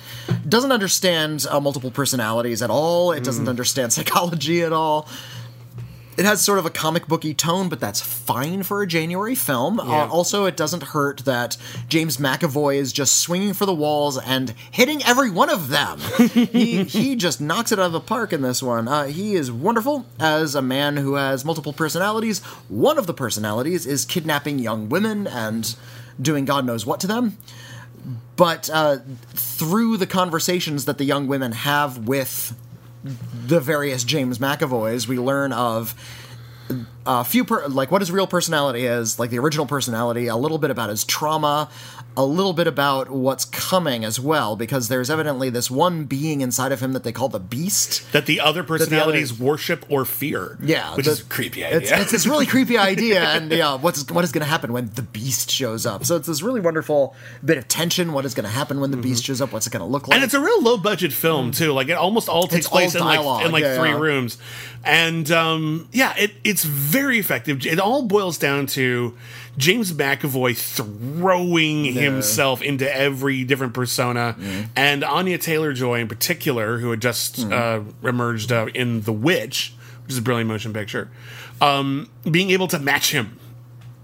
doesn't 0.48 0.72
understand 0.72 1.46
uh, 1.50 1.60
multiple 1.60 1.92
personalities 1.92 2.62
at 2.62 2.70
all. 2.70 3.12
It 3.12 3.22
Mm. 3.22 3.26
doesn't 3.26 3.50
understand 3.50 3.94
psychology 3.94 4.62
at 4.64 4.74
all. 4.74 5.08
It 6.16 6.26
has 6.26 6.41
sort 6.41 6.59
of 6.59 6.66
a 6.66 6.70
comic 6.70 7.07
booky 7.07 7.34
tone, 7.34 7.70
but 7.70 7.80
that's 7.80 7.99
fine 7.99 8.64
for 8.64 8.82
a 8.82 8.88
January 8.88 9.36
film. 9.36 9.80
Uh, 9.80 10.07
also, 10.07 10.45
it 10.45 10.55
doesn't 10.55 10.84
hurt 10.84 11.20
that 11.26 11.57
James 11.88 12.18
McAvoy 12.18 12.76
is 12.76 12.93
just 12.93 13.18
swinging 13.18 13.53
for 13.53 13.66
the 13.66 13.74
walls 13.74 14.20
and 14.20 14.53
hitting 14.72 15.03
every 15.03 15.32
one 15.32 15.49
of 15.49 15.70
them. 15.70 15.99
he 16.30 16.84
he 16.84 17.16
just 17.16 17.41
knocks 17.41 17.72
it 17.72 17.80
out 17.80 17.88
of 17.88 17.91
the 17.91 17.99
park 17.99 18.32
in 18.32 18.41
this 18.41 18.61
one. 18.61 18.88
Uh, 18.88 19.05
he 19.05 19.36
is 19.36 19.51
wonderful 19.51 20.05
as 20.20 20.53
a 20.55 20.61
man 20.61 20.97
who 20.97 21.16
has 21.16 21.43
multiple 21.43 21.74
personalities. 21.74 22.41
One 22.70 22.97
of 22.97 23.07
the 23.07 23.14
personalities 23.14 23.86
is 23.86 24.05
kidnapping 24.05 24.59
young 24.59 24.89
women 24.89 25.26
and 25.26 25.76
doing 26.22 26.45
God 26.45 26.66
knows 26.66 26.86
what 26.86 26.99
to 27.01 27.07
them. 27.07 27.38
But 28.36 28.70
uh, 28.72 28.97
through 29.34 29.97
the 29.97 30.07
conversations 30.07 30.86
that 30.86 30.97
the 30.97 31.05
young 31.05 31.28
women 31.28 31.51
have 31.51 32.07
with 32.07 32.55
the 33.04 33.60
various 33.60 34.04
James 34.04 34.39
McAvoys, 34.39 35.08
we 35.08 35.20
learn 35.20 35.51
of 35.51 35.95
a 37.06 37.24
few 37.24 37.43
per- 37.43 37.68
like 37.68 37.91
what 37.91 38.01
his 38.01 38.12
real 38.12 38.28
personality 38.28 38.86
is, 38.86 39.20
like 39.20 39.30
the 39.30 39.39
original 39.39 39.66
personality, 39.66 40.28
a 40.28 40.36
little 40.36 40.58
bit 40.58 40.72
about 40.72 40.89
his 40.89 41.04
trauma, 41.04 41.70
a 42.16 42.26
little 42.26 42.53
bit 42.53 42.68
about 42.68 43.09
what's 43.09 43.45
coming 43.45 44.03
as 44.05 44.20
well, 44.20 44.55
because 44.55 44.88
there's 44.88 45.09
evidently 45.09 45.49
this 45.49 45.70
one 45.72 46.05
being 46.05 46.41
inside 46.41 46.72
of 46.72 46.80
him 46.82 46.93
that 46.93 47.03
they 47.03 47.11
call 47.11 47.30
the 47.30 47.39
Beast. 47.39 48.11
That 48.11 48.26
the 48.26 48.39
other 48.39 48.64
personalities 48.64 49.38
worship 49.38 49.86
or 49.89 50.05
fear. 50.05 50.57
Yeah, 50.61 50.95
Which 50.95 51.05
the- 51.05 51.11
is 51.14 51.22
a 51.22 51.26
creepy 51.26 51.64
idea. 51.66 51.78
It's, 51.78 51.91
it's 51.91 52.11
this 52.11 52.28
really 52.28 52.45
creepy 52.45 52.78
idea, 52.93 53.24
and 53.24 53.51
yeah, 53.51 53.76
what's 53.78 54.09
what 54.11 54.24
is 54.24 54.32
going 54.32 54.43
to 54.43 54.49
happen 54.49 54.74
when 54.74 54.89
the 54.95 55.01
Beast 55.01 55.49
shows 55.49 55.86
up? 55.86 56.05
So 56.05 56.16
it's 56.16 56.28
this 56.28 56.41
really 56.41 56.61
wonderful 56.61 57.16
bit 57.43 57.57
of 57.57 57.68
tension. 57.68 58.14
What 58.14 58.26
is 58.26 58.34
going 58.34 58.45
to 58.45 58.51
happen 58.51 58.80
when 58.80 58.91
the 58.91 58.97
Beast 58.97 59.24
shows 59.24 59.41
up? 59.41 59.51
What's 59.51 59.68
it 59.68 59.74
going 59.74 59.82
to 59.82 59.86
look 59.86 60.07
like? 60.07 60.16
and 60.16 60.24
it's 60.24 60.34
a 60.34 60.39
real 60.41 60.61
low 60.61 60.78
budget 60.78 61.14
film 61.14 61.51
too. 61.51 61.74
Like 61.74 61.89
it 61.89 61.93
almost 61.93 62.30
all 62.30 62.43
takes 62.47 62.66
It's 62.66 62.68
all 62.68 62.72
place 62.80 62.95
in 62.95 63.03
like 63.03 63.45
in 63.45 63.51
like 63.51 63.64
yeah, 63.64 63.78
three 63.78 63.89
yeah. 63.89 63.99
rooms, 63.99 64.38
and 64.84 65.30
um, 65.32 65.88
yeah, 65.91 66.14
it 66.18 66.32
it's 66.43 66.64
very 66.64 67.20
effective. 67.20 67.66
It 67.66 67.80
all 67.80 68.03
boils 68.03 68.38
down 68.38 68.68
to 68.68 69.18
James 69.58 69.93
McAvoy 69.93 70.58
throwing 70.58 71.86
himself 71.86 72.62
into 72.62 72.91
every 72.95 73.43
different 73.43 73.74
persona, 73.74 74.36
and 74.76 75.04
Anya 75.04 75.38
Taylor 75.38 75.74
Joy 75.74 75.99
in 75.99 76.08
particular, 76.08 76.80
who 76.80 76.89
had 76.89 77.01
just 77.01 77.39
uh, 77.51 77.82
emerged 78.04 78.51
uh, 78.51 78.68
in 78.74 79.01
The 79.01 79.14
Witch, 79.14 79.74
which 80.04 80.14
is 80.14 80.18
a 80.18 80.22
brilliant 80.22 80.49
motion 80.49 80.74
picture, 80.74 81.10
um, 81.62 82.10
being 82.30 82.49
able 82.49 82.68
to 82.70 82.80
match 82.80 83.12
him. 83.12 83.39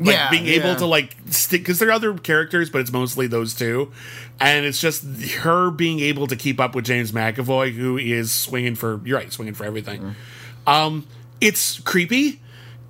Like 0.01 0.15
Yeah, 0.15 0.29
being 0.29 0.45
able 0.47 0.69
yeah. 0.69 0.75
to 0.77 0.85
like 0.85 1.17
stick 1.29 1.59
because 1.61 1.79
there 1.79 1.89
are 1.89 1.91
other 1.91 2.13
characters 2.17 2.69
but 2.69 2.79
it's 2.79 2.91
mostly 2.93 3.27
those 3.27 3.53
two. 3.53 3.91
And 4.39 4.65
it's 4.65 4.79
just 4.79 5.03
her 5.39 5.71
being 5.71 5.99
able 5.99 6.25
to 6.27 6.37
keep 6.37 6.57
up 6.61 6.73
with 6.73 6.85
james 6.85 7.11
mcavoy 7.11 7.73
who 7.73 7.97
is 7.97 8.31
swinging 8.31 8.75
for 8.75 9.01
you're 9.03 9.17
right 9.17 9.29
swinging 9.29 9.55
for 9.55 9.65
everything. 9.65 10.15
Um 10.65 11.05
it's 11.41 11.81
creepy 11.81 12.39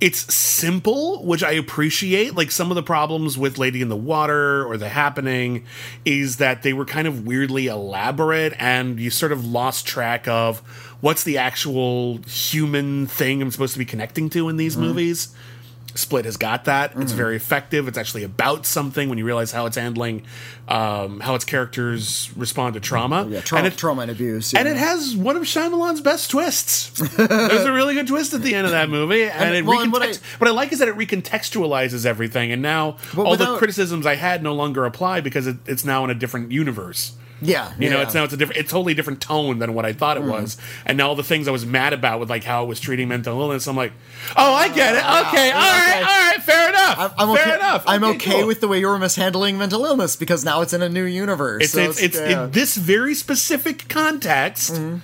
it's 0.00 0.32
simple 0.32 1.24
which 1.24 1.42
i 1.42 1.52
appreciate. 1.52 2.34
Like 2.34 2.50
some 2.50 2.70
of 2.70 2.74
the 2.74 2.82
problems 2.82 3.36
with 3.36 3.58
lady 3.58 3.82
in 3.82 3.88
the 3.88 3.96
water 3.96 4.64
or 4.64 4.76
the 4.76 4.88
happening 4.88 5.66
is 6.04 6.38
that 6.38 6.62
they 6.62 6.72
were 6.72 6.84
kind 6.84 7.06
of 7.06 7.26
weirdly 7.26 7.66
elaborate 7.66 8.54
and 8.58 8.98
you 8.98 9.10
sort 9.10 9.32
of 9.32 9.44
lost 9.44 9.86
track 9.86 10.26
of 10.26 10.60
what's 11.00 11.24
the 11.24 11.38
actual 11.38 12.18
human 12.26 13.06
thing 13.06 13.42
i'm 13.42 13.50
supposed 13.50 13.72
to 13.74 13.78
be 13.78 13.84
connecting 13.84 14.30
to 14.30 14.48
in 14.48 14.56
these 14.56 14.74
mm-hmm. 14.74 14.86
movies 14.86 15.34
Split 15.94 16.24
has 16.24 16.36
got 16.36 16.64
that. 16.66 16.90
Mm-hmm. 16.90 17.02
It's 17.02 17.12
very 17.12 17.36
effective. 17.36 17.88
It's 17.88 17.98
actually 17.98 18.22
about 18.24 18.66
something 18.66 19.08
when 19.08 19.18
you 19.18 19.24
realize 19.24 19.52
how 19.52 19.66
it's 19.66 19.76
handling, 19.76 20.22
um, 20.68 21.20
how 21.20 21.34
its 21.34 21.44
characters 21.44 22.30
respond 22.36 22.74
to 22.74 22.80
trauma. 22.80 23.26
yeah, 23.28 23.40
trauma, 23.40 23.64
and 23.64 23.72
it, 23.72 23.76
trauma 23.78 24.02
and 24.02 24.10
abuse. 24.10 24.54
and 24.54 24.68
it 24.68 24.76
has 24.76 25.16
one 25.16 25.36
of 25.36 25.42
Shyamalan's 25.42 26.00
best 26.00 26.30
twists. 26.30 26.90
There's 27.16 27.64
a 27.64 27.72
really 27.72 27.94
good 27.94 28.06
twist 28.06 28.34
at 28.34 28.42
the 28.42 28.54
end 28.54 28.66
of 28.66 28.72
that 28.72 28.88
movie, 28.88 29.24
and, 29.24 29.54
it 29.54 29.64
well, 29.64 29.80
and 29.80 29.92
what 29.92 30.02
I- 30.02 30.14
what 30.38 30.48
I 30.48 30.52
like 30.52 30.72
is 30.72 30.78
that 30.78 30.88
it 30.88 30.96
recontextualizes 30.96 32.06
everything, 32.06 32.52
and 32.52 32.62
now 32.62 32.96
all 33.16 33.36
the 33.36 33.56
criticisms 33.56 34.06
I 34.06 34.16
had 34.16 34.42
no 34.42 34.54
longer 34.54 34.84
apply 34.84 35.20
because 35.20 35.46
it, 35.46 35.56
it's 35.66 35.84
now 35.84 36.04
in 36.04 36.10
a 36.10 36.14
different 36.14 36.52
universe. 36.52 37.12
Yeah, 37.42 37.72
You 37.78 37.90
know, 37.90 37.96
yeah. 37.96 38.02
it's 38.02 38.14
now 38.14 38.24
it's 38.24 38.32
a 38.32 38.36
different, 38.36 38.60
it's 38.60 38.70
totally 38.70 38.94
different 38.94 39.20
tone 39.20 39.58
than 39.58 39.74
what 39.74 39.84
I 39.86 39.92
thought 39.92 40.16
it 40.16 40.22
was. 40.22 40.56
And 40.86 40.98
now 40.98 41.08
all 41.08 41.14
the 41.14 41.22
things 41.24 41.48
I 41.48 41.50
was 41.50 41.64
mad 41.64 41.92
about 41.92 42.20
with 42.20 42.30
like 42.30 42.44
how 42.44 42.64
it 42.64 42.66
was 42.66 42.80
treating 42.80 43.08
mental 43.08 43.40
illness, 43.40 43.66
I'm 43.66 43.76
like, 43.76 43.92
oh, 44.36 44.54
I 44.54 44.68
get 44.68 44.94
it. 44.94 44.98
Okay, 44.98 45.50
all 45.50 45.60
right, 45.60 46.00
all 46.00 46.30
right, 46.32 46.42
fair 46.42 46.68
enough. 46.68 47.14
I'm, 47.18 47.30
I'm 47.30 47.36
fair 47.36 47.46
okay. 47.46 47.54
enough. 47.56 47.84
I'm 47.86 48.04
Okay, 48.04 48.16
okay 48.16 48.38
cool. 48.40 48.46
with 48.46 48.60
the 48.60 48.68
way 48.68 48.80
you're 48.80 48.98
mishandling 48.98 49.58
mental 49.58 49.84
illness 49.84 50.16
because 50.16 50.44
now 50.44 50.60
it's 50.62 50.72
in 50.72 50.82
a 50.82 50.88
new 50.88 51.04
universe. 51.04 51.64
It's 51.64 51.72
so 51.72 51.82
it's, 51.82 52.02
it's 52.02 52.16
yeah. 52.18 52.44
in 52.44 52.50
this 52.50 52.76
very 52.76 53.14
specific 53.14 53.88
context. 53.88 54.72
Mm-hmm. 54.74 54.96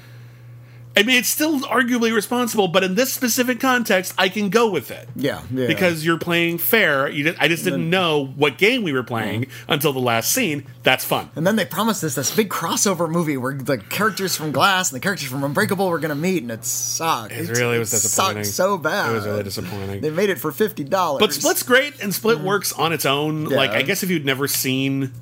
I 0.97 1.03
mean, 1.03 1.17
it's 1.19 1.29
still 1.29 1.61
arguably 1.61 2.15
responsible, 2.15 2.69
but 2.69 2.83
in 2.83 2.95
this 2.95 3.13
specific 3.13 3.61
context, 3.61 4.15
I 4.17 4.31
can 4.31 4.49
go 4.49 4.71
with 4.71 4.91
it. 4.91 5.07
yeah, 5.15 5.43
yeah. 5.53 5.67
Because 5.67 6.05
you're 6.07 6.19
playing 6.19 6.57
fair. 6.59 7.07
You 7.09 7.25
did, 7.25 7.37
I 7.39 7.49
just 7.49 7.65
didn't 7.65 7.91
know 7.91 8.25
what 8.37 8.57
game 8.57 8.83
we 8.83 8.93
were 8.93 9.03
playing 9.03 9.43
Mm-hmm. 9.43 9.73
until 9.73 9.93
the 9.93 10.01
last 10.01 10.33
scene. 10.33 10.67
That's 10.85 11.05
fun. 11.05 11.29
And 11.37 11.47
then 11.47 11.57
they 11.57 11.67
promised 11.67 12.03
us 12.03 12.15
this 12.15 12.35
big 12.35 12.49
crossover 12.49 13.11
movie 13.11 13.37
where 13.37 13.53
the 13.55 13.77
characters 13.79 14.37
from 14.37 14.53
Glass 14.53 14.91
and 14.91 14.97
the 14.97 15.03
characters 15.03 15.29
from 15.29 15.45
Unbreakable 15.45 15.89
were 15.89 15.99
going 15.99 16.09
to 16.09 16.15
meet, 16.15 16.43
and 16.43 16.51
it 16.51 16.65
sucked. 16.65 17.33
It 17.33 17.49
really 17.51 17.79
was 17.79 17.91
disappointing. 17.91 18.45
Sucked 18.45 18.55
so 18.57 18.79
bad. 18.79 19.11
It 19.11 19.15
was 19.15 19.27
really 19.27 19.43
disappointing. 19.43 20.01
They 20.01 20.11
made 20.11 20.31
it 20.31 20.39
for 20.39 20.51
fifty 20.53 20.85
dollars. 20.85 21.21
But 21.21 21.35
Split's 21.35 21.63
great, 21.63 22.01
and 22.03 22.15
Split 22.15 22.41
works 22.41 22.73
on 22.73 22.93
its 22.93 23.05
own. 23.05 23.45
Like, 23.45 23.71
Mm-hmm. 23.71 23.79
I 23.79 23.83
guess 23.83 24.03
if 24.03 24.09
you'd 24.11 24.25
never 24.25 24.49
seen 24.49 25.13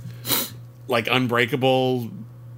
like 0.87 1.09
Unbreakable, 1.11 2.11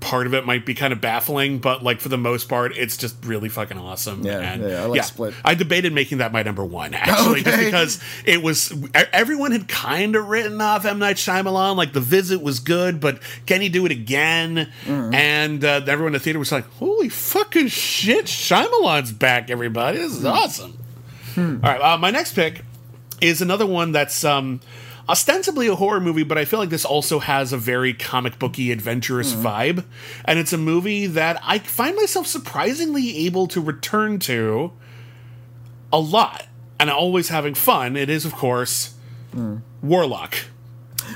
part 0.06 0.28
of 0.28 0.34
it 0.34 0.46
might 0.46 0.64
be 0.64 0.72
kind 0.72 0.92
of 0.92 1.00
baffling, 1.00 1.58
but 1.58 1.82
like 1.82 2.00
for 2.00 2.08
the 2.08 2.16
most 2.16 2.48
part, 2.48 2.76
it's 2.76 2.96
just 2.96 3.16
really 3.24 3.48
fucking 3.48 3.76
awesome. 3.76 4.24
Yeah, 4.24 4.38
and, 4.38 4.62
yeah, 4.62 4.82
I 4.82 4.86
like 4.86 5.02
Split. 5.02 5.34
I 5.44 5.54
debated 5.56 5.92
making 5.92 6.18
that 6.18 6.32
my 6.32 6.44
number 6.44 6.64
one 6.64 6.94
actually, 6.94 7.42
just 7.42 7.58
because 7.58 8.00
it 8.24 8.40
was 8.42 8.72
everyone 9.12 9.50
had 9.50 9.66
kind 9.66 10.14
of 10.14 10.28
written 10.28 10.60
off 10.60 10.84
M 10.84 11.00
Night 11.00 11.16
Shyamalan. 11.16 11.76
Like 11.76 11.92
the 11.92 12.00
visit 12.00 12.40
was 12.40 12.60
good, 12.60 13.00
but 13.00 13.20
can 13.46 13.60
he 13.60 13.68
do 13.68 13.84
it 13.84 13.90
again? 13.92 14.72
Mm-hmm. 14.84 15.14
And 15.14 15.64
uh, 15.64 15.80
everyone 15.86 16.08
in 16.08 16.12
the 16.12 16.20
theater 16.20 16.38
was 16.38 16.52
like, 16.52 16.66
"Holy 16.74 17.08
fucking 17.08 17.66
shit, 17.68 18.26
Shyamalan's 18.26 19.12
back! 19.12 19.50
Everybody, 19.50 19.98
this 19.98 20.12
is 20.12 20.20
Hmm. 20.20 20.26
awesome." 20.28 20.78
All 21.36 21.44
right, 21.62 21.80
uh, 21.80 21.98
my 21.98 22.10
next 22.10 22.34
pick 22.34 22.62
is 23.20 23.42
another 23.42 23.66
one 23.66 23.92
that's 23.92 24.24
um, 24.24 24.60
ostensibly 25.08 25.66
a 25.68 25.74
horror 25.74 26.00
movie, 26.00 26.22
but 26.22 26.38
I 26.38 26.44
feel 26.44 26.58
like 26.58 26.70
this 26.70 26.84
also 26.84 27.18
has 27.18 27.52
a 27.52 27.58
very 27.58 27.94
comic 27.94 28.38
booky, 28.38 28.72
adventurous 28.72 29.32
mm-hmm. 29.32 29.46
vibe. 29.46 29.84
And 30.24 30.38
it's 30.38 30.52
a 30.52 30.58
movie 30.58 31.06
that 31.06 31.40
I 31.42 31.58
find 31.58 31.96
myself 31.96 32.26
surprisingly 32.26 33.26
able 33.26 33.46
to 33.48 33.60
return 33.60 34.18
to 34.20 34.72
a 35.92 35.98
lot, 35.98 36.46
and 36.78 36.90
always 36.90 37.28
having 37.28 37.54
fun. 37.54 37.96
It 37.96 38.10
is, 38.10 38.24
of 38.24 38.34
course, 38.34 38.94
mm. 39.32 39.62
Warlock. 39.82 40.36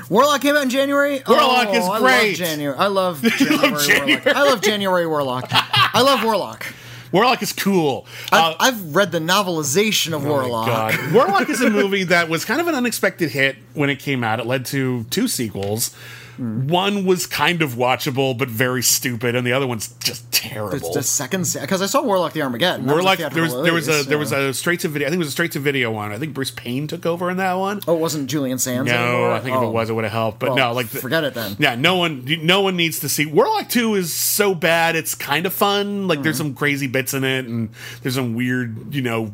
Warlock 0.09 0.41
came 0.41 0.55
out 0.55 0.63
in 0.63 0.69
January. 0.69 1.21
Warlock 1.27 1.67
oh, 1.69 1.73
is 1.73 1.85
I 1.85 1.99
great. 1.99 2.39
Love 2.39 2.47
January. 2.47 2.77
I 2.77 2.87
love 2.87 3.21
January, 3.21 3.85
January. 3.85 4.15
Warlock. 4.15 4.27
I 4.27 4.43
love 4.43 4.61
January 4.61 5.07
Warlock. 5.07 5.47
I 5.51 6.01
love 6.01 6.23
Warlock. 6.23 6.65
Warlock 7.11 7.41
is 7.41 7.53
cool. 7.53 8.05
Uh, 8.31 8.55
I've, 8.59 8.75
I've 8.75 8.95
read 8.95 9.11
the 9.11 9.19
novelization 9.19 10.13
of 10.13 10.23
Warlock. 10.25 10.67
God. 10.67 11.13
Warlock 11.13 11.49
is 11.49 11.61
a 11.61 11.69
movie 11.69 12.05
that 12.05 12.29
was 12.29 12.45
kind 12.45 12.61
of 12.61 12.67
an 12.67 12.75
unexpected 12.75 13.31
hit 13.31 13.57
when 13.73 13.89
it 13.89 13.99
came 13.99 14.23
out. 14.23 14.39
It 14.39 14.45
led 14.45 14.65
to 14.67 15.03
two 15.05 15.27
sequels. 15.27 15.95
One 16.41 17.05
was 17.05 17.27
kind 17.27 17.61
of 17.61 17.75
watchable 17.75 18.35
but 18.35 18.47
very 18.49 18.81
stupid, 18.81 19.35
and 19.35 19.45
the 19.45 19.53
other 19.53 19.67
one's 19.67 19.89
just 19.99 20.31
terrible. 20.31 20.75
It's 20.75 20.95
the 20.95 21.03
second 21.03 21.47
because 21.61 21.83
I 21.83 21.85
saw 21.85 22.01
Warlock 22.01 22.33
the 22.33 22.41
Armageddon. 22.41 22.87
That 22.87 22.95
was 22.95 23.03
Warlock. 23.05 23.31
There 23.31 23.43
was 23.43 23.53
there 23.53 23.73
was 23.73 23.87
a 23.87 24.03
there 24.09 24.17
was 24.17 24.31
a 24.31 24.51
straight 24.51 24.79
to 24.79 24.87
video. 24.87 25.07
I 25.07 25.11
think 25.11 25.17
it 25.17 25.25
was 25.25 25.27
a 25.27 25.31
straight 25.31 25.51
to 25.51 25.59
video 25.59 25.91
one. 25.91 26.11
I 26.11 26.17
think 26.17 26.33
Bruce 26.33 26.49
Payne 26.49 26.87
took 26.87 27.05
over 27.05 27.29
in 27.29 27.37
that 27.37 27.53
one. 27.53 27.81
Oh, 27.87 27.95
it 27.95 27.99
wasn't 27.99 28.27
Julian 28.27 28.57
Sands. 28.57 28.89
No, 28.91 28.97
anymore? 28.97 29.31
I 29.33 29.39
think 29.41 29.55
if 29.55 29.61
Oh. 29.61 29.67
it 29.69 29.71
was, 29.71 29.89
it 29.91 29.93
would 29.93 30.03
have 30.03 30.13
helped. 30.13 30.39
But 30.39 30.49
Well, 30.49 30.57
no, 30.57 30.73
like 30.73 30.87
the- 30.89 30.97
forget 30.99 31.23
it 31.23 31.35
then. 31.35 31.57
Yeah, 31.59 31.75
no 31.75 31.97
one, 31.97 32.25
no 32.41 32.61
one 32.61 32.75
needs 32.75 32.99
to 33.01 33.09
see 33.09 33.27
Warlock 33.27 33.69
Two. 33.69 33.93
Is 33.93 34.11
so 34.11 34.55
bad, 34.55 34.95
it's 34.95 35.13
kind 35.13 35.45
of 35.45 35.53
fun. 35.53 36.07
Like 36.07 36.19
Mm. 36.19 36.23
there's 36.23 36.37
some 36.37 36.55
crazy 36.55 36.87
bits 36.87 37.13
in 37.13 37.23
it, 37.23 37.45
and 37.45 37.69
there's 38.01 38.15
some 38.15 38.33
weird, 38.33 38.95
you 38.95 39.03
know, 39.03 39.31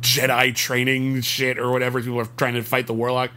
Jedi 0.00 0.52
training 0.54 1.20
shit 1.20 1.58
or 1.60 1.70
whatever. 1.70 2.00
People 2.02 2.18
are 2.20 2.28
trying 2.36 2.54
to 2.54 2.62
fight 2.62 2.88
the 2.88 2.94
Warlock. 2.94 3.30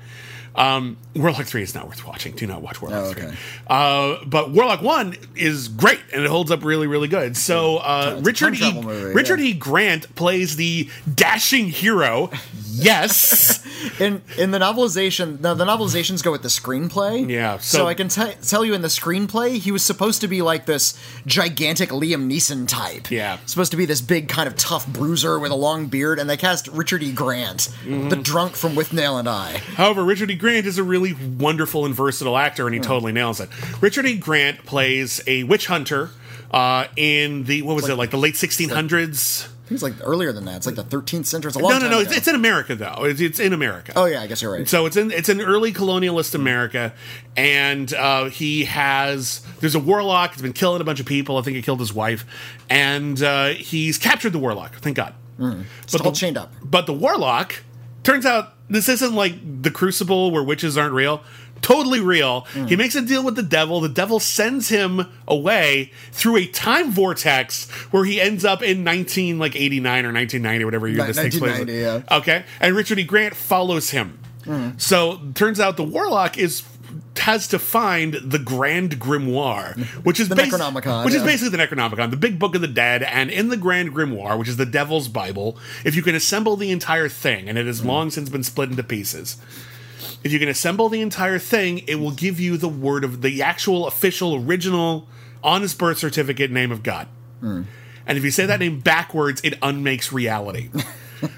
Um, 0.55 0.97
Warlock 1.15 1.45
Three 1.45 1.63
is 1.63 1.73
not 1.73 1.87
worth 1.87 2.05
watching. 2.05 2.33
Do 2.35 2.45
not 2.45 2.61
watch 2.61 2.81
Warlock 2.81 3.03
Oh, 3.05 3.13
Three. 3.13 3.23
okay. 3.23 3.35
Uh, 3.67 4.17
but 4.25 4.51
Warlock 4.51 4.81
One 4.81 5.15
is 5.35 5.67
great 5.67 5.99
and 6.13 6.23
it 6.23 6.29
holds 6.29 6.51
up 6.51 6.63
really, 6.63 6.85
really 6.87 7.07
good. 7.07 7.35
So 7.37 7.77
uh, 7.77 8.19
Richard 8.23 8.59
E. 8.59 8.81
movie, 8.81 9.13
Richard 9.13 9.39
yeah. 9.39 9.47
E. 9.47 9.53
Grant 9.53 10.13
plays 10.15 10.55
the 10.55 10.89
dashing 11.13 11.67
hero. 11.69 12.29
Yes. 12.75 13.63
in 13.99 14.23
in 14.35 14.49
the 14.49 14.57
novelization 14.57 15.39
now 15.39 15.53
the 15.53 15.63
novelizations 15.63 16.23
go 16.23 16.31
with 16.31 16.41
the 16.41 16.47
screenplay 16.47 17.29
Yeah, 17.29 17.59
so, 17.59 17.77
so- 17.79 17.87
i 17.87 17.93
can 17.93 18.07
te- 18.07 18.33
tell 18.41 18.65
you 18.65 18.73
in 18.73 18.81
the 18.81 18.87
screenplay 18.87 19.59
he 19.59 19.71
was 19.71 19.83
supposed 19.85 20.21
to 20.21 20.27
be 20.27 20.41
like 20.41 20.65
this 20.65 20.97
gigantic 21.27 21.89
liam 21.89 22.27
neeson 22.31 22.67
type 22.67 23.11
Yeah. 23.11 23.37
supposed 23.45 23.69
to 23.71 23.77
be 23.77 23.85
this 23.85 24.01
big 24.01 24.27
kind 24.27 24.47
of 24.47 24.55
tough 24.55 24.87
bruiser 24.87 25.37
with 25.39 25.51
a 25.51 25.55
long 25.55 25.85
beard 25.85 26.17
and 26.17 26.27
they 26.27 26.35
cast 26.35 26.67
richard 26.69 27.03
e 27.03 27.11
grant 27.11 27.69
Mm-hmm. 27.83 28.09
the 28.09 28.15
drunk 28.15 28.55
from 28.55 28.73
Withnail 28.73 29.19
and 29.19 29.29
i 29.29 29.57
However, 29.75 30.03
Richard 30.03 30.31
E. 30.31 30.35
Grant 30.43 30.65
is 30.67 30.77
a 30.77 30.83
really 30.83 31.13
wonderful 31.13 31.85
and 31.85 31.95
versatile 31.95 32.37
actor, 32.37 32.67
and 32.67 32.73
he 32.75 32.81
totally 32.81 33.13
nails 33.13 33.39
it. 33.39 33.49
Richard 33.81 34.05
E. 34.05 34.17
Grant 34.17 34.65
plays 34.65 35.21
a 35.25 35.43
witch 35.43 35.67
hunter 35.67 36.09
uh, 36.51 36.85
in 36.97 37.45
the 37.45 37.61
what 37.61 37.75
was 37.77 37.87
it 37.87 37.95
like 37.95 38.11
the 38.11 38.17
late 38.17 38.33
1600s? 38.35 39.47
I 39.47 39.65
think 39.65 39.71
it's 39.71 39.81
like 39.81 39.93
earlier 40.03 40.33
than 40.33 40.43
that. 40.43 40.57
It's 40.57 40.65
like 40.65 40.75
the 40.75 40.83
13th 40.83 41.25
century. 41.27 41.47
It's 41.47 41.55
a 41.55 41.59
long 41.59 41.71
No, 41.71 41.77
no, 41.77 41.81
time 41.83 41.91
no. 41.91 41.99
ago. 41.99 42.09
It's, 42.09 42.17
it's 42.17 42.27
in 42.27 42.35
America 42.35 42.75
though. 42.75 43.05
It's, 43.05 43.21
it's 43.21 43.39
in 43.39 43.53
America. 43.53 43.93
oh 43.95 44.03
yeah, 44.03 44.21
I 44.21 44.27
guess 44.27 44.41
you're 44.41 44.51
right. 44.51 44.67
So 44.67 44.85
it's 44.85 44.97
in 44.97 45.11
it's 45.11 45.29
an 45.29 45.39
early 45.39 45.71
colonialist 45.71 46.35
America, 46.35 46.93
and 47.37 47.93
uh, 47.93 48.25
he 48.25 48.65
has 48.65 49.41
there's 49.61 49.75
a 49.75 49.79
warlock. 49.79 50.33
He's 50.33 50.41
been 50.41 50.51
killing 50.51 50.81
a 50.81 50.83
bunch 50.83 50.99
of 50.99 51.05
people. 51.05 51.37
I 51.37 51.41
think 51.43 51.55
he 51.55 51.61
killed 51.61 51.79
his 51.79 51.93
wife, 51.93 52.25
and 52.69 53.23
uh, 53.23 53.47
he's 53.51 53.97
captured 53.97 54.31
the 54.33 54.39
warlock. 54.39 54.75
Thank 54.75 54.97
God. 54.97 55.13
Still 55.87 56.11
chained 56.11 56.37
up. 56.37 56.51
But 56.61 56.85
the 56.85 56.93
warlock 56.93 57.63
turns 58.03 58.25
out 58.25 58.53
this 58.69 58.87
isn't 58.89 59.13
like 59.15 59.61
the 59.63 59.71
Crucible 59.71 60.31
where 60.31 60.43
witches 60.43 60.77
aren't 60.77 60.93
real. 60.93 61.23
Totally 61.61 62.01
real. 62.01 62.41
He 62.67 62.75
makes 62.75 62.93
a 62.95 63.01
deal 63.01 63.23
with 63.23 63.37
the 63.37 63.43
devil. 63.43 63.79
The 63.79 63.87
devil 63.87 64.19
sends 64.19 64.67
him 64.67 65.05
away 65.29 65.91
through 66.11 66.35
a 66.35 66.45
time 66.47 66.91
vortex 66.91 67.69
where 67.91 68.03
he 68.03 68.19
ends 68.19 68.43
up 68.43 68.61
in 68.61 68.83
19 68.83 69.39
like 69.39 69.55
89 69.55 70.05
or 70.05 70.11
1990 70.11 70.65
whatever 70.65 70.87
year 70.89 71.05
this 71.07 71.15
takes 71.15 71.39
place. 71.39 71.65
yeah. 71.69 72.01
Okay. 72.17 72.43
And 72.59 72.75
Richard 72.75 72.99
E. 72.99 73.03
Grant 73.03 73.33
follows 73.35 73.91
him. 73.91 74.19
So 74.77 75.21
turns 75.35 75.61
out 75.61 75.77
the 75.77 75.85
warlock 75.85 76.37
is 76.37 76.63
has 77.19 77.47
to 77.49 77.59
find 77.59 78.15
the 78.15 78.39
Grand 78.39 78.99
Grimoire, 78.99 79.77
which 80.03 80.19
is 80.19 80.29
The 80.29 80.35
basi- 80.35 80.51
Necronomicon, 80.51 81.05
which 81.05 81.13
is 81.13 81.23
basically 81.23 81.55
the 81.55 81.63
Necronomicon, 81.63 82.09
the 82.09 82.17
big 82.17 82.39
book 82.39 82.55
of 82.55 82.61
the 82.61 82.67
dead. 82.67 83.03
And 83.03 83.29
in 83.29 83.49
the 83.49 83.57
Grand 83.57 83.93
Grimoire, 83.93 84.37
which 84.37 84.47
is 84.47 84.57
the 84.57 84.65
Devil's 84.65 85.07
Bible, 85.07 85.57
if 85.85 85.95
you 85.95 86.01
can 86.01 86.15
assemble 86.15 86.55
the 86.55 86.71
entire 86.71 87.09
thing, 87.09 87.47
and 87.47 87.57
it 87.57 87.65
has 87.65 87.79
hmm. 87.79 87.87
long 87.87 88.11
since 88.11 88.29
been 88.29 88.43
split 88.43 88.69
into 88.69 88.83
pieces. 88.83 89.37
If 90.23 90.31
you 90.31 90.39
can 90.39 90.49
assemble 90.49 90.89
the 90.89 91.01
entire 91.01 91.39
thing, 91.39 91.79
it 91.87 91.95
will 91.95 92.11
give 92.11 92.39
you 92.39 92.57
the 92.57 92.69
word 92.69 93.03
of 93.03 93.21
the 93.21 93.41
actual 93.41 93.87
official, 93.87 94.35
original, 94.35 95.07
honest 95.43 95.77
birth 95.77 95.97
certificate 95.97 96.49
name 96.49 96.71
of 96.71 96.83
God. 96.83 97.07
Hmm. 97.41 97.63
And 98.05 98.17
if 98.17 98.23
you 98.23 98.31
say 98.31 98.45
that 98.45 98.59
name 98.59 98.79
backwards, 98.79 99.41
it 99.43 99.57
unmakes 99.61 100.11
reality. 100.11 100.69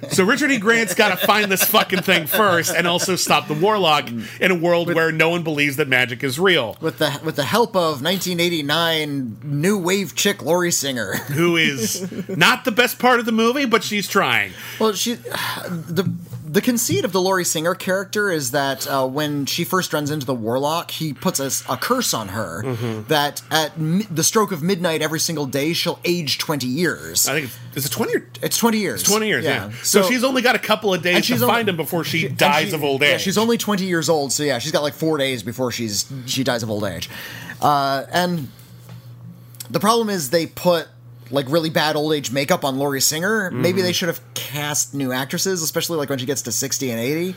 so 0.10 0.24
Richard 0.24 0.52
E. 0.52 0.58
Grant's 0.58 0.94
got 0.94 1.18
to 1.18 1.28
find 1.28 1.52
this 1.52 1.64
fucking 1.64 2.02
thing 2.02 2.28
first, 2.28 2.74
and 2.76 2.88
also 2.88 3.16
stop 3.16 3.48
the 3.48 3.54
warlock 3.54 4.10
in 4.40 4.52
a 4.52 4.56
world 4.56 4.94
where 4.94 5.12
no 5.12 5.30
one 5.30 5.44
believes 5.44 5.78
that 5.78 5.88
magic 5.88 6.24
is 6.24 6.40
real. 6.40 6.78
With 6.82 7.00
the 7.00 7.20
with 7.24 7.36
the 7.36 7.44
help 7.44 7.76
of 7.76 8.02
1989 8.02 9.38
new 9.44 9.78
wave 9.78 10.16
chick 10.16 10.42
Lori 10.42 10.72
Singer. 10.72 11.16
Who 11.16 11.56
is 11.58 12.28
not 12.30 12.66
the 12.66 12.72
best 12.72 13.00
part 13.00 13.20
of 13.20 13.26
the 13.26 13.32
movie, 13.32 13.66
but 13.66 13.84
she's 13.84 14.08
trying. 14.08 14.54
Well, 14.80 14.94
she 14.94 15.16
the 15.16 16.12
the 16.56 16.62
conceit 16.62 17.04
of 17.04 17.12
the 17.12 17.20
Lori 17.20 17.44
Singer 17.44 17.76
character 17.76 18.32
is 18.32 18.52
that 18.52 18.88
uh, 18.88 19.06
when 19.06 19.46
she 19.46 19.66
first 19.66 19.92
runs 19.92 20.10
into 20.10 20.26
the 20.26 20.34
warlock, 20.34 20.90
he 20.90 21.12
puts 21.14 21.40
a, 21.40 21.52
a 21.72 21.76
curse 21.76 22.14
on 22.14 22.30
her 22.30 22.64
Mm-hmm. 22.64 23.08
that 23.10 23.42
at 23.52 23.78
mi- 23.78 24.08
the 24.10 24.24
stroke 24.24 24.54
of 24.54 24.64
midnight 24.64 25.02
every 25.02 25.20
single 25.20 25.46
day 25.46 25.74
she'll 25.74 26.00
age 26.06 26.38
20 26.38 26.66
years. 26.66 27.28
I 27.28 27.34
think 27.42 27.46
it's, 27.74 27.78
is 27.78 27.86
it 27.88 27.92
twenty 27.92 28.16
or 28.16 28.26
It's 28.42 28.58
20 28.58 28.78
years. 28.80 29.04
20 29.04 29.28
years, 29.28 29.44
yeah. 29.44 29.70
So, 29.84 30.04
she's 30.04 30.24
only 30.24 30.42
got 30.42 30.56
a 30.56 30.60
couple 30.60 30.94
of 30.94 31.02
days 31.02 31.28
to 31.28 31.34
only- 31.34 31.46
find 31.48 31.68
him 31.68 31.76
before 31.76 32.06
she 32.06 32.28
and 32.28 32.38
dies 32.38 32.70
she- 32.70 32.74
of 32.76 32.84
old 32.86 33.04
age. 33.04 33.12
Yeah, 33.12 33.18
she's 33.18 33.38
only 33.38 33.58
20 33.58 33.84
years 33.86 34.08
old, 34.08 34.32
so 34.32 34.44
yeah, 34.44 34.58
she's 34.60 34.72
got 34.72 34.82
like 34.82 34.94
four 34.94 35.18
days 35.18 35.44
before 35.44 35.72
she's 35.74 36.06
she 36.26 36.44
dies 36.46 36.64
of 36.64 36.70
old 36.70 36.86
age. 36.86 37.10
Uh, 37.62 38.06
and 38.12 38.48
the 39.70 39.80
problem 39.82 40.10
is 40.10 40.30
they 40.30 40.48
put 40.48 40.88
like 41.32 41.50
really 41.50 41.70
bad 41.70 41.96
old 41.96 42.14
age 42.14 42.32
makeup 42.32 42.64
on 42.64 42.78
Lori 42.78 43.02
Singer. 43.02 43.50
Maybe 43.52 43.78
Mm-hmm. 43.80 43.86
they 43.86 43.94
should 43.94 44.08
have 44.10 44.22
cast 44.34 44.94
new 44.94 45.12
actresses, 45.12 45.62
especially 45.64 45.98
like 45.98 46.10
when 46.10 46.20
she 46.20 46.26
gets 46.26 46.44
to 46.44 46.52
60 46.52 46.92
and 46.92 47.00
80. 47.00 47.36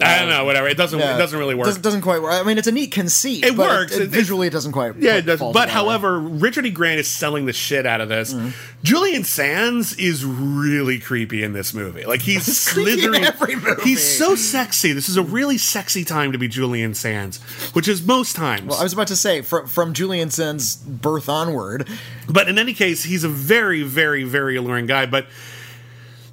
I 0.00 0.18
don't 0.18 0.28
know, 0.28 0.44
whatever. 0.44 0.68
It 0.68 0.76
doesn't. 0.76 0.98
Yeah. 0.98 1.14
It 1.14 1.18
doesn't 1.18 1.38
really 1.38 1.54
work. 1.54 1.66
Doesn't, 1.66 1.82
doesn't 1.82 2.02
quite 2.02 2.20
work. 2.20 2.32
I 2.32 2.42
mean, 2.42 2.58
it's 2.58 2.66
a 2.66 2.72
neat 2.72 2.92
conceit. 2.92 3.44
It 3.44 3.56
but 3.56 3.68
works. 3.68 3.96
It, 3.96 4.02
It- 4.02 4.08
visually, 4.10 4.46
it 4.46 4.50
doesn't 4.50 4.72
quite. 4.72 4.96
yeah, 4.96 5.16
it 5.16 5.22
does. 5.22 5.40
But 5.40 5.68
however, 5.68 6.18
Richard 6.18 6.66
E. 6.66 6.70
Grant 6.70 7.00
is 7.00 7.08
selling 7.08 7.46
the 7.46 7.52
shit 7.52 7.86
out 7.86 8.00
of 8.00 8.08
this. 8.08 8.34
Mm-hmm. 8.34 8.50
Julian 8.82 9.24
Sands 9.24 9.94
is 9.94 10.24
really 10.24 10.98
creepy 10.98 11.42
in 11.42 11.52
this 11.52 11.72
movie. 11.72 12.04
Like 12.04 12.20
he's 12.22 12.44
slithering. 12.58 13.24
He's 13.82 14.02
so 14.02 14.34
sexy. 14.34 14.92
This 14.92 15.08
is 15.08 15.16
a 15.16 15.22
really 15.22 15.58
sexy 15.58 16.04
time 16.04 16.32
to 16.32 16.38
be 16.38 16.48
Julian 16.48 16.94
Sands, 16.94 17.38
which 17.74 17.88
is 17.88 18.04
most 18.06 18.36
times. 18.36 18.66
Well, 18.68 18.78
I 18.80 18.82
was 18.82 18.92
about 18.92 19.08
to 19.08 19.16
say 19.16 19.42
from 19.42 19.66
from 19.66 19.94
Julian 19.94 20.30
Sands' 20.30 20.76
birth 20.76 21.28
onward. 21.28 21.88
But 22.28 22.48
in 22.48 22.58
any 22.58 22.74
case, 22.74 23.04
he's 23.04 23.24
a 23.24 23.28
very, 23.28 23.82
very, 23.82 24.24
very 24.24 24.56
alluring 24.56 24.86
guy. 24.86 25.06
But 25.06 25.26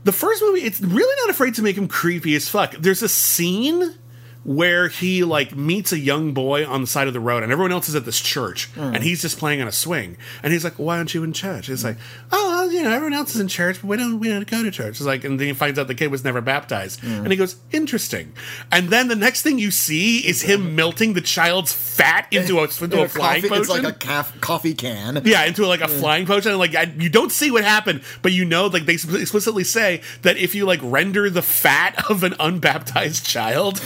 the 0.04 0.12
first 0.12 0.42
movie, 0.42 0.62
it's 0.62 0.82
really 0.82 1.16
not 1.22 1.30
afraid 1.30 1.56
to 1.56 1.62
make 1.62 1.78
him 1.78 1.88
creepy 1.88 2.36
as 2.36 2.50
fuck. 2.50 2.74
There's 2.74 3.02
a 3.02 3.10
scene 3.10 3.96
where 4.44 4.88
he 4.90 5.24
like 5.24 5.56
meets 5.56 5.92
a 5.92 6.00
young 6.00 6.34
boy 6.34 6.66
on 6.66 6.82
the 6.82 6.88
side 6.88 7.08
of 7.08 7.14
the 7.14 7.20
road 7.20 7.44
and 7.44 7.52
everyone 7.52 7.72
else 7.72 7.88
is 7.88 7.96
at 7.96 8.06
this 8.06 8.20
church 8.20 8.70
and 8.76 9.04
he's 9.04 9.22
just 9.22 9.38
playing 9.38 9.62
on 9.62 9.68
a 9.68 9.72
swing. 9.72 10.18
And 10.42 10.52
he's 10.54 10.64
like 10.64 10.74
why 10.78 10.98
aren't 10.98 11.14
you 11.14 11.24
in 11.24 11.34
church? 11.34 11.70
It's 11.70 11.84
like 11.84 11.98
oh 12.32 12.50
well, 12.50 12.72
you 12.72 12.84
know 12.84 12.92
everyone 12.92 13.14
else 13.14 13.36
is 13.36 13.42
in 13.42 13.48
church 13.48 13.82
but 13.82 13.88
we 13.88 13.98
don't 13.98 14.20
we 14.20 14.28
don't 14.28 14.48
go 14.50 14.64
to 14.64 14.72
church. 14.72 14.90
It's 14.98 15.02
like 15.02 15.24
and 15.24 15.40
then 15.40 15.48
he 15.48 15.54
finds 15.54 15.80
out 15.80 15.88
the 15.88 15.96
kid 15.96 16.12
was 16.12 16.24
never 16.24 16.42
baptized. 16.42 17.04
And 17.04 17.30
he 17.32 17.38
goes 17.38 17.56
interesting. 17.72 18.34
And 18.72 18.90
then 18.90 19.08
the 19.08 19.16
next 19.16 19.42
thing 19.44 19.60
you 19.60 19.72
see 19.72 20.20
is 20.28 20.42
him 20.42 20.76
melting 20.76 21.14
the 21.14 21.22
child's 21.22 21.72
fat 21.72 22.28
into 22.32 22.60
a, 22.60 22.64
into 22.82 23.02
a, 23.04 23.08
flying 23.08 23.42
coffee, 23.44 23.50
potion 23.50 23.62
It's 23.62 23.70
like 23.70 23.84
a 23.96 23.98
caf- 23.98 24.42
coffee 24.42 24.74
can. 24.74 25.22
yeah, 25.26 25.46
into 25.46 25.66
like 25.66 25.82
a 25.82 25.88
flying 25.88 26.26
potion. 26.26 26.52
And 26.52 26.60
like 26.60 26.76
I, 26.76 26.84
you 26.98 27.10
don't 27.10 27.32
see 27.32 27.52
what 27.52 27.64
happened, 27.64 28.02
but 28.22 28.32
you 28.32 28.46
know, 28.46 28.68
like 28.68 28.86
they 28.86 28.94
explicitly 28.94 29.64
say 29.64 30.02
that 30.24 30.38
if 30.38 30.56
you 30.56 30.66
like 30.66 30.80
render 30.84 31.30
the 31.30 31.42
fat 31.42 32.10
of 32.10 32.24
an 32.24 32.34
unbaptized 32.40 33.26
child, 33.26 33.82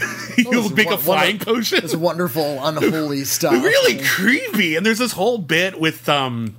It's 0.38 0.70
make 0.74 0.90
a 0.90 0.96
flying 0.98 1.36
wonder- 1.38 1.44
potion. 1.44 1.84
It's 1.84 1.94
wonderful, 1.94 2.64
unholy 2.64 3.24
stuff. 3.24 3.52
really 3.52 4.02
creepy. 4.02 4.76
And 4.76 4.84
there's 4.86 4.98
this 4.98 5.12
whole 5.12 5.38
bit 5.38 5.78
with 5.80 6.08
um. 6.08 6.56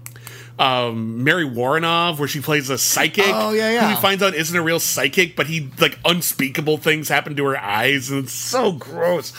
Um, 0.59 1.23
Mary 1.23 1.45
Woronov, 1.45 2.19
where 2.19 2.27
she 2.27 2.39
plays 2.39 2.69
a 2.69 2.77
psychic. 2.77 3.25
Oh, 3.27 3.51
yeah, 3.51 3.71
yeah. 3.71 3.89
Who 3.89 3.95
he 3.95 4.01
finds 4.01 4.21
out 4.21 4.35
isn't 4.35 4.55
a 4.55 4.61
real 4.61 4.79
psychic, 4.79 5.35
but 5.35 5.47
he 5.47 5.71
like 5.79 5.97
unspeakable 6.05 6.77
things 6.77 7.09
happen 7.09 7.35
to 7.37 7.45
her 7.45 7.57
eyes, 7.57 8.11
and 8.11 8.25
it's 8.25 8.33
so 8.33 8.71
gross. 8.71 9.33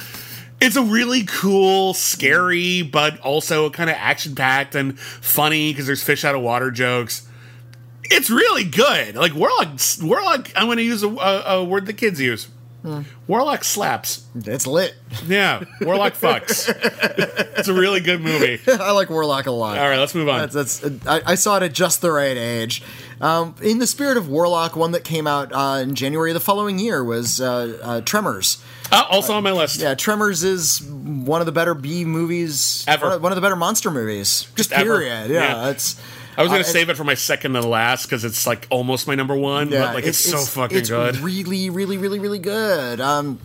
It's 0.61 0.75
a 0.75 0.83
really 0.83 1.23
cool, 1.25 1.95
scary, 1.95 2.83
but 2.83 3.21
also 3.21 3.71
kind 3.71 3.89
of 3.89 3.95
action 4.01 4.35
packed 4.35 4.75
and 4.75 4.99
funny 4.99 5.71
because 5.73 5.87
there's 5.87 6.03
fish 6.03 6.25
out 6.25 6.35
of 6.35 6.41
water 6.41 6.73
jokes. 6.73 7.29
It's 8.05 8.29
really 8.29 8.65
good. 8.65 9.15
Like 9.15 9.35
Warlock, 9.35 9.79
Warlock. 10.03 10.51
I'm 10.57 10.67
going 10.67 10.79
to 10.79 10.83
use 10.83 11.05
a, 11.05 11.09
a, 11.09 11.43
a 11.59 11.65
word 11.65 11.87
the 11.87 11.93
kids 11.93 12.21
use. 12.21 12.49
Warlock 13.27 13.63
slaps. 13.65 14.27
It's 14.35 14.67
lit. 14.67 14.95
Yeah, 15.27 15.65
Warlock 15.81 16.15
fucks. 16.15 16.69
it's 17.57 17.69
a 17.69 17.73
really 17.75 18.01
good 18.01 18.21
movie. 18.21 18.61
I 18.67 18.91
like 18.93 19.09
Warlock 19.09 19.47
a 19.47 19.51
lot. 19.53 19.79
All 19.79 19.89
right, 19.89 19.99
let's 19.99 20.15
move 20.15 20.29
on. 20.29 20.49
That's, 20.49 20.79
that's 20.81 21.07
I, 21.07 21.23
I 21.33 21.35
saw 21.37 21.57
it 21.59 21.63
at 21.63 21.73
just 21.73 22.01
the 22.01 22.11
right 22.11 22.37
age. 22.37 22.83
Um, 23.21 23.55
in 23.63 23.79
the 23.79 23.87
spirit 23.87 24.17
of 24.17 24.29
Warlock, 24.29 24.75
one 24.75 24.91
that 24.93 25.05
came 25.05 25.29
out 25.29 25.53
uh, 25.53 25.81
in 25.81 25.95
January 25.95 26.31
of 26.31 26.35
the 26.35 26.41
following 26.41 26.79
year 26.81 27.05
was 27.05 27.41
uh, 27.41 27.79
uh, 27.83 28.01
Tremors. 28.01 28.63
Uh, 28.91 29.05
also 29.11 29.35
on 29.35 29.43
my 29.45 29.53
list. 29.53 29.81
Yeah, 29.81 29.95
Tremors 29.95 30.43
is 30.43 30.83
one 30.83 31.41
of 31.41 31.47
the 31.47 31.53
better 31.53 31.75
B 31.75 32.05
movies 32.05 32.85
Ever. 32.89 33.19
One 33.19 33.31
of, 33.31 33.37
the 33.37 33.41
better 33.43 33.57
monster 33.57 33.91
movies. 33.93 34.49
Just 34.57 34.73
ever. 34.73 34.99
period. 34.99 35.31
Yeah, 35.31 35.65
Yeah. 35.65 35.71
it's. 35.71 36.01
I 36.37 36.43
was 36.43 36.51
going 36.51 36.63
to 36.63 36.69
uh, 36.69 36.73
save 36.73 36.89
it 36.89 36.97
for 36.97 37.05
my 37.05 37.15
second 37.15 37.57
and 37.57 37.65
last 37.65 38.07
because 38.07 38.25
it's 38.25 38.47
like 38.47 38.67
almost 38.71 39.07
my 39.07 39.15
number 39.15 39.37
one, 39.37 39.71
but 39.71 39.95
like 39.95 40.05
it's, 40.05 40.19
so 40.19 40.39
fucking 40.39 40.77
good. 40.77 40.81
it's 40.81 40.89
good. 40.89 41.17
really, 41.19 41.71
really, 41.71 41.99
really, 41.99 42.19
really 42.19 42.39
good. 42.39 43.01
Um, 43.01 43.39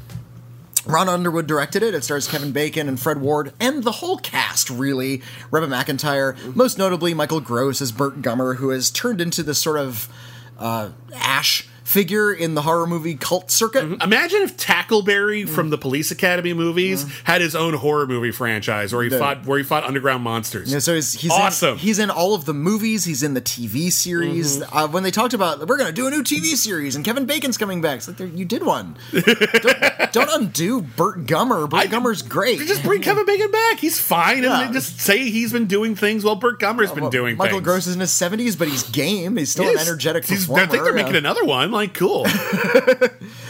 Ron 0.88 1.10
Underwood 1.10 1.48
directed 1.48 1.84
it. 1.84 1.94
It 1.94 2.04
stars 2.04 2.28
Kevin 2.28 2.54
Bacon 2.54 2.88
and 2.88 3.00
Fred 3.00 3.20
Ward 3.20 3.54
and 3.60 3.84
the 3.84 3.92
whole 3.92 4.18
cast, 4.18 4.70
really. 4.70 5.22
Reba 5.52 5.68
McEntire, 5.68 6.56
most 6.56 6.78
notably 6.78 7.14
Michael 7.14 7.42
Gross 7.42 7.82
as 7.82 7.92
Burt 7.92 8.22
Gummer, 8.22 8.56
who 8.56 8.70
has 8.70 8.90
turned 8.90 9.20
into 9.20 9.44
this 9.44 9.60
sort 9.60 9.80
of 9.80 10.08
uh, 10.58 10.92
Ash 11.14 11.68
figure 11.88 12.34
in 12.34 12.54
the 12.54 12.62
horror 12.64 12.86
movie 12.86 13.16
cult 13.16 13.50
circuit. 13.50 13.84
Imagine 14.04 14.42
if 14.42 14.58
Tackleberry 14.58 15.46
Mm. 15.46 15.50
from 15.50 15.70
the 15.70 15.78
Police 15.78 16.12
Academy 16.12 16.52
movies 16.54 17.06
had 17.24 17.40
his 17.40 17.56
own 17.56 17.76
horror 17.76 18.06
movie 18.06 18.32
franchise 18.32 18.92
where 18.94 19.04
he 19.04 19.10
The- 19.10 19.18
fought 19.18 19.46
where 19.46 19.58
he 19.58 19.64
fought 19.64 19.86
underground 19.86 20.22
monsters. 20.22 20.72
Yeah, 20.72 20.80
so 20.80 20.96
he's, 20.96 21.14
he's 21.14 21.32
Awesome. 21.32 21.74
In, 21.74 21.78
he's 21.78 21.98
in 22.00 22.10
all 22.10 22.34
of 22.36 22.44
the 22.44 22.54
movies. 22.54 23.06
He's 23.06 23.24
in 23.24 23.36
the 23.36 23.42
TV 23.42 23.90
series. 23.90 24.58
Mm-hmm. 24.58 24.78
Uh, 24.78 24.88
when 24.88 25.04
they 25.04 25.12
talked 25.12 25.34
about 25.34 25.60
we're 25.66 25.78
going 25.78 25.88
to 25.88 25.94
do 25.94 26.08
a 26.08 26.12
new 26.12 26.24
TV 26.24 26.56
series 26.58 26.96
and 26.98 27.06
Kevin 27.06 27.26
Bacon's 27.26 27.58
coming 27.58 27.80
back, 27.80 27.98
it's 28.00 28.08
like 28.10 28.20
you 28.38 28.44
did 28.44 28.64
one. 28.64 28.98
don't, 29.14 29.26
don't 30.12 30.30
undo 30.42 30.82
Burt 30.82 31.26
Gummer. 31.26 31.70
Burt 31.70 31.80
I- 31.80 31.88
Gummer's 31.88 32.22
great. 32.22 32.60
Just 32.60 32.84
bring 32.84 33.02
Kevin 33.02 33.26
Bacon 33.26 33.50
back. 33.50 33.80
He's 33.80 33.98
fine, 34.00 34.44
Yeah. 34.44 34.62
and 34.64 34.74
just 34.74 35.00
say 35.00 35.30
he's 35.30 35.54
been 35.54 35.68
doing 35.68 35.96
things 35.96 36.26
while 36.26 36.36
Burt 36.36 36.60
Gummer's 36.60 36.92
been 36.92 37.10
doing 37.10 37.38
Michael 37.38 37.60
things. 37.60 37.66
Gross 37.66 37.88
is 37.88 37.94
in 37.96 38.02
his 38.02 38.12
seventies, 38.12 38.56
but 38.58 38.68
he's 38.68 38.84
game. 38.84 39.38
He's 39.38 39.52
still 39.52 39.66
Yes. 39.66 39.82
an 39.84 39.88
energetic 39.88 40.26
performer. 40.28 40.64
I 40.64 40.66
think 40.68 40.84
they're 40.84 40.92
making 40.94 41.16
another 41.16 41.46
one. 41.46 41.72
Like, 41.78 41.94
cool. 41.94 42.26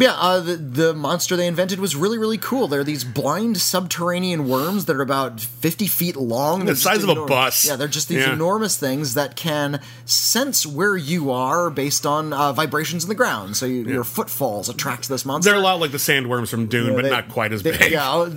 Yeah, 0.00 0.14
uh, 0.14 0.40
the 0.40 0.56
the 0.56 0.94
monster 0.94 1.36
they 1.36 1.46
invented 1.46 1.78
was 1.78 1.94
really 1.94 2.18
really 2.18 2.38
cool. 2.38 2.66
They're 2.68 2.82
these 2.82 3.04
blind 3.04 3.58
subterranean 3.58 4.48
worms 4.48 4.86
that 4.86 4.96
are 4.96 5.02
about 5.02 5.40
fifty 5.40 5.86
feet 5.86 6.16
long. 6.16 6.64
They're 6.64 6.74
The 6.74 6.80
size 6.80 7.02
of 7.04 7.10
a 7.10 7.26
bus. 7.26 7.64
Yeah, 7.66 7.76
they're 7.76 7.86
just 7.86 8.08
these 8.08 8.18
Yeah. 8.26 8.32
enormous 8.32 8.76
things 8.76 9.14
that 9.14 9.36
can 9.36 9.80
sense 10.06 10.66
where 10.66 10.96
you 10.96 11.30
are 11.30 11.70
based 11.70 12.06
on 12.06 12.32
uh, 12.32 12.52
vibrations 12.52 13.04
in 13.04 13.08
the 13.08 13.14
ground. 13.14 13.56
So 13.56 13.66
you, 13.66 13.84
your 13.84 14.04
footfalls 14.04 14.68
attract 14.68 15.08
this 15.08 15.24
monster. 15.24 15.50
They're 15.50 15.58
a 15.60 15.62
lot 15.62 15.80
like 15.80 15.92
the 15.92 15.98
sandworms 15.98 16.48
from 16.48 16.66
Dune, 16.66 16.88
Yeah, 16.88 16.94
but 16.96 17.02
they- 17.04 17.10
not 17.10 17.28
quite 17.28 17.52
as 17.52 17.62
they- 17.62 17.76
big. 17.76 17.92
Yeah, 17.92 18.10
uh, 18.10 18.30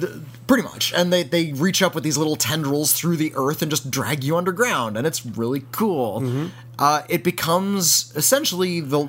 pretty 0.47 0.63
much. 0.63 0.93
And 0.93 1.11
they, 1.13 1.23
they 1.23 1.53
reach 1.53 1.81
up 1.81 1.95
with 1.95 2.03
these 2.03 2.17
little 2.17 2.35
tendrils 2.35 2.91
through 2.93 3.17
the 3.17 3.31
earth 3.35 3.61
and 3.61 3.71
just 3.71 3.89
drag 3.89 4.23
you 4.23 4.35
underground, 4.37 4.97
and 4.97 5.07
it's 5.07 5.25
really 5.25 5.63
cool. 5.71 6.21
Mm-hmm. 6.21 6.45
Uh, 6.77 7.03
it 7.07 7.23
becomes 7.23 8.11
essentially 8.15 8.79
the 8.81 9.07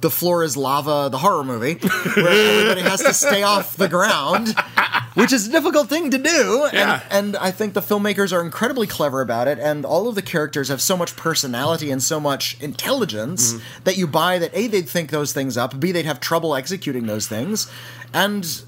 the 0.00 0.10
floor 0.10 0.44
is 0.44 0.56
lava, 0.56 1.08
the 1.10 1.18
horror 1.18 1.42
movie, 1.44 1.74
where 1.74 2.28
everybody 2.60 2.82
has 2.82 3.02
to 3.02 3.14
stay 3.14 3.42
off 3.42 3.76
the 3.76 3.88
ground. 3.88 4.54
Which 5.14 5.32
is 5.32 5.48
a 5.48 5.50
difficult 5.50 5.88
thing 5.88 6.10
to 6.10 6.18
do, 6.18 6.68
Yeah. 6.74 7.00
and, 7.10 7.28
and 7.28 7.36
I 7.38 7.50
think 7.50 7.72
the 7.72 7.80
filmmakers 7.80 8.34
are 8.34 8.42
incredibly 8.44 8.86
clever 8.86 9.22
about 9.22 9.48
it, 9.48 9.58
and 9.58 9.86
all 9.86 10.08
of 10.08 10.14
the 10.14 10.20
characters 10.20 10.68
have 10.68 10.82
so 10.82 10.94
much 10.94 11.16
personality 11.16 11.90
and 11.90 12.02
so 12.02 12.20
much 12.20 12.58
intelligence 12.60 13.54
Mm-hmm. 13.54 13.84
that 13.84 13.96
you 13.96 14.06
buy 14.06 14.38
that 14.38 14.50
A, 14.52 14.66
they'd 14.66 14.86
think 14.88 15.10
those 15.10 15.32
things 15.32 15.56
up, 15.56 15.80
B, 15.80 15.90
they'd 15.90 16.04
have 16.04 16.20
trouble 16.20 16.54
executing 16.54 17.06
those 17.06 17.26
things, 17.26 17.70
and 18.12 18.62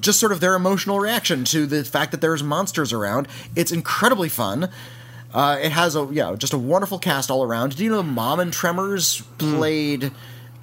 just 0.00 0.20
sort 0.20 0.32
of 0.32 0.40
their 0.40 0.54
emotional 0.54 1.00
reaction 1.00 1.44
to 1.44 1.64
the 1.64 1.82
fact 1.82 2.10
that 2.12 2.20
there's 2.20 2.42
monsters 2.42 2.92
around. 2.92 3.26
It's 3.56 3.72
incredibly 3.72 4.28
fun. 4.28 4.68
Uh, 5.32 5.58
it 5.62 5.72
has 5.72 5.96
a 5.96 6.06
yeah, 6.12 6.34
just 6.36 6.52
a 6.52 6.58
wonderful 6.58 6.98
cast 6.98 7.30
all 7.30 7.42
around. 7.42 7.76
Do 7.76 7.84
you 7.84 7.90
know 7.90 8.02
mom 8.02 8.38
and 8.40 8.52
Tremors 8.52 9.22
played 9.38 10.12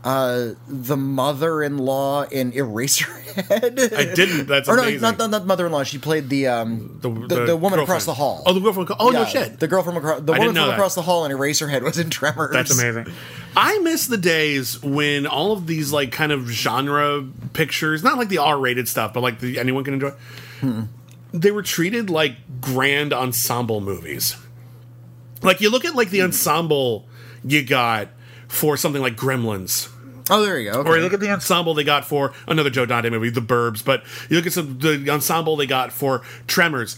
uh, 0.08 0.54
the 0.70 0.96
mother-in-law 0.96 2.24
in 2.32 2.52
Eraserhead? 2.54 3.94
I 3.94 4.14
didn't. 4.16 4.48
That's 4.48 4.70
or 4.70 4.78
no, 4.78 4.84
amazing. 4.84 5.02
not, 5.02 5.18
not, 5.18 5.30
not 5.32 5.46
mother-in-law. 5.46 5.84
She 5.84 5.98
played 5.98 6.30
the 6.30 6.48
um 6.48 7.00
The- 7.02 7.10
the, 7.10 7.28
the, 7.28 7.46
the 7.48 7.58
woman 7.58 7.80
across 7.80 8.06
the 8.06 8.14
hall. 8.14 8.42
Oh, 8.46 8.54
the 8.54 8.60
girl 8.62 8.72
from 8.74 8.88
oh 9.00 9.10
no 9.10 9.26
shit. 9.26 9.60
The 9.60 9.68
girl 9.68 9.84
from 9.84 9.98
across 9.98 10.22
the 10.22 10.34
I 10.34 10.40
woman 10.40 10.56
from 10.56 10.68
that. 10.68 10.74
across 10.76 10.96
the 10.96 11.02
hall 11.02 11.26
in 11.26 11.32
Eraserhead 11.32 11.82
was 11.82 11.98
in 12.00 12.10
Tremors. 12.10 12.54
That's 12.54 12.72
amazing. 12.80 13.14
I 13.56 13.80
miss 13.80 14.08
the 14.08 14.18
days 14.18 14.82
when 14.82 15.28
all 15.28 15.52
of 15.52 15.68
these 15.68 15.92
like 15.92 16.12
kind 16.12 16.32
of 16.32 16.48
genre 16.48 17.26
pictures, 17.54 18.04
not 18.04 18.18
like 18.18 18.30
the 18.30 18.38
R-rated 18.38 18.88
stuff, 18.88 19.14
but 19.14 19.22
like 19.22 19.40
the 19.40 19.60
anyone 19.60 19.84
can 19.84 19.96
enjoy. 19.96 20.12
Hmm. 20.62 20.82
They 21.34 21.52
were 21.52 21.64
treated 21.64 22.10
like 22.10 22.36
grand 22.62 23.12
ensemble 23.14 23.82
movies. 23.82 24.38
Like 25.44 25.60
you 25.60 25.70
look 25.70 25.86
at 25.86 25.96
like 25.96 26.10
the 26.12 26.22
ensemble 26.22 27.06
you 27.44 27.64
got 27.64 28.10
for 28.48 28.78
something 28.78 29.02
like 29.02 29.16
Gremlins. 29.18 29.90
Oh, 30.30 30.42
there 30.44 30.60
you 30.60 30.72
go. 30.72 30.80
Okay. 30.80 30.90
Or 30.90 30.98
you 30.98 31.04
look 31.04 31.14
at 31.14 31.20
the 31.20 31.32
ensemble 31.32 31.74
they 31.74 31.84
got 31.84 32.06
for 32.06 32.34
another 32.48 32.70
Joe 32.70 32.86
Dante 32.86 33.10
movie, 33.10 33.30
The 33.30 33.42
Burbs, 33.42 33.84
but 33.84 34.04
you 34.30 34.36
look 34.38 34.46
at 34.48 34.54
some, 34.54 34.80
the 34.80 35.10
ensemble 35.10 35.56
they 35.56 35.68
got 35.68 35.92
for 35.92 36.22
Tremors. 36.48 36.98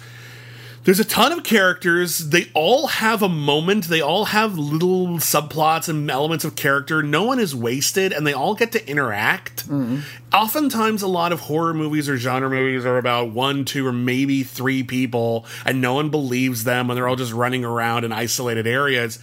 There's 0.86 1.00
a 1.00 1.06
ton 1.06 1.34
of 1.34 1.44
characters. 1.44 2.30
They 2.30 2.50
all 2.54 2.88
have 2.88 3.22
a 3.22 3.30
moment. 3.30 3.90
They 3.90 4.02
all 4.02 4.26
have 4.26 4.58
little 4.58 5.08
subplots 5.18 5.90
and 5.90 6.10
elements 6.10 6.46
of 6.46 6.56
character. 6.56 7.04
No 7.04 7.24
one 7.24 7.38
is 7.38 7.54
wasted, 7.54 8.14
and 8.14 8.26
they 8.26 8.34
all 8.34 8.56
get 8.56 8.72
to 8.72 8.90
interact. 8.90 9.68
Mm-hmm. 9.68 10.00
Oftentimes, 10.34 11.02
a 11.02 11.08
lot 11.08 11.34
of 11.34 11.42
horror 11.42 11.74
movies 11.74 12.08
or 12.08 12.18
genre 12.18 12.50
movies 12.50 12.86
are 12.86 12.98
about 12.98 13.32
one, 13.32 13.66
two, 13.66 13.86
or 13.86 13.92
maybe 13.92 14.44
three 14.44 14.82
people, 14.84 15.46
and 15.66 15.82
no 15.82 15.96
one 15.96 16.10
believes 16.10 16.64
them, 16.64 16.90
and 16.90 16.96
they're 16.96 17.08
all 17.08 17.18
just 17.18 17.34
running 17.34 17.66
around 17.66 18.06
in 18.06 18.12
isolated 18.14 18.66
areas. 18.66 19.20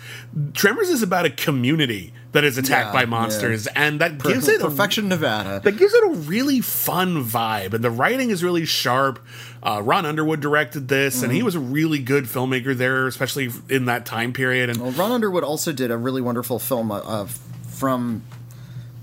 Tremors 0.52 0.90
is 0.90 1.02
about 1.02 1.24
a 1.24 1.30
community 1.30 2.12
that 2.36 2.44
is 2.44 2.58
attacked 2.58 2.88
Yeah, 2.88 2.92
by 2.92 3.00
yeah. 3.00 3.06
monsters, 3.06 3.66
and 3.68 4.00
that 4.00 4.22
gives 4.22 4.46
it 4.46 4.60
a 4.60 4.64
Perfection, 4.64 5.08
Nevada. 5.08 5.60
that 5.64 5.76
gives 5.76 5.92
it 5.94 6.04
a 6.04 6.10
really 6.28 6.60
fun 6.60 7.24
vibe 7.24 7.72
and 7.74 7.82
the 7.82 7.90
writing 7.90 8.30
is 8.30 8.44
really 8.44 8.64
sharp 8.64 9.18
uh, 9.62 9.80
ron 9.82 10.04
underwood 10.06 10.40
directed 10.40 10.86
this 10.88 11.22
and 11.22 11.32
he 11.32 11.42
was 11.42 11.54
a 11.54 11.60
really 11.60 11.98
good 11.98 12.24
filmmaker 12.24 12.76
there 12.76 13.06
especially 13.06 13.50
in 13.68 13.86
that 13.86 14.06
time 14.06 14.32
period 14.32 14.70
and 14.70 14.78
Well, 14.80 14.92
Ron 14.92 15.12
Underwood 15.12 15.42
also 15.44 15.72
did 15.72 15.90
a 15.90 15.96
really 15.96 16.20
wonderful 16.22 16.58
film 16.58 16.92
uh, 16.92 16.98
uh, 16.98 17.26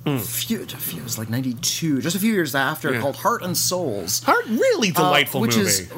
from 0.03 0.19
few, 0.19 0.65
few, 0.65 0.99
it 0.99 1.03
was 1.03 1.17
like 1.17 1.29
'92, 1.29 2.01
just 2.01 2.15
a 2.15 2.19
few 2.19 2.33
years 2.33 2.55
after. 2.55 2.93
Yeah. 2.93 3.01
called 3.01 3.15
Heart 3.17 3.43
and 3.43 3.57
Souls. 3.57 4.21
Heart, 4.23 4.45
really 4.47 4.89
uh, 4.89 4.93
delightful 4.93 5.41
which 5.41 5.55
movie 5.55 5.69
is 5.69 5.91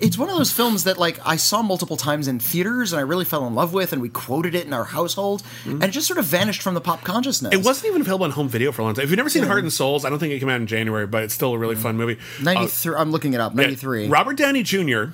it's 0.00 0.16
one 0.18 0.30
of 0.30 0.36
those 0.36 0.52
films 0.52 0.84
that 0.84 0.98
like 0.98 1.18
I 1.26 1.36
saw 1.36 1.62
multiple 1.62 1.96
times 1.96 2.28
in 2.28 2.38
theaters 2.38 2.92
and 2.92 3.00
I 3.00 3.02
really 3.02 3.24
fell 3.24 3.46
in 3.46 3.54
love 3.54 3.72
with 3.72 3.92
and 3.92 4.00
we 4.00 4.08
quoted 4.08 4.54
it 4.54 4.66
in 4.66 4.72
our 4.72 4.84
household 4.84 5.42
and 5.64 5.82
it 5.82 5.90
just 5.90 6.06
sort 6.06 6.18
of 6.18 6.24
vanished 6.24 6.62
from 6.62 6.74
the 6.74 6.80
pop 6.80 7.02
consciousness. 7.02 7.52
It 7.52 7.64
wasn't 7.64 7.88
even 7.88 8.00
available 8.02 8.24
on 8.24 8.30
home 8.32 8.48
video 8.48 8.72
for 8.72 8.82
a 8.82 8.84
long 8.84 8.94
time. 8.94 9.04
If 9.04 9.10
you've 9.10 9.16
never 9.16 9.30
seen 9.30 9.44
Heart 9.44 9.62
and 9.62 9.72
Souls, 9.72 10.04
I 10.04 10.10
don't 10.10 10.18
think 10.18 10.32
it 10.32 10.38
came 10.40 10.48
out 10.48 10.60
in 10.60 10.66
January, 10.66 11.06
but 11.06 11.24
it's 11.24 11.34
still 11.34 11.52
a 11.52 11.58
really 11.58 11.76
fun 11.76 11.96
movie. 11.96 12.18
Uh, 12.40 12.44
93 12.44 12.94
I'm 12.96 13.10
looking 13.10 13.34
it 13.34 13.40
up 13.40 13.54
93 13.54 14.08
Robert 14.08 14.36
Downey 14.36 14.62
Jr. 14.62 15.04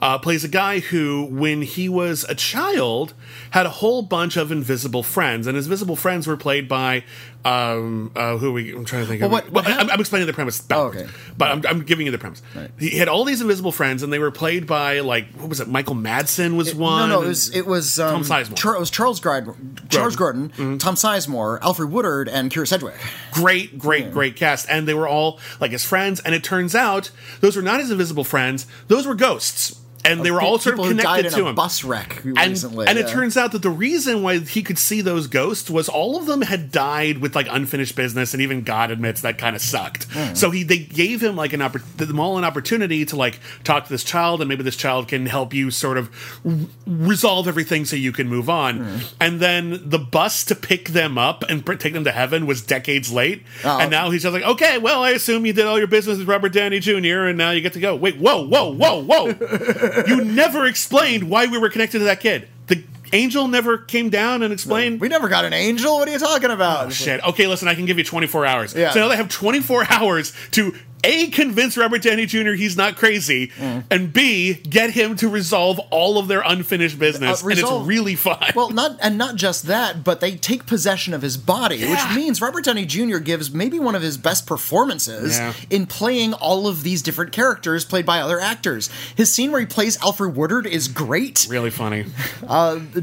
Uh, 0.00 0.18
plays 0.18 0.44
a 0.44 0.48
guy 0.48 0.80
who, 0.80 1.24
when 1.30 1.62
he 1.62 1.88
was 1.88 2.24
a 2.28 2.34
child, 2.34 3.14
had 3.52 3.64
a 3.64 3.70
whole 3.70 4.02
bunch 4.02 4.36
of 4.36 4.52
invisible 4.52 5.02
friends, 5.02 5.46
and 5.46 5.56
his 5.56 5.66
visible 5.66 5.96
friends 5.96 6.26
were 6.26 6.36
played 6.36 6.68
by 6.68 7.04
um, 7.44 8.12
uh, 8.14 8.36
who 8.36 8.48
are 8.50 8.52
we? 8.52 8.72
I'm 8.74 8.84
trying 8.84 9.02
to 9.02 9.08
think. 9.08 9.20
Well, 9.20 9.28
of 9.28 9.32
what- 9.32 9.50
what 9.52 9.66
I'm, 9.66 9.90
I'm 9.90 9.98
explaining 10.00 10.26
the 10.28 10.32
premise. 10.32 10.60
backwards, 10.60 10.96
okay. 11.02 11.10
but 11.36 11.50
I'm, 11.50 11.66
I'm 11.66 11.82
giving 11.84 12.06
you 12.06 12.12
the 12.12 12.18
premise. 12.18 12.40
He 12.78 12.98
had 12.98 13.08
all 13.08 13.24
these 13.24 13.40
invisible 13.40 13.72
friends, 13.72 14.02
and 14.02 14.12
they 14.12 14.18
were 14.20 14.30
played 14.30 14.66
by 14.66 15.00
like 15.00 15.28
what 15.34 15.48
was 15.48 15.60
it? 15.60 15.68
Michael 15.68 15.94
Madsen 15.96 16.56
was 16.56 16.74
no, 16.74 16.80
one. 16.80 17.08
no, 17.08 17.22
it 17.22 17.26
was 17.28 17.54
it 17.56 17.66
was 17.66 17.98
um, 17.98 18.22
Tom 18.22 18.24
Sizemore. 18.24 18.56
Char- 18.56 18.76
it 18.76 18.80
was 18.80 18.90
Charles 18.90 19.20
Grodin, 19.20 19.88
Charles 19.88 20.16
Gordon, 20.16 20.50
Mm-hmm. 20.50 20.76
Tom 20.78 20.94
Sizemore, 20.94 21.60
Alfred 21.62 21.90
Woodard, 21.90 22.28
and 22.28 22.50
Kyra 22.52 22.68
Sedgwick. 22.68 22.94
great, 23.32 23.78
great, 23.78 24.12
great 24.12 24.36
cast, 24.36 24.66
and 24.68 24.86
they 24.86 24.94
were 24.94 25.08
all 25.08 25.40
like 25.60 25.70
his 25.72 25.84
friends. 25.84 26.20
And 26.20 26.34
it 26.34 26.44
turns 26.44 26.74
out 26.74 27.10
those 27.40 27.56
were 27.56 27.62
not 27.62 27.80
his 27.80 27.90
invisible 27.90 28.24
friends; 28.24 28.66
those 28.88 29.06
were 29.06 29.14
ghosts, 29.14 29.61
and 30.04 30.22
they 30.24 30.30
were 30.30 30.40
all 30.40 30.58
sort 30.58 30.78
of 30.78 30.86
connected 30.86 31.30
to 31.32 31.46
a 31.46 31.48
him. 31.50 31.54
bus 31.54 31.84
wreck 31.84 32.24
and, 32.24 32.36
recently. 32.38 32.86
and 32.86 32.98
it 32.98 33.06
yeah. 33.06 33.12
turns 33.12 33.36
out 33.36 33.52
that 33.52 33.62
the 33.62 33.70
reason 33.70 34.22
why 34.22 34.38
he 34.38 34.62
could 34.62 34.78
see 34.78 35.00
those 35.00 35.26
ghosts 35.26 35.70
was 35.70 35.88
all 35.88 36.16
of 36.16 36.26
them 36.26 36.42
had 36.42 36.70
died 36.72 37.18
with 37.18 37.34
like 37.34 37.46
unfinished 37.50 37.94
business, 37.96 38.32
and 38.34 38.42
even 38.42 38.62
God 38.62 38.90
admits 38.90 39.20
that 39.22 39.38
kind 39.38 39.54
of 39.56 39.62
sucked. 39.62 40.04
Hmm. 40.12 40.34
So 40.34 40.50
he 40.50 40.62
they 40.62 40.78
gave 40.78 41.22
him 41.22 41.36
like 41.36 41.52
an 41.52 41.60
oppor- 41.60 41.82
them 41.96 42.18
all 42.20 42.38
an 42.38 42.44
opportunity 42.44 43.04
to 43.06 43.16
like 43.16 43.38
talk 43.64 43.84
to 43.84 43.90
this 43.90 44.04
child, 44.04 44.40
and 44.40 44.48
maybe 44.48 44.62
this 44.62 44.76
child 44.76 45.08
can 45.08 45.26
help 45.26 45.54
you 45.54 45.70
sort 45.70 45.98
of 45.98 46.10
r- 46.44 46.52
resolve 46.86 47.46
everything 47.48 47.84
so 47.84 47.96
you 47.96 48.12
can 48.12 48.28
move 48.28 48.48
on. 48.50 48.78
Hmm. 48.84 48.98
And 49.20 49.40
then 49.40 49.88
the 49.88 49.98
bus 49.98 50.44
to 50.46 50.54
pick 50.54 50.90
them 50.90 51.18
up 51.18 51.44
and 51.48 51.64
pr- 51.64 51.74
take 51.74 51.92
them 51.92 52.04
to 52.04 52.12
heaven 52.12 52.46
was 52.46 52.62
decades 52.62 53.12
late, 53.12 53.42
Oh. 53.64 53.78
and 53.80 53.90
now 53.90 54.10
he's 54.10 54.22
just 54.22 54.32
like, 54.32 54.42
okay, 54.44 54.78
well, 54.78 55.02
I 55.02 55.10
assume 55.10 55.46
you 55.46 55.52
did 55.52 55.66
all 55.66 55.78
your 55.78 55.86
business 55.86 56.18
with 56.18 56.28
Robert 56.28 56.52
Downey 56.52 56.80
Jr., 56.80 57.26
and 57.26 57.38
now 57.38 57.50
you 57.50 57.60
get 57.60 57.72
to 57.74 57.80
go. 57.80 57.94
Wait, 57.94 58.16
whoa, 58.18 58.42
whoa, 58.46 58.72
whoa, 58.74 59.02
whoa! 59.02 59.32
you 60.06 60.24
never 60.24 60.66
explained 60.66 61.28
why 61.30 61.46
we 61.46 61.58
were 61.58 61.68
connected 61.68 61.98
to 62.00 62.04
that 62.04 62.20
kid. 62.20 62.48
The 62.66 62.82
angel 63.12 63.48
never 63.48 63.78
came 63.78 64.08
down 64.10 64.42
and 64.42 64.52
explained. 64.52 65.00
we 65.00 65.08
never 65.08 65.28
got 65.28 65.44
an 65.44 65.52
angel. 65.52 65.96
What 65.98 66.08
are 66.08 66.12
you 66.12 66.18
talking 66.18 66.50
about? 66.50 66.86
Oh, 66.86 66.90
Shit. 66.90 67.22
Okay, 67.24 67.46
listen, 67.46 67.68
I 67.68 67.74
can 67.74 67.84
give 67.86 67.98
you 67.98 68.04
24 68.04 68.46
hours. 68.46 68.74
Yeah. 68.74 68.90
So 68.92 69.00
now 69.00 69.08
they 69.08 69.16
have 69.16 69.28
24 69.28 69.84
hours 69.90 70.32
to 70.52 70.74
A, 71.04 71.28
convince 71.28 71.76
Robert 71.76 72.02
Downey 72.02 72.26
Jr. 72.26 72.52
he's 72.52 72.76
not 72.76 72.96
crazy, 72.96 73.48
Mm. 73.48 73.84
and 73.90 74.12
B, 74.12 74.54
get 74.54 74.90
him 74.90 75.16
to 75.16 75.28
resolve 75.28 75.78
all 75.90 76.18
of 76.18 76.28
their 76.28 76.42
unfinished 76.44 76.98
business. 76.98 77.42
Uh, 77.42 77.48
and 77.48 77.58
it's 77.58 77.70
really 77.86 78.14
fun. 78.14 78.38
Well, 78.54 78.70
not 78.70 78.98
and 79.02 79.18
not 79.18 79.36
just 79.36 79.64
that, 79.66 80.04
but 80.04 80.20
they 80.20 80.36
take 80.36 80.66
possession 80.66 81.12
of 81.14 81.22
his 81.22 81.36
body, 81.36 81.84
which 81.84 82.00
means 82.14 82.40
Robert 82.40 82.64
Downey 82.64 82.86
Jr. 82.86 83.18
gives 83.18 83.50
maybe 83.52 83.78
one 83.80 83.94
of 83.94 84.02
his 84.02 84.16
best 84.16 84.46
performances 84.46 85.36
Yeah. 85.38 85.52
in 85.70 85.86
playing 85.86 86.34
all 86.34 86.66
of 86.68 86.82
these 86.82 87.02
different 87.02 87.32
characters 87.32 87.84
played 87.84 88.06
by 88.06 88.20
other 88.20 88.38
actors. 88.40 88.88
His 89.16 89.32
scene 89.32 89.50
where 89.50 89.60
he 89.60 89.66
plays 89.66 89.98
Alfred 90.02 90.36
Woodard 90.36 90.66
is 90.66 90.88
great. 90.88 91.46
really 91.50 91.70
funny. 91.70 92.06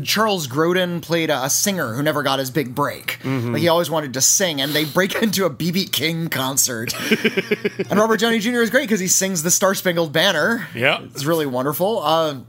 Charles 0.04 0.48
Grodin 0.48 1.02
played 1.02 1.30
a, 1.30 1.44
a 1.46 1.50
singer 1.50 1.94
who 1.94 2.04
never 2.04 2.24
got 2.24 2.40
his 2.40 2.52
big 2.52 2.74
break. 2.76 3.20
Like 3.24 3.62
he 3.62 3.68
always 3.68 3.90
wanted 3.90 4.14
to 4.14 4.22
sing, 4.22 4.62
and 4.62 4.72
they 4.74 4.86
break 4.86 5.16
into 5.22 5.46
a 5.46 5.50
BB 5.50 5.92
King 5.92 6.30
concert. 6.30 6.94
and 7.90 8.00
Robert 8.00 8.20
Downey 8.20 8.40
Jr. 8.40 8.62
is 8.62 8.70
great 8.70 8.84
because 8.84 9.00
he 9.00 9.08
sings 9.08 9.44
the 9.44 9.52
Star 9.52 9.76
Spangled 9.76 10.14
Banner. 10.14 10.68
Yeah. 10.76 11.02
It's 11.04 11.26
really 11.26 11.46
wonderful. 11.46 12.02
Uh, 12.04 12.40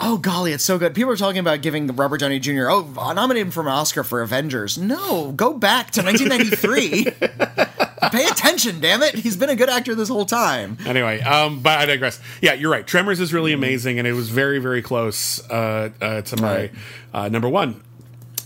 Oh 0.00 0.16
golly, 0.16 0.52
it's 0.52 0.62
so 0.64 0.78
good. 0.78 0.94
People 0.94 1.10
are 1.10 1.16
talking 1.16 1.40
about 1.40 1.60
giving 1.60 1.88
Robert 1.88 2.20
Downey 2.20 2.38
Jr. 2.38 2.70
Oh, 2.70 3.12
nominate 3.14 3.42
him 3.42 3.50
for 3.50 3.62
an 3.62 3.66
Oscar 3.66 4.04
for 4.04 4.22
Avengers. 4.22 4.78
No, 4.78 5.32
go 5.32 5.52
back 5.54 5.90
to 5.92 6.02
1993. 6.02 7.04
Pay 8.10 8.24
attention, 8.26 8.80
damn 8.80 9.02
it! 9.02 9.16
He's 9.16 9.36
been 9.36 9.50
a 9.50 9.56
good 9.56 9.68
actor 9.68 9.96
this 9.96 10.08
whole 10.08 10.24
time. 10.24 10.78
Anyway, 10.86 11.20
um, 11.20 11.60
but 11.60 11.80
I 11.80 11.86
digress. 11.86 12.20
Yeah, 12.40 12.52
you're 12.52 12.70
right. 12.70 12.86
Tremors 12.86 13.18
is 13.18 13.34
really 13.34 13.52
amazing, 13.52 13.98
and 13.98 14.06
it 14.06 14.12
was 14.12 14.30
very, 14.30 14.60
very 14.60 14.82
close 14.82 15.44
uh, 15.50 15.90
uh, 16.00 16.22
to 16.22 16.36
my 16.40 16.70
uh, 17.12 17.28
number 17.28 17.48
one. 17.48 17.82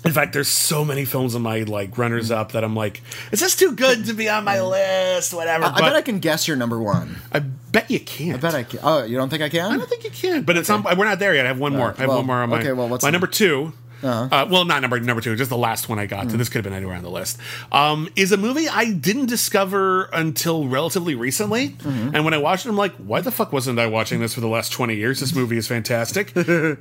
In 0.05 0.12
fact, 0.12 0.33
there's 0.33 0.49
so 0.49 0.85
many 0.85 1.05
films 1.05 1.35
on 1.35 1.43
my 1.43 1.61
like 1.61 1.97
runners 1.97 2.29
hmm. 2.29 2.35
up 2.35 2.53
that 2.53 2.65
I'm 2.65 2.74
like, 2.74 3.03
is 3.31 3.41
this 3.41 3.57
too 3.57 3.73
good 3.73 4.07
to 4.07 4.15
be 4.15 4.29
on 4.29 4.45
my 4.45 4.59
hmm. 4.59 4.66
list? 4.66 5.35
Whatever. 5.35 5.65
I 5.65 5.70
but 5.70 5.81
bet 5.81 5.95
I 5.95 6.03
can 6.03 6.19
guess 6.19 6.49
your 6.49 6.57
number 6.57 6.81
one. 6.81 7.16
I 7.33 7.41
bet 7.41 7.91
you 7.91 8.01
can't. 8.01 8.39
I 8.39 8.41
bet 8.41 8.55
I 8.55 8.62
can. 8.65 8.81
Oh, 8.83 9.05
you 9.05 9.16
don't 9.16 9.29
think 9.29 9.43
I 9.43 9.49
can? 9.49 9.73
I 9.73 9.77
don't 9.77 9.89
think 9.89 10.05
you 10.05 10.11
can, 10.11 10.43
but 10.43 10.57
it's 10.57 10.70
on, 10.70 10.83
we're 10.83 11.05
not 11.05 11.19
there 11.19 11.35
yet. 11.35 11.45
I 11.45 11.49
have 11.49 11.59
one 11.59 11.73
more. 11.73 11.95
I 11.97 12.01
have 12.01 12.09
well, 12.09 12.19
one 12.19 12.27
more 12.27 12.37
on 12.37 12.51
my. 12.51 12.61
okay, 12.61 12.73
well, 12.73 12.89
what's 12.89 13.03
my 13.03 13.09
the- 13.09 13.12
number 13.12 13.27
2 13.27 13.73
uh-huh. 14.03 14.29
uh, 14.35 14.47
well, 14.51 14.65
not 14.65 14.83
number 14.83 14.99
number 14.99 15.20
two, 15.20 15.37
just 15.37 15.51
the 15.51 15.57
last 15.57 15.89
one 15.89 15.99
I 15.99 16.07
got. 16.07 16.24
So 16.24 16.33
hmm. 16.33 16.39
this 16.39 16.49
could 16.49 16.57
have 16.57 16.65
been 16.65 16.73
anywhere 16.73 16.97
on 16.97 17.03
the 17.03 17.11
list. 17.11 17.39
Um, 17.70 18.09
is 18.16 18.33
a 18.33 18.37
movie 18.37 18.69
I 18.69 18.93
didn't 18.93 19.27
discover 19.27 20.05
until 20.12 20.66
relatively 20.66 21.15
recently, 21.15 21.70
mm-hmm. 21.70 22.15
and 22.15 22.24
when 22.24 22.35
I 22.35 22.39
watched 22.39 22.66
it, 22.66 22.70
I'm 22.70 22.77
like, 22.77 22.95
why 22.97 23.20
the 23.20 23.31
fuck 23.31 23.53
wasn't 23.53 23.79
I 23.79 23.87
watching 23.87 24.20
this 24.20 24.35
for 24.35 24.41
the 24.41 24.49
last 24.49 24.73
20 24.73 24.97
years? 24.97 25.20
This 25.20 25.35
movie 25.37 25.57
is 25.57 25.69
fantastic. 25.69 26.33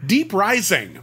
Deep 0.05 0.33
Rising. 0.33 0.99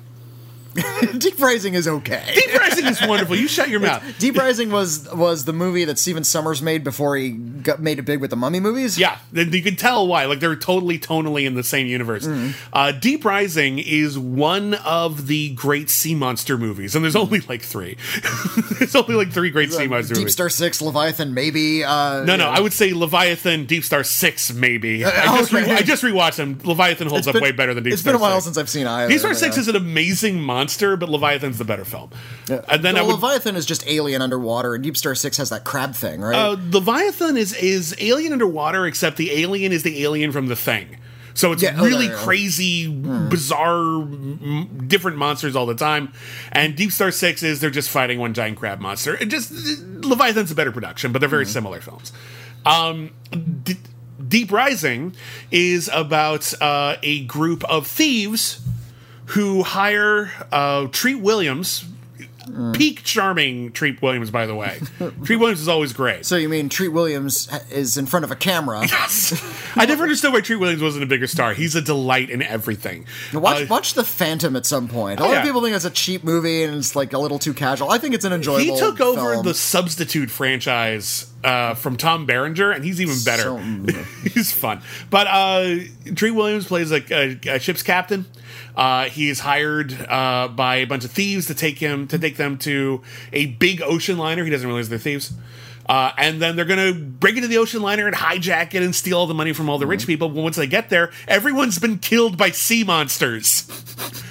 Deep 1.18 1.40
Rising 1.40 1.74
is 1.74 1.88
okay. 1.88 2.24
Deep 2.34 2.54
Rising 2.54 2.86
is 2.86 3.00
wonderful. 3.06 3.36
You 3.36 3.48
shut 3.48 3.68
your 3.68 3.80
mouth. 3.80 4.02
Deep 4.18 4.36
Rising 4.36 4.70
was 4.70 5.08
was 5.12 5.44
the 5.44 5.52
movie 5.52 5.84
that 5.84 5.98
Stephen 5.98 6.22
Sommers 6.22 6.62
made 6.62 6.84
before 6.84 7.16
he 7.16 7.30
got 7.30 7.80
made 7.80 7.98
it 7.98 8.02
big 8.02 8.20
with 8.20 8.30
the 8.30 8.36
Mummy 8.36 8.60
movies. 8.60 8.98
Yeah, 8.98 9.18
you 9.32 9.62
can 9.62 9.76
tell 9.76 10.06
why. 10.06 10.24
Like 10.26 10.40
they're 10.40 10.56
totally 10.56 10.98
tonally 10.98 11.46
in 11.46 11.54
the 11.54 11.64
same 11.64 11.86
universe. 11.86 12.28
Uh, 12.72 12.92
Deep 12.92 13.24
Rising 13.24 13.78
is 13.78 14.18
one 14.18 14.74
of 14.74 15.26
the 15.26 15.50
great 15.54 15.90
sea 15.90 16.14
monster 16.14 16.58
movies, 16.58 16.94
and 16.94 17.04
there's 17.04 17.16
only 17.16 17.40
like 17.40 17.62
three. 17.62 17.96
there's 18.78 18.94
only 18.94 19.14
like 19.14 19.32
three 19.32 19.50
great 19.50 19.72
sea 19.72 19.86
monster 19.86 20.14
Deep 20.14 20.22
movies. 20.22 20.32
Star 20.32 20.48
Six, 20.48 20.80
Leviathan, 20.80 21.34
maybe. 21.34 21.84
Uh, 21.84 22.24
no, 22.24 22.36
no, 22.36 22.48
I 22.48 22.60
would 22.60 22.72
say 22.72 22.92
Leviathan, 22.92 23.66
Deep 23.66 23.84
Star 23.84 24.04
Six, 24.04 24.52
maybe. 24.52 25.04
I 25.04 25.38
just, 25.38 25.52
okay. 25.52 25.64
re- 25.64 25.76
I 25.76 25.82
just 25.82 26.02
rewatched 26.02 26.36
them. 26.36 26.58
Leviathan 26.64 27.08
holds 27.08 27.26
up 27.26 27.34
way 27.36 27.52
better 27.52 27.74
than 27.74 27.84
Deep 27.84 27.92
It's 27.92 28.02
Star 28.02 28.12
been 28.14 28.20
a 28.20 28.22
while 28.22 28.40
6. 28.40 28.44
since 28.44 28.58
I've 28.58 28.68
seen 28.68 28.86
either. 28.86 29.08
Deep 29.08 29.20
Star 29.20 29.34
Six 29.34 29.56
uh, 29.56 29.60
is 29.60 29.68
an 29.68 29.76
amazing 29.76 30.40
monster, 30.40 30.67
but 30.96 31.08
Leviathan's 31.08 31.58
the 31.58 31.64
better 31.64 31.84
film. 31.84 32.10
And 32.48 32.82
then 32.84 32.94
Well, 32.94 33.04
I 33.04 33.06
would, 33.06 33.14
Leviathan 33.14 33.56
is 33.56 33.66
just 33.66 33.86
alien 33.88 34.22
underwater, 34.22 34.74
and 34.74 34.82
Deep 34.84 34.96
Star 34.96 35.14
Six 35.14 35.36
has 35.38 35.50
that 35.50 35.64
crab 35.64 35.94
thing, 35.94 36.20
right? 36.20 36.34
Uh, 36.36 36.56
Leviathan 36.70 37.36
is 37.36 37.54
is 37.54 37.94
alien 37.98 38.32
underwater, 38.32 38.86
except 38.86 39.16
the 39.16 39.32
alien 39.32 39.72
is 39.72 39.82
the 39.82 40.02
alien 40.04 40.32
from 40.32 40.46
the 40.48 40.56
thing. 40.56 40.96
So 41.34 41.52
it's 41.52 41.62
Yeah, 41.62 41.76
oh, 41.78 41.84
really 41.84 42.06
yeah, 42.06 42.12
yeah. 42.12 42.18
crazy, 42.18 42.88
bizarre, 42.88 44.02
m- 44.02 44.84
different 44.88 45.18
monsters 45.18 45.54
all 45.54 45.66
the 45.66 45.74
time. 45.76 46.12
And 46.50 46.74
Deep 46.74 46.90
Star 46.90 47.10
Six 47.12 47.42
is 47.44 47.60
they're 47.60 47.70
just 47.70 47.90
fighting 47.90 48.18
one 48.18 48.34
giant 48.34 48.58
crab 48.58 48.80
monster. 48.80 49.14
It 49.14 49.26
just 49.26 49.52
Leviathan's 50.04 50.50
a 50.50 50.54
better 50.56 50.72
production, 50.72 51.12
but 51.12 51.20
they're 51.20 51.28
very 51.28 51.46
similar 51.46 51.80
films. 51.80 52.12
Um, 52.66 53.10
D- 53.62 53.76
Deep 54.26 54.50
Rising 54.50 55.14
is 55.52 55.88
about 55.92 56.52
uh, 56.60 56.96
a 57.04 57.24
group 57.26 57.62
of 57.64 57.86
thieves 57.86 58.60
who 59.28 59.62
hire 59.62 60.30
uh, 60.52 60.86
Treat 60.92 61.20
Williams. 61.20 61.84
Peak 62.72 63.04
charming 63.04 63.72
Treat 63.72 64.00
Williams, 64.00 64.30
by 64.30 64.46
the 64.46 64.54
way. 64.54 64.80
Treat 65.24 65.36
Williams 65.36 65.60
is 65.60 65.68
always 65.68 65.92
great. 65.92 66.24
so 66.24 66.34
you 66.36 66.48
mean 66.48 66.70
Treat 66.70 66.88
Williams 66.88 67.46
is 67.70 67.98
in 67.98 68.06
front 68.06 68.24
of 68.24 68.30
a 68.30 68.36
camera? 68.36 68.80
Yes. 68.88 69.76
I 69.76 69.84
never 69.84 70.04
understood 70.04 70.32
why 70.32 70.40
Treat 70.40 70.56
Williams 70.56 70.80
wasn't 70.82 71.04
a 71.04 71.06
bigger 71.06 71.26
star. 71.26 71.52
He's 71.52 71.74
a 71.74 71.82
delight 71.82 72.30
in 72.30 72.40
everything. 72.40 73.04
Watch, 73.34 73.62
Uh, 73.64 73.66
watch 73.68 73.92
The 73.92 74.02
Phantom 74.02 74.56
at 74.56 74.64
some 74.64 74.88
point. 74.88 75.20
A 75.20 75.24
lot 75.24 75.32
yeah. 75.32 75.38
of 75.40 75.44
people 75.44 75.60
think 75.62 75.76
it's 75.76 75.84
a 75.84 75.90
cheap 75.90 76.24
movie 76.24 76.62
and 76.62 76.74
it's 76.74 76.96
like 76.96 77.12
a 77.12 77.18
little 77.18 77.38
too 77.38 77.52
casual. 77.52 77.90
I 77.90 77.98
think 77.98 78.14
it's 78.14 78.24
an 78.24 78.32
enjoyable. 78.32 78.64
he 78.74 78.80
took 78.80 78.98
over 78.98 79.32
film. 79.34 79.44
the 79.44 79.52
Substitute 79.52 80.30
franchise 80.30 81.30
uh, 81.44 81.74
from 81.74 81.98
Tom 81.98 82.24
Berenger, 82.24 82.72
and 82.72 82.82
he's 82.82 82.98
even 82.98 83.16
better. 83.26 83.42
So- 83.42 84.02
he's 84.30 84.50
fun. 84.52 84.80
But 85.10 85.26
uh, 85.26 85.76
Treat 86.16 86.30
Williams 86.30 86.66
plays 86.66 86.90
a, 86.92 87.02
a, 87.12 87.56
a 87.56 87.58
ship's 87.60 87.82
captain. 87.82 88.24
Uh, 88.78 89.06
he 89.06 89.28
is 89.28 89.40
hired 89.40 89.92
uh, 90.08 90.46
by 90.46 90.76
a 90.76 90.84
bunch 90.84 91.04
of 91.04 91.10
thieves 91.10 91.46
to 91.46 91.54
take 91.54 91.80
him 91.80 92.06
to 92.06 92.16
take 92.16 92.36
them 92.36 92.56
to 92.56 93.02
a 93.32 93.46
big 93.46 93.82
ocean 93.82 94.16
liner. 94.16 94.44
He 94.44 94.50
doesn't 94.50 94.66
realize 94.66 94.88
they're 94.88 94.98
thieves. 95.00 95.32
Uh, 95.88 96.12
and 96.16 96.40
then 96.40 96.54
they're 96.54 96.64
gonna 96.64 96.92
break 96.92 97.34
into 97.34 97.48
the 97.48 97.58
ocean 97.58 97.82
liner 97.82 98.06
and 98.06 98.14
hijack 98.14 98.74
it 98.74 98.82
and 98.84 98.94
steal 98.94 99.18
all 99.18 99.26
the 99.26 99.34
money 99.34 99.52
from 99.52 99.68
all 99.68 99.78
the 99.78 99.86
rich 99.86 100.06
people. 100.06 100.28
But 100.28 100.42
once 100.42 100.54
they 100.54 100.68
get 100.68 100.90
there, 100.90 101.10
everyone's 101.26 101.80
been 101.80 101.98
killed 101.98 102.38
by 102.38 102.52
sea 102.52 102.84
monsters. 102.84 103.66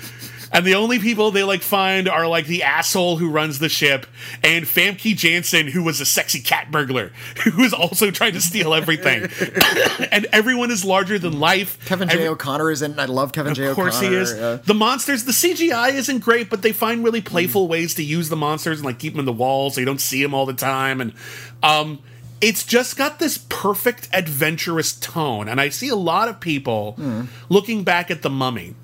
And 0.52 0.66
the 0.66 0.76
only 0.76 0.98
people 1.00 1.32
they 1.32 1.44
like 1.44 1.62
find 1.62 2.08
are 2.08 2.26
like 2.28 2.46
the 2.48 2.64
asshole 2.64 3.18
who 3.18 3.30
runs 3.30 3.60
the 3.60 3.68
ship 3.70 4.06
and 4.44 4.66
Famke 4.66 5.16
Janssen, 5.16 5.68
who 5.68 5.84
was 5.84 6.00
a 6.00 6.06
sexy 6.06 6.40
cat 6.40 6.72
burglar, 6.72 7.12
who 7.44 7.64
is 7.64 7.74
also 7.74 8.12
trying 8.12 8.34
to 8.34 8.42
steal 8.42 8.74
everything. 8.74 9.24
and 10.12 10.26
everyone 10.32 10.72
is 10.72 10.86
larger 10.86 11.20
than 11.20 11.40
life. 11.40 11.84
Kevin 11.86 12.08
J. 12.08 12.16
Every- 12.16 12.28
O'Connor 12.30 12.72
is 12.72 12.82
in. 12.82 12.98
I 13.00 13.06
love 13.06 13.34
Kevin 13.34 13.54
J. 13.54 13.68
O'Connor. 13.68 13.88
Of 13.90 13.94
course 13.94 14.00
he 14.00 14.08
is. 14.16 14.34
yeah. 14.36 14.58
The 14.64 14.74
monsters, 14.74 15.26
the 15.26 15.32
CGI 15.34 15.94
isn't 15.94 16.20
great, 16.20 16.50
but 16.50 16.62
they 16.62 16.72
find 16.72 17.04
really 17.04 17.22
playful 17.22 17.68
ways 17.68 17.94
to 17.96 18.04
use 18.04 18.30
the 18.30 18.36
monsters 18.38 18.80
and 18.80 18.86
like 18.86 19.00
keep 19.00 19.14
them 19.14 19.20
in 19.20 19.26
the 19.26 19.34
walls 19.34 19.76
so 19.76 19.82
you 19.82 19.86
don't 19.86 20.02
see 20.02 20.22
them 20.24 20.34
all 20.34 20.46
the 20.46 20.54
time. 20.54 21.02
And 21.02 21.14
um, 21.62 22.00
it's 22.40 22.66
just 22.66 22.96
got 22.98 23.20
this 23.20 23.38
perfect 23.50 24.08
adventurous 24.14 24.94
tone. 24.94 25.50
And 25.50 25.60
I 25.60 25.70
see 25.70 25.90
a 25.90 25.96
lot 25.96 26.30
of 26.30 26.40
people 26.40 26.94
Hmm. 26.94 27.26
looking 27.50 27.84
back 27.84 28.10
at 28.10 28.22
the 28.22 28.30
Mummy 28.30 28.76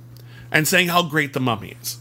and 0.53 0.65
saying 0.65 0.87
how 0.87 1.03
great 1.03 1.33
the 1.33 1.41
Mummy 1.41 1.75
is. 1.81 1.97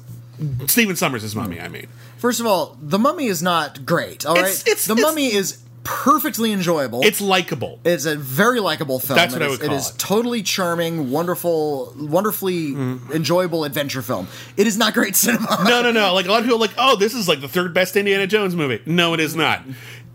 Stephen 0.69 0.95
Sommers' 0.95 1.35
Mummy, 1.35 1.61
I 1.61 1.66
mean. 1.69 1.87
First 2.19 2.39
of 2.39 2.47
all, 2.47 2.77
The 2.81 2.99
Mummy 2.99 3.27
is 3.27 3.43
not 3.43 3.85
great. 3.85 4.24
All 4.24 4.35
right, 4.35 4.43
It's- 4.45 4.62
it's- 4.62 4.85
The 4.87 4.93
it's- 4.93 5.05
Mummy 5.05 5.33
is 5.33 5.59
perfectly 5.85 6.53
enjoyable. 6.53 7.01
It's 7.03 7.20
likable. 7.20 7.81
It's 7.85 8.05
a 8.05 8.15
very 8.15 8.61
likable 8.61 9.01
film. 9.01 9.16
That's 9.16 9.33
what 9.33 9.43
It 9.43 9.47
I 9.47 9.49
is- 9.49 9.59
would 9.59 9.66
call 9.66 9.74
It 9.74 9.79
is 9.79 9.89
it. 9.91 9.99
totally 9.99 10.43
charming, 10.43 11.11
wonderful, 11.11 11.93
wonderfully 11.99 12.70
mm-hmm. 12.73 13.12
enjoyable 13.12 13.65
adventure 13.65 14.03
film. 14.03 14.29
It 14.57 14.66
is 14.69 14.77
not 14.77 14.95
great 14.95 15.16
cinema. 15.16 15.59
No, 15.65 15.83
no, 15.83 15.91
no. 15.91 16.15
Like 16.15 16.27
a 16.27 16.31
lot 16.31 16.39
of 16.39 16.45
people 16.45 16.59
are 16.59 16.61
like, 16.61 16.74
oh, 16.79 16.95
this 16.97 17.15
is 17.15 17.27
like 17.29 17.41
the 17.41 17.49
third 17.49 17.74
best 17.74 17.97
Indiana 17.97 18.27
Jones 18.29 18.55
movie. 18.55 18.81
No, 18.87 19.12
it 19.15 19.19
is 19.20 19.35
not. 19.35 19.62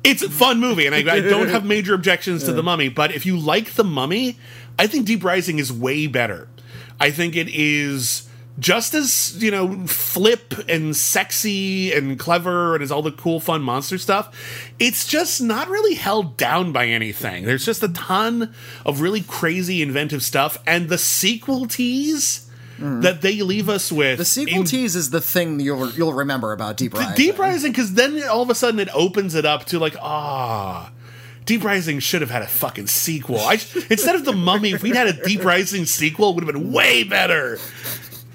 It's 0.03 0.21
a 0.21 0.29
fun 0.29 0.59
movie, 0.61 0.85
and 0.85 0.95
I, 0.95 0.99
I 0.99 1.19
don't 1.19 1.49
have 1.49 1.65
major 1.65 1.93
objections 1.93 2.43
to 2.45 2.53
the 2.53 2.63
Mummy. 2.63 2.87
But 2.87 3.11
if 3.13 3.25
you 3.25 3.37
like 3.37 3.73
the 3.73 3.83
Mummy, 3.83 4.37
I 4.79 4.87
think 4.87 5.05
Deep 5.05 5.21
Rising 5.23 5.59
is 5.59 5.73
way 5.73 6.07
better. 6.07 6.47
I 6.99 7.11
think 7.11 7.35
it 7.35 7.49
is 7.49 8.26
just 8.59 8.93
as 8.93 9.41
you 9.41 9.51
know 9.51 9.85
flip 9.85 10.53
and 10.67 10.95
sexy 10.95 11.91
and 11.93 12.17
clever 12.17 12.73
and 12.75 12.83
is 12.83 12.91
all 12.91 13.01
the 13.03 13.11
cool 13.11 13.39
fun 13.39 13.61
monster 13.61 13.97
stuff 13.97 14.33
it's 14.79 15.07
just 15.07 15.41
not 15.41 15.67
really 15.69 15.93
held 15.93 16.37
down 16.37 16.71
by 16.71 16.87
anything 16.87 17.45
there's 17.45 17.65
just 17.65 17.83
a 17.83 17.87
ton 17.89 18.51
of 18.85 18.99
really 19.01 19.21
crazy 19.21 19.81
inventive 19.81 20.23
stuff 20.23 20.57
and 20.65 20.89
the 20.89 20.97
sequel 20.97 21.67
tease 21.67 22.43
that 22.79 23.21
they 23.21 23.41
leave 23.41 23.69
us 23.69 23.91
with 23.91 24.15
Mm. 24.15 24.17
The 24.19 24.25
sequel 24.25 24.59
in- 24.59 24.65
tease 24.65 24.95
is 24.95 25.09
the 25.09 25.21
thing 25.21 25.59
you'll 25.59 25.89
you'll 25.91 26.13
remember 26.13 26.51
about 26.51 26.77
Deep 26.77 26.93
Rising. 26.93 27.15
Deep 27.15 27.39
Rising, 27.39 27.71
because 27.71 27.95
then 27.95 28.21
all 28.29 28.43
of 28.43 28.51
a 28.51 28.55
sudden 28.55 28.79
it 28.79 28.87
opens 28.93 29.33
it 29.33 29.45
up 29.45 29.65
to 29.65 29.79
like, 29.79 29.95
ah, 29.99 30.91
Deep 31.45 31.63
Rising 31.63 31.97
should 31.99 32.21
have 32.21 32.29
had 32.29 32.43
a 32.43 32.47
fucking 32.47 32.85
sequel. 32.85 33.39
I, 33.39 33.53
instead 33.89 34.13
of 34.15 34.25
the 34.25 34.33
Mummy, 34.33 34.73
if 34.73 34.83
we'd 34.83 34.95
had 34.95 35.07
a 35.07 35.13
Deep 35.25 35.43
Rising 35.43 35.85
sequel, 35.85 36.29
it 36.29 36.35
would 36.35 36.43
have 36.45 36.53
been 36.53 36.71
way 36.71 37.03
better. 37.03 37.57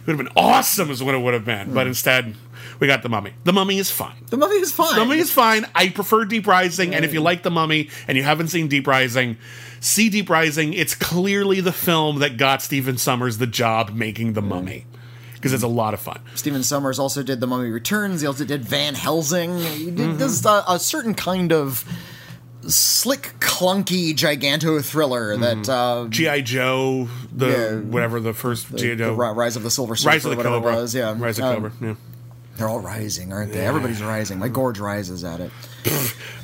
It 0.02 0.06
would 0.08 0.16
have 0.18 0.26
been 0.26 0.32
awesome, 0.36 0.90
is 0.90 1.02
what 1.02 1.14
it 1.14 1.18
would 1.18 1.34
have 1.34 1.44
been. 1.44 1.72
But 1.72 1.86
instead, 1.86 2.34
we 2.80 2.86
got 2.88 3.02
the 3.02 3.08
Mummy. 3.08 3.32
The 3.44 3.52
Mummy 3.52 3.78
is 3.78 3.90
fine. 3.90 4.16
The 4.30 4.36
Mummy 4.36 4.56
is 4.56 4.72
fine. 4.72 4.94
The 4.94 5.00
Mummy 5.04 5.18
is 5.18 5.30
fine. 5.30 5.64
I 5.76 5.90
prefer 5.90 6.24
Deep 6.24 6.46
Rising, 6.46 6.94
and 6.94 7.04
if 7.04 7.12
you 7.12 7.20
like 7.20 7.44
The 7.44 7.50
Mummy 7.50 7.88
and 8.08 8.16
you 8.18 8.24
haven't 8.24 8.48
seen 8.48 8.66
Deep 8.66 8.86
Rising, 8.88 9.36
see 9.78 10.08
Deep 10.08 10.28
Rising. 10.28 10.72
It's 10.74 10.94
clearly 10.96 11.60
the 11.60 11.72
film 11.72 12.18
that 12.18 12.36
got 12.36 12.62
Stephen 12.62 12.96
Sommers 12.96 13.38
the 13.38 13.46
job 13.46 13.90
making 13.94 14.32
The 14.32 14.42
Mummy. 14.42 14.86
Because 15.34 15.52
it's 15.52 15.62
a 15.64 15.68
lot 15.68 15.92
of 15.92 15.98
fun. 16.00 16.20
Stephen 16.36 16.62
Sommers 16.62 17.00
also 17.00 17.22
did 17.24 17.40
The 17.40 17.48
Mummy 17.48 17.68
Returns. 17.70 18.20
He 18.20 18.26
also 18.28 18.44
did 18.44 18.64
Van 18.64 18.94
Helsing. 18.94 19.58
He 19.58 19.86
did 19.86 19.96
Mm-hmm. 19.98 20.18
this 20.18 20.44
uh, 20.46 20.62
a 20.68 20.78
certain 20.78 21.14
kind 21.14 21.52
of 21.52 21.84
slick, 22.68 23.34
clunky, 23.40 24.14
giganto 24.14 24.82
thriller 24.84 25.36
that 25.36 25.68
uh, 25.68 26.06
GI 26.08 26.42
Joe, 26.42 27.08
the 27.34 27.46
Yeah. 27.48 27.76
whatever 27.80 28.20
the 28.20 28.32
first 28.32 28.68
GI 28.74 28.90
the 28.90 28.96
Joe, 28.96 29.14
Rise 29.14 29.56
of 29.56 29.62
the 29.62 29.70
Silver 29.70 29.96
Surfer, 29.96 30.08
Rise 30.10 30.24
of 30.24 30.30
the 30.32 30.36
whatever 30.36 30.56
Cobra, 30.56 30.72
it 30.72 30.76
was. 30.76 30.94
Yeah, 30.94 31.14
Rise 31.18 31.38
of 31.38 31.44
Um, 31.44 31.54
Cobra. 31.54 31.72
Yeah. 31.80 31.94
They're 32.56 32.68
all 32.68 32.80
rising, 32.80 33.32
aren't 33.32 33.52
they? 33.54 33.64
Everybody's 33.64 34.02
rising. 34.02 34.38
My 34.38 34.48
gorge 34.48 34.78
rises 34.78 35.24
at 35.24 35.40
it. 35.40 35.50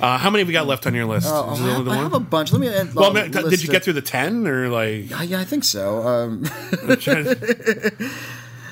Uh, 0.00 0.16
how 0.16 0.30
many 0.30 0.40
have 0.40 0.46
we 0.48 0.54
got 0.54 0.66
left 0.66 0.86
on 0.86 0.94
your 0.94 1.04
list? 1.04 1.26
Is 1.26 1.32
I, 1.32 1.54
have, 1.54 1.86
I 1.88 1.96
have 1.96 2.14
a 2.14 2.18
bunch. 2.20 2.50
Let 2.50 2.60
me. 2.60 2.68
uh, 2.68 2.86
well, 2.94 3.10
uh, 3.10 3.12
man, 3.12 3.30
did 3.30 3.62
you 3.62 3.68
get 3.68 3.84
through 3.84 3.92
the 3.92 4.00
ten 4.02 4.46
or 4.48 4.68
like? 4.68 5.12
Uh, 5.12 5.22
yeah, 5.22 5.38
I 5.38 5.44
think 5.44 5.64
so. 5.64 6.02
Um, 6.08 6.44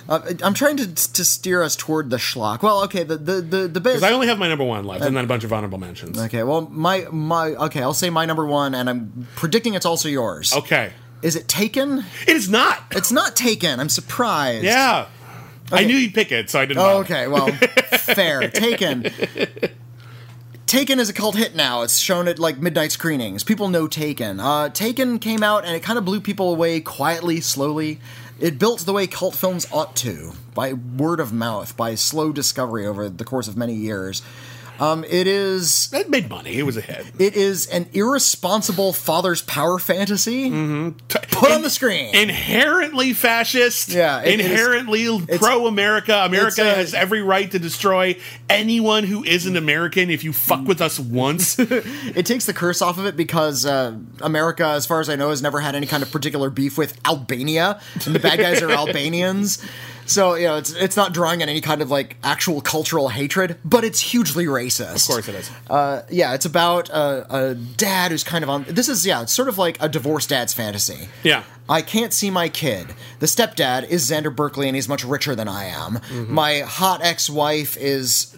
uh, 0.08 0.20
I'm 0.42 0.54
trying 0.54 0.76
to 0.76 0.94
to 0.94 1.24
steer 1.24 1.62
us 1.62 1.76
toward 1.76 2.10
the 2.10 2.16
schlock. 2.16 2.62
Well, 2.62 2.82
okay, 2.84 3.02
the 3.02 3.16
the 3.16 3.40
the, 3.40 3.68
the 3.68 3.80
best. 3.80 4.02
I 4.02 4.12
only 4.12 4.26
have 4.28 4.38
my 4.38 4.48
number 4.48 4.64
one 4.64 4.84
left, 4.84 5.04
and 5.04 5.16
then 5.16 5.24
a 5.24 5.26
bunch 5.26 5.44
of 5.44 5.52
honorable 5.52 5.78
mentions. 5.78 6.18
Okay, 6.18 6.42
well, 6.42 6.62
my 6.70 7.06
my 7.10 7.48
okay, 7.50 7.82
I'll 7.82 7.94
say 7.94 8.10
my 8.10 8.24
number 8.26 8.46
one, 8.46 8.74
and 8.74 8.88
I'm 8.88 9.26
predicting 9.36 9.74
it's 9.74 9.86
also 9.86 10.08
yours. 10.08 10.52
Okay, 10.52 10.92
Is 11.22 11.36
it 11.36 11.48
Taken? 11.48 12.04
It 12.26 12.36
is 12.36 12.48
not. 12.48 12.82
It's 12.92 13.10
not 13.10 13.34
Taken. 13.36 13.80
I'm 13.80 13.88
surprised. 13.88 14.64
Yeah. 14.64 15.06
I 15.72 15.84
knew 15.84 15.96
you'd 15.96 16.14
pick 16.14 16.30
it, 16.30 16.48
so 16.48 16.60
I 16.60 16.66
didn't. 16.66 16.80
Oh, 16.80 16.98
okay. 16.98 17.26
Well, 17.26 17.48
fair. 17.98 18.48
Taken. 18.50 19.10
Taken 20.66 20.98
is 20.98 21.08
a 21.08 21.12
cult 21.12 21.36
hit 21.36 21.54
now. 21.54 21.82
It's 21.82 21.96
shown 21.98 22.26
at 22.26 22.38
like 22.40 22.58
midnight 22.58 22.90
screenings. 22.90 23.44
People 23.44 23.68
know 23.68 23.86
Taken. 23.86 24.40
Uh, 24.40 24.68
Taken 24.68 25.18
came 25.20 25.42
out 25.42 25.64
and 25.64 25.74
it 25.76 25.82
kind 25.82 25.98
of 25.98 26.04
blew 26.04 26.20
people 26.20 26.52
away 26.52 26.80
quietly, 26.80 27.40
slowly. 27.40 28.00
It 28.38 28.58
built 28.58 28.80
the 28.80 28.92
way 28.92 29.06
cult 29.06 29.34
films 29.34 29.66
ought 29.72 29.96
to, 29.96 30.32
by 30.54 30.74
word 30.74 31.20
of 31.20 31.32
mouth, 31.32 31.74
by 31.74 31.94
slow 31.94 32.32
discovery 32.32 32.86
over 32.86 33.08
the 33.08 33.24
course 33.24 33.48
of 33.48 33.56
many 33.56 33.72
years. 33.72 34.20
Um, 34.78 35.04
it 35.04 35.26
is 35.26 35.90
It 35.92 36.10
made 36.10 36.28
money. 36.28 36.58
It 36.58 36.64
was 36.64 36.76
a 36.76 36.80
hit. 36.80 37.06
it 37.18 37.34
is 37.36 37.66
an 37.68 37.88
irresponsible 37.92 38.92
father's 38.92 39.42
power 39.42 39.78
fantasy 39.78 40.50
put 41.08 41.50
on 41.52 41.62
the 41.62 41.70
screen. 41.70 42.14
Inherently 42.14 43.12
fascist. 43.12 43.88
Yeah, 43.90 44.22
it- 44.22 44.40
inherently 44.40 45.06
pro 45.38 45.66
America. 45.66 46.22
America 46.24 46.62
a- 46.62 46.74
has 46.76 46.94
every 46.94 47.22
right 47.22 47.50
to 47.50 47.58
destroy 47.58 48.16
anyone 48.50 49.04
who 49.04 49.24
isn't 49.24 49.56
American 49.56 50.10
if 50.10 50.24
you 50.24 50.32
fuck 50.32 50.66
with 50.66 50.80
us 50.80 50.98
once. 50.98 51.58
It 52.16 52.24
takes 52.26 52.46
the 52.46 52.54
curse 52.54 52.80
off 52.82 52.98
of 52.98 53.06
it 53.06 53.16
because 53.16 53.66
uh, 53.66 53.94
America, 54.20 54.64
as 54.66 54.86
far 54.86 55.00
as 55.00 55.08
I 55.08 55.16
know, 55.16 55.30
has 55.30 55.42
never 55.42 55.60
had 55.60 55.74
any 55.74 55.86
kind 55.86 56.02
of 56.02 56.10
particular 56.10 56.50
beef 56.50 56.78
with 56.78 56.98
Albania, 57.04 57.80
and 58.06 58.14
the 58.14 58.18
bad 58.18 58.38
guys 58.38 58.62
are 58.62 58.70
Albanians. 58.82 59.62
So 60.06 60.34
you 60.34 60.46
know, 60.46 60.56
it's 60.56 60.72
it's 60.72 60.96
not 60.96 61.12
drawing 61.12 61.42
on 61.42 61.48
any 61.48 61.60
kind 61.60 61.82
of 61.82 61.90
like 61.90 62.16
actual 62.22 62.60
cultural 62.60 63.08
hatred, 63.08 63.58
but 63.64 63.84
it's 63.84 64.00
hugely 64.00 64.46
racist. 64.46 65.08
of 65.08 65.14
course 65.14 65.28
it 65.28 65.34
is. 65.34 65.50
Uh, 65.68 66.02
yeah, 66.10 66.34
it's 66.34 66.44
about 66.46 66.88
a, 66.90 67.26
a 67.50 67.54
dad 67.54 68.10
who's 68.10 68.24
kind 68.24 68.42
of 68.42 68.50
on. 68.50 68.64
This 68.68 68.88
is 68.88 69.06
yeah, 69.06 69.22
it's 69.22 69.32
sort 69.32 69.48
of 69.48 69.58
like 69.58 69.76
a 69.80 69.88
divorced 69.88 70.30
dad's 70.30 70.54
fantasy. 70.54 71.08
Yeah. 71.22 71.42
I 71.68 71.82
can't 71.82 72.12
see 72.12 72.30
my 72.30 72.48
kid. 72.48 72.86
The 73.18 73.26
stepdad 73.26 73.88
is 73.88 74.08
Xander 74.08 74.34
Berkeley, 74.34 74.68
and 74.68 74.76
he's 74.76 74.88
much 74.88 75.04
richer 75.04 75.34
than 75.34 75.48
I 75.48 75.64
am. 75.64 75.98
My 76.28 76.60
hot 76.60 77.02
ex-wife 77.02 77.76
is 77.76 78.36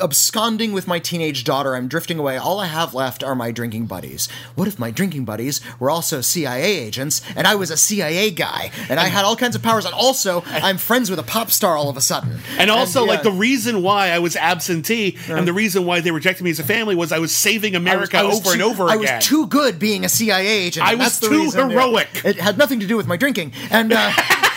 absconding 0.00 0.72
with 0.72 0.86
my 0.86 0.98
teenage 0.98 1.44
daughter. 1.44 1.74
I'm 1.74 1.88
drifting 1.88 2.18
away. 2.18 2.36
All 2.36 2.58
I 2.60 2.66
have 2.66 2.94
left 2.94 3.22
are 3.22 3.34
my 3.34 3.50
drinking 3.50 3.86
buddies. 3.86 4.28
What 4.54 4.68
if 4.68 4.78
my 4.78 4.90
drinking 4.90 5.24
buddies 5.24 5.60
were 5.78 5.90
also 5.90 6.20
CIA 6.20 6.78
agents, 6.78 7.22
and 7.36 7.46
I 7.46 7.54
was 7.54 7.70
a 7.70 7.76
CIA 7.76 8.30
guy, 8.30 8.70
and 8.88 8.98
I 8.98 9.06
had 9.06 9.24
all 9.24 9.36
kinds 9.36 9.56
of 9.56 9.62
powers, 9.62 9.84
and 9.84 9.94
also 9.94 10.42
I'm 10.46 10.78
friends 10.78 11.10
with 11.10 11.18
a 11.18 11.22
pop 11.22 11.50
star 11.50 11.76
all 11.76 11.88
of 11.88 11.96
a 11.96 12.00
sudden. 12.00 12.40
And 12.58 12.70
also, 12.70 13.04
yeah. 13.04 13.10
like 13.10 13.22
the 13.22 13.32
reason 13.32 13.82
why 13.82 14.10
I 14.10 14.18
was 14.18 14.36
absentee 14.36 15.16
and 15.28 15.46
the 15.46 15.52
reason 15.52 15.86
why 15.86 16.00
they 16.00 16.10
rejected 16.10 16.42
me 16.44 16.50
as 16.50 16.58
a 16.58 16.64
family 16.64 16.94
was 16.94 17.12
I 17.12 17.18
was 17.18 17.34
saving 17.34 17.74
I 17.74 17.78
was- 17.78 17.86
America 17.86 18.18
I 18.18 18.22
was 18.24 18.40
over 18.40 18.52
and 18.52 18.62
over 18.62 18.88
I 18.88 18.94
again. 18.96 19.16
was 19.16 19.26
too 19.26 19.46
good 19.46 19.78
being 19.78 20.04
a 20.04 20.08
CIA 20.08 20.46
agent. 20.46 20.86
I 20.86 20.94
was 20.94 21.18
too 21.20 21.30
reason, 21.30 21.70
yeah. 21.70 21.80
heroic. 21.80 22.08
It 22.24 22.36
had 22.36 22.58
nothing 22.58 22.80
to 22.80 22.86
do 22.86 22.96
with 22.96 23.06
my 23.06 23.16
drinking, 23.16 23.52
and 23.70 23.92
uh, 23.92 24.12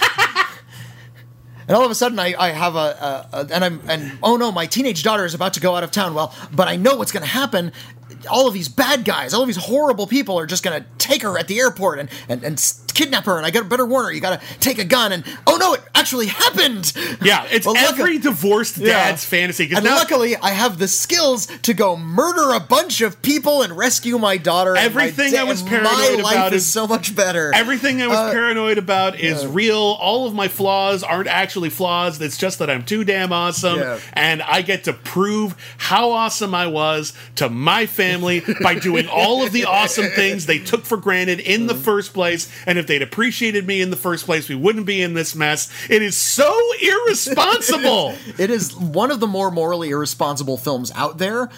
and 1.68 1.76
all 1.76 1.86
of 1.86 1.92
a 1.92 1.96
sudden 1.96 2.20
I, 2.20 2.36
I 2.38 2.50
have 2.50 2.76
a, 2.76 2.78
a, 2.78 3.30
a 3.34 3.48
and 3.52 3.64
I'm 3.64 3.82
and 3.88 4.18
oh 4.22 4.38
no, 4.38 4.52
my 4.52 4.66
teenage 4.66 5.04
daughter 5.04 5.26
is 5.26 5.34
about 5.34 5.54
to 5.54 5.60
go 5.60 5.76
out 5.76 5.84
of 5.84 5.92
town. 5.92 6.14
Well, 6.14 6.34
but 6.52 6.68
I 6.68 6.76
know 6.76 6.96
what's 6.96 7.12
going 7.12 7.24
to 7.24 7.30
happen. 7.30 7.72
All 8.30 8.48
of 8.48 8.54
these 8.54 8.70
bad 8.70 9.06
guys, 9.06 9.34
all 9.34 9.42
of 9.42 9.48
these 9.48 9.58
horrible 9.58 10.08
people 10.08 10.40
are 10.40 10.46
just 10.46 10.64
going 10.64 10.82
to 10.82 10.88
take 10.98 11.24
her 11.24 11.38
at 11.38 11.48
the 11.48 11.60
airport 11.60 12.00
and, 12.00 12.10
and, 12.30 12.44
and 12.44 12.60
kidnap 12.94 13.26
her. 13.26 13.38
And 13.38 13.46
I 13.46 13.52
got 13.52 13.64
a 13.64 13.66
better 13.66 13.86
warn 13.86 14.06
her. 14.06 14.12
You 14.12 14.22
got 14.22 14.40
to 14.42 14.60
take 14.60 14.80
a 14.80 14.84
gun. 14.84 15.12
And 15.12 15.24
oh 15.48 15.58
no, 15.58 15.74
it 15.74 15.82
actually 15.96 16.28
happened. 16.28 16.94
yeah, 17.22 17.46
it's 17.52 17.66
Well, 17.66 17.78
every 17.78 18.18
divorced 18.20 18.78
Yeah. 18.78 18.94
dad's 18.94 19.24
fantasy. 19.26 19.68
'cause 19.68 19.78
And 19.78 19.86
now, 19.86 19.96
luckily, 19.96 20.36
I 20.38 20.52
have 20.52 20.78
the 20.80 20.88
skills 20.88 21.48
to 21.64 21.74
go 21.74 21.96
murder 21.98 22.52
a 22.54 22.60
bunch 22.60 23.02
of 23.02 23.22
people 23.22 23.62
and 23.62 23.76
rescue 23.78 24.18
my 24.18 24.38
daughter. 24.38 24.76
and 24.76 24.94
my 24.96 25.04
Everything 25.04 25.34
da- 25.34 25.40
I 25.40 25.44
was 25.44 25.62
paranoid 25.62 25.92
my 25.92 26.24
life 26.24 26.36
about 26.36 26.54
is 26.54 26.64
is- 26.64 26.72
so 26.72 26.88
much 26.88 27.16
better. 27.16 27.52
Everything 27.56 28.02
I 28.02 28.08
was 28.08 28.18
Uh, 28.18 28.32
paranoid 28.32 28.78
about 28.78 29.20
is 29.20 29.46
real. 29.46 29.78
All 30.00 30.26
of 30.28 30.34
my 30.34 30.48
flaws 30.48 31.04
aren't 31.04 31.28
actually 31.28 31.70
flaws. 31.70 32.20
It's 32.22 32.38
just 32.38 32.60
that 32.60 32.70
I'm 32.70 32.84
too 32.84 33.04
damn 33.04 33.32
awesome, 33.34 33.80
Yeah. 33.80 33.98
and 34.14 34.42
I 34.42 34.62
get 34.62 34.84
to 34.86 34.94
prove 34.94 35.56
how 35.78 36.12
awesome 36.12 36.54
I 36.56 36.68
was 36.68 37.14
to 37.36 37.50
my 37.50 37.86
family 37.86 38.44
by 38.62 38.76
doing 38.76 39.08
all 39.08 39.44
of 39.44 39.52
the 39.52 39.66
awesome 39.66 40.10
things 40.10 40.46
they 40.46 40.60
took 40.60 40.86
for 40.86 40.98
granted 40.98 41.40
in 41.40 41.68
the 41.68 41.76
first 41.90 42.14
place. 42.14 42.48
And 42.66 42.78
if 42.78 42.83
they'd 42.88 43.02
appreciated 43.02 43.68
me 43.68 43.82
in 43.82 43.90
the 43.90 43.96
first 43.96 44.26
place, 44.26 44.50
we 44.50 44.56
wouldn't 44.56 44.86
be 44.86 45.02
in 45.02 45.14
this 45.14 45.36
mess. 45.36 45.70
It 45.90 46.02
is 46.02 46.18
so 46.18 46.54
irresponsible. 46.82 48.16
It 48.38 48.50
is 48.50 48.76
one 48.76 49.12
of 49.12 49.20
the 49.20 49.28
more 49.28 49.52
morally 49.52 49.90
irresponsible 49.90 50.58
films 50.58 50.92
out 50.96 51.18
there, 51.18 51.50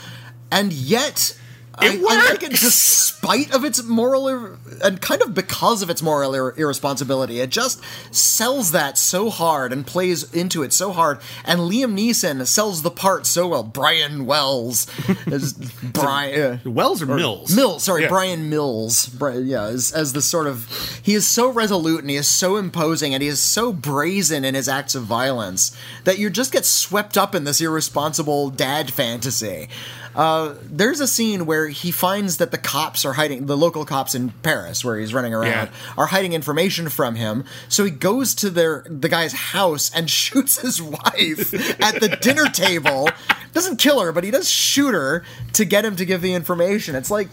and 0.51 0.73
yet. 0.73 1.37
I, 1.77 1.87
It 1.87 1.99
I 1.99 2.29
like 2.31 2.43
it 2.43 2.49
works! 2.49 2.61
despite 2.61 3.53
of 3.53 3.63
its 3.65 3.83
moral 3.83 4.27
ir- 4.27 4.57
and 4.83 5.01
kind 5.01 5.21
of 5.21 5.33
because 5.33 5.81
of 5.81 5.89
its 5.89 6.01
moral 6.01 6.33
ir- 6.35 6.53
irresponsibility. 6.57 7.39
It 7.39 7.49
just 7.49 7.81
sells 8.13 8.71
that 8.71 8.97
so 8.97 9.29
hard 9.29 9.73
and 9.73 9.85
plays 9.85 10.31
into 10.33 10.63
it 10.63 10.71
so 10.73 10.91
hard. 10.91 11.19
And 11.43 11.59
Liam 11.61 11.97
Neeson 11.97 12.45
sells 12.47 12.81
the 12.81 12.91
part 12.91 13.25
so 13.25 13.47
well. 13.47 13.63
Brian 13.63 14.25
Wells 14.25 14.87
is 15.27 15.53
Brian. 15.83 16.61
yeah. 16.63 16.71
Wells 16.71 17.01
or 17.01 17.07
Mills? 17.07 17.55
Mills, 17.55 17.83
sorry, 17.83 18.03
Yeah. 18.03 18.09
Brian 18.09 18.49
Mills. 18.49 19.07
Bri- 19.09 19.39
yeah, 19.41 19.63
as, 19.65 19.91
as 19.91 20.13
the 20.13 20.21
sort 20.21 20.47
of 20.47 20.69
he 21.03 21.13
is 21.13 21.25
so 21.27 21.49
resolute 21.51 22.01
and 22.01 22.09
he 22.09 22.15
is 22.15 22.27
so 22.27 22.57
imposing 22.57 23.13
and 23.13 23.21
he 23.23 23.29
is 23.29 23.39
so 23.39 23.73
brazen 23.73 24.45
in 24.45 24.55
his 24.55 24.69
acts 24.69 24.95
of 24.95 25.03
violence 25.03 25.75
that 26.03 26.17
you 26.19 26.29
just 26.29 26.51
get 26.51 26.65
swept 26.65 27.17
up 27.17 27.33
in 27.35 27.43
this 27.43 27.59
irresponsible 27.61 28.49
dad 28.49 28.91
fantasy. 28.93 29.67
Uh, 30.15 30.55
there's 30.63 31.01
a 31.01 31.07
scene 31.07 31.45
where 31.45 31.67
he 31.67 31.91
finds 31.91 32.37
that 32.37 32.51
the 32.51 32.57
cops 32.57 33.03
are 33.03 33.13
hiding, 33.13 33.47
the 33.47 33.57
local 33.57 33.83
cops 33.83 34.15
in 34.15 34.29
Paris, 34.43 34.83
where 34.85 34.97
he's 34.97 35.13
running 35.13 35.33
around, 35.33 35.49
Yeah. 35.51 35.69
are 35.97 36.05
hiding 36.05 36.31
information 36.31 36.87
from 36.87 37.15
him. 37.15 37.43
So 37.67 37.83
he 37.83 37.91
goes 37.91 38.33
to 38.35 38.49
their 38.49 38.85
the 38.89 39.09
guy's 39.09 39.33
house 39.33 39.91
and 39.93 40.09
shoots 40.25 40.59
his 40.61 40.81
wife 40.81 41.53
at 41.81 41.99
the 41.99 42.17
dinner 42.21 42.45
table. 42.45 43.09
Doesn't 43.53 43.77
kill 43.77 43.99
her, 43.99 44.13
but 44.13 44.23
he 44.23 44.31
does 44.31 44.49
shoot 44.49 44.93
her 44.93 45.23
to 45.53 45.65
get 45.65 45.83
him 45.83 45.95
to 45.97 46.05
give 46.05 46.21
the 46.21 46.33
information. 46.33 46.95
It's 46.95 47.11
like, 47.11 47.27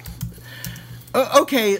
uh, 1.14 1.38
okay. 1.42 1.78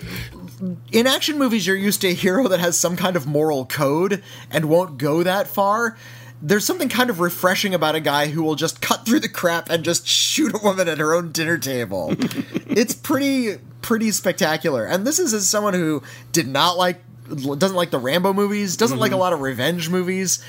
In 0.93 1.09
action 1.09 1.39
movies, 1.39 1.67
you're 1.67 1.75
used 1.75 2.03
to 2.03 2.09
a 2.09 2.15
hero 2.15 2.47
that 2.47 2.61
has 2.61 2.79
some 2.79 2.97
kind 2.97 3.17
of 3.17 3.27
moral 3.27 3.65
code 3.67 4.23
and 4.51 4.67
won't 4.67 4.99
go 4.99 5.25
that 5.25 5.49
far. 5.49 5.97
There's 6.45 6.65
something 6.65 6.89
kind 6.89 7.09
of 7.09 7.21
refreshing 7.21 7.73
about 7.73 7.95
a 7.95 8.01
guy 8.01 8.27
who 8.27 8.43
will 8.43 8.57
just 8.57 8.83
cut 8.83 9.07
through 9.07 9.21
the 9.21 9.29
crap 9.29 9.71
and 9.71 9.85
just 9.85 10.07
shoot 10.07 10.53
a 10.55 10.59
woman 10.59 10.89
at 10.89 10.99
her 10.99 11.15
own 11.15 11.31
dinner 11.31 11.57
table. 11.57 12.15
it's 12.19 12.95
pretty 12.95 13.59
pretty 13.81 14.11
spectacular. 14.11 14.85
And 14.85 15.07
this 15.07 15.19
is 15.19 15.33
as 15.33 15.49
someone 15.49 15.75
who 15.75 16.03
did 16.33 16.49
not 16.49 16.77
like 16.77 17.01
doesn't 17.29 17.77
like 17.77 17.91
the 17.91 17.99
Rambo 17.99 18.33
movies, 18.33 18.77
doesn't 18.77 18.99
like 18.99 19.11
a 19.11 19.15
mm-hmm. 19.15 19.21
lot 19.21 19.33
of 19.33 19.41
revenge 19.41 19.89
movies. 19.89 20.45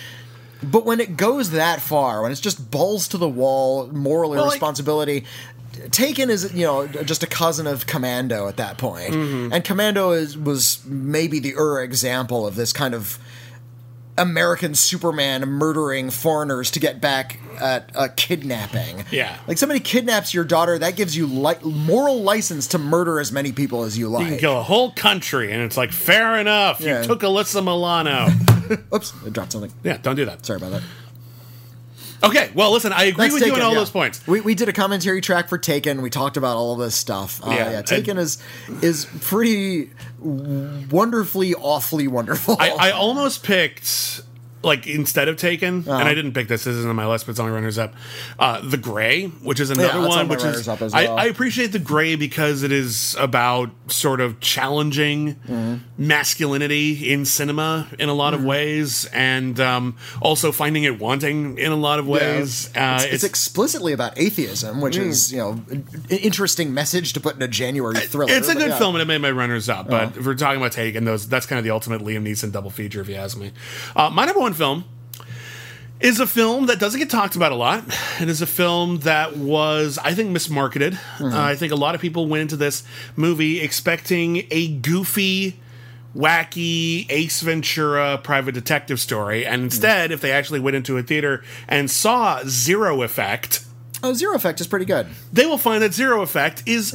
But 0.64 0.86
when 0.86 1.00
it 1.00 1.18
goes 1.18 1.52
that 1.52 1.82
far, 1.82 2.22
when 2.22 2.32
it's 2.32 2.42
just 2.42 2.72
balls 2.72 3.10
to 3.10 3.18
the 3.18 3.30
wall, 3.30 3.88
moral 3.88 4.32
like- 4.32 4.40
irresponsibility, 4.40 5.26
Taken 5.90 6.30
is 6.30 6.54
you 6.54 6.66
know 6.66 6.86
just 6.88 7.24
a 7.24 7.28
cousin 7.28 7.66
of 7.66 7.88
Commando 7.88 8.48
at 8.48 8.58
that 8.58 8.78
point. 8.78 9.12
Mm-hmm. 9.12 9.54
and 9.54 9.64
Commando 9.64 10.12
is 10.12 10.38
was 10.38 10.84
maybe 10.86 11.40
the 11.40 11.56
Ur 11.56 11.82
example 11.82 12.46
of 12.46 12.56
this 12.56 12.72
kind 12.72 12.94
of 12.94 13.18
American 14.18 14.76
Superman 14.76 15.48
murdering 15.48 16.10
foreigners 16.12 16.72
to 16.72 16.80
get 16.80 17.02
back 17.02 17.40
at 17.60 17.90
a 17.96 18.10
kidnapping. 18.10 19.04
Yeah. 19.12 19.38
like 19.48 19.58
somebody 19.58 19.80
kidnaps 19.80 20.34
your 20.34 20.44
daughter, 20.44 20.78
that 20.80 20.96
gives 20.96 21.16
you 21.18 21.26
li- 21.28 21.56
moral 21.64 22.22
license 22.22 22.68
to 22.68 22.78
murder 22.78 23.20
as 23.20 23.32
many 23.32 23.52
people 23.52 23.84
as 23.84 23.98
you 23.98 24.10
like. 24.10 24.24
You 24.26 24.30
can 24.32 24.40
kill 24.40 24.60
a 24.60 24.64
whole 24.64 24.92
country, 24.92 25.52
and 25.52 25.62
it's 25.64 25.78
like 25.78 25.92
fair 25.92 26.38
enough. 26.38 26.80
Yeah. 26.82 27.02
You 27.02 27.08
took 27.08 27.22
Alyssa 27.22 27.64
Milano. 27.64 28.28
Oops, 28.96 29.14
I 29.26 29.30
dropped 29.30 29.52
something. 29.54 29.72
yeah, 29.84 29.98
don't 29.98 30.16
do 30.16 30.26
that. 30.26 30.46
Sorry 30.46 30.58
about 30.58 30.72
that. 30.72 30.84
Okay, 32.24 32.52
well, 32.56 32.72
listen, 32.72 32.94
I 32.94 33.04
agree 33.04 33.26
That's 33.26 33.34
with 33.34 33.46
you 33.48 33.54
on 33.54 33.62
all 33.62 33.74
yeah. 33.74 33.80
those 33.80 33.90
points. 33.90 34.26
We, 34.26 34.40
we 34.40 34.56
did 34.56 34.70
a 34.70 34.74
commentary 34.74 35.20
track 35.20 35.50
for 35.50 35.58
Taken. 35.58 36.02
We 36.02 36.10
talked 36.10 36.38
about 36.38 36.56
all 36.56 36.72
of 36.74 36.80
this 36.80 36.96
stuff. 36.96 37.42
Uh, 37.46 37.50
Yeah, 37.52 37.56
yeah, 37.72 37.78
and- 37.80 37.88
Taken 37.88 38.18
is 38.18 38.38
is 38.82 39.06
pretty 39.22 39.90
wonderfully, 40.20 41.54
awfully 41.56 42.08
wonderful. 42.08 42.56
I, 42.60 42.70
I 42.70 42.92
almost 42.92 43.44
picked 43.44 44.22
like 44.64 44.88
instead 44.88 45.28
of 45.28 45.38
Taken, 45.38 45.80
Uh-huh. 45.88 46.00
and 46.00 46.08
I 46.08 46.14
didn't 46.14 46.34
pick 46.34 46.48
this. 46.48 46.64
This 46.64 46.76
isn't 46.76 46.90
on 46.90 46.96
my 46.96 47.08
list, 47.08 47.26
but 47.26 47.32
it's 47.32 47.40
on 47.40 47.48
my 47.48 47.54
runners 47.54 47.78
up. 47.78 47.94
Uh, 48.40 48.62
the 48.62 48.78
Grey, 48.78 49.26
which 49.26 49.60
is 49.60 49.70
another 49.70 50.00
on 50.00 50.08
one, 50.08 50.28
which 50.28 50.44
is 50.44 50.68
as 50.68 50.94
I, 50.94 51.06
well. 51.06 51.18
I 51.18 51.26
appreciate 51.26 51.68
the 51.74 51.80
Grey 51.80 52.16
because 52.16 52.64
it 52.64 52.72
is 52.72 53.16
about 53.20 53.70
sort 53.88 54.22
of 54.22 54.40
challenging 54.40 55.36
Mm-hmm. 55.44 56.08
masculinity 56.08 57.12
in 57.12 57.26
cinema 57.26 57.88
in 58.00 58.10
a 58.10 58.14
lot 58.14 58.34
of 58.34 58.44
ways, 58.44 59.06
and 59.14 59.60
um, 59.60 59.98
also 60.22 60.52
finding 60.52 60.84
it 60.84 61.00
wanting 61.00 61.58
in 61.58 61.72
a 61.72 61.76
lot 61.76 62.00
of 62.00 62.08
ways. 62.08 62.70
Uh, 62.76 63.00
it's, 63.02 63.14
it's 63.16 63.24
explicitly 63.24 63.94
about 63.94 64.18
atheism, 64.18 64.80
which 64.82 64.96
is 64.96 65.32
you 65.32 65.40
know 65.40 65.52
an 65.70 65.86
interesting 66.10 66.74
message 66.74 67.14
to 67.14 67.20
put 67.20 67.36
in 67.36 67.42
a 67.42 67.48
January 67.48 67.96
thriller. 67.96 68.32
It's 68.34 68.48
a 68.50 68.54
good 68.56 68.70
yeah. 68.70 68.78
film, 68.78 68.96
and 68.96 69.02
it 69.02 69.06
made 69.06 69.20
my 69.22 69.32
runners 69.32 69.70
up. 69.70 69.90
But 69.90 70.18
if 70.18 70.26
we're 70.26 70.36
talking 70.36 70.62
about 70.62 70.72
Taken, 70.72 71.04
those 71.06 71.28
that's 71.28 71.46
kind 71.46 71.58
of 71.60 71.66
the 71.66 71.72
ultimate 71.72 72.02
Liam 72.02 72.24
Neeson 72.28 72.52
double 72.52 72.70
feature, 72.70 73.02
if 73.02 73.10
you 73.10 73.16
ask 73.16 73.38
me. 73.38 73.52
Uh, 73.96 74.10
my 74.10 74.26
number 74.26 74.40
one 74.40 74.53
film 74.54 74.86
is 76.00 76.20
a 76.20 76.28
film 76.28 76.66
that 76.66 76.80
doesn't 76.80 77.00
get 77.00 77.10
talked 77.10 77.36
about 77.36 77.52
a 77.52 77.56
lot. 77.56 77.84
It 78.20 78.28
is 78.28 78.42
a 78.42 78.46
film 78.46 79.00
that 79.00 79.38
was, 79.38 79.98
I 79.98 80.14
think, 80.14 80.36
mismarketed. 80.36 81.00
Uh, 81.20 81.30
I 81.42 81.56
think 81.56 81.72
a 81.72 81.78
lot 81.78 81.96
of 81.96 82.02
people 82.02 82.28
went 82.28 82.42
into 82.42 82.58
this 82.58 82.84
movie 83.16 83.62
expecting 83.62 84.46
a 84.52 84.68
goofy 84.68 85.60
wacky 86.16 87.06
Ace 87.10 87.42
Ventura 87.42 88.18
private 88.18 88.52
detective 88.52 89.00
story. 89.00 89.46
And 89.46 89.64
instead, 89.64 90.12
if 90.12 90.22
they 90.22 90.32
actually 90.32 90.60
went 90.60 90.76
into 90.76 90.98
a 90.98 91.04
theater 91.04 91.44
and 91.68 91.90
saw 91.90 92.42
Zero 92.46 93.02
Effect, 93.02 93.66
Oh, 94.04 94.14
Zero 94.14 94.36
Effect 94.36 94.60
is 94.62 94.68
pretty 94.68 94.86
good. 94.86 95.08
they 95.32 95.46
will 95.46 95.58
find 95.58 95.82
that 95.82 95.94
Zero 95.94 96.22
Effect 96.22 96.62
is 96.66 96.92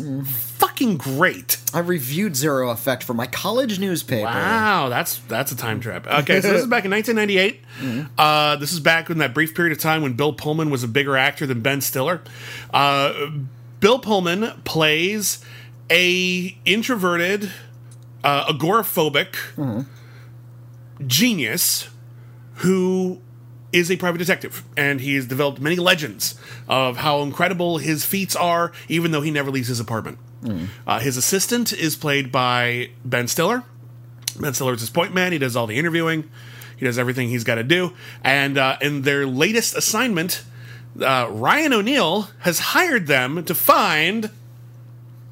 fucking 0.59 0.99
great. 0.99 1.57
I 1.73 1.79
reviewed 1.81 2.37
Zero 2.37 2.69
Effect 2.71 3.03
for 3.03 3.15
my 3.15 3.27
college 3.27 3.79
newspaper. 3.79 4.27
Wow, 4.27 4.89
that's 4.91 5.19
that's 5.21 5.51
a 5.51 5.57
time 5.57 5.81
trip. 5.81 6.07
Okay, 6.07 6.41
so 6.41 6.53
this 6.53 6.63
is 6.63 6.67
back 6.69 6.85
in 6.85 6.91
1998. 6.91 8.11
Uh, 8.19 8.57
this 8.57 8.73
is 8.73 8.81
back 8.81 9.09
in 9.09 9.19
that 9.19 9.33
brief 9.33 9.55
period 9.55 9.73
of 9.77 9.83
time 9.83 10.03
when 10.03 10.13
Bill 10.15 10.33
Pullman 10.35 10.69
was 10.71 10.85
a 10.85 10.89
bigger 10.89 11.17
actor 11.17 11.47
than 11.47 11.61
Ben 11.63 11.81
Stiller. 11.81 12.21
Uh, 12.73 13.31
Bill 13.81 13.99
Pullman 13.99 14.61
plays 14.65 15.43
a 15.91 16.57
introverted, 16.67 17.51
uh, 18.23 18.53
agoraphobic 18.53 19.87
genius 21.07 21.89
who 22.57 23.21
is 23.73 23.91
a 23.91 23.97
private 23.97 24.19
detective, 24.19 24.65
and 24.77 25.01
he 25.01 25.15
has 25.17 25.27
developed 25.27 25.61
many 25.61 25.77
legends 25.77 26.39
of 26.69 26.99
how 26.99 27.21
incredible 27.23 27.79
his 27.79 28.05
feats 28.05 28.35
are, 28.35 28.73
even 28.89 29.11
though 29.11 29.21
he 29.21 29.31
never 29.31 29.51
leaves 29.51 29.69
his 29.69 29.81
apartment. 29.81 30.19
Uh, 30.87 31.01
his 31.01 31.17
assistant 31.17 31.73
is 31.73 31.97
played 31.97 32.31
by 32.33 32.91
Ben 33.05 33.27
Stiller. 33.29 33.65
Ben 34.41 34.55
Stiller 34.55 34.75
is 34.75 34.81
his 34.81 34.91
point 34.91 35.13
man. 35.13 35.33
He 35.33 35.39
does 35.39 35.57
all 35.57 35.67
the 35.67 35.77
interviewing. 35.77 36.31
He 36.77 36.85
does 36.87 36.97
everything 36.99 37.29
he's 37.29 37.43
got 37.45 37.57
to 37.57 37.65
do. 37.65 37.93
And 38.23 38.57
uh, 38.57 38.79
in 38.81 39.03
their 39.03 39.27
latest 39.27 39.75
assignment, 39.75 40.45
uh, 41.01 41.29
Ryan 41.31 41.73
O'Neal 41.73 42.29
has 42.41 42.59
hired 42.61 43.09
them 43.09 43.45
to 43.45 43.55
find 43.55 44.31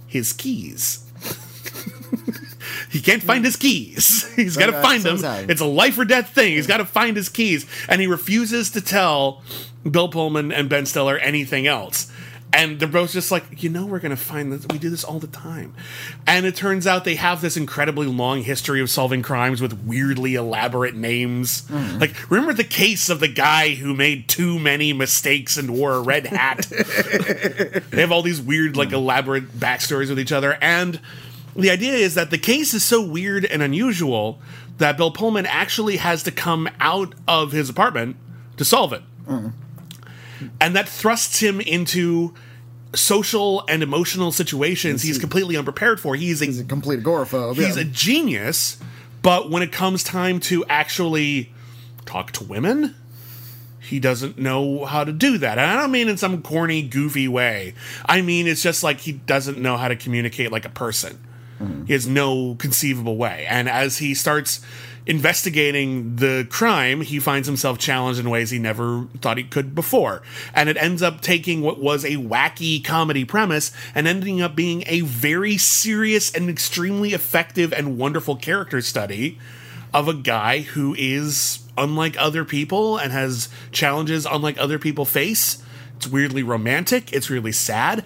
his 0.08 0.32
keys. 0.32 1.04
he 2.90 3.00
can't 3.00 3.22
find 3.22 3.44
his 3.44 3.56
keys. 3.56 4.32
He's 4.36 4.56
got 4.56 4.66
to 4.66 4.76
uh, 4.76 4.82
find 4.82 5.02
them. 5.02 5.18
It's 5.50 5.60
a 5.60 5.66
life 5.66 5.98
or 5.98 6.04
death 6.04 6.34
thing. 6.34 6.52
He's 6.52 6.66
got 6.66 6.78
to 6.78 6.84
find 6.84 7.16
his 7.16 7.28
keys, 7.28 7.66
and 7.88 8.00
he 8.00 8.06
refuses 8.06 8.70
to 8.70 8.80
tell 8.80 9.42
Bill 9.88 10.08
Pullman 10.08 10.52
and 10.52 10.68
Ben 10.68 10.86
Stiller 10.86 11.18
anything 11.18 11.66
else. 11.66 12.12
And 12.52 12.80
they're 12.80 12.88
both 12.88 13.12
just 13.12 13.30
like, 13.30 13.62
you 13.62 13.68
know, 13.68 13.84
we're 13.84 13.98
going 13.98 14.16
to 14.16 14.16
find 14.16 14.50
this. 14.52 14.66
We 14.70 14.78
do 14.78 14.88
this 14.88 15.04
all 15.04 15.18
the 15.18 15.26
time. 15.26 15.74
And 16.26 16.46
it 16.46 16.54
turns 16.54 16.86
out 16.86 17.04
they 17.04 17.16
have 17.16 17.42
this 17.42 17.56
incredibly 17.56 18.06
long 18.06 18.42
history 18.42 18.80
of 18.80 18.88
solving 18.88 19.20
crimes 19.20 19.60
with 19.60 19.82
weirdly 19.84 20.36
elaborate 20.36 20.94
names. 20.94 21.66
Hmm. 21.68 21.98
Like, 21.98 22.30
remember 22.30 22.54
the 22.54 22.64
case 22.64 23.10
of 23.10 23.20
the 23.20 23.28
guy 23.28 23.74
who 23.74 23.94
made 23.94 24.28
too 24.28 24.58
many 24.58 24.94
mistakes 24.94 25.58
and 25.58 25.70
wore 25.70 25.92
a 25.92 26.00
red 26.00 26.26
hat? 26.28 26.66
they 27.90 28.00
have 28.00 28.12
all 28.12 28.22
these 28.22 28.40
weird, 28.40 28.76
like, 28.76 28.92
elaborate 28.92 29.58
backstories 29.58 30.08
with 30.08 30.18
each 30.18 30.32
other. 30.32 30.56
And 30.62 31.00
the 31.57 31.70
idea 31.70 31.95
is 31.95 32.15
that 32.15 32.31
the 32.31 32.39
case 32.39 32.74
is 32.74 32.85
so 32.85 33.03
weird 33.03 33.45
and 33.45 33.62
unusual 33.62 34.41
that 34.78 34.97
Bill 34.97 35.11
Pullman 35.11 35.47
actually 35.47 35.97
has 35.97 36.23
to 36.24 36.31
come 36.31 36.69
out 36.81 37.15
of 37.27 37.53
his 37.53 37.70
apartment 37.70 38.16
to 38.57 38.65
solve 38.65 38.93
it. 38.93 39.03
Mm. 39.27 39.53
And 40.61 40.77
that 40.77 40.89
thrusts 40.89 41.41
him 41.41 41.61
into 41.61 42.35
social 42.95 43.65
and 43.69 43.83
emotional 43.83 44.33
situations 44.33 45.03
he's 45.03 45.19
completely 45.19 45.57
unprepared 45.57 46.01
for. 46.01 46.15
He's 46.15 46.41
a 46.43 46.47
He's 46.47 46.61
a 46.61 46.65
complete 46.65 47.01
agoraphobe. 47.01 47.57
he's 47.57 47.77
yeah. 47.77 47.83
a 47.83 47.85
genius, 47.85 48.78
but 49.23 49.51
when 49.51 49.62
it 49.62 49.73
comes 49.73 50.03
time 50.03 50.41
to 50.41 50.65
actually 50.69 51.53
talk 52.05 52.33
to 52.33 52.45
women, 52.45 52.95
he 53.81 54.01
doesn't 54.01 54.39
know 54.39 54.85
how 54.85 55.05
to 55.05 55.12
do 55.12 55.39
that. 55.39 55.59
And 55.59 55.70
I 55.70 55.77
don't 55.81 55.91
mean 55.91 56.09
in 56.09 56.16
some 56.16 56.43
corny, 56.43 56.83
goofy 56.83 57.28
way. 57.28 57.74
I 58.05 58.20
mean 58.23 58.47
it's 58.47 58.62
just 58.62 58.83
like 58.83 59.01
he 59.01 59.12
doesn't 59.12 59.59
know 59.59 59.77
how 59.77 59.89
to 59.89 59.97
communicate 59.97 60.53
like 60.53 60.65
a 60.65 60.70
person. 60.70 61.19
Mm-hmm. 61.61 61.87
He 61.87 61.93
has 61.93 62.07
no 62.07 62.55
conceivable 62.57 63.16
way. 63.16 63.47
And 63.49 63.69
as 63.69 63.99
he 63.99 64.15
starts 64.15 64.61
investigating 65.07 66.16
the 66.16 66.47
crime, 66.51 67.01
he 67.01 67.20
finds 67.20 67.47
himself 67.47 67.78
challenged 67.78 68.19
in 68.19 68.28
ways 68.28 68.51
he 68.51 68.59
never 68.59 69.07
thought 69.20 69.39
he 69.39 69.45
could 69.45 69.74
before. 69.74 70.20
And 70.53 70.69
it 70.69 70.77
ends 70.77 71.01
up 71.01 71.20
taking 71.20 71.62
what 71.62 71.81
was 71.81 72.05
a 72.05 72.16
wacky 72.16 72.83
comedy 72.85 73.24
premise 73.24 73.70
and 73.95 74.09
ending 74.09 74.43
up 74.43 74.57
being 74.57 74.83
a 74.87 75.01
very 75.01 75.57
serious 75.57 76.35
and 76.35 76.51
extremely 76.51 77.12
effective 77.12 77.73
and 77.73 77.99
wonderful 77.99 78.37
character 78.37 78.81
study 78.81 79.39
of 79.95 80.09
a 80.09 80.15
guy 80.15 80.61
who 80.61 80.95
is 80.99 81.61
unlike 81.78 82.16
other 82.19 82.45
people 82.45 82.99
and 82.99 83.12
has 83.12 83.49
challenges 83.70 84.27
unlike 84.27 84.59
other 84.59 84.78
people 84.78 85.05
face. 85.05 85.62
It's 85.97 86.07
weirdly 86.07 86.43
romantic, 86.43 87.12
it's 87.12 87.31
really 87.31 87.53
sad. 87.53 88.05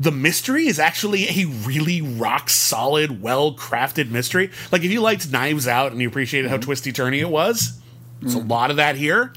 The 0.00 0.10
mystery 0.10 0.66
is 0.66 0.78
actually 0.78 1.28
a 1.28 1.46
really 1.46 2.02
rock 2.02 2.50
solid, 2.50 3.22
well 3.22 3.54
crafted 3.54 4.10
mystery. 4.10 4.50
Like 4.72 4.82
if 4.82 4.90
you 4.90 5.00
liked 5.00 5.30
Knives 5.30 5.68
Out 5.68 5.92
and 5.92 6.00
you 6.00 6.08
appreciated 6.08 6.50
how 6.50 6.56
mm-hmm. 6.56 6.64
twisty 6.64 6.92
turny 6.92 7.20
it 7.20 7.30
was, 7.30 7.80
there's 8.20 8.34
a 8.34 8.40
mm. 8.40 8.50
lot 8.50 8.70
of 8.70 8.76
that 8.76 8.96
here. 8.96 9.32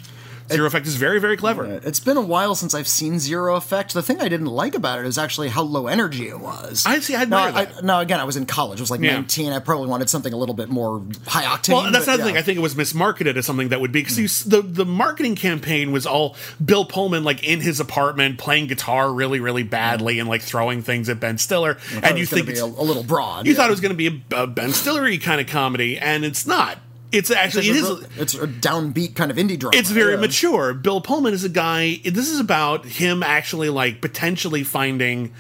Zero 0.50 0.68
Effect 0.68 0.88
is 0.88 0.96
very, 0.96 1.20
very 1.20 1.38
clever. 1.38 1.66
It's 1.84 2.00
been 2.00 2.18
a 2.18 2.22
while 2.22 2.56
since 2.56 2.74
I've 2.74 2.88
seen 2.88 3.20
Zero 3.20 3.56
Effect. 3.56 3.94
The 3.94 4.02
thing 4.02 4.22
I 4.22 4.30
didn't 4.30 4.48
like 4.48 4.76
about 4.76 5.00
it 5.00 5.06
is 5.06 5.18
actually 5.18 5.50
how 5.50 5.64
low 5.64 5.88
energy 5.88 6.28
it 6.30 6.40
was. 6.40 6.86
I 6.86 7.00
see, 7.00 7.16
I 7.16 7.26
now, 7.26 7.48
admire 7.48 7.52
I, 7.54 7.66
that. 7.66 7.84
now 7.84 8.00
again, 8.00 8.20
I 8.20 8.24
was 8.24 8.38
in 8.38 8.46
college. 8.46 8.80
I 8.80 8.84
was 8.84 8.92
like 8.92 9.02
Yeah. 9.02 9.14
19. 9.14 9.52
I 9.52 9.60
probably 9.60 9.88
wanted 9.88 10.10
something 10.10 10.32
a 10.34 10.38
little 10.38 10.56
bit 10.56 10.70
more 10.70 11.04
high 11.26 11.44
octane. 11.44 11.74
Well, 11.74 11.92
that's 11.92 12.08
another 12.08 12.24
yeah. 12.24 12.28
thing. 12.28 12.38
I 12.38 12.42
think 12.42 12.58
it 12.58 12.62
was 12.62 12.76
mismarketed 12.76 13.36
as 13.36 13.46
something 13.46 13.70
that 13.70 13.82
would 13.82 13.92
be 13.92 14.02
because 14.04 14.44
the 14.44 14.62
the 14.62 14.86
marketing 14.86 15.36
campaign 15.36 15.92
was 15.92 16.06
all 16.06 16.36
Bill 16.64 16.86
Pullman 16.86 17.24
like 17.24 17.44
in 17.44 17.62
his 17.62 17.80
apartment 17.80 18.38
playing 18.40 18.68
guitar 18.68 19.12
really 19.12 19.40
really 19.40 19.64
badly 19.64 20.20
and 20.20 20.30
like 20.30 20.42
throwing 20.42 20.82
things 20.82 21.10
at 21.10 21.20
Ben 21.20 21.38
Stiller, 21.38 21.78
and 21.94 22.06
it 22.06 22.18
you 22.18 22.26
think 22.26 22.48
be 22.48 22.54
it's, 22.54 22.62
a, 22.62 22.66
a 22.66 22.66
little 22.66 23.04
broad. 23.04 23.46
you 23.46 23.52
yeah. 23.52 23.58
thought 23.58 23.68
it 23.68 23.72
was 23.72 23.82
going 23.82 23.98
to 23.98 23.98
be 23.98 24.24
a, 24.32 24.44
a 24.44 24.48
Ben 24.48 24.70
Stillery 24.70 25.22
kind 25.22 25.42
of 25.42 25.48
comedy, 25.48 25.98
and 25.98 26.24
it's 26.26 26.46
not. 26.48 26.78
It's 27.12 27.32
actually 27.32 27.70
it 27.70 27.78
it's, 27.78 27.90
a, 27.90 28.22
it's 28.22 28.34
a 28.36 28.48
downbeat 28.48 29.16
kind 29.16 29.32
of 29.32 29.38
indie 29.38 29.58
drama. 29.58 29.78
It's 29.78 29.90
very 29.92 30.16
yeah. 30.16 30.20
mature. 30.20 30.74
Bill 30.74 31.00
Pullman 31.02 31.34
is 31.34 31.44
a 31.44 31.50
guy. 31.50 32.02
This 32.04 32.30
is 32.30 32.40
about 32.40 32.86
him 32.86 33.24
actually 33.24 33.70
like 33.70 34.02
potentially 34.02 34.64
finding 34.64 35.34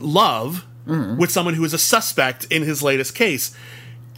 love 0.00 0.66
Mm-hmm. 0.86 1.16
with 1.16 1.30
someone 1.30 1.54
who 1.54 1.64
is 1.64 1.72
a 1.72 1.78
suspect 1.78 2.44
in 2.50 2.60
his 2.60 2.82
latest 2.82 3.14
case. 3.14 3.56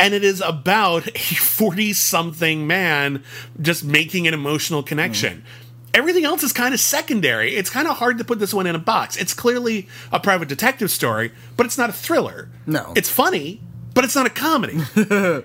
And 0.00 0.14
it 0.14 0.24
is 0.24 0.40
about 0.40 1.06
a 1.14 1.34
40 1.34 1.92
something 1.92 2.66
man 2.66 3.22
just 3.62 3.84
making 3.84 4.26
an 4.26 4.34
emotional 4.34 4.82
connection. 4.82 5.38
Mm. 5.38 5.94
Everything 5.94 6.24
else 6.24 6.42
is 6.42 6.52
kind 6.52 6.74
of 6.74 6.80
secondary. 6.80 7.54
It's 7.54 7.70
kind 7.70 7.86
of 7.86 7.98
hard 7.98 8.18
to 8.18 8.24
put 8.24 8.40
this 8.40 8.52
one 8.52 8.66
in 8.66 8.74
a 8.74 8.80
box. 8.80 9.16
It's 9.16 9.32
clearly 9.32 9.86
a 10.10 10.18
private 10.18 10.48
detective 10.48 10.90
story, 10.90 11.30
but 11.56 11.66
it's 11.66 11.78
not 11.78 11.88
a 11.88 11.92
thriller. 11.92 12.48
No. 12.66 12.92
It's 12.96 13.08
funny, 13.08 13.60
but 13.96 14.04
it's 14.04 14.14
not 14.14 14.26
a 14.26 14.30
comedy. 14.30 14.76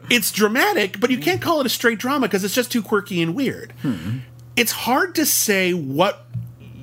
it's 0.10 0.30
dramatic, 0.30 1.00
but 1.00 1.10
you 1.10 1.18
can't 1.18 1.42
call 1.42 1.62
it 1.62 1.66
a 1.66 1.70
straight 1.70 2.00
drama 2.00 2.28
because 2.28 2.44
it's 2.44 2.54
just 2.54 2.70
too 2.70 2.82
quirky 2.82 3.22
and 3.22 3.34
weird. 3.34 3.74
It's 4.58 4.74
hard 4.74 5.16
to 5.16 5.26
say 5.26 5.74
what 5.74 6.26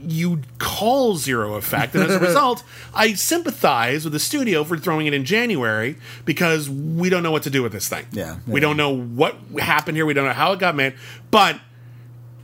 you 0.03 0.41
call 0.57 1.17
zero 1.17 1.57
effect, 1.57 1.95
and 1.95 2.05
as 2.05 2.15
a 2.15 2.19
result, 2.27 2.65
I 2.95 3.13
sympathize 3.13 4.05
with 4.05 4.15
the 4.15 4.19
studio 4.19 4.65
for 4.65 4.79
throwing 4.79 5.07
it 5.09 5.13
in 5.13 5.27
January 5.27 5.97
because 6.25 6.71
we 6.71 7.11
don't 7.11 7.23
know 7.23 7.33
what 7.33 7.43
to 7.43 7.51
do 7.51 7.63
with 7.63 7.73
this 7.73 7.87
thing. 7.87 8.07
Yeah, 8.13 8.39
we 8.47 8.61
yeah. 8.61 8.67
don't 8.67 8.79
know 8.79 8.97
what 8.97 9.37
happened 9.59 9.99
here. 9.99 10.07
We 10.07 10.15
don't 10.15 10.25
know 10.25 10.33
how 10.33 10.53
it 10.53 10.59
got 10.61 10.75
made, 10.75 10.95
but 11.31 11.61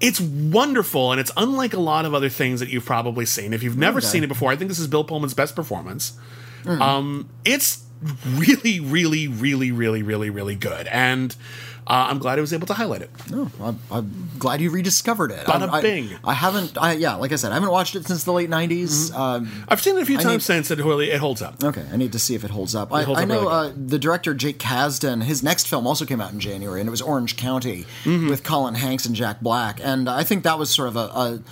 it's 0.01 0.21
wonderful 0.21 1.13
and 1.13 1.19
it's 1.21 1.33
unlike 1.39 1.73
a 1.73 1.81
lot 1.81 2.05
of 2.05 2.13
other 2.13 2.29
things 2.29 2.61
that 2.61 2.69
you've 2.69 2.85
probably 2.85 3.25
seen. 3.25 3.55
If 3.55 3.63
you've 3.63 3.79
never 3.79 4.01
Okay. 4.01 4.07
seen 4.09 4.23
it 4.25 4.27
before, 4.29 4.53
I 4.53 4.57
think 4.57 4.69
this 4.69 4.79
is 4.79 4.87
Bill 4.87 5.05
Pullman's 5.05 5.33
best 5.33 5.57
performance. 5.57 6.13
Mm. 6.65 6.81
Um, 6.81 7.29
it's 7.47 7.84
really, 8.27 8.81
really, 8.81 9.29
really, 9.29 9.71
really, 9.73 10.03
really, 10.03 10.31
really 10.31 10.55
good, 10.55 10.87
and 10.89 11.35
uh, 11.87 12.07
I'm 12.09 12.19
glad 12.19 12.39
I 12.39 12.41
was 12.41 12.53
able 12.55 12.67
to 12.69 12.75
highlight 12.75 13.03
it. 13.03 13.11
Oh, 13.33 13.51
I'm, 13.61 13.79
I'm 13.91 14.31
glad 14.39 14.61
you 14.63 14.71
rediscovered 14.71 15.31
it. 15.31 15.47
Bada 15.47 15.69
I, 15.69 15.79
I- 15.79 15.83
bing. 15.83 16.09
I, 16.25 16.33
haven't. 16.33 16.79
I, 16.81 16.93
yeah, 16.93 17.15
like 17.17 17.31
I 17.33 17.37
said, 17.37 17.51
I 17.51 17.55
haven't 17.55 17.71
watched 17.71 17.95
it 17.95 18.07
since 18.07 18.25
the 18.25 18.33
late 18.33 18.49
'90s. 18.51 19.11
Mm-hmm. 19.11 19.21
Um, 19.21 19.65
I've 19.69 19.81
seen 19.83 19.97
it 19.97 20.03
a 20.03 20.07
few 20.07 20.19
I 20.19 20.23
times 20.23 20.49
need- 20.49 20.67
since. 20.67 20.71
It 20.71 20.79
really 20.79 21.11
it 21.11 21.19
holds 21.21 21.43
up. 21.43 21.63
okay, 21.63 21.85
I 21.93 21.97
need 21.97 22.13
to 22.13 22.19
see 22.19 22.35
if 22.35 22.43
it 22.45 22.51
holds 22.51 22.75
up. 22.75 22.93
I, 22.93 23.03
holds 23.03 23.21
I 23.21 23.25
up 23.25 23.29
know 23.29 23.41
really 23.43 23.69
uh, 23.69 23.73
the 23.77 23.99
director 23.99 24.35
Jake 24.35 24.59
Kasdan. 24.59 25.23
His 25.25 25.43
next 25.43 25.69
film 25.69 25.87
also 25.87 26.05
came 26.07 26.21
out 26.21 26.33
in 26.33 26.41
January, 26.41 26.81
and 26.81 26.89
it 26.89 26.91
was 26.91 27.03
Orange 27.03 27.37
County 27.37 27.85
Mm-hmm. 28.05 28.29
with 28.29 28.43
Colin 28.45 28.75
Hanks 28.75 29.05
and 29.07 29.15
Jack 29.15 29.41
Black. 29.41 29.79
And 29.83 30.09
I 30.09 30.25
think 30.25 30.45
that 30.45 30.59
was 30.59 30.71
sort 30.71 30.89
of 30.89 30.97
a, 30.97 31.01
a 31.01 31.43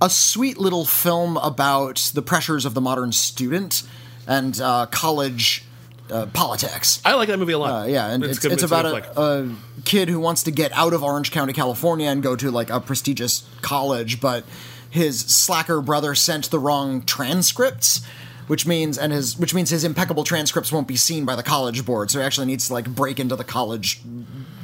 a 0.00 0.10
sweet 0.10 0.58
little 0.58 0.84
film 0.84 1.36
about 1.38 2.10
the 2.14 2.22
pressures 2.22 2.64
of 2.64 2.74
the 2.74 2.80
modern 2.80 3.10
student 3.10 3.82
and 4.28 4.60
uh, 4.60 4.86
college 4.86 5.64
uh, 6.10 6.26
politics. 6.26 7.00
I 7.04 7.14
like 7.14 7.28
that 7.28 7.38
movie 7.38 7.52
a 7.52 7.58
lot. 7.58 7.84
Uh, 7.84 7.86
yeah, 7.86 8.10
and 8.10 8.24
it's, 8.24 8.38
good- 8.38 8.52
it's, 8.52 8.62
about 8.62 8.84
a, 8.84 9.20
a 9.20 9.54
kid 9.84 10.08
who 10.08 10.20
wants 10.20 10.42
to 10.44 10.50
get 10.50 10.72
out 10.72 10.92
of 10.92 11.02
Orange 11.02 11.30
County, 11.30 11.52
California, 11.52 12.08
and 12.08 12.22
go 12.22 12.36
to 12.36 12.50
like 12.50 12.70
a 12.70 12.80
prestigious 12.80 13.48
college, 13.62 14.20
but 14.20 14.44
his 14.90 15.20
slacker 15.20 15.80
brother 15.80 16.14
sent 16.14 16.50
the 16.50 16.58
wrong 16.58 17.02
transcripts. 17.02 18.02
Which 18.46 18.66
means 18.66 18.96
and 18.96 19.12
his 19.12 19.38
which 19.38 19.52
means 19.52 19.68
his 19.68 19.84
impeccable 19.84 20.24
transcripts 20.24 20.72
won't 20.72 20.88
be 20.88 20.96
seen 20.96 21.26
by 21.26 21.36
the 21.36 21.42
college 21.42 21.84
board, 21.84 22.10
so 22.10 22.18
he 22.18 22.24
actually 22.24 22.46
needs 22.46 22.68
to 22.68 22.72
like 22.72 22.88
break 22.88 23.20
into 23.20 23.36
the 23.36 23.44
college 23.44 24.00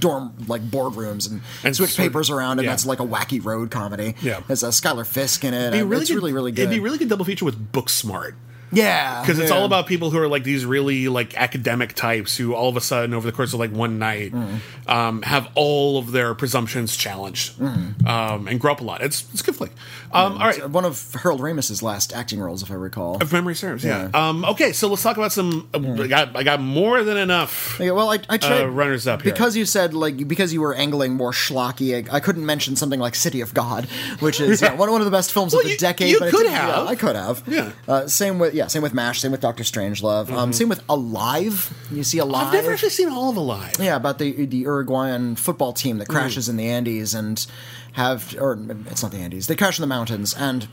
dorm 0.01 0.33
like 0.49 0.63
boardrooms 0.63 1.31
and, 1.31 1.43
And 1.63 1.77
switch 1.77 1.91
sort 1.91 2.07
papers 2.07 2.31
around, 2.31 2.61
and 2.61 2.65
yeah. 2.65 2.71
that's 2.73 2.87
like 2.87 3.01
a 3.01 3.05
wacky 3.07 3.45
road 3.45 3.71
comedy. 3.71 4.15
Yeah. 4.23 4.41
Has 4.49 4.65
uh, 4.65 4.71
Schuyler 4.71 5.05
Fisk 5.05 5.45
in 5.45 5.53
it. 5.53 5.73
Really 5.85 6.01
it's 6.01 6.09
good- 6.09 6.17
really 6.17 6.33
really 6.33 6.51
good. 6.51 6.63
It'd 6.63 6.71
be 6.75 6.81
really 6.81 6.97
good 6.97 7.11
double 7.11 7.27
feature 7.27 7.45
with 7.45 7.73
Booksmart. 7.73 8.33
Yeah, 8.75 9.21
because 9.21 9.39
it's 9.39 9.51
yeah. 9.51 9.57
all 9.57 9.65
about 9.65 9.87
people 9.87 10.11
who 10.11 10.19
are 10.19 10.29
like 10.29 10.45
these 10.45 10.65
really 10.67 11.09
like 11.09 11.37
academic 11.37 11.95
types 11.95 12.37
who 12.37 12.55
all 12.55 12.69
of 12.69 12.77
a 12.77 12.81
sudden 12.81 13.15
over 13.15 13.27
the 13.27 13.33
course 13.37 13.53
of 13.53 13.61
like 13.61 13.71
one 13.73 13.99
night 13.99 14.33
Mm. 14.33 14.59
um, 14.89 15.23
have 15.23 15.49
all 15.55 15.99
of 15.99 16.13
their 16.13 16.35
presumptions 16.35 16.97
challenged 16.97 17.57
Mm. 17.59 18.07
um, 18.07 18.49
and 18.49 18.61
grow 18.61 18.73
up 18.73 18.81
a 18.81 18.85
lot. 18.85 19.03
It's 19.03 19.25
it's 19.33 19.41
a 19.43 19.45
good 19.45 19.57
flick. 19.57 19.71
Um, 20.13 20.35
all 20.35 20.47
right, 20.47 20.69
one 20.71 20.85
of 20.85 21.13
Harold 21.23 21.41
Ramis's 21.41 21.83
last 21.83 22.13
acting 22.15 22.39
roles, 22.41 22.63
if 22.63 22.71
I 22.71 22.75
recall. 22.75 23.19
if 23.21 23.33
memory 23.33 23.55
serves, 23.55 23.85
yeah. 23.85 24.09
Yeah. 24.13 24.29
Um, 24.29 24.45
okay, 24.45 24.73
so 24.73 24.89
let's 24.89 25.03
talk 25.03 25.17
about 25.17 25.33
some. 25.33 25.69
uh, 25.75 26.03
I 26.03 26.07
got 26.07 26.37
I 26.37 26.43
got 26.43 26.61
more 26.61 27.03
than 27.03 27.17
enough. 27.17 27.79
Yeah, 27.81 27.91
well, 27.93 28.11
I, 28.11 28.19
I 28.29 28.39
tried 28.39 28.63
Uh, 28.63 28.69
runners 28.69 29.07
up 29.07 29.23
here. 29.23 29.33
because 29.33 29.57
you 29.57 29.65
said 29.67 29.93
like 29.95 30.29
because 30.29 30.53
you 30.53 30.61
were 30.61 30.75
angling 30.75 31.15
more 31.15 31.33
schlocky. 31.33 32.09
I, 32.11 32.17
I 32.17 32.21
couldn't 32.21 32.47
mention 32.47 32.77
something 32.77 33.01
like 33.01 33.15
City 33.15 33.41
of 33.41 33.55
God, 33.55 33.87
which 34.21 34.41
is 34.41 34.63
yeah, 34.63 34.75
one, 34.75 34.91
one 34.91 35.01
of 35.01 35.05
the 35.05 35.11
best 35.11 35.33
films 35.33 35.53
Well, 35.53 35.61
of 35.61 35.67
the 35.67 35.73
you- 35.73 35.79
decade. 35.79 36.11
you 36.11 36.21
but 36.21 36.31
could 36.31 36.47
have. 36.47 36.69
yeah, 36.69 36.83
I 36.85 36.95
could 36.95 37.17
have. 37.17 37.43
Yeah. 37.47 37.71
Uh, 37.89 38.07
same 38.07 38.39
with 38.39 38.55
yeah, 38.55 38.64
same 38.71 38.83
with 38.83 38.95
Mash. 38.95 39.21
Same 39.21 39.33
with 39.33 39.41
Doctor 39.41 39.65
Strangelove. 39.65 40.31
Um, 40.31 40.53
same 40.53 40.69
with 40.69 40.83
Alive. 40.89 41.73
You 41.91 42.05
see 42.05 42.19
Alive. 42.19 42.49
I've 42.49 42.53
never 42.53 42.73
actually 42.73 42.91
seen 42.91 43.09
all 43.09 43.31
of 43.31 43.37
Alive. 43.37 43.75
Yeah, 43.79 43.97
about 43.97 44.19
the 44.19 44.47
the 44.47 44.59
Uruguayan 44.59 45.37
football 45.37 45.73
team 45.73 45.99
that 45.99 46.09
crashes 46.09 46.49
in 46.49 46.57
the 46.57 46.69
Andes 46.69 47.15
and 47.15 47.45
have 47.93 48.35
or 48.39 48.59
it's 48.91 49.03
not 49.03 49.13
the 49.13 49.19
Andes. 49.19 49.47
They 49.47 49.57
crash 49.57 49.79
in 49.79 49.83
the 49.83 49.87
mountains 49.87 50.35
and 50.35 50.69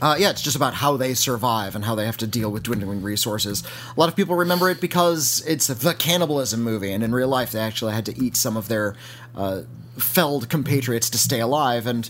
uh, 0.00 0.16
yeah, 0.18 0.30
it's 0.30 0.42
just 0.42 0.56
about 0.56 0.74
how 0.74 0.96
they 0.96 1.14
survive 1.14 1.74
and 1.74 1.84
how 1.84 1.94
they 1.94 2.06
have 2.06 2.16
to 2.18 2.26
deal 2.26 2.50
with 2.50 2.62
dwindling 2.62 3.02
resources. 3.02 3.62
A 3.96 4.00
lot 4.00 4.08
of 4.08 4.16
people 4.16 4.34
remember 4.34 4.70
it 4.70 4.80
because 4.80 5.44
it's 5.46 5.66
the 5.66 5.94
cannibalism 5.94 6.62
movie, 6.62 6.92
and 6.92 7.04
in 7.04 7.14
real 7.14 7.28
life, 7.28 7.52
they 7.52 7.60
actually 7.60 7.92
had 7.92 8.06
to 8.06 8.18
eat 8.22 8.36
some 8.36 8.56
of 8.56 8.68
their 8.68 8.94
uh, 9.36 9.62
felled 9.98 10.48
compatriots 10.48 11.10
to 11.10 11.18
stay 11.18 11.40
alive. 11.40 11.86
And 11.86 12.08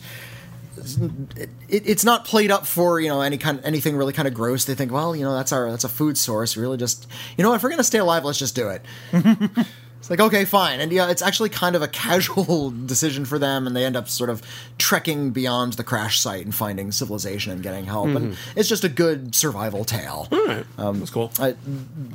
it, 1.36 1.50
it's 1.68 2.04
not 2.04 2.24
played 2.24 2.50
up 2.50 2.66
for 2.66 3.00
you 3.00 3.08
know 3.08 3.20
any 3.20 3.38
kind 3.38 3.60
anything 3.64 3.96
really 3.96 4.12
kind 4.12 4.28
of 4.28 4.34
gross. 4.34 4.64
They 4.64 4.74
think, 4.74 4.92
well, 4.92 5.14
you 5.14 5.24
know, 5.24 5.34
that's 5.34 5.52
our 5.52 5.70
that's 5.70 5.84
a 5.84 5.88
food 5.88 6.18
source. 6.18 6.56
Really, 6.56 6.76
just 6.76 7.06
you 7.36 7.44
know, 7.44 7.54
if 7.54 7.62
we're 7.62 7.70
gonna 7.70 7.84
stay 7.84 7.98
alive, 7.98 8.24
let's 8.24 8.38
just 8.38 8.54
do 8.54 8.68
it. 8.68 8.82
It's 10.00 10.08
like 10.08 10.18
okay, 10.18 10.46
fine, 10.46 10.80
and 10.80 10.90
yeah, 10.90 11.10
it's 11.10 11.20
actually 11.20 11.50
kind 11.50 11.76
of 11.76 11.82
a 11.82 11.88
casual 11.88 12.70
decision 12.86 13.26
for 13.26 13.38
them, 13.38 13.66
and 13.66 13.76
they 13.76 13.84
end 13.84 13.96
up 13.96 14.08
sort 14.08 14.30
of 14.30 14.40
trekking 14.78 15.30
beyond 15.30 15.74
the 15.74 15.84
crash 15.84 16.18
site 16.18 16.42
and 16.42 16.54
finding 16.54 16.90
civilization 16.90 17.52
and 17.52 17.62
getting 17.62 17.84
help, 17.84 18.08
and 18.08 18.34
it's 18.56 18.66
just 18.66 18.82
a 18.82 18.88
good 18.88 19.34
survival 19.34 19.84
tale. 19.84 20.26
All 20.32 20.46
right, 20.46 20.64
that's 21.00 21.10
cool. 21.10 21.30
I, 21.38 21.54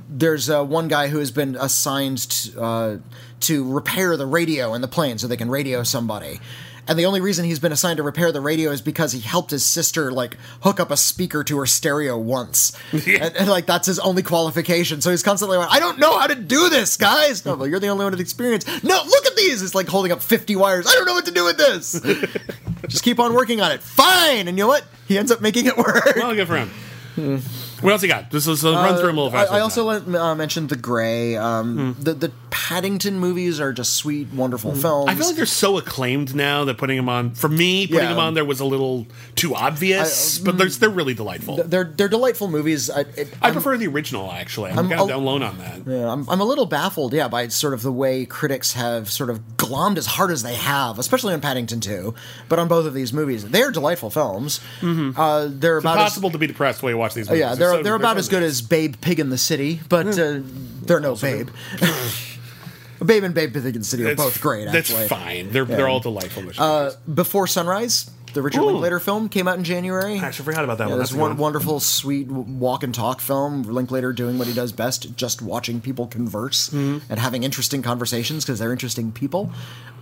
there's 0.09 0.49
uh, 0.49 0.63
one 0.65 0.87
guy 0.87 1.09
who 1.09 1.19
has 1.19 1.29
been 1.29 1.55
assigned 1.57 2.27
to, 2.29 2.59
uh, 2.59 2.97
to 3.41 3.71
repair 3.71 4.17
the 4.17 4.25
radio 4.25 4.73
in 4.73 4.81
the 4.81 4.87
plane 4.87 5.19
so 5.19 5.27
they 5.27 5.37
can 5.37 5.51
radio 5.51 5.83
somebody. 5.83 6.39
And 6.87 6.99
the 6.99 7.05
only 7.05 7.21
reason 7.21 7.45
he's 7.45 7.59
been 7.59 7.71
assigned 7.71 7.97
to 7.97 8.03
repair 8.03 8.31
the 8.31 8.41
radio 8.41 8.71
is 8.71 8.81
because 8.81 9.11
he 9.11 9.19
helped 9.19 9.51
his 9.51 9.65
sister 9.65 10.11
like 10.11 10.37
hook 10.61 10.79
up 10.79 10.91
a 10.91 10.97
speaker 10.97 11.43
to 11.43 11.57
her 11.57 11.65
stereo 11.65 12.17
once, 12.17 12.77
and, 12.91 13.35
and, 13.35 13.49
like 13.49 13.65
that's 13.65 13.87
his 13.87 13.99
only 13.99 14.23
qualification. 14.23 15.01
So 15.01 15.09
he's 15.09 15.23
constantly 15.23 15.57
like, 15.57 15.71
"I 15.71 15.79
don't 15.79 15.99
know 15.99 16.17
how 16.17 16.27
to 16.27 16.35
do 16.35 16.69
this, 16.69 16.97
guys." 16.97 17.45
No, 17.45 17.55
but 17.55 17.65
you're 17.65 17.79
the 17.79 17.87
only 17.87 18.03
one 18.03 18.11
with 18.11 18.19
experience. 18.19 18.65
No, 18.83 19.01
look 19.05 19.25
at 19.25 19.35
these. 19.35 19.61
It's 19.61 19.75
like 19.75 19.87
holding 19.87 20.11
up 20.11 20.21
50 20.21 20.55
wires. 20.55 20.87
I 20.87 20.91
don't 20.93 21.05
know 21.05 21.13
what 21.13 21.25
to 21.25 21.31
do 21.31 21.45
with 21.45 21.57
this. 21.57 21.99
Just 22.87 23.03
keep 23.03 23.19
on 23.19 23.33
working 23.33 23.61
on 23.61 23.71
it. 23.71 23.81
Fine. 23.81 24.47
And 24.47 24.57
you 24.57 24.63
know 24.63 24.67
what? 24.67 24.83
He 25.07 25.17
ends 25.17 25.31
up 25.31 25.41
making 25.41 25.65
it 25.65 25.77
work. 25.77 26.15
Well, 26.15 26.35
good 26.35 26.47
for 26.47 26.57
him. 26.57 26.69
Hmm. 27.15 27.37
What 27.81 27.91
else 27.91 28.01
you 28.03 28.07
got? 28.09 28.31
Just 28.31 28.47
let's 28.47 28.63
run 28.63 28.95
through 28.97 29.07
them 29.07 29.17
a 29.17 29.23
little 29.23 29.37
I, 29.37 29.41
faster. 29.43 29.53
I 29.55 29.59
also 29.59 29.89
uh, 29.89 30.35
mentioned 30.35 30.69
the 30.69 30.75
Grey. 30.75 31.35
Um, 31.35 31.75
Hmm. 31.95 32.03
The 32.03 32.13
the 32.13 32.31
Paddington 32.49 33.19
movies 33.19 33.59
are 33.59 33.73
just 33.73 33.95
sweet, 33.95 34.31
wonderful 34.33 34.73
films. 34.73 35.09
I 35.09 35.15
feel 35.15 35.27
like 35.27 35.35
they're 35.35 35.45
so 35.45 35.77
acclaimed 35.77 36.33
now 36.33 36.63
that 36.65 36.77
putting 36.77 36.95
them 36.95 37.09
on 37.09 37.31
for 37.31 37.49
me, 37.49 37.85
putting 37.85 38.01
Yeah. 38.03 38.09
them 38.09 38.19
on 38.19 38.33
there 38.33 38.45
was 38.45 38.59
a 38.61 38.65
little 38.65 39.07
too 39.35 39.53
obvious. 39.53 40.39
but 40.39 40.57
they're 40.57 40.69
they're 40.69 40.89
really 40.89 41.13
delightful. 41.13 41.57
they're 41.57 41.83
they're 41.83 42.07
delightful 42.07 42.47
movies. 42.47 42.89
I, 42.89 43.01
it, 43.01 43.33
I 43.41 43.51
prefer 43.51 43.77
the 43.77 43.87
original 43.87 44.31
actually. 44.31 44.71
I'm, 44.71 44.79
I'm 44.79 44.89
kind 44.89 45.01
of 45.01 45.07
down 45.09 45.25
low 45.25 45.35
on 45.41 45.57
that. 45.57 45.85
Yeah, 45.85 46.11
I'm, 46.11 46.27
I'm 46.29 46.39
a 46.39 46.45
little 46.45 46.65
baffled, 46.65 47.13
yeah, 47.13 47.27
by 47.27 47.47
sort 47.49 47.73
of 47.73 47.81
the 47.81 47.91
way 47.91 48.25
critics 48.25 48.73
have 48.73 49.11
sort 49.11 49.29
of 49.29 49.39
glommed 49.57 49.97
as 49.97 50.05
hard 50.05 50.31
as 50.31 50.43
they 50.43 50.55
have, 50.55 50.97
especially 50.97 51.33
on 51.33 51.41
Paddington 51.41 51.81
2, 51.81 52.13
but 52.47 52.57
on 52.59 52.67
both 52.67 52.85
of 52.85 52.93
these 52.93 53.11
movies. 53.11 53.45
They're 53.49 53.71
delightful 53.71 54.09
films. 54.09 54.61
Uh, 54.81 55.47
they're 55.51 55.77
about 55.79 55.97
as, 55.99 56.19
to 56.19 56.37
be 56.37 56.47
depressed 56.47 56.81
while 56.81 56.91
you 56.91 56.97
watch 56.97 57.13
these 57.13 57.27
movies. 57.27 57.41
yeah, 57.41 57.55
they're 57.73 57.83
they're 57.83 57.95
about 57.95 58.17
as 58.17 58.29
good 58.29 58.43
as 58.43 58.61
Babe 58.61 58.95
Pig 59.01 59.19
in 59.19 59.29
the 59.29 59.37
City, 59.37 59.79
but 59.89 60.07
uh, 60.19 60.39
they're 60.83 60.99
no 60.99 61.15
Babe. 61.15 61.49
Babe 63.05 63.23
and 63.23 63.35
Babe 63.35 63.53
Pig 63.53 63.65
in 63.65 63.73
the 63.73 63.83
City 63.83 64.03
are 64.03 64.07
That's- 64.07 64.25
both 64.25 64.41
great. 64.41 64.65
That's 64.65 64.89
Actually, 64.89 65.07
fine. 65.07 65.51
They're 65.51 65.65
they're 65.65 65.87
all 65.87 65.99
delightful. 65.99 66.43
Uh. 66.57 66.91
Before 67.13 67.45
Sunrise, 67.45 68.09
the 68.33 68.41
Richard 68.41 68.61
Ooh. 68.61 68.67
Linklater 68.67 68.99
film, 68.99 69.27
came 69.29 69.47
out 69.47 69.57
in 69.57 69.63
January. 69.63 70.17
I 70.17 70.23
actually 70.23 70.45
forgot 70.45 70.63
about 70.63 70.77
that 70.79 70.85
Yeah, 70.85 70.91
one. 70.91 70.99
this 70.99 71.09
That's 71.09 71.11
a 71.11 71.21
good 71.21 71.29
one 71.29 71.37
wonderful, 71.37 71.79
sweet 71.81 72.27
w- 72.29 72.47
walk 72.57 72.83
and 72.83 72.95
talk 72.95 73.19
film. 73.19 73.63
Linklater 73.63 74.13
doing 74.13 74.37
what 74.39 74.47
he 74.47 74.53
does 74.53 74.71
best, 74.71 75.15
just 75.17 75.41
watching 75.41 75.81
people 75.81 76.07
converse 76.07 76.69
Mm-hmm. 76.69 77.11
and 77.11 77.19
having 77.19 77.43
interesting 77.43 77.81
conversations 77.81 78.45
because 78.45 78.59
they're 78.59 78.71
interesting 78.71 79.11
people. 79.11 79.51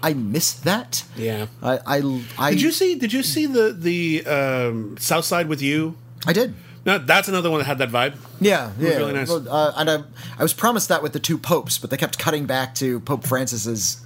I 0.04 0.14
miss 0.14 0.54
that. 0.54 1.04
Yeah. 1.18 1.48
I, 1.64 1.80
I, 1.86 2.24
I 2.38 2.52
Did 2.52 2.62
you 2.62 2.72
see? 2.72 2.96
Did 2.96 3.12
you 3.12 3.24
see 3.24 3.48
the 3.48 3.74
the 3.74 4.26
um, 4.28 4.98
South 5.00 5.26
Side 5.26 5.48
with 5.48 5.62
you? 5.62 5.96
I 6.28 6.32
did. 6.34 6.54
No, 6.86 6.98
that's 6.98 7.28
another 7.30 7.50
one 7.50 7.60
that 7.60 7.66
had 7.66 7.78
that 7.78 7.90
vibe. 7.90 8.16
Yeah, 8.42 8.72
yeah. 8.78 8.98
really 8.98 9.14
nice. 9.14 9.30
Uh, 9.32 9.74
and 9.78 9.90
I, 9.90 10.04
I 10.38 10.44
was 10.44 10.54
promised 10.54 10.90
that 10.90 11.02
with 11.02 11.14
the 11.14 11.20
two 11.20 11.38
popes, 11.38 11.78
but 11.78 11.90
they 11.90 11.98
kept 11.98 12.20
cutting 12.20 12.46
back 12.46 12.76
to 12.76 13.00
Pope 13.02 13.24
Francis's 13.26 14.02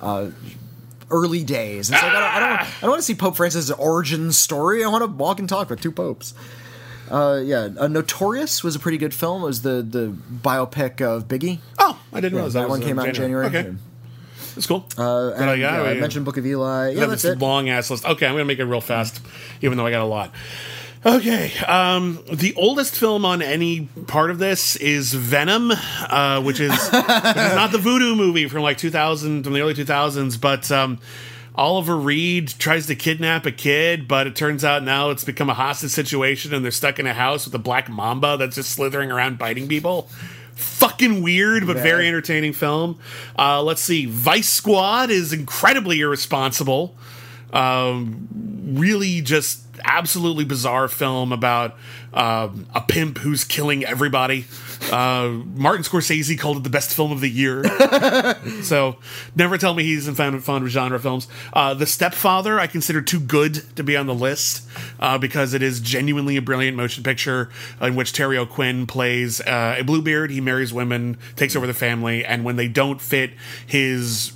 uh, 0.00 0.30
early 1.10 1.44
days. 1.44 1.90
It's 1.90 2.02
like 2.02 2.10
I 2.10 2.12
don't, 2.14 2.22
I 2.22 2.40
don't, 2.40 2.60
I 2.60 2.80
don't 2.80 2.90
want 2.90 3.00
to 3.00 3.06
see 3.06 3.14
Pope 3.14 3.36
Francis's 3.36 3.70
origin 3.70 4.32
story. 4.32 4.82
I 4.82 4.88
want 4.88 5.02
to 5.02 5.08
walk 5.08 5.40
and 5.40 5.48
talk 5.48 5.68
with 5.68 5.80
two 5.82 5.92
popes. 5.92 6.32
Uh, 7.10 7.42
yeah, 7.44 7.68
uh, 7.78 7.88
Notorious 7.88 8.64
was 8.64 8.74
a 8.76 8.78
pretty 8.78 8.96
good 8.96 9.12
film. 9.12 9.42
It 9.42 9.46
was 9.46 9.60
the 9.60 9.82
the 9.82 10.16
biopic 10.42 11.02
of 11.02 11.28
Biggie. 11.28 11.58
Oh, 11.78 12.00
I 12.12 12.20
didn't 12.20 12.36
realize 12.36 12.54
that, 12.54 12.60
that 12.62 12.68
one 12.70 12.80
came 12.80 12.98
out 12.98 13.08
in 13.08 13.14
January. 13.14 13.46
Okay, 13.48 13.74
that's 14.54 14.66
cool. 14.66 14.86
Uh, 14.96 15.28
and, 15.30 15.38
But, 15.40 15.48
uh, 15.48 15.52
yeah, 15.52 15.82
I 15.82 15.94
mentioned 16.00 16.24
Book 16.24 16.38
of 16.38 16.46
Eli. 16.46 16.92
Yeah, 16.92 17.00
Yeah, 17.00 17.06
that's 17.06 17.22
this 17.22 17.32
it. 17.32 17.38
long 17.38 17.68
ass 17.68 17.90
list. 17.90 18.06
Okay, 18.06 18.26
I'm 18.26 18.32
gonna 18.32 18.46
make 18.46 18.60
it 18.60 18.64
real 18.64 18.80
fast, 18.80 19.20
even 19.60 19.76
though 19.76 19.84
I 19.86 19.90
got 19.90 20.00
a 20.00 20.06
lot. 20.06 20.32
Okay, 21.04 21.52
um, 21.66 22.20
the 22.32 22.54
oldest 22.54 22.94
film 22.94 23.24
on 23.24 23.42
any 23.42 23.88
part 24.06 24.30
of 24.30 24.38
this 24.38 24.76
is 24.76 25.12
Venom, 25.12 25.72
uh, 25.72 26.40
which 26.42 26.60
is 26.60 26.70
which 26.70 26.80
is 26.80 27.54
not 27.54 27.72
the 27.72 27.78
Voodoo 27.78 28.14
movie 28.14 28.46
from 28.46 28.62
like 28.62 28.78
2000 28.78 29.42
from 29.42 29.52
the 29.52 29.60
early 29.60 29.74
2000s, 29.74 30.40
but 30.40 30.70
um, 30.70 31.00
Oliver 31.56 31.96
Reed 31.96 32.50
tries 32.50 32.86
to 32.86 32.94
kidnap 32.94 33.46
a 33.46 33.50
kid, 33.50 34.06
but 34.06 34.28
it 34.28 34.36
turns 34.36 34.64
out 34.64 34.84
now 34.84 35.10
it's 35.10 35.24
become 35.24 35.50
a 35.50 35.54
hostage 35.54 35.90
situation, 35.90 36.54
and 36.54 36.64
they're 36.64 36.70
stuck 36.70 37.00
in 37.00 37.06
a 37.08 37.14
house 37.14 37.46
with 37.46 37.54
a 37.54 37.58
black 37.58 37.88
mamba 37.88 38.36
that's 38.36 38.54
just 38.54 38.70
slithering 38.70 39.10
around 39.10 39.38
biting 39.38 39.66
people. 39.66 40.08
Fucking 40.54 41.20
weird, 41.20 41.66
but 41.66 41.78
very 41.78 42.06
entertaining 42.06 42.52
film. 42.52 43.00
Uh, 43.36 43.60
let's 43.60 43.82
see, 43.82 44.06
Vice 44.06 44.48
Squad 44.48 45.10
is 45.10 45.32
incredibly 45.32 46.00
irresponsible 46.00 46.94
um, 47.52 48.28
really 48.78 49.20
just 49.20 49.61
absolutely 49.84 50.44
bizarre 50.44 50.88
film 50.88 51.32
about 51.32 51.76
um, 52.12 52.66
a 52.74 52.80
pimp 52.80 53.18
who's 53.18 53.44
killing 53.44 53.84
everybody. 53.84 54.46
Uh, 54.90 55.40
Martin 55.54 55.82
Scorsese 55.82 56.38
called 56.38 56.58
it 56.58 56.62
the 56.64 56.70
best 56.70 56.94
film 56.94 57.12
of 57.12 57.20
the 57.20 57.28
year. 57.28 57.64
so 58.62 58.96
never 59.34 59.56
tell 59.56 59.74
me 59.74 59.84
he's 59.84 60.08
in 60.08 60.14
fond, 60.14 60.42
fond 60.44 60.64
of 60.64 60.70
genre 60.70 60.98
films. 60.98 61.28
Uh, 61.52 61.74
the 61.74 61.86
Stepfather 61.86 62.60
I 62.60 62.66
consider 62.66 63.00
too 63.00 63.20
good 63.20 63.64
to 63.76 63.82
be 63.82 63.96
on 63.96 64.06
the 64.06 64.14
list 64.14 64.68
uh, 65.00 65.18
because 65.18 65.54
it 65.54 65.62
is 65.62 65.80
genuinely 65.80 66.36
a 66.36 66.42
brilliant 66.42 66.76
motion 66.76 67.02
picture 67.02 67.50
in 67.80 67.94
which 67.94 68.12
Terry 68.12 68.36
O'Quinn 68.36 68.86
plays 68.86 69.40
uh, 69.40 69.76
a 69.78 69.82
Bluebeard. 69.82 70.30
He 70.30 70.40
marries 70.40 70.72
women, 70.72 71.16
takes 71.36 71.56
over 71.56 71.66
the 71.66 71.74
family, 71.74 72.24
and 72.24 72.44
when 72.44 72.56
they 72.56 72.68
don't 72.68 73.00
fit 73.00 73.30
his 73.66 74.32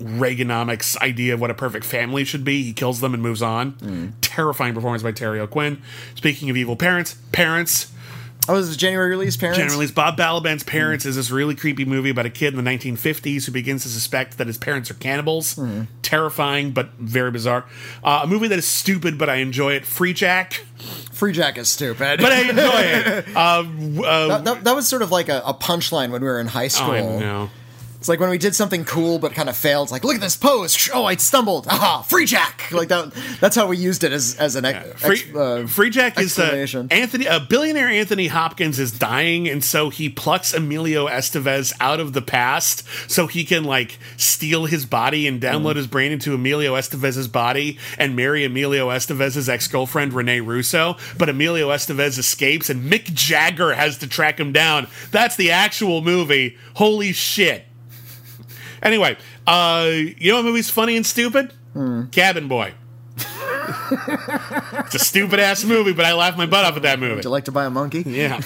Reaganomics 0.00 0.96
idea 0.98 1.34
of 1.34 1.40
what 1.40 1.50
a 1.50 1.54
perfect 1.54 1.84
family 1.84 2.24
should 2.24 2.44
be. 2.44 2.62
He 2.62 2.72
kills 2.72 3.00
them 3.00 3.14
and 3.14 3.22
moves 3.22 3.42
on. 3.42 4.14
Terrifying 4.20 4.74
performance 4.74 5.02
by 5.02 5.12
Terry 5.12 5.40
O'Quinn. 5.40 5.82
Speaking 6.14 6.50
of 6.50 6.56
evil 6.56 6.76
parents, 6.76 7.16
parents. 7.32 7.92
Oh, 8.50 8.56
this 8.58 8.68
is 8.70 8.78
January 8.78 9.10
release, 9.10 9.36
parents. 9.36 9.58
January 9.58 9.76
release. 9.76 9.90
Bob 9.90 10.16
Balaban's 10.16 10.62
Parents 10.64 11.04
is 11.04 11.16
this 11.16 11.30
really 11.30 11.54
creepy 11.54 11.84
movie 11.84 12.08
about 12.08 12.24
a 12.24 12.30
kid 12.30 12.54
in 12.54 12.64
the 12.64 12.70
1950s 12.70 13.44
who 13.44 13.52
begins 13.52 13.82
to 13.82 13.90
suspect 13.90 14.38
that 14.38 14.46
his 14.46 14.56
parents 14.56 14.90
are 14.90 14.94
cannibals. 14.94 15.60
Terrifying, 16.00 16.70
but 16.70 16.92
very 16.94 17.30
bizarre. 17.30 17.66
Uh, 18.02 18.20
a 18.22 18.26
movie 18.26 18.48
that 18.48 18.58
is 18.58 18.66
stupid, 18.66 19.18
but 19.18 19.28
I 19.28 19.36
enjoy 19.36 19.74
it. 19.74 19.84
Free 19.84 20.14
Jack, 20.14 20.64
Free 21.12 21.32
Jack 21.32 21.58
is 21.58 21.68
stupid. 21.68 22.20
but 22.20 22.32
I 22.32 22.40
enjoy 22.48 22.54
it. 22.54 23.24
Uh, 23.36 23.64
uh, 24.06 24.28
that, 24.28 24.44
that, 24.44 24.64
that 24.64 24.74
was 24.74 24.88
sort 24.88 25.02
of 25.02 25.10
like 25.10 25.28
a, 25.28 25.42
a 25.44 25.52
punchline 25.52 26.10
when 26.10 26.22
we 26.22 26.28
were 26.28 26.40
in 26.40 26.46
high 26.46 26.68
school. 26.68 26.92
oh, 26.92 27.16
I 27.16 27.20
know. 27.20 27.50
It's 27.98 28.08
like 28.08 28.20
when 28.20 28.30
we 28.30 28.38
did 28.38 28.54
something 28.54 28.84
cool 28.84 29.18
but 29.18 29.32
kind 29.32 29.48
of 29.48 29.56
failed. 29.56 29.86
It's 29.86 29.92
like, 29.92 30.04
look 30.04 30.14
at 30.14 30.20
this 30.20 30.36
pose. 30.36 30.88
Oh, 30.94 31.04
I 31.04 31.16
stumbled. 31.16 31.66
Aha, 31.66 32.02
free 32.02 32.26
jack. 32.26 32.70
Like 32.70 32.88
that. 32.88 33.12
That's 33.40 33.56
how 33.56 33.66
we 33.66 33.76
used 33.76 34.04
it 34.04 34.12
as 34.12 34.36
as 34.36 34.54
an 34.56 34.64
ex, 34.64 35.02
Free, 35.02 35.22
uh, 35.34 35.66
Free 35.66 35.90
Jack 35.90 36.18
is 36.20 36.38
uh. 36.38 36.86
Anthony, 36.90 37.26
a 37.26 37.40
billionaire 37.40 37.88
Anthony 37.88 38.28
Hopkins 38.28 38.78
is 38.78 38.92
dying, 38.92 39.48
and 39.48 39.64
so 39.64 39.90
he 39.90 40.08
plucks 40.08 40.54
Emilio 40.54 41.08
Estevez 41.08 41.72
out 41.80 41.98
of 41.98 42.12
the 42.12 42.22
past 42.22 42.84
so 43.10 43.26
he 43.26 43.44
can 43.44 43.64
like 43.64 43.98
steal 44.16 44.66
his 44.66 44.86
body 44.86 45.26
and 45.26 45.40
download 45.40 45.76
his 45.76 45.86
brain 45.86 46.12
into 46.12 46.34
Emilio 46.34 46.74
Estevez's 46.74 47.28
body 47.28 47.78
and 47.98 48.14
marry 48.14 48.44
Emilio 48.44 48.88
Estevez's 48.88 49.48
ex 49.48 49.66
girlfriend 49.66 50.12
Renee 50.12 50.40
Russo. 50.40 50.96
But 51.16 51.28
Emilio 51.28 51.68
Estevez 51.70 52.18
escapes, 52.18 52.70
and 52.70 52.90
Mick 52.90 53.12
Jagger 53.12 53.74
has 53.74 53.98
to 53.98 54.06
track 54.06 54.38
him 54.38 54.52
down. 54.52 54.86
That's 55.10 55.36
the 55.36 55.50
actual 55.50 56.00
movie. 56.00 56.56
Holy 56.74 57.12
shit! 57.12 57.67
Anyway, 58.82 59.16
uh, 59.46 59.88
you 59.90 60.30
know 60.30 60.36
what 60.38 60.44
movie's 60.44 60.70
funny 60.70 60.96
and 60.96 61.06
stupid? 61.06 61.52
Cabin 62.12 62.48
Boy. 62.48 62.74
it's 63.88 64.94
a 64.94 64.98
stupid 64.98 65.38
ass 65.40 65.64
movie, 65.64 65.92
but 65.92 66.04
I 66.04 66.12
laughed 66.14 66.38
my 66.38 66.46
butt 66.46 66.64
off 66.64 66.76
at 66.76 66.82
that 66.82 66.98
movie. 66.98 67.16
Would 67.16 67.24
you 67.24 67.30
like 67.30 67.44
to 67.46 67.52
buy 67.52 67.64
a 67.66 67.70
monkey? 67.70 68.02
Yeah. 68.06 68.40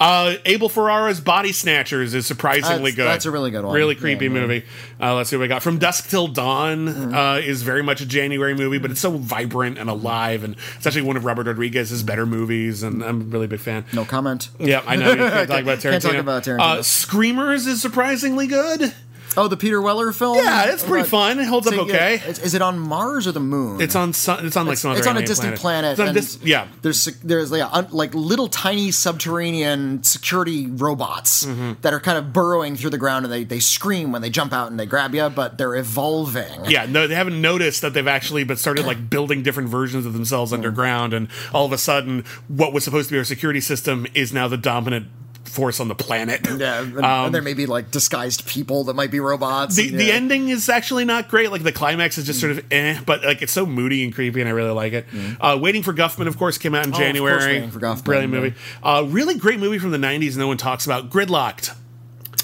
Uh, 0.00 0.34
Abel 0.44 0.68
Ferrara's 0.68 1.20
Body 1.20 1.52
Snatchers 1.52 2.14
is 2.14 2.26
surprisingly 2.26 2.92
That's- 2.92 2.94
good. 2.94 3.04
that's 3.06 3.26
a 3.26 3.30
really 3.30 3.50
good 3.50 3.64
one. 3.64 3.74
Really 3.74 3.94
creepy 3.94 4.26
yeah. 4.26 4.30
Mm-hmm. 4.30 4.40
movie. 4.40 4.64
Uh, 5.00 5.14
let's 5.16 5.30
see 5.30 5.36
what 5.36 5.42
we 5.42 5.48
got. 5.48 5.62
From 5.62 5.78
Dusk 5.78 6.08
Till 6.08 6.28
Dawn 6.28 7.14
uh, 7.14 7.40
is 7.42 7.62
very 7.62 7.82
much 7.82 8.00
a 8.00 8.06
January 8.06 8.54
movie, 8.54 8.78
but 8.78 8.90
it's 8.90 9.00
so 9.00 9.10
vibrant 9.10 9.78
and 9.78 9.90
alive, 9.90 10.44
and 10.44 10.56
it's 10.76 10.86
actually 10.86 11.02
one 11.02 11.16
of 11.16 11.24
Robert 11.24 11.46
Rodriguez's 11.46 12.02
better 12.02 12.26
movies, 12.26 12.82
and 12.82 13.02
I'm 13.02 13.20
a 13.22 13.24
really 13.24 13.46
big 13.46 13.60
fan. 13.60 13.84
No 13.92 14.04
comment. 14.04 14.50
Yeah, 14.58 14.82
I 14.86 14.96
know. 14.96 15.10
You 15.10 15.16
can't 15.16 15.48
talk 15.48 15.60
about 15.62 15.78
Tarantino. 15.80 15.90
Can't 15.90 16.02
talk 16.02 16.14
about 16.16 16.42
Tarantino. 16.44 16.60
Uh, 16.78 16.82
Screamers 16.82 17.66
is 17.66 17.82
surprisingly 17.82 18.46
good. 18.46 18.94
Oh, 19.38 19.48
the 19.48 19.56
Peter 19.56 19.80
Weller 19.80 20.12
film. 20.12 20.36
Yeah, 20.38 20.72
it's 20.72 20.82
pretty 20.82 21.00
About- 21.02 21.08
fun. 21.10 21.38
It 21.38 21.46
holds 21.46 21.66
up 21.66 21.74
So, 21.74 21.86
yeah, 21.86 21.94
okay. 21.94 22.14
Is, 22.28 22.38
is 22.40 22.54
it 22.54 22.62
on 22.62 22.78
Mars 22.78 23.26
or 23.26 23.32
the 23.32 23.40
Moon? 23.40 23.80
It's 23.80 23.94
on. 23.94 24.12
Sun, 24.12 24.46
it's 24.46 24.56
on 24.56 24.66
like 24.66 24.78
some 24.78 24.90
other 24.90 24.98
it's 24.98 25.06
on 25.06 25.16
a 25.16 25.20
alien 25.20 25.28
distant 25.28 25.56
planet. 25.56 25.92
It's 25.92 26.00
on 26.00 26.08
and 26.08 26.14
dis- 26.16 26.38
yeah. 26.42 26.66
there's 26.82 27.04
there's 27.22 27.50
yeah, 27.52 27.68
un, 27.72 27.86
like 27.92 28.14
little 28.14 28.48
tiny 28.48 28.90
subterranean 28.90 30.02
security 30.02 30.66
robots 30.66 31.44
Mm-hmm. 31.46 31.80
that 31.82 31.92
are 31.94 32.00
kind 32.00 32.18
of 32.18 32.32
burrowing 32.32 32.76
through 32.76 32.90
the 32.90 32.98
ground, 32.98 33.24
and 33.24 33.32
they 33.32 33.44
they 33.44 33.60
scream 33.60 34.12
when 34.12 34.22
they 34.22 34.30
jump 34.30 34.52
out 34.52 34.70
and 34.70 34.78
they 34.80 34.86
grab 34.86 35.14
you, 35.14 35.28
but 35.28 35.56
they're 35.58 35.76
evolving. 35.76 36.64
Yeah, 36.66 36.86
no, 36.86 37.06
they 37.06 37.14
haven't 37.14 37.40
noticed 37.40 37.82
that 37.82 37.94
they've 37.94 38.06
actually 38.08 38.44
but 38.44 38.58
started 38.58 38.86
like 38.86 39.08
building 39.08 39.42
different 39.42 39.68
versions 39.68 40.04
of 40.06 40.12
themselves 40.14 40.52
underground, 40.52 41.12
and 41.14 41.28
all 41.52 41.64
of 41.66 41.72
a 41.72 41.78
sudden, 41.78 42.24
what 42.48 42.72
was 42.72 42.82
supposed 42.84 43.08
to 43.08 43.14
be 43.14 43.18
our 43.18 43.24
security 43.24 43.60
system 43.60 44.06
is 44.14 44.32
now 44.32 44.48
the 44.48 44.56
dominant 44.56 45.06
force 45.48 45.80
on 45.80 45.88
the 45.88 45.94
planet. 45.94 46.46
Yeah, 46.58 46.80
and, 46.80 46.98
Um, 46.98 47.26
and 47.26 47.34
there 47.34 47.42
may 47.42 47.54
be 47.54 47.66
like 47.66 47.90
disguised 47.90 48.46
people 48.46 48.84
that 48.84 48.94
might 48.94 49.10
be 49.10 49.20
robots. 49.20 49.76
The, 49.76 49.88
and, 49.88 50.00
the 50.00 50.10
ending 50.10 50.48
is 50.48 50.68
actually 50.68 51.04
not 51.04 51.28
great. 51.28 51.52
Like 51.52 51.62
the 51.62 51.72
climax 51.72 52.18
is 52.18 52.26
just 52.26 52.40
sort 52.40 52.52
of 52.52 52.64
eh, 52.72 52.98
but 53.06 53.24
like 53.24 53.42
it's 53.42 53.52
so 53.52 53.64
moody 53.64 54.02
and 54.04 54.12
creepy, 54.14 54.40
and 54.40 54.48
I 54.48 54.52
really 54.52 54.72
like 54.72 54.92
it. 54.92 55.06
Uh, 55.40 55.58
Waiting 55.60 55.82
for 55.82 55.92
Guffman, 55.92 56.26
of 56.26 56.36
course, 56.36 56.58
came 56.58 56.74
out 56.74 56.86
in. 56.86 56.94
Oh, 56.94 56.98
January. 56.98 57.54
Waiting 57.54 57.70
for 57.70 57.78
Guffman, 57.78 58.04
brilliant 58.04 58.32
yeah. 58.32 58.40
movie. 58.40 58.54
Uh, 58.82 59.04
really 59.08 59.36
great 59.36 59.60
movie 59.60 59.78
from 59.78 59.92
the 59.92 59.98
'90s. 59.98 60.36
No 60.36 60.48
one 60.48 60.56
talks 60.56 60.84
about 60.84 61.10
Gridlocked. 61.10 61.74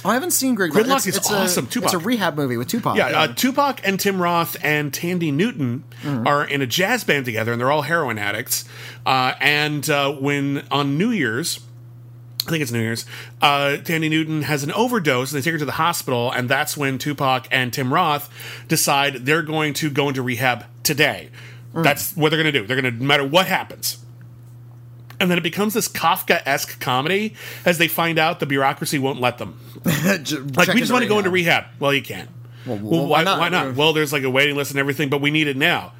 Oh, 0.04 0.10
I 0.10 0.14
haven't 0.14 0.32
seen 0.32 0.54
Greg. 0.54 0.70
Gridlock 0.70 0.96
it's, 0.98 1.06
is 1.06 1.16
it's 1.16 1.30
awesome. 1.32 1.64
A, 1.64 1.68
Tupac. 1.68 1.84
It's 1.86 1.94
a 1.94 1.98
rehab 1.98 2.36
movie 2.36 2.58
with 2.58 2.68
Tupac. 2.68 2.96
Yeah, 2.96 3.06
uh, 3.06 3.26
Tupac 3.28 3.80
and 3.84 3.98
Tim 3.98 4.20
Roth 4.20 4.56
and 4.62 4.92
Thandie 4.92 5.32
Newton 5.32 5.84
Mm-hmm. 6.02 6.26
are 6.26 6.44
in 6.44 6.60
a 6.60 6.66
jazz 6.66 7.02
band 7.02 7.24
together, 7.24 7.52
and 7.52 7.58
they're 7.60 7.72
all 7.72 7.82
heroin 7.82 8.18
addicts. 8.18 8.66
Uh, 9.06 9.32
and 9.40 9.88
uh, 9.88 10.12
when 10.12 10.62
on 10.70 10.98
New 10.98 11.10
Year's, 11.10 11.60
I 12.46 12.50
think 12.50 12.62
it's 12.62 12.72
New 12.72 12.80
Year's, 12.80 13.06
uh, 13.40 13.78
Thandie 13.82 14.10
Newton 14.10 14.42
has 14.42 14.62
an 14.62 14.72
overdose, 14.72 15.32
and 15.32 15.40
they 15.40 15.44
take 15.44 15.52
her 15.52 15.58
to 15.58 15.64
the 15.64 15.72
hospital, 15.72 16.30
and 16.30 16.48
that's 16.48 16.76
when 16.76 16.98
Tupac 16.98 17.48
and 17.50 17.72
Tim 17.72 17.92
Roth 17.92 18.30
decide 18.68 19.26
they're 19.26 19.42
going 19.42 19.74
to 19.74 19.90
go 19.90 20.08
into 20.08 20.22
rehab 20.22 20.66
today. 20.82 21.30
Mm. 21.74 21.82
That's 21.82 22.16
what 22.16 22.30
they're 22.30 22.42
going 22.42 22.52
to 22.52 22.60
do. 22.60 22.66
They're 22.66 22.80
going 22.80 22.92
to, 22.92 23.00
no 23.00 23.06
matter 23.06 23.26
what 23.26 23.46
happens. 23.46 23.98
And 25.20 25.30
then 25.30 25.38
it 25.38 25.42
becomes 25.42 25.74
this 25.74 25.88
Kafka 25.88 26.42
esque 26.44 26.80
comedy 26.80 27.34
as 27.64 27.78
they 27.78 27.88
find 27.88 28.18
out 28.18 28.40
the 28.40 28.46
bureaucracy 28.46 28.98
won't 28.98 29.20
let 29.20 29.38
them. 29.38 29.58
Like 29.84 30.68
we 30.68 30.80
just 30.80 30.92
want 30.92 31.02
to 31.02 31.08
go 31.08 31.18
into 31.18 31.30
rehab. 31.30 31.66
Well, 31.78 31.92
you 31.94 32.02
can't. 32.02 32.28
Well, 32.66 32.78
well, 32.78 33.06
why, 33.06 33.18
why 33.18 33.24
not? 33.24 33.38
Why 33.38 33.48
not? 33.48 33.74
Well, 33.76 33.92
there's 33.92 34.12
like 34.12 34.22
a 34.22 34.30
waiting 34.30 34.56
list 34.56 34.70
and 34.70 34.80
everything, 34.80 35.08
but 35.10 35.20
we 35.20 35.30
need 35.30 35.46
it 35.46 35.56
now. 35.56 35.92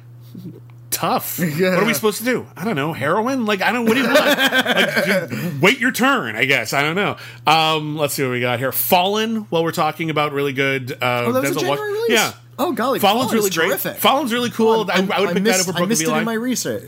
Tough. 0.95 1.39
What 1.39 1.61
are 1.61 1.85
we 1.85 1.93
supposed 1.93 2.19
to 2.19 2.23
do? 2.23 2.47
I 2.55 2.63
don't 2.63 2.77
know. 2.77 2.93
Heroin? 2.93 3.45
Like 3.45 3.61
I 3.61 3.71
don't. 3.73 3.85
What 3.85 3.95
do 3.95 4.01
you 4.01 4.07
want? 4.07 4.17
like, 4.25 5.29
wait 5.61 5.79
your 5.79 5.91
turn. 5.91 6.35
I 6.37 6.45
guess 6.45 6.71
I 6.73 6.81
don't 6.81 6.95
know. 6.95 7.17
Um, 7.45 7.97
let's 7.97 8.13
see 8.13 8.23
what 8.23 8.31
we 8.31 8.39
got 8.39 8.59
here. 8.59 8.71
Fallen. 8.71 9.41
While 9.49 9.63
we're 9.63 9.71
talking 9.71 10.09
about 10.09 10.31
really 10.31 10.53
good. 10.53 10.91
Uh, 10.93 11.23
Oh, 11.27 11.31
that 11.33 11.41
was 11.43 11.51
a 11.51 11.59
January 11.59 11.79
Wash- 11.79 11.93
release? 11.99 12.11
Yeah. 12.11 12.33
Oh, 12.57 12.71
golly, 12.71 12.99
Fallen's 12.99 13.25
Fallen 13.31 13.35
really 13.35 13.49
great. 13.49 13.67
terrific. 13.67 13.97
Fallen's 13.97 14.31
really 14.31 14.49
cool. 14.49 14.89
I, 14.89 15.05
I 15.13 15.19
would 15.19 15.33
pick 15.33 15.43
missed, 15.43 15.65
that 15.65 15.73
over 15.75 15.83
I 15.83 15.85
missed 15.87 16.01
it 16.03 16.07
in 16.07 16.23
my 16.23 16.35
research. 16.35 16.83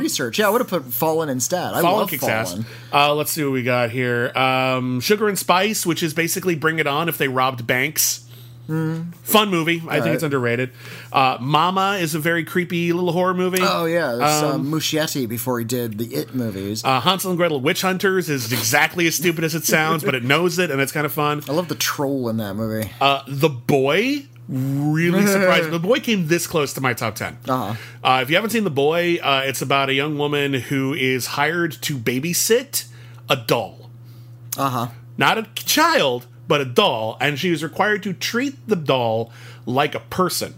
research. 0.00 0.38
Yeah, 0.38 0.46
I 0.46 0.50
would 0.50 0.60
have 0.60 0.70
put 0.70 0.84
Fallen 0.84 1.28
instead. 1.28 1.74
I 1.74 1.80
Fallen 1.82 1.98
love 2.02 2.10
kicks 2.10 2.20
Fallen. 2.22 2.36
ass. 2.60 2.64
Uh, 2.92 3.14
let's 3.16 3.32
see 3.32 3.42
what 3.42 3.50
we 3.52 3.64
got 3.64 3.90
here. 3.90 4.30
Um, 4.38 5.00
Sugar 5.00 5.28
and 5.28 5.36
Spice, 5.36 5.84
which 5.84 6.04
is 6.04 6.14
basically 6.14 6.54
Bring 6.54 6.78
It 6.78 6.86
On 6.86 7.08
if 7.08 7.18
they 7.18 7.26
robbed 7.26 7.66
banks. 7.66 8.24
Fun 8.66 9.48
movie. 9.48 9.82
I 9.88 9.94
think 9.94 10.06
right. 10.06 10.14
it's 10.14 10.22
underrated. 10.22 10.70
Uh, 11.12 11.38
Mama 11.40 11.98
is 12.00 12.14
a 12.14 12.20
very 12.20 12.44
creepy 12.44 12.92
little 12.92 13.12
horror 13.12 13.34
movie. 13.34 13.58
Oh 13.60 13.84
yeah, 13.84 14.14
it's 14.14 14.42
um, 14.42 14.70
Muschietti 14.70 15.28
before 15.28 15.58
he 15.58 15.64
did 15.64 15.98
the 15.98 16.06
It 16.14 16.34
movies. 16.34 16.84
Uh, 16.84 17.00
Hansel 17.00 17.30
and 17.30 17.38
Gretel 17.38 17.60
Witch 17.60 17.82
Hunters 17.82 18.30
is 18.30 18.52
exactly 18.52 19.06
as 19.08 19.16
stupid 19.16 19.42
as 19.42 19.54
it 19.54 19.64
sounds, 19.64 20.04
but 20.04 20.14
it 20.14 20.22
knows 20.22 20.58
it 20.58 20.70
and 20.70 20.80
it's 20.80 20.92
kind 20.92 21.04
of 21.04 21.12
fun. 21.12 21.42
I 21.48 21.52
love 21.52 21.68
the 21.68 21.74
troll 21.74 22.28
in 22.28 22.36
that 22.36 22.54
movie. 22.54 22.90
Uh, 23.00 23.22
the 23.26 23.48
Boy 23.48 24.26
really 24.50 25.26
surprised 25.26 25.66
me. 25.66 25.70
The 25.70 25.78
Boy 25.78 26.00
came 26.00 26.26
this 26.26 26.46
close 26.46 26.72
to 26.74 26.80
my 26.80 26.92
top 26.92 27.14
10. 27.14 27.38
Uh-huh. 27.48 27.74
Uh, 28.02 28.20
if 28.22 28.30
you 28.30 28.36
haven't 28.36 28.50
seen 28.50 28.64
The 28.64 28.70
Boy, 28.70 29.18
uh, 29.22 29.42
it's 29.44 29.62
about 29.62 29.88
a 29.88 29.94
young 29.94 30.18
woman 30.18 30.54
who 30.54 30.92
is 30.94 31.26
hired 31.26 31.72
to 31.82 31.96
babysit 31.96 32.86
a 33.28 33.36
doll. 33.36 33.90
Uh 34.56 34.68
huh. 34.68 34.86
Not 35.16 35.38
a 35.38 35.42
child, 35.54 36.26
but 36.50 36.60
a 36.60 36.64
doll, 36.64 37.16
and 37.20 37.38
she 37.38 37.52
is 37.52 37.62
required 37.62 38.02
to 38.02 38.12
treat 38.12 38.66
the 38.66 38.74
doll 38.74 39.30
like 39.66 39.94
a 39.94 40.00
person. 40.00 40.52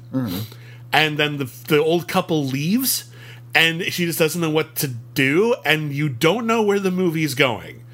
And 0.91 1.19
then 1.19 1.37
the, 1.37 1.45
the 1.69 1.85
old 1.85 2.09
couple 2.09 2.47
leaves, 2.47 3.13
and 3.55 3.83
she 3.85 4.07
just 4.07 4.19
doesn't 4.19 4.41
know 4.41 4.49
what 4.49 4.75
to 4.77 4.89
do, 4.89 5.55
and 5.67 5.93
you 5.93 6.09
don't 6.09 6.47
know 6.47 6.63
where 6.63 6.81
the 6.81 6.91
movie's 6.91 7.35
going. 7.35 7.85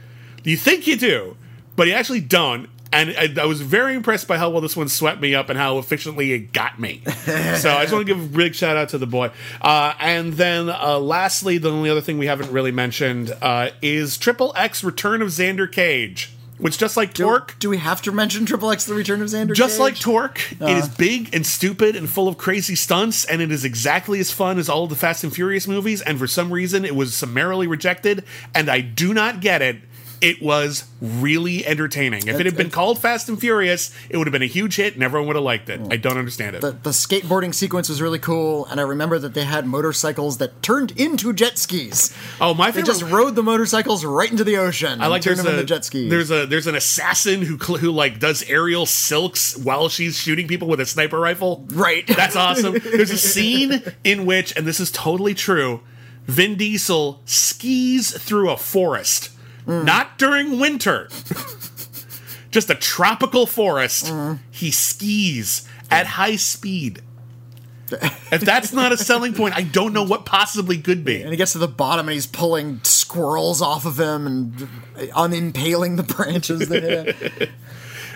You 0.44 0.56
think 0.56 0.86
you 0.86 0.96
do, 0.96 1.36
but 1.74 1.88
you 1.88 1.92
actually 1.94 2.20
don't. 2.20 2.70
And 2.92 3.16
I, 3.18 3.42
I 3.42 3.46
was 3.46 3.62
very 3.62 3.96
impressed 3.96 4.28
by 4.28 4.38
how 4.38 4.48
well 4.48 4.60
this 4.60 4.76
one 4.76 4.88
swept 4.88 5.20
me 5.20 5.34
up 5.34 5.48
and 5.48 5.58
how 5.58 5.78
efficiently 5.78 6.32
it 6.32 6.52
got 6.52 6.78
me. 6.78 7.02
so 7.24 7.72
I 7.72 7.82
just 7.82 7.92
want 7.92 8.06
to 8.06 8.14
give 8.14 8.22
a 8.22 8.28
big 8.28 8.54
shout 8.54 8.76
out 8.76 8.90
to 8.90 8.98
the 8.98 9.08
boy. 9.08 9.32
Uh, 9.60 9.92
and 9.98 10.34
then 10.34 10.70
uh, 10.70 11.00
lastly, 11.00 11.58
the 11.58 11.72
only 11.72 11.90
other 11.90 12.00
thing 12.00 12.16
we 12.16 12.26
haven't 12.26 12.52
really 12.52 12.70
mentioned 12.70 13.36
uh, 13.42 13.70
is 13.82 14.16
Triple 14.16 14.52
X 14.54 14.84
Return 14.84 15.20
of 15.20 15.28
Xander 15.28 15.70
Cage, 15.70 16.30
which 16.58 16.78
just 16.78 16.96
like 16.96 17.14
Torque, 17.14 17.56
Do 17.58 17.70
we 17.70 17.78
have 17.78 18.02
to 18.02 18.12
mention 18.12 18.46
Triple 18.46 18.70
X: 18.70 18.84
The 18.84 18.94
Return 18.94 19.22
of 19.22 19.28
Xander? 19.28 19.54
just 19.54 19.74
Cage? 19.74 19.80
like 19.80 19.98
Torque, 19.98 20.52
it 20.52 20.76
is 20.76 20.84
uh. 20.84 20.94
big 20.98 21.34
and 21.34 21.46
stupid 21.46 21.96
and 21.96 22.08
full 22.08 22.28
of 22.28 22.38
crazy 22.38 22.74
stunts, 22.74 23.24
and 23.24 23.40
it 23.40 23.50
is 23.50 23.64
exactly 23.64 24.20
as 24.20 24.30
fun 24.30 24.58
as 24.58 24.68
all 24.68 24.84
of 24.84 24.90
the 24.90 24.96
Fast 24.96 25.24
and 25.24 25.32
Furious 25.34 25.66
movies. 25.66 26.02
And 26.02 26.18
for 26.18 26.26
some 26.26 26.52
reason, 26.52 26.84
it 26.84 26.94
was 26.94 27.14
summarily 27.14 27.66
rejected, 27.66 28.24
and 28.54 28.68
I 28.68 28.80
do 28.80 29.14
not 29.14 29.40
get 29.40 29.62
it. 29.62 29.78
It 30.20 30.42
was 30.42 30.84
really 31.00 31.64
entertaining. 31.66 32.26
If 32.26 32.40
it 32.40 32.46
had 32.46 32.56
been 32.56 32.70
called 32.70 32.98
Fast 32.98 33.28
and 33.28 33.38
Furious, 33.38 33.94
it 34.10 34.16
would 34.16 34.26
have 34.26 34.32
been 34.32 34.42
a 34.42 34.46
huge 34.46 34.76
hit, 34.76 34.94
and 34.94 35.02
everyone 35.02 35.28
would 35.28 35.36
have 35.36 35.44
liked 35.44 35.68
it. 35.68 35.80
Hmm. 35.80 35.92
I 35.92 35.96
don't 35.96 36.18
understand 36.18 36.56
it. 36.56 36.62
The, 36.62 36.72
the 36.72 36.90
skateboarding 36.90 37.54
sequence 37.54 37.88
was 37.88 38.02
really 38.02 38.18
cool, 38.18 38.66
and 38.66 38.80
I 38.80 38.82
remember 38.82 39.18
that 39.18 39.34
they 39.34 39.44
had 39.44 39.66
motorcycles 39.66 40.38
that 40.38 40.62
turned 40.62 40.90
into 40.92 41.32
jet 41.32 41.58
skis. 41.58 42.14
oh, 42.40 42.54
my 42.54 42.70
They 42.70 42.82
just 42.82 43.02
rode 43.02 43.34
the 43.34 43.42
motorcycles 43.42 44.04
right 44.04 44.30
into 44.30 44.44
the 44.44 44.56
ocean. 44.56 45.00
I 45.00 45.06
like 45.06 45.22
turned 45.22 45.38
them 45.38 45.46
a, 45.46 45.50
into 45.50 45.64
jet 45.64 45.84
skis. 45.84 46.10
there's 46.10 46.30
a 46.30 46.46
there's 46.46 46.66
an 46.66 46.74
assassin 46.74 47.42
who 47.42 47.58
cl- 47.58 47.78
who 47.78 47.90
like 47.90 48.18
does 48.18 48.42
aerial 48.48 48.86
silks 48.86 49.56
while 49.56 49.88
she's 49.88 50.16
shooting 50.18 50.48
people 50.48 50.68
with 50.68 50.80
a 50.80 50.86
sniper 50.86 51.18
rifle. 51.20 51.64
Right. 51.68 52.06
That's 52.18 52.36
awesome. 52.36 52.78
There's 52.82 53.10
a 53.10 53.18
scene 53.18 53.82
in 54.04 54.26
which, 54.26 54.56
and 54.56 54.66
this 54.66 54.80
is 54.80 54.90
totally 54.90 55.34
true, 55.34 55.80
Vin 56.26 56.56
Diesel 56.56 57.20
skis 57.24 58.10
through 58.10 58.50
a 58.50 58.56
forest, 58.56 59.30
Mm. 59.68 59.84
not 59.84 60.16
during 60.18 60.58
winter, 60.58 61.08
just 62.50 62.70
a 62.70 62.74
tropical 62.74 63.46
forest. 63.46 64.06
Mm. 64.06 64.38
He 64.50 64.70
skis 64.70 65.68
at 65.90 66.06
high 66.06 66.36
speed. 66.36 67.02
If 67.90 68.42
that's 68.42 68.72
not 68.72 68.92
a 68.92 68.96
selling 68.96 69.32
point, 69.34 69.56
I 69.56 69.62
don't 69.62 69.92
know 69.92 70.02
what 70.02 70.26
possibly 70.26 70.78
could 70.78 71.04
be. 71.04 71.22
and 71.22 71.30
he 71.30 71.36
gets 71.36 71.52
to 71.52 71.58
the 71.58 71.68
bottom 71.68 72.06
and 72.08 72.14
he's 72.14 72.26
pulling 72.26 72.80
squirrels 72.82 73.62
off 73.62 73.86
of 73.86 73.98
him 73.98 74.26
and 74.26 74.54
unimpaling 75.12 75.96
the 75.96 76.02
branches. 76.02 76.68
That, 76.68 77.48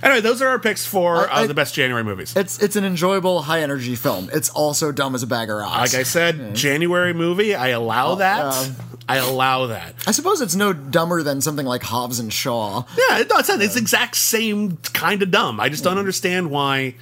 Anyway, 0.02 0.20
those 0.20 0.42
are 0.42 0.48
our 0.48 0.58
picks 0.58 0.84
for 0.84 1.30
uh, 1.30 1.42
I- 1.42 1.46
the 1.46 1.54
best 1.54 1.74
January 1.74 2.02
movies. 2.04 2.34
It's 2.36 2.58
it's 2.60 2.76
an 2.76 2.84
enjoyable, 2.84 3.42
high 3.42 3.60
energy 3.62 3.94
film. 3.94 4.28
It's 4.32 4.48
also 4.50 4.90
dumb 4.92 5.14
as 5.14 5.22
a 5.22 5.26
bag 5.26 5.48
of 5.50 5.56
rocks. 5.58 5.92
Like 5.92 6.00
I 6.00 6.02
said, 6.02 6.54
January 6.56 7.12
movie. 7.12 7.54
I 7.54 7.68
allow 7.68 8.16
that. 8.16 8.40
um, 8.46 8.76
I 9.08 9.16
allow 9.16 9.66
that. 9.66 9.94
I 10.06 10.12
suppose 10.12 10.40
it's 10.40 10.54
no 10.54 10.72
dumber 10.72 11.22
than 11.22 11.40
something 11.40 11.66
like 11.66 11.82
Hobbs 11.82 12.18
and 12.18 12.32
Shaw. 12.32 12.84
Yeah, 12.96 13.22
no, 13.28 13.38
it's 13.38 13.48
not. 13.48 13.60
It's 13.60 13.74
the 13.74 13.80
exact 13.80 14.16
same 14.16 14.76
kind 14.78 15.22
of 15.22 15.30
dumb. 15.30 15.60
I 15.60 15.68
just 15.68 15.84
don't 15.84 15.98
understand 15.98 16.50
why 16.50 16.94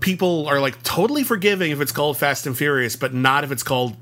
people 0.00 0.46
are 0.48 0.60
like 0.60 0.82
totally 0.82 1.24
forgiving 1.24 1.70
if 1.72 1.80
it's 1.80 1.92
called 1.92 2.16
Fast 2.16 2.46
and 2.46 2.56
Furious, 2.56 2.96
but 2.96 3.12
not 3.14 3.44
if 3.44 3.52
it's 3.52 3.62
called 3.62 3.96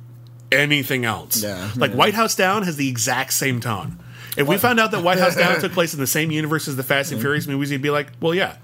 anything 0.53 1.05
else. 1.05 1.43
Yeah, 1.43 1.71
like 1.77 1.91
yeah. 1.93 1.97
White 1.97 2.15
House 2.15 2.35
Down 2.35 2.63
has 2.63 2.77
the 2.77 2.89
exact 2.89 3.33
same 3.33 3.61
tone. 3.61 3.99
If 4.39 4.49
we 4.49 4.57
found 4.57 4.81
out 4.81 4.91
that 4.93 5.03
White 5.03 5.19
House 5.19 5.37
Down 5.37 5.61
took 5.61 5.73
place 5.73 5.95
in 5.95 6.01
the 6.01 6.07
same 6.07 6.31
universe 6.31 6.69
as 6.69 6.77
the 6.77 6.83
Fast 6.83 7.13
and 7.13 7.21
Furious 7.21 7.47
movies, 7.47 7.71
you'd 7.71 7.83
be 7.83 7.91
like, 7.91 8.09
well, 8.21 8.35
yeah. 8.35 8.57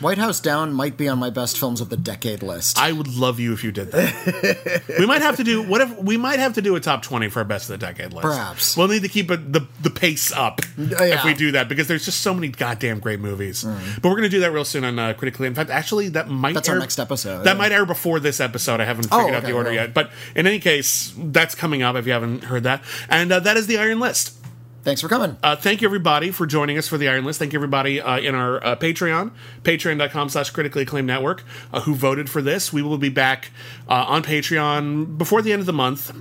White 0.00 0.18
House 0.18 0.40
Down 0.40 0.72
might 0.72 0.96
be 0.96 1.08
on 1.08 1.20
my 1.20 1.30
best 1.30 1.56
films 1.60 1.80
of 1.80 1.88
the 1.88 1.96
decade 1.96 2.42
list. 2.42 2.76
I 2.76 2.90
would 2.90 3.06
love 3.06 3.38
you 3.38 3.52
if 3.52 3.62
you 3.62 3.70
did 3.70 3.92
that. 3.92 4.82
we 4.98 5.06
might 5.06 5.22
have 5.22 5.36
to 5.36 5.44
do 5.44 5.62
what 5.62 5.80
if 5.80 5.96
we 5.96 6.16
might 6.16 6.40
have 6.40 6.54
to 6.54 6.62
do 6.62 6.74
a 6.74 6.80
top 6.80 7.02
twenty 7.04 7.28
for 7.28 7.38
our 7.38 7.44
best 7.44 7.70
of 7.70 7.78
the 7.78 7.86
decade 7.86 8.12
list. 8.12 8.22
Perhaps. 8.22 8.76
we'll 8.76 8.88
need 8.88 9.02
to 9.02 9.08
keep 9.08 9.30
it, 9.30 9.52
the 9.52 9.64
the 9.80 9.90
pace 9.90 10.32
up 10.32 10.60
if 10.76 10.98
yeah. 11.00 11.24
we 11.24 11.34
do 11.34 11.52
that 11.52 11.68
because 11.68 11.86
there's 11.86 12.04
just 12.04 12.20
so 12.20 12.34
many 12.34 12.48
goddamn 12.48 12.98
great 12.98 13.20
movies. 13.20 13.62
But 13.62 14.08
we're 14.08 14.16
gonna 14.16 14.28
do 14.28 14.40
that 14.40 14.50
real 14.50 14.64
soon 14.64 14.82
on 14.84 14.98
uh, 14.98 15.12
critically. 15.14 15.46
In 15.46 15.54
fact, 15.54 15.70
actually, 15.70 16.08
that 16.08 16.28
might 16.28 16.54
That's 16.54 16.68
air, 16.68 16.74
our 16.74 16.80
next 16.80 16.98
episode. 16.98 17.44
That 17.44 17.56
might 17.56 17.70
air 17.70 17.86
before 17.86 18.18
this 18.18 18.40
episode. 18.40 18.80
I 18.80 18.86
haven't 18.86 19.04
figured 19.04 19.34
Oh, 19.34 19.36
out 19.36 19.44
the 19.44 19.52
order 19.52 19.70
well. 19.70 19.74
yet. 19.74 19.94
But 19.94 20.10
in 20.34 20.48
any 20.48 20.58
case, 20.58 21.14
that's 21.16 21.54
coming 21.54 21.82
up 21.84 21.94
if 21.94 22.06
you 22.08 22.12
haven't 22.12 22.42
heard 22.44 22.64
that. 22.64 22.82
And 23.08 23.30
uh, 23.30 23.38
that 23.38 23.56
is 23.56 23.68
the 23.68 23.78
Iron 23.78 24.00
List. 24.00 24.36
Thanks 24.82 25.00
for 25.00 25.08
coming. 25.08 25.36
Uh, 25.44 25.54
thank 25.54 25.80
you 25.80 25.86
everybody 25.86 26.32
for 26.32 26.44
joining 26.44 26.76
us 26.76 26.88
for 26.88 26.98
the 26.98 27.08
Iron 27.08 27.24
List. 27.24 27.38
Thank 27.38 27.52
you 27.52 27.58
everybody 27.58 28.00
uh, 28.00 28.18
in 28.18 28.34
our 28.34 28.64
uh, 28.64 28.74
Patreon, 28.74 29.30
patreon.com 29.62 30.28
slash 30.28 30.50
critically 30.50 30.82
acclaimed 30.82 31.06
network, 31.06 31.44
uh, 31.72 31.82
who 31.82 31.94
voted 31.94 32.28
for 32.28 32.42
this. 32.42 32.72
We 32.72 32.82
will 32.82 32.98
be 32.98 33.08
back 33.08 33.52
uh, 33.88 34.06
on 34.08 34.24
Patreon 34.24 35.18
before 35.18 35.40
the 35.40 35.52
end 35.52 35.60
of 35.60 35.66
the 35.66 35.72
month 35.72 36.12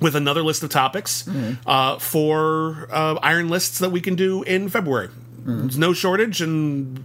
with 0.00 0.14
another 0.14 0.42
list 0.42 0.62
of 0.62 0.68
topics 0.68 1.26
uh, 1.66 1.98
for 1.98 2.88
uh, 2.92 3.18
Iron 3.22 3.48
Lists 3.48 3.78
that 3.78 3.90
we 3.90 4.02
can 4.02 4.14
do 4.14 4.42
in 4.42 4.68
February. 4.68 5.08
There's 5.44 5.78
no 5.78 5.94
shortage 5.94 6.42
and 6.42 7.02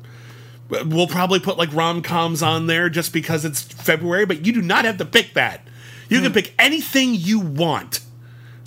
we'll 0.70 1.08
probably 1.08 1.40
put 1.40 1.58
like 1.58 1.74
rom-coms 1.74 2.44
on 2.44 2.68
there 2.68 2.90
just 2.90 3.14
because 3.14 3.46
it's 3.46 3.62
February, 3.62 4.26
but 4.26 4.46
you 4.46 4.52
do 4.52 4.62
not 4.62 4.84
have 4.84 4.98
to 4.98 5.06
pick 5.06 5.34
that. 5.36 5.66
You 6.10 6.22
can 6.22 6.34
pick 6.34 6.54
anything 6.60 7.16
you 7.16 7.40
want. 7.40 8.02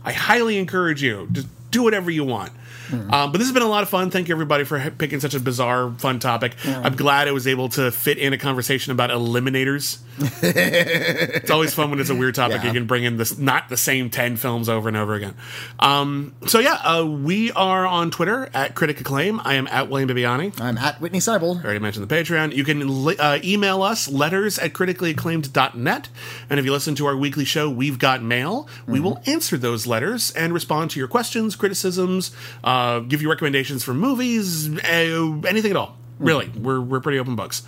I 0.02 0.12
highly 0.12 0.56
encourage 0.59 1.02
you. 1.02 1.28
Just 1.30 1.48
do 1.76 1.82
whatever 1.82 2.10
you 2.10 2.24
want. 2.24 2.52
Um, 2.92 3.32
but 3.32 3.32
this 3.32 3.46
has 3.46 3.52
been 3.52 3.62
a 3.62 3.68
lot 3.68 3.82
of 3.82 3.88
fun. 3.88 4.10
Thank 4.10 4.28
you 4.28 4.34
everybody 4.34 4.64
for 4.64 4.90
picking 4.90 5.20
such 5.20 5.34
a 5.34 5.40
bizarre, 5.40 5.92
fun 5.98 6.18
topic. 6.18 6.54
I'm 6.64 6.96
glad 6.96 7.28
I 7.28 7.32
was 7.32 7.46
able 7.46 7.68
to 7.70 7.90
fit 7.90 8.18
in 8.18 8.32
a 8.32 8.38
conversation 8.38 8.92
about 8.92 9.10
eliminators. 9.10 9.98
it's 10.42 11.50
always 11.50 11.74
fun 11.74 11.90
when 11.90 12.00
it's 12.00 12.10
a 12.10 12.14
weird 12.14 12.34
topic. 12.34 12.62
Yeah. 12.62 12.68
You 12.68 12.72
can 12.72 12.86
bring 12.86 13.04
in 13.04 13.16
this 13.16 13.36
not 13.36 13.68
the 13.68 13.76
same 13.76 14.08
ten 14.10 14.36
films 14.36 14.68
over 14.68 14.88
and 14.88 14.96
over 14.96 15.14
again. 15.14 15.34
Um, 15.78 16.34
so 16.46 16.58
yeah, 16.58 16.74
uh, 16.74 17.04
we 17.04 17.52
are 17.52 17.86
on 17.86 18.10
Twitter 18.10 18.48
at 18.54 18.74
Critic 18.74 19.00
Acclaim. 19.00 19.40
I 19.44 19.54
am 19.54 19.66
at 19.66 19.88
William 19.88 20.08
Bibbiani. 20.08 20.58
I'm 20.60 20.78
at 20.78 21.00
Witney 21.00 21.18
Seibel. 21.18 21.60
I 21.60 21.64
already 21.64 21.80
mentioned 21.80 22.08
the 22.08 22.14
Patreon. 22.14 22.54
You 22.54 22.64
can 22.64 23.04
li- 23.04 23.16
uh, 23.18 23.38
email 23.44 23.82
us 23.82 24.08
letters 24.08 24.58
at 24.58 24.72
criticallyacclaimed.net. 24.72 26.08
And 26.48 26.58
if 26.58 26.64
you 26.64 26.72
listen 26.72 26.94
to 26.96 27.06
our 27.06 27.16
weekly 27.16 27.44
show, 27.44 27.68
We've 27.68 27.98
Got 27.98 28.22
Mail, 28.22 28.68
we 28.86 29.00
will 29.00 29.20
answer 29.26 29.56
those 29.56 29.86
letters 29.86 30.30
and 30.32 30.54
respond 30.54 30.90
to 30.92 30.98
your 30.98 31.08
questions, 31.08 31.56
criticisms, 31.56 32.30
uh, 32.64 32.75
give 33.08 33.22
you 33.22 33.28
recommendations 33.30 33.82
for 33.84 33.94
movies, 33.94 34.68
uh, 34.68 35.40
anything 35.46 35.70
at 35.70 35.76
all. 35.76 35.96
Really, 36.18 36.48
we're, 36.48 36.80
we're 36.80 37.00
pretty 37.00 37.18
open 37.18 37.36
books. 37.36 37.62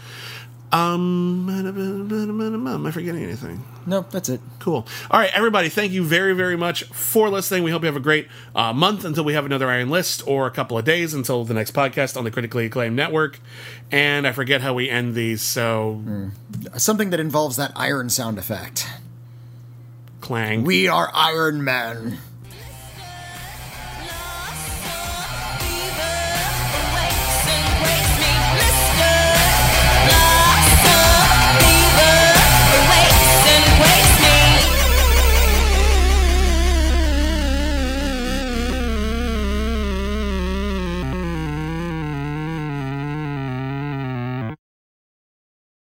Um, 0.70 1.48
am 1.48 2.86
I 2.86 2.90
forgetting 2.90 3.22
anything? 3.22 3.64
Nope, 3.86 4.10
that's 4.10 4.28
it. 4.28 4.40
Cool. 4.58 4.86
All 5.10 5.18
right, 5.18 5.30
everybody, 5.32 5.70
thank 5.70 5.92
you 5.92 6.04
very, 6.04 6.34
very 6.34 6.56
much 6.58 6.84
for 6.84 7.30
listening. 7.30 7.62
We 7.62 7.70
hope 7.70 7.80
you 7.82 7.86
have 7.86 7.96
a 7.96 8.00
great 8.00 8.28
uh, 8.54 8.74
month 8.74 9.06
until 9.06 9.24
we 9.24 9.32
have 9.32 9.46
another 9.46 9.70
Iron 9.70 9.88
List, 9.88 10.22
or 10.26 10.46
a 10.46 10.50
couple 10.50 10.76
of 10.76 10.84
days 10.84 11.14
until 11.14 11.44
the 11.44 11.54
next 11.54 11.72
podcast 11.72 12.18
on 12.18 12.24
the 12.24 12.30
Critically 12.30 12.66
Acclaimed 12.66 12.96
Network. 12.96 13.40
And 13.90 14.26
I 14.26 14.32
forget 14.32 14.60
how 14.60 14.74
we 14.74 14.90
end 14.90 15.14
these, 15.14 15.40
so 15.40 16.02
Something 16.76 17.08
that 17.10 17.20
involves 17.20 17.56
that 17.56 17.72
iron 17.74 18.10
sound 18.10 18.38
effect. 18.38 18.86
clang. 20.20 20.64
We 20.64 20.86
are 20.88 21.10
Iron 21.14 21.64
Man. 21.64 22.18